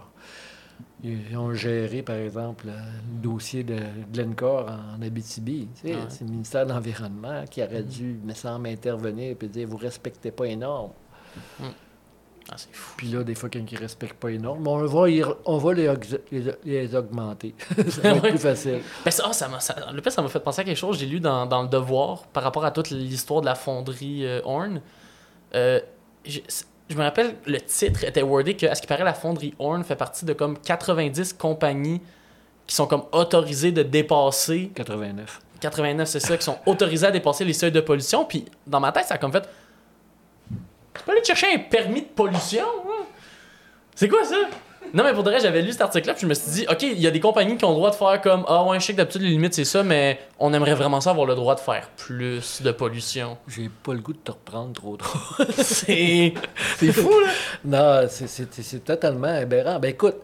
ils 1.02 1.36
ont 1.36 1.52
géré, 1.52 2.02
par 2.02 2.16
exemple, 2.16 2.66
le 2.66 2.72
dossier 3.22 3.62
de 3.62 3.76
Glencore 4.12 4.70
en 4.70 5.02
Abitibi. 5.02 5.68
Tu 5.74 5.88
sais, 5.88 5.94
Ouais. 5.94 6.00
C'est 6.08 6.24
le 6.24 6.30
ministère 6.30 6.66
de 6.66 6.72
l'Environnement 6.72 7.44
qui 7.50 7.62
aurait 7.62 7.82
dû, 7.82 8.18
me 8.24 8.32
semble, 8.34 8.68
intervenir 8.68 9.36
et 9.40 9.46
dire 9.48 9.68
Vous 9.68 9.76
respectez 9.76 10.30
pas 10.30 10.44
les 10.46 10.56
normes. 10.56 10.92
Mm. 11.60 11.64
Ah, 12.50 12.54
c'est 12.56 12.74
fou. 12.74 12.94
Puis 12.98 13.06
là, 13.08 13.24
des 13.24 13.34
fois, 13.34 13.48
quand 13.50 13.58
ils 13.58 13.74
ne 13.74 13.78
respectent 13.80 14.18
pas 14.20 14.28
les 14.28 14.38
normes, 14.38 14.66
on 14.68 14.84
va, 14.84 15.06
on 15.46 15.56
va 15.58 15.72
les, 15.72 15.88
ox- 15.88 16.18
les, 16.30 16.44
les 16.64 16.94
augmenter. 16.94 17.54
ça 17.88 18.02
va 18.02 18.16
être 18.16 18.28
plus 18.28 18.38
facile. 18.38 18.80
Ben, 19.04 19.10
ça, 19.10 19.24
ah, 19.26 19.32
ça- 19.32 19.92
le 19.92 20.00
pire, 20.02 20.12
ça 20.12 20.20
m'a 20.20 20.28
fait 20.28 20.40
penser 20.40 20.60
à 20.60 20.64
quelque 20.64 20.76
chose. 20.76 20.98
J'ai 20.98 21.06
lu 21.06 21.20
dans, 21.20 21.46
dans 21.46 21.62
Le 21.62 21.68
Devoir 21.68 22.26
par 22.26 22.42
rapport 22.42 22.64
à 22.64 22.70
toute 22.70 22.90
l'histoire 22.90 23.40
de 23.40 23.46
la 23.46 23.54
fonderie 23.54 24.26
euh, 24.26 24.40
Horn. 24.44 24.80
Euh, 25.54 25.80
je, 26.88 26.96
me 26.96 27.02
rappelle, 27.02 27.36
le 27.46 27.60
titre 27.60 28.04
était 28.04 28.22
wordé 28.22 28.56
que, 28.56 28.66
à 28.66 28.74
ce 28.74 28.80
qui 28.80 28.86
paraît, 28.86 29.04
la 29.04 29.14
fonderie 29.14 29.54
Horn 29.58 29.84
fait 29.84 29.96
partie 29.96 30.24
de 30.24 30.32
comme 30.32 30.58
90 30.58 31.32
compagnies 31.34 32.00
qui 32.66 32.74
sont 32.74 32.86
comme 32.86 33.04
autorisées 33.12 33.72
de 33.72 33.82
dépasser 33.82 34.70
89. 34.74 35.40
89, 35.60 36.08
c'est 36.08 36.20
ça, 36.20 36.36
qui 36.36 36.44
sont 36.44 36.58
autorisés 36.66 37.06
à 37.06 37.10
dépasser 37.10 37.44
les 37.44 37.52
seuils 37.52 37.72
de 37.72 37.80
pollution. 37.80 38.24
Puis 38.24 38.44
dans 38.66 38.80
ma 38.80 38.92
tête, 38.92 39.06
ça 39.06 39.14
a 39.14 39.18
comme 39.18 39.32
fait. 39.32 39.48
Tu 40.94 41.02
peux 41.04 41.12
aller 41.12 41.24
chercher 41.24 41.54
un 41.54 41.58
permis 41.58 42.02
de 42.02 42.08
pollution, 42.08 42.66
hein? 42.86 43.04
C'est 43.94 44.08
quoi 44.08 44.24
ça? 44.24 44.36
Non, 44.92 45.02
mais 45.02 45.12
pour 45.12 45.22
de 45.24 45.30
vrai, 45.30 45.40
j'avais 45.40 45.62
lu 45.62 45.72
cet 45.72 45.80
article-là, 45.80 46.14
puis 46.14 46.22
je 46.22 46.26
me 46.26 46.34
suis 46.34 46.50
dit, 46.52 46.66
OK, 46.70 46.82
il 46.82 47.00
y 47.00 47.06
a 47.06 47.10
des 47.10 47.20
compagnies 47.20 47.56
qui 47.56 47.64
ont 47.64 47.70
le 47.70 47.74
droit 47.76 47.90
de 47.90 47.96
faire 47.96 48.20
comme 48.20 48.44
Ah 48.46 48.62
ouais, 48.64 48.78
je 48.78 48.84
sais 48.86 48.92
que 48.92 48.98
d'habitude, 48.98 49.22
les 49.22 49.30
limites, 49.30 49.54
c'est 49.54 49.64
ça, 49.64 49.82
mais 49.82 50.18
on 50.38 50.52
aimerait 50.52 50.74
vraiment 50.74 51.00
ça 51.00 51.10
avoir 51.10 51.26
le 51.26 51.34
droit 51.34 51.54
de 51.54 51.60
faire 51.60 51.88
plus 51.96 52.62
de 52.62 52.70
pollution. 52.70 53.36
J'ai 53.48 53.68
pas 53.82 53.94
le 53.94 54.00
goût 54.00 54.12
de 54.12 54.18
te 54.18 54.30
reprendre 54.30 54.72
trop 54.72 54.96
trop. 54.96 55.18
c'est. 55.62 56.34
C'est 56.76 56.92
fou, 56.92 57.10
là. 57.20 58.02
Non, 58.02 58.08
c'est- 58.08 58.26
c'est 58.28 58.52
c'est 58.62 58.84
totalement 58.84 59.26
aberrant. 59.28 59.78
Ben 59.80 59.88
écoute, 59.90 60.16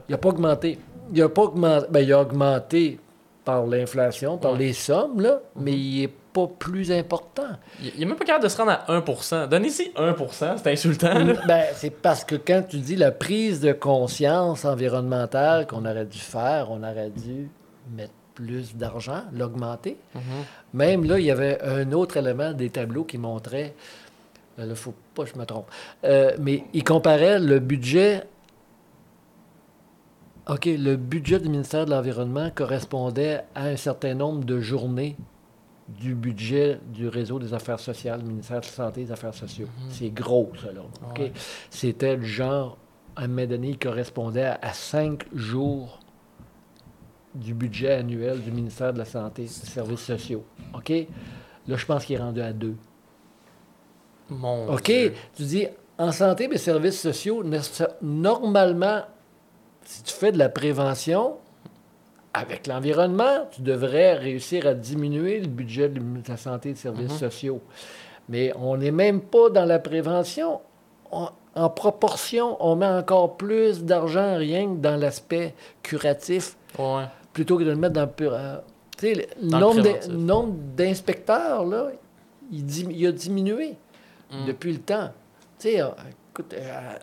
Il 0.08 0.12
n'a 0.12 0.18
pas 0.18 0.30
augmenté. 0.30 0.80
Il 1.12 1.20
n'a 1.20 1.30
pas 1.30 1.42
augmenté. 1.44 1.88
Ben, 1.90 2.00
il 2.02 2.14
a 2.14 2.22
augmenté 2.22 3.00
par 3.44 3.66
l'inflation, 3.66 4.38
par 4.38 4.54
Ouais. 4.54 4.60
les 4.60 4.74
sommes, 4.74 5.20
là, 5.22 5.40
mais 5.56 5.74
il 5.74 6.02
n'est 6.02 6.10
pas 6.36 6.48
plus 6.48 6.92
important. 6.92 7.48
Il 7.82 7.94
il 7.96 8.04
est 8.04 8.06
même 8.06 8.18
pas 8.18 8.26
capable 8.26 8.44
de 8.44 8.50
se 8.50 8.58
rendre 8.58 8.72
à 8.72 9.00
1%. 9.00 9.48
Donnez-y 9.48 9.94
1%, 9.96 10.58
c'est 10.62 10.72
insultant, 10.72 11.18
là. 11.24 11.34
Ben, 11.48 11.64
c'est 11.76 11.90
parce 11.90 12.26
que 12.26 12.36
quand 12.36 12.64
tu 12.68 12.78
dis 12.80 12.98
la 12.98 13.12
prise 13.12 13.62
de 13.62 13.72
conscience 13.72 14.66
environnementale 14.66 15.66
qu'on 15.66 15.86
aurait 15.86 16.06
dû 16.06 16.20
faire, 16.20 16.68
on 16.72 16.84
aurait 16.84 17.10
dû 17.10 17.50
mettre 17.96 18.12
plus 18.34 18.76
d'argent, 18.76 19.22
l'augmenter. 19.34 19.98
Même 20.74 21.06
là, 21.06 21.20
il 21.20 21.26
y 21.26 21.32
avait 21.32 21.62
un 21.62 21.94
autre 21.94 22.18
élément 22.18 22.52
des 22.52 22.70
tableaux 22.70 23.06
qui 23.06 23.18
montrait, 23.18 23.74
il 24.58 24.68
ne 24.68 24.76
faut 24.76 24.94
pas 25.14 25.24
que 25.24 25.30
je 25.34 25.40
me 25.40 25.46
trompe, 25.46 25.68
Euh, 26.04 26.36
mais 26.40 26.66
il 26.74 26.84
comparait 26.84 27.40
le 27.40 27.60
budget. 27.60 28.24
OK, 30.50 30.66
le 30.66 30.98
budget 30.98 31.40
du 31.40 31.48
ministère 31.48 31.86
de 31.86 31.92
l'Environnement 31.92 32.50
correspondait 32.54 33.42
à 33.56 33.68
un 33.68 33.78
certain 33.78 34.14
nombre 34.16 34.44
de 34.44 34.60
journées 34.60 35.16
du 35.88 36.16
budget 36.16 36.80
du 36.88 37.08
réseau 37.08 37.38
des 37.38 37.54
affaires 37.54 37.80
sociales, 37.80 38.22
le 38.22 38.28
ministère 38.28 38.60
de 38.60 38.66
la 38.66 38.72
Santé 38.72 39.02
et 39.02 39.06
des 39.06 39.12
Affaires 39.12 39.34
sociales. 39.34 39.68
C'est 39.90 40.10
gros, 40.10 40.52
ça, 40.62 40.72
là. 40.72 40.82
Ouais. 41.18 41.32
C'était 41.70 42.16
le 42.16 42.24
genre, 42.24 42.78
à 43.16 43.24
un 43.24 43.28
moment 43.28 43.46
donné, 43.46 43.70
il 43.70 43.78
correspondait 43.78 44.46
à, 44.46 44.60
à 44.62 44.74
cinq 44.74 45.26
jours 45.34 46.00
du 47.36 47.54
budget 47.54 47.92
annuel 47.92 48.42
du 48.42 48.52
ministère 48.52 48.94
de 48.94 48.98
la 48.98 49.06
Santé 49.06 49.44
et 49.44 49.46
des 49.46 49.52
Services 49.52 50.00
sociaux. 50.00 50.44
OK? 50.74 50.90
Là, 51.68 51.76
je 51.76 51.86
pense 51.86 52.06
qu'il 52.06 52.16
est 52.16 52.20
rendu 52.20 52.42
à 52.42 52.54
deux. 52.54 52.76
Mon 54.30 54.74
OK? 54.74 54.86
Dieu. 54.86 55.14
Tu 55.36 55.44
dis, 55.44 55.68
en 55.98 56.12
santé 56.12 56.50
et 56.52 56.58
services 56.58 57.00
sociaux, 57.00 57.44
normalement, 58.02 59.04
si 59.84 60.04
tu 60.04 60.14
fais 60.14 60.32
de 60.32 60.38
la 60.38 60.50
prévention 60.50 61.38
avec 62.38 62.68
l'environnement, 62.68 63.48
tu 63.52 63.62
devrais 63.62 64.14
réussir 64.16 64.68
à 64.68 64.74
diminuer 64.74 65.40
le 65.40 65.48
budget 65.48 65.90
de 65.90 66.02
la 66.28 66.38
santé 66.38 66.70
et 66.70 66.74
des 66.74 66.80
services 66.80 67.12
Mhm. 67.14 67.18
sociaux. 67.18 67.62
Mais 68.30 68.52
on 68.60 68.76
n'est 68.78 68.92
même 68.92 69.22
pas 69.22 69.50
dans 69.50 69.66
la 69.66 69.80
prévention. 69.80 70.60
On- 71.12 71.30
en 71.56 71.70
proportion, 71.70 72.58
on 72.60 72.76
met 72.76 72.86
encore 72.88 73.38
plus 73.38 73.84
d'argent 73.84 74.36
rien 74.38 74.68
que 74.76 74.80
dans 74.80 74.98
l'aspect 75.00 75.56
curatif 75.82 76.58
Ouais. 76.78 77.06
plutôt 77.32 77.58
que 77.58 77.64
de 77.64 77.70
le 77.70 77.78
mettre 77.78 77.94
dans 77.94 78.02
le 78.02 78.12
pur. 78.12 78.34
euh, 78.34 78.58
tu 78.98 79.08
sais, 79.14 79.28
le 79.42 79.50
Dans 79.50 79.60
le 79.60 79.66
nombre 79.66 79.82
préventif. 79.82 80.12
nombre 80.12 80.54
d'inspecteurs, 80.76 81.66
là, 81.66 81.88
il, 82.52 82.66
dim- 82.66 82.92
il 82.92 83.08
a 83.08 83.12
diminué 83.14 83.76
Mm. 84.32 84.46
depuis 84.48 84.74
le 84.74 84.80
temps. 84.80 85.10
Tu 85.60 85.70
sais, 85.70 85.82
euh, 85.82 85.88
écoute, 86.32 86.54
euh, 86.54 86.98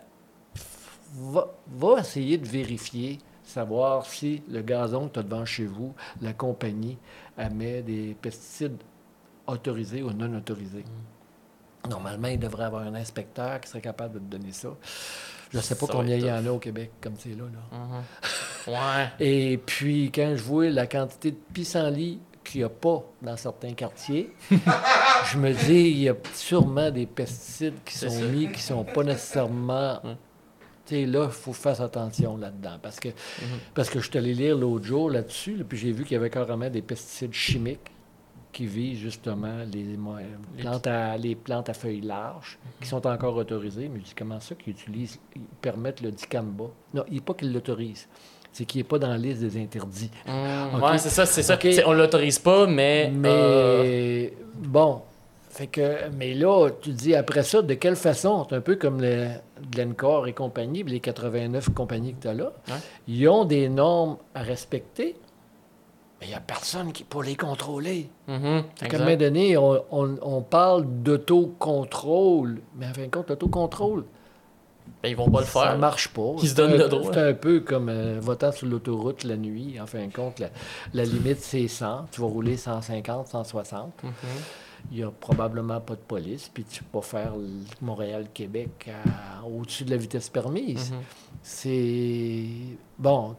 va, 1.15 1.47
va 1.67 1.99
essayer 1.99 2.37
de 2.37 2.47
vérifier, 2.47 3.17
savoir 3.53 4.05
si 4.05 4.41
le 4.49 4.61
gazon 4.61 5.07
que 5.07 5.13
tu 5.13 5.19
as 5.19 5.23
devant 5.23 5.45
chez 5.45 5.65
vous, 5.65 5.93
la 6.21 6.33
compagnie, 6.33 6.97
met 7.53 7.81
des 7.81 8.15
pesticides 8.21 8.77
autorisés 9.47 10.01
ou 10.03 10.11
non 10.11 10.35
autorisés. 10.37 10.85
Normalement, 11.89 12.29
il 12.29 12.39
devrait 12.39 12.63
y 12.63 12.65
avoir 12.65 12.83
un 12.83 12.95
inspecteur 12.95 13.59
qui 13.59 13.69
serait 13.69 13.81
capable 13.81 14.15
de 14.15 14.19
te 14.19 14.23
donner 14.37 14.53
ça. 14.53 14.69
Je 15.51 15.57
ne 15.57 15.61
sais 15.61 15.75
pas 15.75 15.85
Ça 15.85 15.93
combien 15.93 16.15
il 16.15 16.25
y 16.25 16.31
en 16.31 16.45
a 16.45 16.49
au 16.49 16.57
Québec 16.57 16.91
comme 17.01 17.13
c'est 17.17 17.35
là. 17.35 17.43
là. 17.43 17.77
Mhm. 17.77 18.03
Ouais. 18.65 19.09
Et 19.19 19.57
puis, 19.57 20.09
quand 20.09 20.35
je 20.37 20.41
vois 20.41 20.69
la 20.69 20.87
quantité 20.87 21.31
de 21.31 21.37
pissenlits 21.53 22.21
qu'il 22.45 22.61
n'y 22.61 22.65
a 22.65 22.69
pas 22.69 23.03
dans 23.21 23.35
certains 23.35 23.73
quartiers, 23.73 24.33
je 24.49 25.37
me 25.37 25.51
dis, 25.51 25.89
il 25.89 25.97
y 26.03 26.09
a 26.09 26.15
sûrement 26.33 26.89
des 26.89 27.05
pesticides 27.05 27.83
qui 27.83 27.97
sont 27.97 28.09
ça. 28.09 28.25
mis, 28.25 28.45
qui 28.47 28.53
ne 28.53 28.77
sont 28.77 28.83
pas 28.85 29.03
nécessairement... 29.03 29.99
Là, 31.05 31.25
il 31.25 31.31
faut 31.31 31.53
faire 31.53 31.79
attention 31.81 32.37
là-dedans. 32.37 32.77
Parce 32.81 32.99
que, 32.99 33.09
Mhm. 33.09 33.45
parce 33.73 33.89
que 33.89 33.99
je 33.99 34.09
suis 34.09 34.17
allé 34.17 34.33
lire 34.33 34.57
l'autre 34.57 34.85
jour 34.85 35.09
là-dessus, 35.09 35.55
là, 35.57 35.63
puis 35.67 35.77
j'ai 35.77 35.91
vu 35.91 36.03
qu'il 36.03 36.13
y 36.13 36.17
avait 36.17 36.29
carrément 36.29 36.69
des 36.69 36.81
pesticides 36.81 37.33
chimiques 37.33 37.91
qui 38.51 38.67
visent 38.67 38.99
justement 38.99 39.63
les, 39.71 39.97
plantes, 40.59 40.85
à, 40.87 41.17
les 41.17 41.33
plantes 41.35 41.69
à 41.69 41.73
feuilles 41.73 42.01
larges, 42.01 42.59
qui 42.79 42.87
sont 42.87 43.05
encore 43.07 43.35
autorisées. 43.35 43.89
Mais 43.91 43.99
je 43.99 44.05
dis, 44.05 44.13
comment 44.15 44.39
ça 44.39 44.53
qu'ils 44.55 44.73
utilisent, 44.73 45.19
ils 45.35 45.41
permettent 45.59 46.01
le 46.01 46.11
dicamba? 46.11 46.65
Non, 46.93 47.03
il 47.07 47.15
n'est 47.15 47.21
pas 47.21 47.33
qu'ils 47.33 47.51
l'autorisent. 47.51 48.07
C'est 48.51 48.65
qu'il 48.65 48.79
n'est 48.79 48.83
pas 48.87 48.99
dans 48.99 49.09
la 49.09 49.17
liste 49.17 49.41
des 49.41 49.59
interdits. 49.59 50.11
Mm. 50.27 50.79
Ouais, 50.83 50.97
c'est 50.99 51.09
ça, 51.09 51.25
c'est 51.25 51.41
ça. 51.41 51.57
On 51.87 51.93
l'autorise 51.93 52.37
pas, 52.37 52.67
mais. 52.67 53.09
Mais 53.11 53.29
euh, 53.31 54.29
bon, 54.59 55.01
fait 55.55 55.67
que, 55.67 56.09
mais 56.17 56.33
là, 56.33 56.69
tu 56.81 56.89
dis 56.91 57.13
après 57.15 57.43
ça, 57.43 57.61
de 57.61 57.73
quelle 57.75 57.95
façon? 57.95 58.45
C'est 58.49 58.55
un 58.55 58.61
peu 58.61 58.75
comme 58.75 58.99
le 59.01 59.27
Glencore 59.71 60.27
et 60.27 60.33
compagnie, 60.33 60.83
les 60.83 60.99
89 60.99 61.69
compagnies 61.73 62.15
que 62.15 62.21
tu 62.23 62.27
as 62.27 62.33
là. 62.33 62.51
Ils 63.07 63.27
ont 63.29 63.45
des 63.45 63.69
normes 63.69 64.17
à 64.33 64.41
respecter, 64.41 65.15
mais 66.19 66.27
il 66.27 66.29
n'y 66.29 66.35
a 66.35 66.39
personne 66.39 66.91
qui 66.91 67.03
pour 67.03 67.21
les 67.23 67.35
contrôler. 67.35 68.09
mhm, 68.27 68.63
À 68.81 68.95
un 68.95 68.97
moment 68.99 69.15
donné, 69.15 69.55
on, 69.57 69.83
on- 69.91 70.17
on 70.21 70.41
parle 70.41 70.85
d'autocontrôle, 71.03 72.61
mais 72.75 72.87
en 72.87 72.93
fin 72.93 73.03
de 73.03 73.07
compte, 73.11 73.29
l'autocontrôle, 73.29 74.05
Ben, 75.01 75.09
ils 75.09 75.15
vont 75.15 75.29
pas 75.29 75.41
le 75.41 75.45
ça 75.45 75.61
faire. 75.61 75.77
marche 75.77 76.09
pas. 76.09 76.31
Ils 76.37 76.41
se 76.41 76.47
C'est 76.47 76.55
donnent 76.55 76.73
un- 76.73 76.77
le 76.77 76.87
droit. 76.89 77.11
C'est 77.13 77.19
un 77.29 77.33
peu 77.33 77.59
comme 77.59 77.89
euh, 77.89 78.17
votant 78.19 78.51
sur 78.51 78.67
l'autoroute 78.67 79.23
la 79.23 79.37
nuit. 79.37 79.79
En 79.81 79.85
fin 79.85 80.05
de 80.07 80.11
compte, 80.13 80.39
la, 80.39 80.47
la 80.93 81.03
limite, 81.05 81.39
c'est 81.41 81.67
100. 81.67 82.07
Tu 82.11 82.21
vas 82.21 82.27
rouler 82.27 82.57
150, 82.57 83.27
160. 83.27 83.91
Mhm. 84.03 84.11
Il 84.91 84.97
n'y 84.97 85.03
a 85.03 85.11
probablement 85.11 85.79
pas 85.81 85.95
de 85.95 86.01
police, 86.01 86.49
puis 86.53 86.63
tu 86.63 86.83
peux 86.83 86.99
pas 86.99 87.01
faire 87.01 87.33
Montréal-Québec 87.81 88.91
au-dessus 89.45 89.85
de 89.85 89.91
la 89.91 89.97
vitesse 89.97 90.29
permise. 90.29 90.91
Mhm. 90.91 90.97
C'est. 91.41 92.45
Bon, 92.99 93.35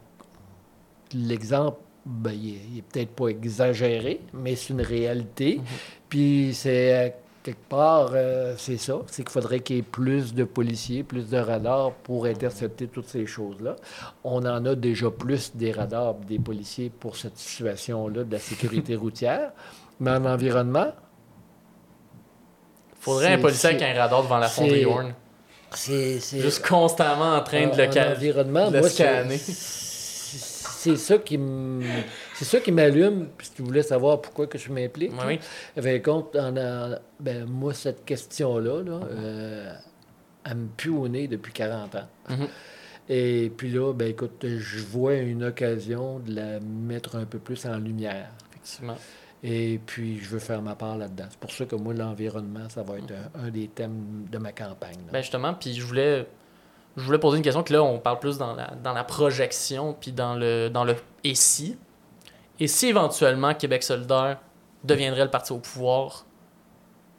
l'exemple, 1.13 1.79
ben, 2.05 2.33
il 2.33 2.55
est, 2.55 2.61
il 2.73 2.79
est 2.79 2.83
peut-être 2.83 3.15
pas 3.15 3.29
exagéré, 3.29 4.21
mais 4.33 4.57
c'est 4.57 4.73
une 4.73 4.83
réalité. 4.83 5.57
Mhm. 5.59 5.65
Puis 6.09 6.51
c'est 6.55 6.95
euh, 6.95 7.11
quelque 7.43 7.69
part, 7.69 8.11
euh, 8.15 8.55
c'est 8.59 8.77
ça. 8.77 9.01
C'est 9.07 9.23
qu'il 9.23 9.33
faudrait 9.33 9.61
qu'il 9.61 9.77
y 9.77 9.79
ait 9.79 9.83
plus 9.83 10.35
de 10.35 10.45
policiers, 10.45 11.03
plus 11.03 11.29
de 11.29 11.39
radars 11.39 11.93
pour 11.93 12.27
intercepter 12.27 12.89
toutes 12.89 13.09
ces 13.09 13.27
choses-là. 13.27 13.77
On 14.25 14.45
en 14.45 14.65
a 14.65 14.75
déjà 14.75 15.11
plus 15.11 15.55
des 15.55 15.73
radars, 15.73 16.15
des 16.15 16.39
policiers 16.39 16.91
pour 16.91 17.17
cette 17.17 17.39
situation-là 17.39 18.25
de 18.25 18.33
la 18.33 18.39
sécurité 18.39 18.97
routière. 19.05 19.53
Mais 20.01 20.11
en 20.11 20.25
environnement, 20.25 20.93
Faudrait 23.05 23.35
un 23.35 23.39
policier 23.39 23.69
avec 23.71 23.83
un 23.83 23.95
radar 24.01 24.23
devant 24.23 24.39
la 24.39 24.49
fonderie 24.49 24.85
Horn. 24.87 25.15
c'est... 25.73 26.19
Juste 26.41 26.67
constamment 26.67 27.35
en 27.37 27.43
train 27.43 27.67
de 27.69 27.77
le 27.77 27.89
en 27.89 27.93
ca- 27.93 28.13
environnement, 28.13 28.69
de 28.71 28.75
le 28.77 28.81
moi, 28.81 28.89
c'est- 28.89 28.95
scanner. 29.03 29.39
C'est 29.39 30.97
ça 30.97 31.17
qui 31.19 31.39
me- 31.39 31.83
c'est 32.35 32.45
ça 32.45 32.61
qui 32.61 32.71
m'allume. 32.71 33.29
Si 33.43 33.53
tu 33.53 33.63
voulais 33.63 33.83
savoir 33.83 34.21
pourquoi 34.21 34.47
que 34.47 34.59
je 34.59 34.71
m'implique, 34.71 35.13
Oui, 35.27 35.39
ben, 35.77 36.03
compte, 36.03 36.37
en, 36.37 36.55
en- 36.57 36.99
ben, 37.21 37.47
moi, 37.47 37.73
cette 37.73 38.05
question-là, 38.05 38.83
là, 38.83 39.01
euh, 39.11 39.73
elle 40.45 40.57
me 40.57 40.67
pue 40.77 40.91
au 40.91 41.09
nez 41.09 41.27
depuis 41.27 41.53
40 41.55 41.95
ans. 41.95 42.07
Mhm. 42.29 42.49
Et 43.09 43.53
puis 43.57 43.71
là, 43.71 43.93
ben 43.95 44.09
écoute, 44.09 44.45
je 44.47 44.81
vois 44.81 45.15
une 45.15 45.45
occasion 45.45 46.19
de 46.21 46.35
la 46.37 46.61
mettre 46.61 47.17
un 47.17 47.25
peu 47.25 47.39
plus 47.39 47.65
en 47.67 47.77
lumière. 47.79 48.29
Effectivement. 48.51 48.97
Et 49.47 49.79
puis, 49.85 50.21
je 50.21 50.31
veux 50.31 50.39
faire 50.39 50.63
ma 50.63 50.75
part 50.75 50.97
là-dedans. 50.97 51.27
C'est 51.29 51.39
pour 51.39 51.51
ça 51.53 51.67
que 51.67 51.77
moi, 51.77 51.93
l'environnement, 51.93 52.67
ça 52.71 52.83
va 52.83 52.97
être 52.97 53.13
un, 53.13 53.47
un 53.47 53.51
des 53.51 53.69
thèmes 53.69 54.27
de 54.31 54.39
ma 54.39 54.53
campagne. 54.53 54.97
là. 55.07 55.13
Ben 55.13 55.21
justement, 55.21 55.53
puis 55.53 55.75
je 55.75 55.85
voulais, 55.85 56.27
je 56.97 57.03
voulais 57.03 57.19
poser 57.19 57.37
une 57.37 57.43
question 57.43 57.63
que 57.63 57.75
là, 57.75 57.83
on 57.83 57.99
parle 57.99 58.21
plus 58.21 58.39
dans 58.39 58.55
la, 58.55 58.73
dans 58.83 58.95
la 58.95 59.05
projection, 59.05 59.95
puis 60.01 60.13
dans 60.13 60.35
le, 60.35 60.71
dans 60.71 60.85
le 60.85 60.97
et 61.25 61.35
si. 61.35 61.77
Et 62.59 62.67
si 62.67 62.87
éventuellement 62.87 63.53
Québec 63.53 63.83
solidaire 63.83 64.39
deviendrait 64.83 65.25
le 65.25 65.31
parti 65.31 65.53
au 65.53 65.59
pouvoir 65.59 66.25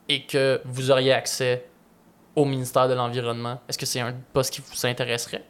et 0.10 0.26
que 0.26 0.62
vous 0.66 0.90
auriez 0.90 1.14
accès 1.14 1.68
au 2.36 2.46
ministère 2.46 2.88
de 2.88 2.96
l'Environnement, 2.96 3.62
est-ce 3.70 3.78
que 3.78 3.86
c'est 3.86 4.00
un 4.00 4.16
poste 4.34 4.52
qui 4.52 4.62
vous 4.62 4.86
intéresserait? 4.88 5.46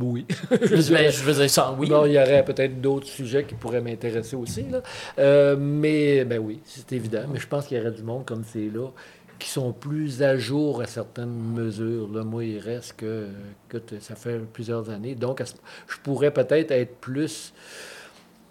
Oui. 0.00 0.26
je, 0.50 0.76
je 0.76 1.22
veux 1.22 1.34
dire 1.34 1.50
ça, 1.50 1.74
oui. 1.78 1.88
Bon, 1.88 2.04
il 2.06 2.12
y 2.12 2.18
aurait 2.18 2.44
peut-être 2.44 2.80
d'autres 2.80 3.06
sujets 3.06 3.44
qui 3.44 3.54
pourraient 3.54 3.80
m'intéresser 3.80 4.36
aussi. 4.36 4.64
Là. 4.70 4.82
Euh, 5.18 5.56
mais, 5.58 6.24
ben 6.24 6.38
oui, 6.38 6.60
c'est 6.64 6.92
évident. 6.92 7.22
Mais 7.32 7.38
je 7.38 7.46
pense 7.46 7.66
qu'il 7.66 7.78
y 7.78 7.80
aurait 7.80 7.92
du 7.92 8.02
monde 8.02 8.24
comme 8.24 8.44
c'est 8.44 8.70
là 8.72 8.88
qui 9.40 9.48
sont 9.48 9.72
plus 9.72 10.22
à 10.22 10.36
jour 10.36 10.82
à 10.82 10.86
certaines 10.86 11.32
mesures. 11.32 12.12
Là, 12.12 12.22
moi, 12.22 12.44
il 12.44 12.58
reste 12.58 12.96
que, 12.96 13.28
ça 13.98 14.14
fait 14.14 14.38
plusieurs 14.52 14.90
années. 14.90 15.14
Donc, 15.14 15.42
je 15.88 15.96
pourrais 16.02 16.30
peut-être 16.30 16.70
être 16.70 16.96
plus 16.96 17.52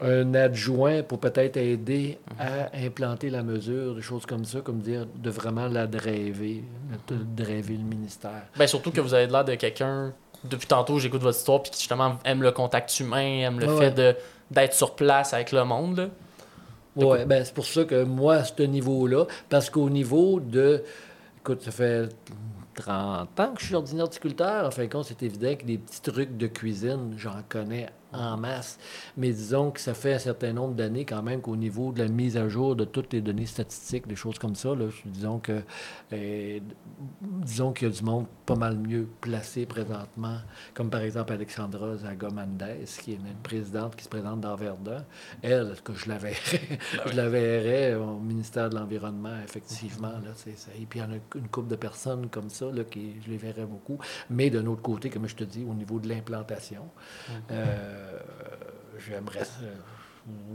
un 0.02 0.34
adjoint 0.34 1.04
pour 1.04 1.20
peut-être 1.20 1.58
aider 1.58 2.18
à 2.40 2.76
implanter 2.76 3.30
la 3.30 3.44
mesure, 3.44 3.96
des 3.96 4.02
choses 4.02 4.26
comme 4.26 4.46
ça, 4.46 4.62
comme 4.62 4.80
dire 4.80 5.06
de 5.06 5.30
vraiment 5.30 5.68
la 5.68 5.88
driver, 5.88 6.64
de 7.08 7.16
driver 7.36 7.78
le 7.78 7.84
ministère. 7.84 8.48
Ben 8.58 8.66
surtout 8.66 8.92
que 8.92 9.02
vous 9.02 9.14
avez 9.14 9.28
l'air 9.28 9.44
de 9.44 9.56
quelqu'un, 9.56 10.14
depuis 10.44 10.68
tantôt 10.68 11.00
j'écoute 11.00 11.22
votre 11.22 11.38
histoire, 11.38 11.62
puis 11.62 11.72
qui 11.72 11.80
justement 11.80 12.18
aime 12.26 12.42
le 12.44 12.52
contact 12.52 13.00
humain, 13.00 13.40
aime 13.42 13.60
le 13.60 13.68
Ouais, 13.74 13.92
fait 13.92 13.98
ouais. 14.02 14.18
d'être 14.52 14.74
sur 14.74 14.96
place 14.96 15.34
avec 15.34 15.52
le 15.52 15.64
monde. 15.64 15.98
là. 15.98 16.08
Oui, 16.96 17.20
ben 17.26 17.46
c'est 17.46 17.54
pour 17.54 17.66
ça 17.66 17.86
que 17.86 18.04
moi, 18.04 18.36
à 18.36 18.44
ce 18.44 18.62
niveau-là, 18.64 19.26
parce 19.50 19.70
qu'au 19.70 19.90
niveau 19.90 20.40
de. 20.40 20.84
Écoute, 21.40 21.62
ça 21.62 21.72
fait 21.72 22.10
30 22.76 23.40
ans 23.40 23.54
que 23.54 23.62
je 23.62 23.68
suis 23.68 23.76
ordinaire 23.76 24.04
horticulteur. 24.06 24.66
En 24.66 24.72
fin 24.72 24.84
de 24.84 24.90
compte, 24.90 25.06
c'est 25.06 25.22
évident 25.24 25.56
que 25.56 25.64
des 25.66 25.78
petits 25.78 26.02
trucs 26.02 26.36
de 26.36 26.48
cuisine, 26.48 27.14
j'en 27.18 27.42
connais 27.48 27.88
en 28.14 28.38
masse. 28.38 28.78
Mais 29.18 29.32
disons 29.32 29.72
que 29.72 29.80
ça 29.80 29.94
fait 29.94 30.14
un 30.14 30.20
certain 30.20 30.54
nombre 30.54 30.76
d'années 30.76 31.06
quand 31.06 31.22
même 31.22 31.42
qu'au 31.42 31.56
niveau 31.56 31.92
de 31.92 32.00
la 32.00 32.08
mise 32.08 32.38
à 32.38 32.48
jour 32.50 32.76
de 32.76 32.86
toutes 32.86 33.14
les 33.14 33.22
données 33.22 33.46
statistiques, 33.46 34.08
des 34.08 34.16
choses 34.16 34.40
comme 34.40 34.56
ça, 34.56 34.76
là, 34.76 34.86
disons 35.06 35.40
que 35.40 35.62
euh, 36.14 36.60
disons 37.22 37.72
qu'il 37.74 37.88
y 37.88 37.92
a 37.92 37.94
du 37.94 38.04
monde 38.04 38.26
pas 38.46 38.56
mal 38.56 38.78
mieux 38.78 39.08
placé 39.22 39.66
présentement, 39.66 40.38
comme 40.74 40.90
par 40.90 41.02
exemple 41.02 41.34
Alexandra 41.34 41.98
Zagomandez, 41.98 42.86
qui 43.02 43.14
est 43.14 43.16
une 43.16 43.34
présidente 43.44 43.96
qui 43.96 44.04
se 44.04 44.10
présente 44.10 44.42
dans 44.42 44.56
Verdun. 44.56 45.06
Elle, 45.42 45.76
que 45.84 45.94
je 45.94 46.10
la 46.10 46.18
verrais, 46.18 46.80
je 47.06 47.16
la 47.16 47.30
verrais 47.30 47.96
au 47.96 48.18
ministère 48.20 48.70
de 48.70 48.76
l'Environnement, 48.76 49.36
effectivement. 49.44 50.10
Là, 50.10 50.32
c'est 50.36 50.58
ça. 50.58 50.72
Et 50.80 50.86
puis 50.86 51.00
il 51.00 51.04
y 51.04 51.06
en 51.06 51.12
a 51.12 51.20
une 51.36 51.48
couple 51.48 51.70
de 51.70 51.76
personnes 51.76 52.30
comme 52.30 52.50
ça, 52.50 52.66
là, 52.72 52.84
qui, 52.84 53.16
je 53.24 53.30
les 53.30 53.38
verrais 53.38 53.66
beaucoup. 53.66 54.00
Mais 54.30 54.50
d'un 54.50 54.66
autre 54.66 54.82
côté, 54.82 55.10
comme 55.10 55.28
je 55.28 55.36
te 55.36 55.44
dis, 55.44 55.66
au 55.70 55.74
niveau 55.74 56.00
de 56.00 56.08
l'implantation, 56.10 56.84
euh, 57.52 57.99
j'aimerais... 58.98 59.40
euh, 59.64 59.74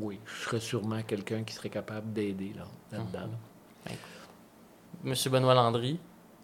oui, 0.00 0.20
je 0.24 0.44
serais 0.44 0.60
sûrement 0.60 1.02
quelqu'un 1.02 1.42
qui 1.42 1.52
serait 1.54 1.70
capable 1.70 2.12
d'aider 2.12 2.52
là, 2.56 2.64
là-dedans. 2.92 3.30
là. 3.86 3.92
Monsieur 5.02 5.30
Benoît 5.30 5.54
Landry, 5.54 5.98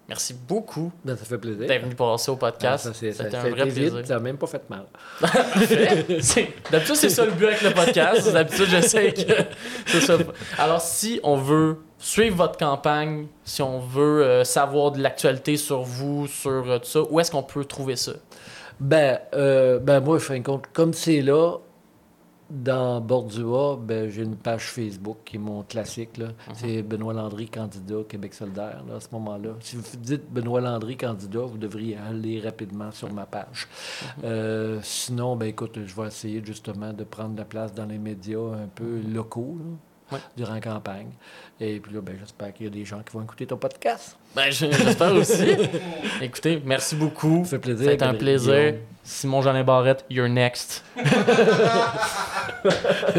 merci 0.09 0.35
beaucoup 0.35 0.93
Ben, 1.05 1.17
ça 1.17 1.25
fait 1.25 1.39
plaisir. 1.39 1.67
d'être 1.67 1.83
venu 1.83 1.95
passer 1.95 2.31
au 2.31 2.35
Ah, 2.35 2.39
podcast. 2.51 2.85
ça, 2.85 2.93
c'est- 2.95 3.13
ça- 3.13 3.25
C'était 3.25 3.37
un 3.37 3.49
vrai 3.51 3.61
été 3.63 3.71
vite, 3.71 3.91
plaisir. 3.93 4.07
ça 4.07 4.15
n'a 4.15 4.21
même 4.21 4.37
pas 4.37 4.47
fait 4.49 4.69
mal. 4.69 4.85
D'habitude, 6.71 6.95
c'est 6.97 7.09
ça 7.09 7.25
le 7.25 7.33
but 7.33 7.47
avec 7.47 7.63
le 7.63 7.73
podcast. 7.73 8.31
D'habitude, 8.33 8.67
je 8.69 8.81
sais 8.81 9.13
que 9.15 9.21
c'est 9.87 10.01
ça. 10.01 10.19
Alors, 10.59 10.81
si 10.81 11.21
on 11.23 11.37
veut 11.37 11.79
suivre 11.99 12.37
votre 12.37 12.59
campagne, 12.59 13.27
si 13.45 13.63
on 13.63 13.79
veut 13.79 14.23
euh, 14.25 14.45
savoir 14.45 14.93
de 14.93 15.01
l'actualité 15.03 15.57
sur 15.57 15.83
vous, 15.83 16.27
sur 16.27 16.51
euh, 16.71 16.79
tout 16.79 16.87
ça, 16.87 17.01
où 17.09 17.21
est-ce 17.21 17.31
qu'on 17.31 17.43
peut 17.43 17.65
trouver 17.65 17.97
ça? 17.97 18.13
Ben, 18.81 19.21
euh, 19.35 19.79
ben 19.79 20.01
moi, 20.01 20.19
fin 20.19 20.39
de 20.39 20.45
compte, 20.45 20.67
comme 20.73 20.95
c'est 20.95 21.21
là, 21.21 21.59
dans 22.51 23.01
Bordua, 23.01 23.77
ben, 23.77 24.09
j'ai 24.11 24.23
une 24.23 24.37
page 24.37 24.71
Facebook 24.71 25.19
qui 25.25 25.37
est 25.37 25.39
mon 25.39 25.63
classique. 25.63 26.17
là. 26.17 26.29
C'est 26.55 26.83
Benoît 26.83 27.13
Landry, 27.13 27.49
candidat 27.49 27.99
Québec 28.09 28.35
solidaire, 28.35 28.83
là, 28.89 28.97
à 28.97 29.01
ce 29.01 29.09
moment-là. 29.13 29.51
Si 29.61 29.77
vous 29.77 29.85
dites 29.99 30.31
Benoît 30.33 30.61
Landry, 30.61 30.97
candidat, 30.97 31.41
vous 31.41 31.59
devriez 31.59 31.97
aller 31.97 32.41
rapidement 32.41 32.91
sur 32.91 33.13
ma 33.13 33.27
page. 33.27 33.69
Euh, 34.25 34.81
sinon, 34.83 35.37
ben 35.37 35.47
écoute, 35.47 35.79
je 35.85 35.95
vais 35.95 36.09
essayer 36.09 36.43
justement 36.45 36.93
de 36.93 37.05
prendre 37.05 37.37
la 37.37 37.45
place 37.45 37.73
dans 37.73 37.87
les 37.87 37.99
médias 37.99 38.39
un 38.39 38.69
peu 38.75 39.01
locaux 39.13 39.59
là, 39.61 39.77
Ouais. 40.13 40.19
durant 40.37 40.55
la 40.55 40.61
campagne. 40.61 41.09
Et 41.61 41.79
puis 41.81 41.93
là, 41.95 42.01
ben, 42.01 42.17
j'espère 42.19 42.53
qu'il 42.55 42.67
y 42.67 42.69
a 42.69 42.73
des 42.73 42.85
gens 42.85 43.01
qui 43.01 43.13
vont 43.13 43.23
écouter 43.23 43.47
ton 43.47 43.57
podcast. 43.57 44.17
Ben, 44.35 44.51
je- 44.51 44.67
j'espère 44.71 45.13
aussi. 45.15 45.57
Écoutez, 46.23 46.61
merci 46.65 46.95
beaucoup. 46.97 47.43
Ça 47.45 47.51
fait 47.51 47.59
plaisir. 47.59 47.91
Été 47.91 48.05
un 48.05 48.09
Guillaume. 48.15 48.19
plaisir. 48.19 48.75
Simon 49.03 49.43
Jeanin 49.43 49.65
Barrette, 49.65 50.05
you're 50.11 50.29
next. 50.29 50.85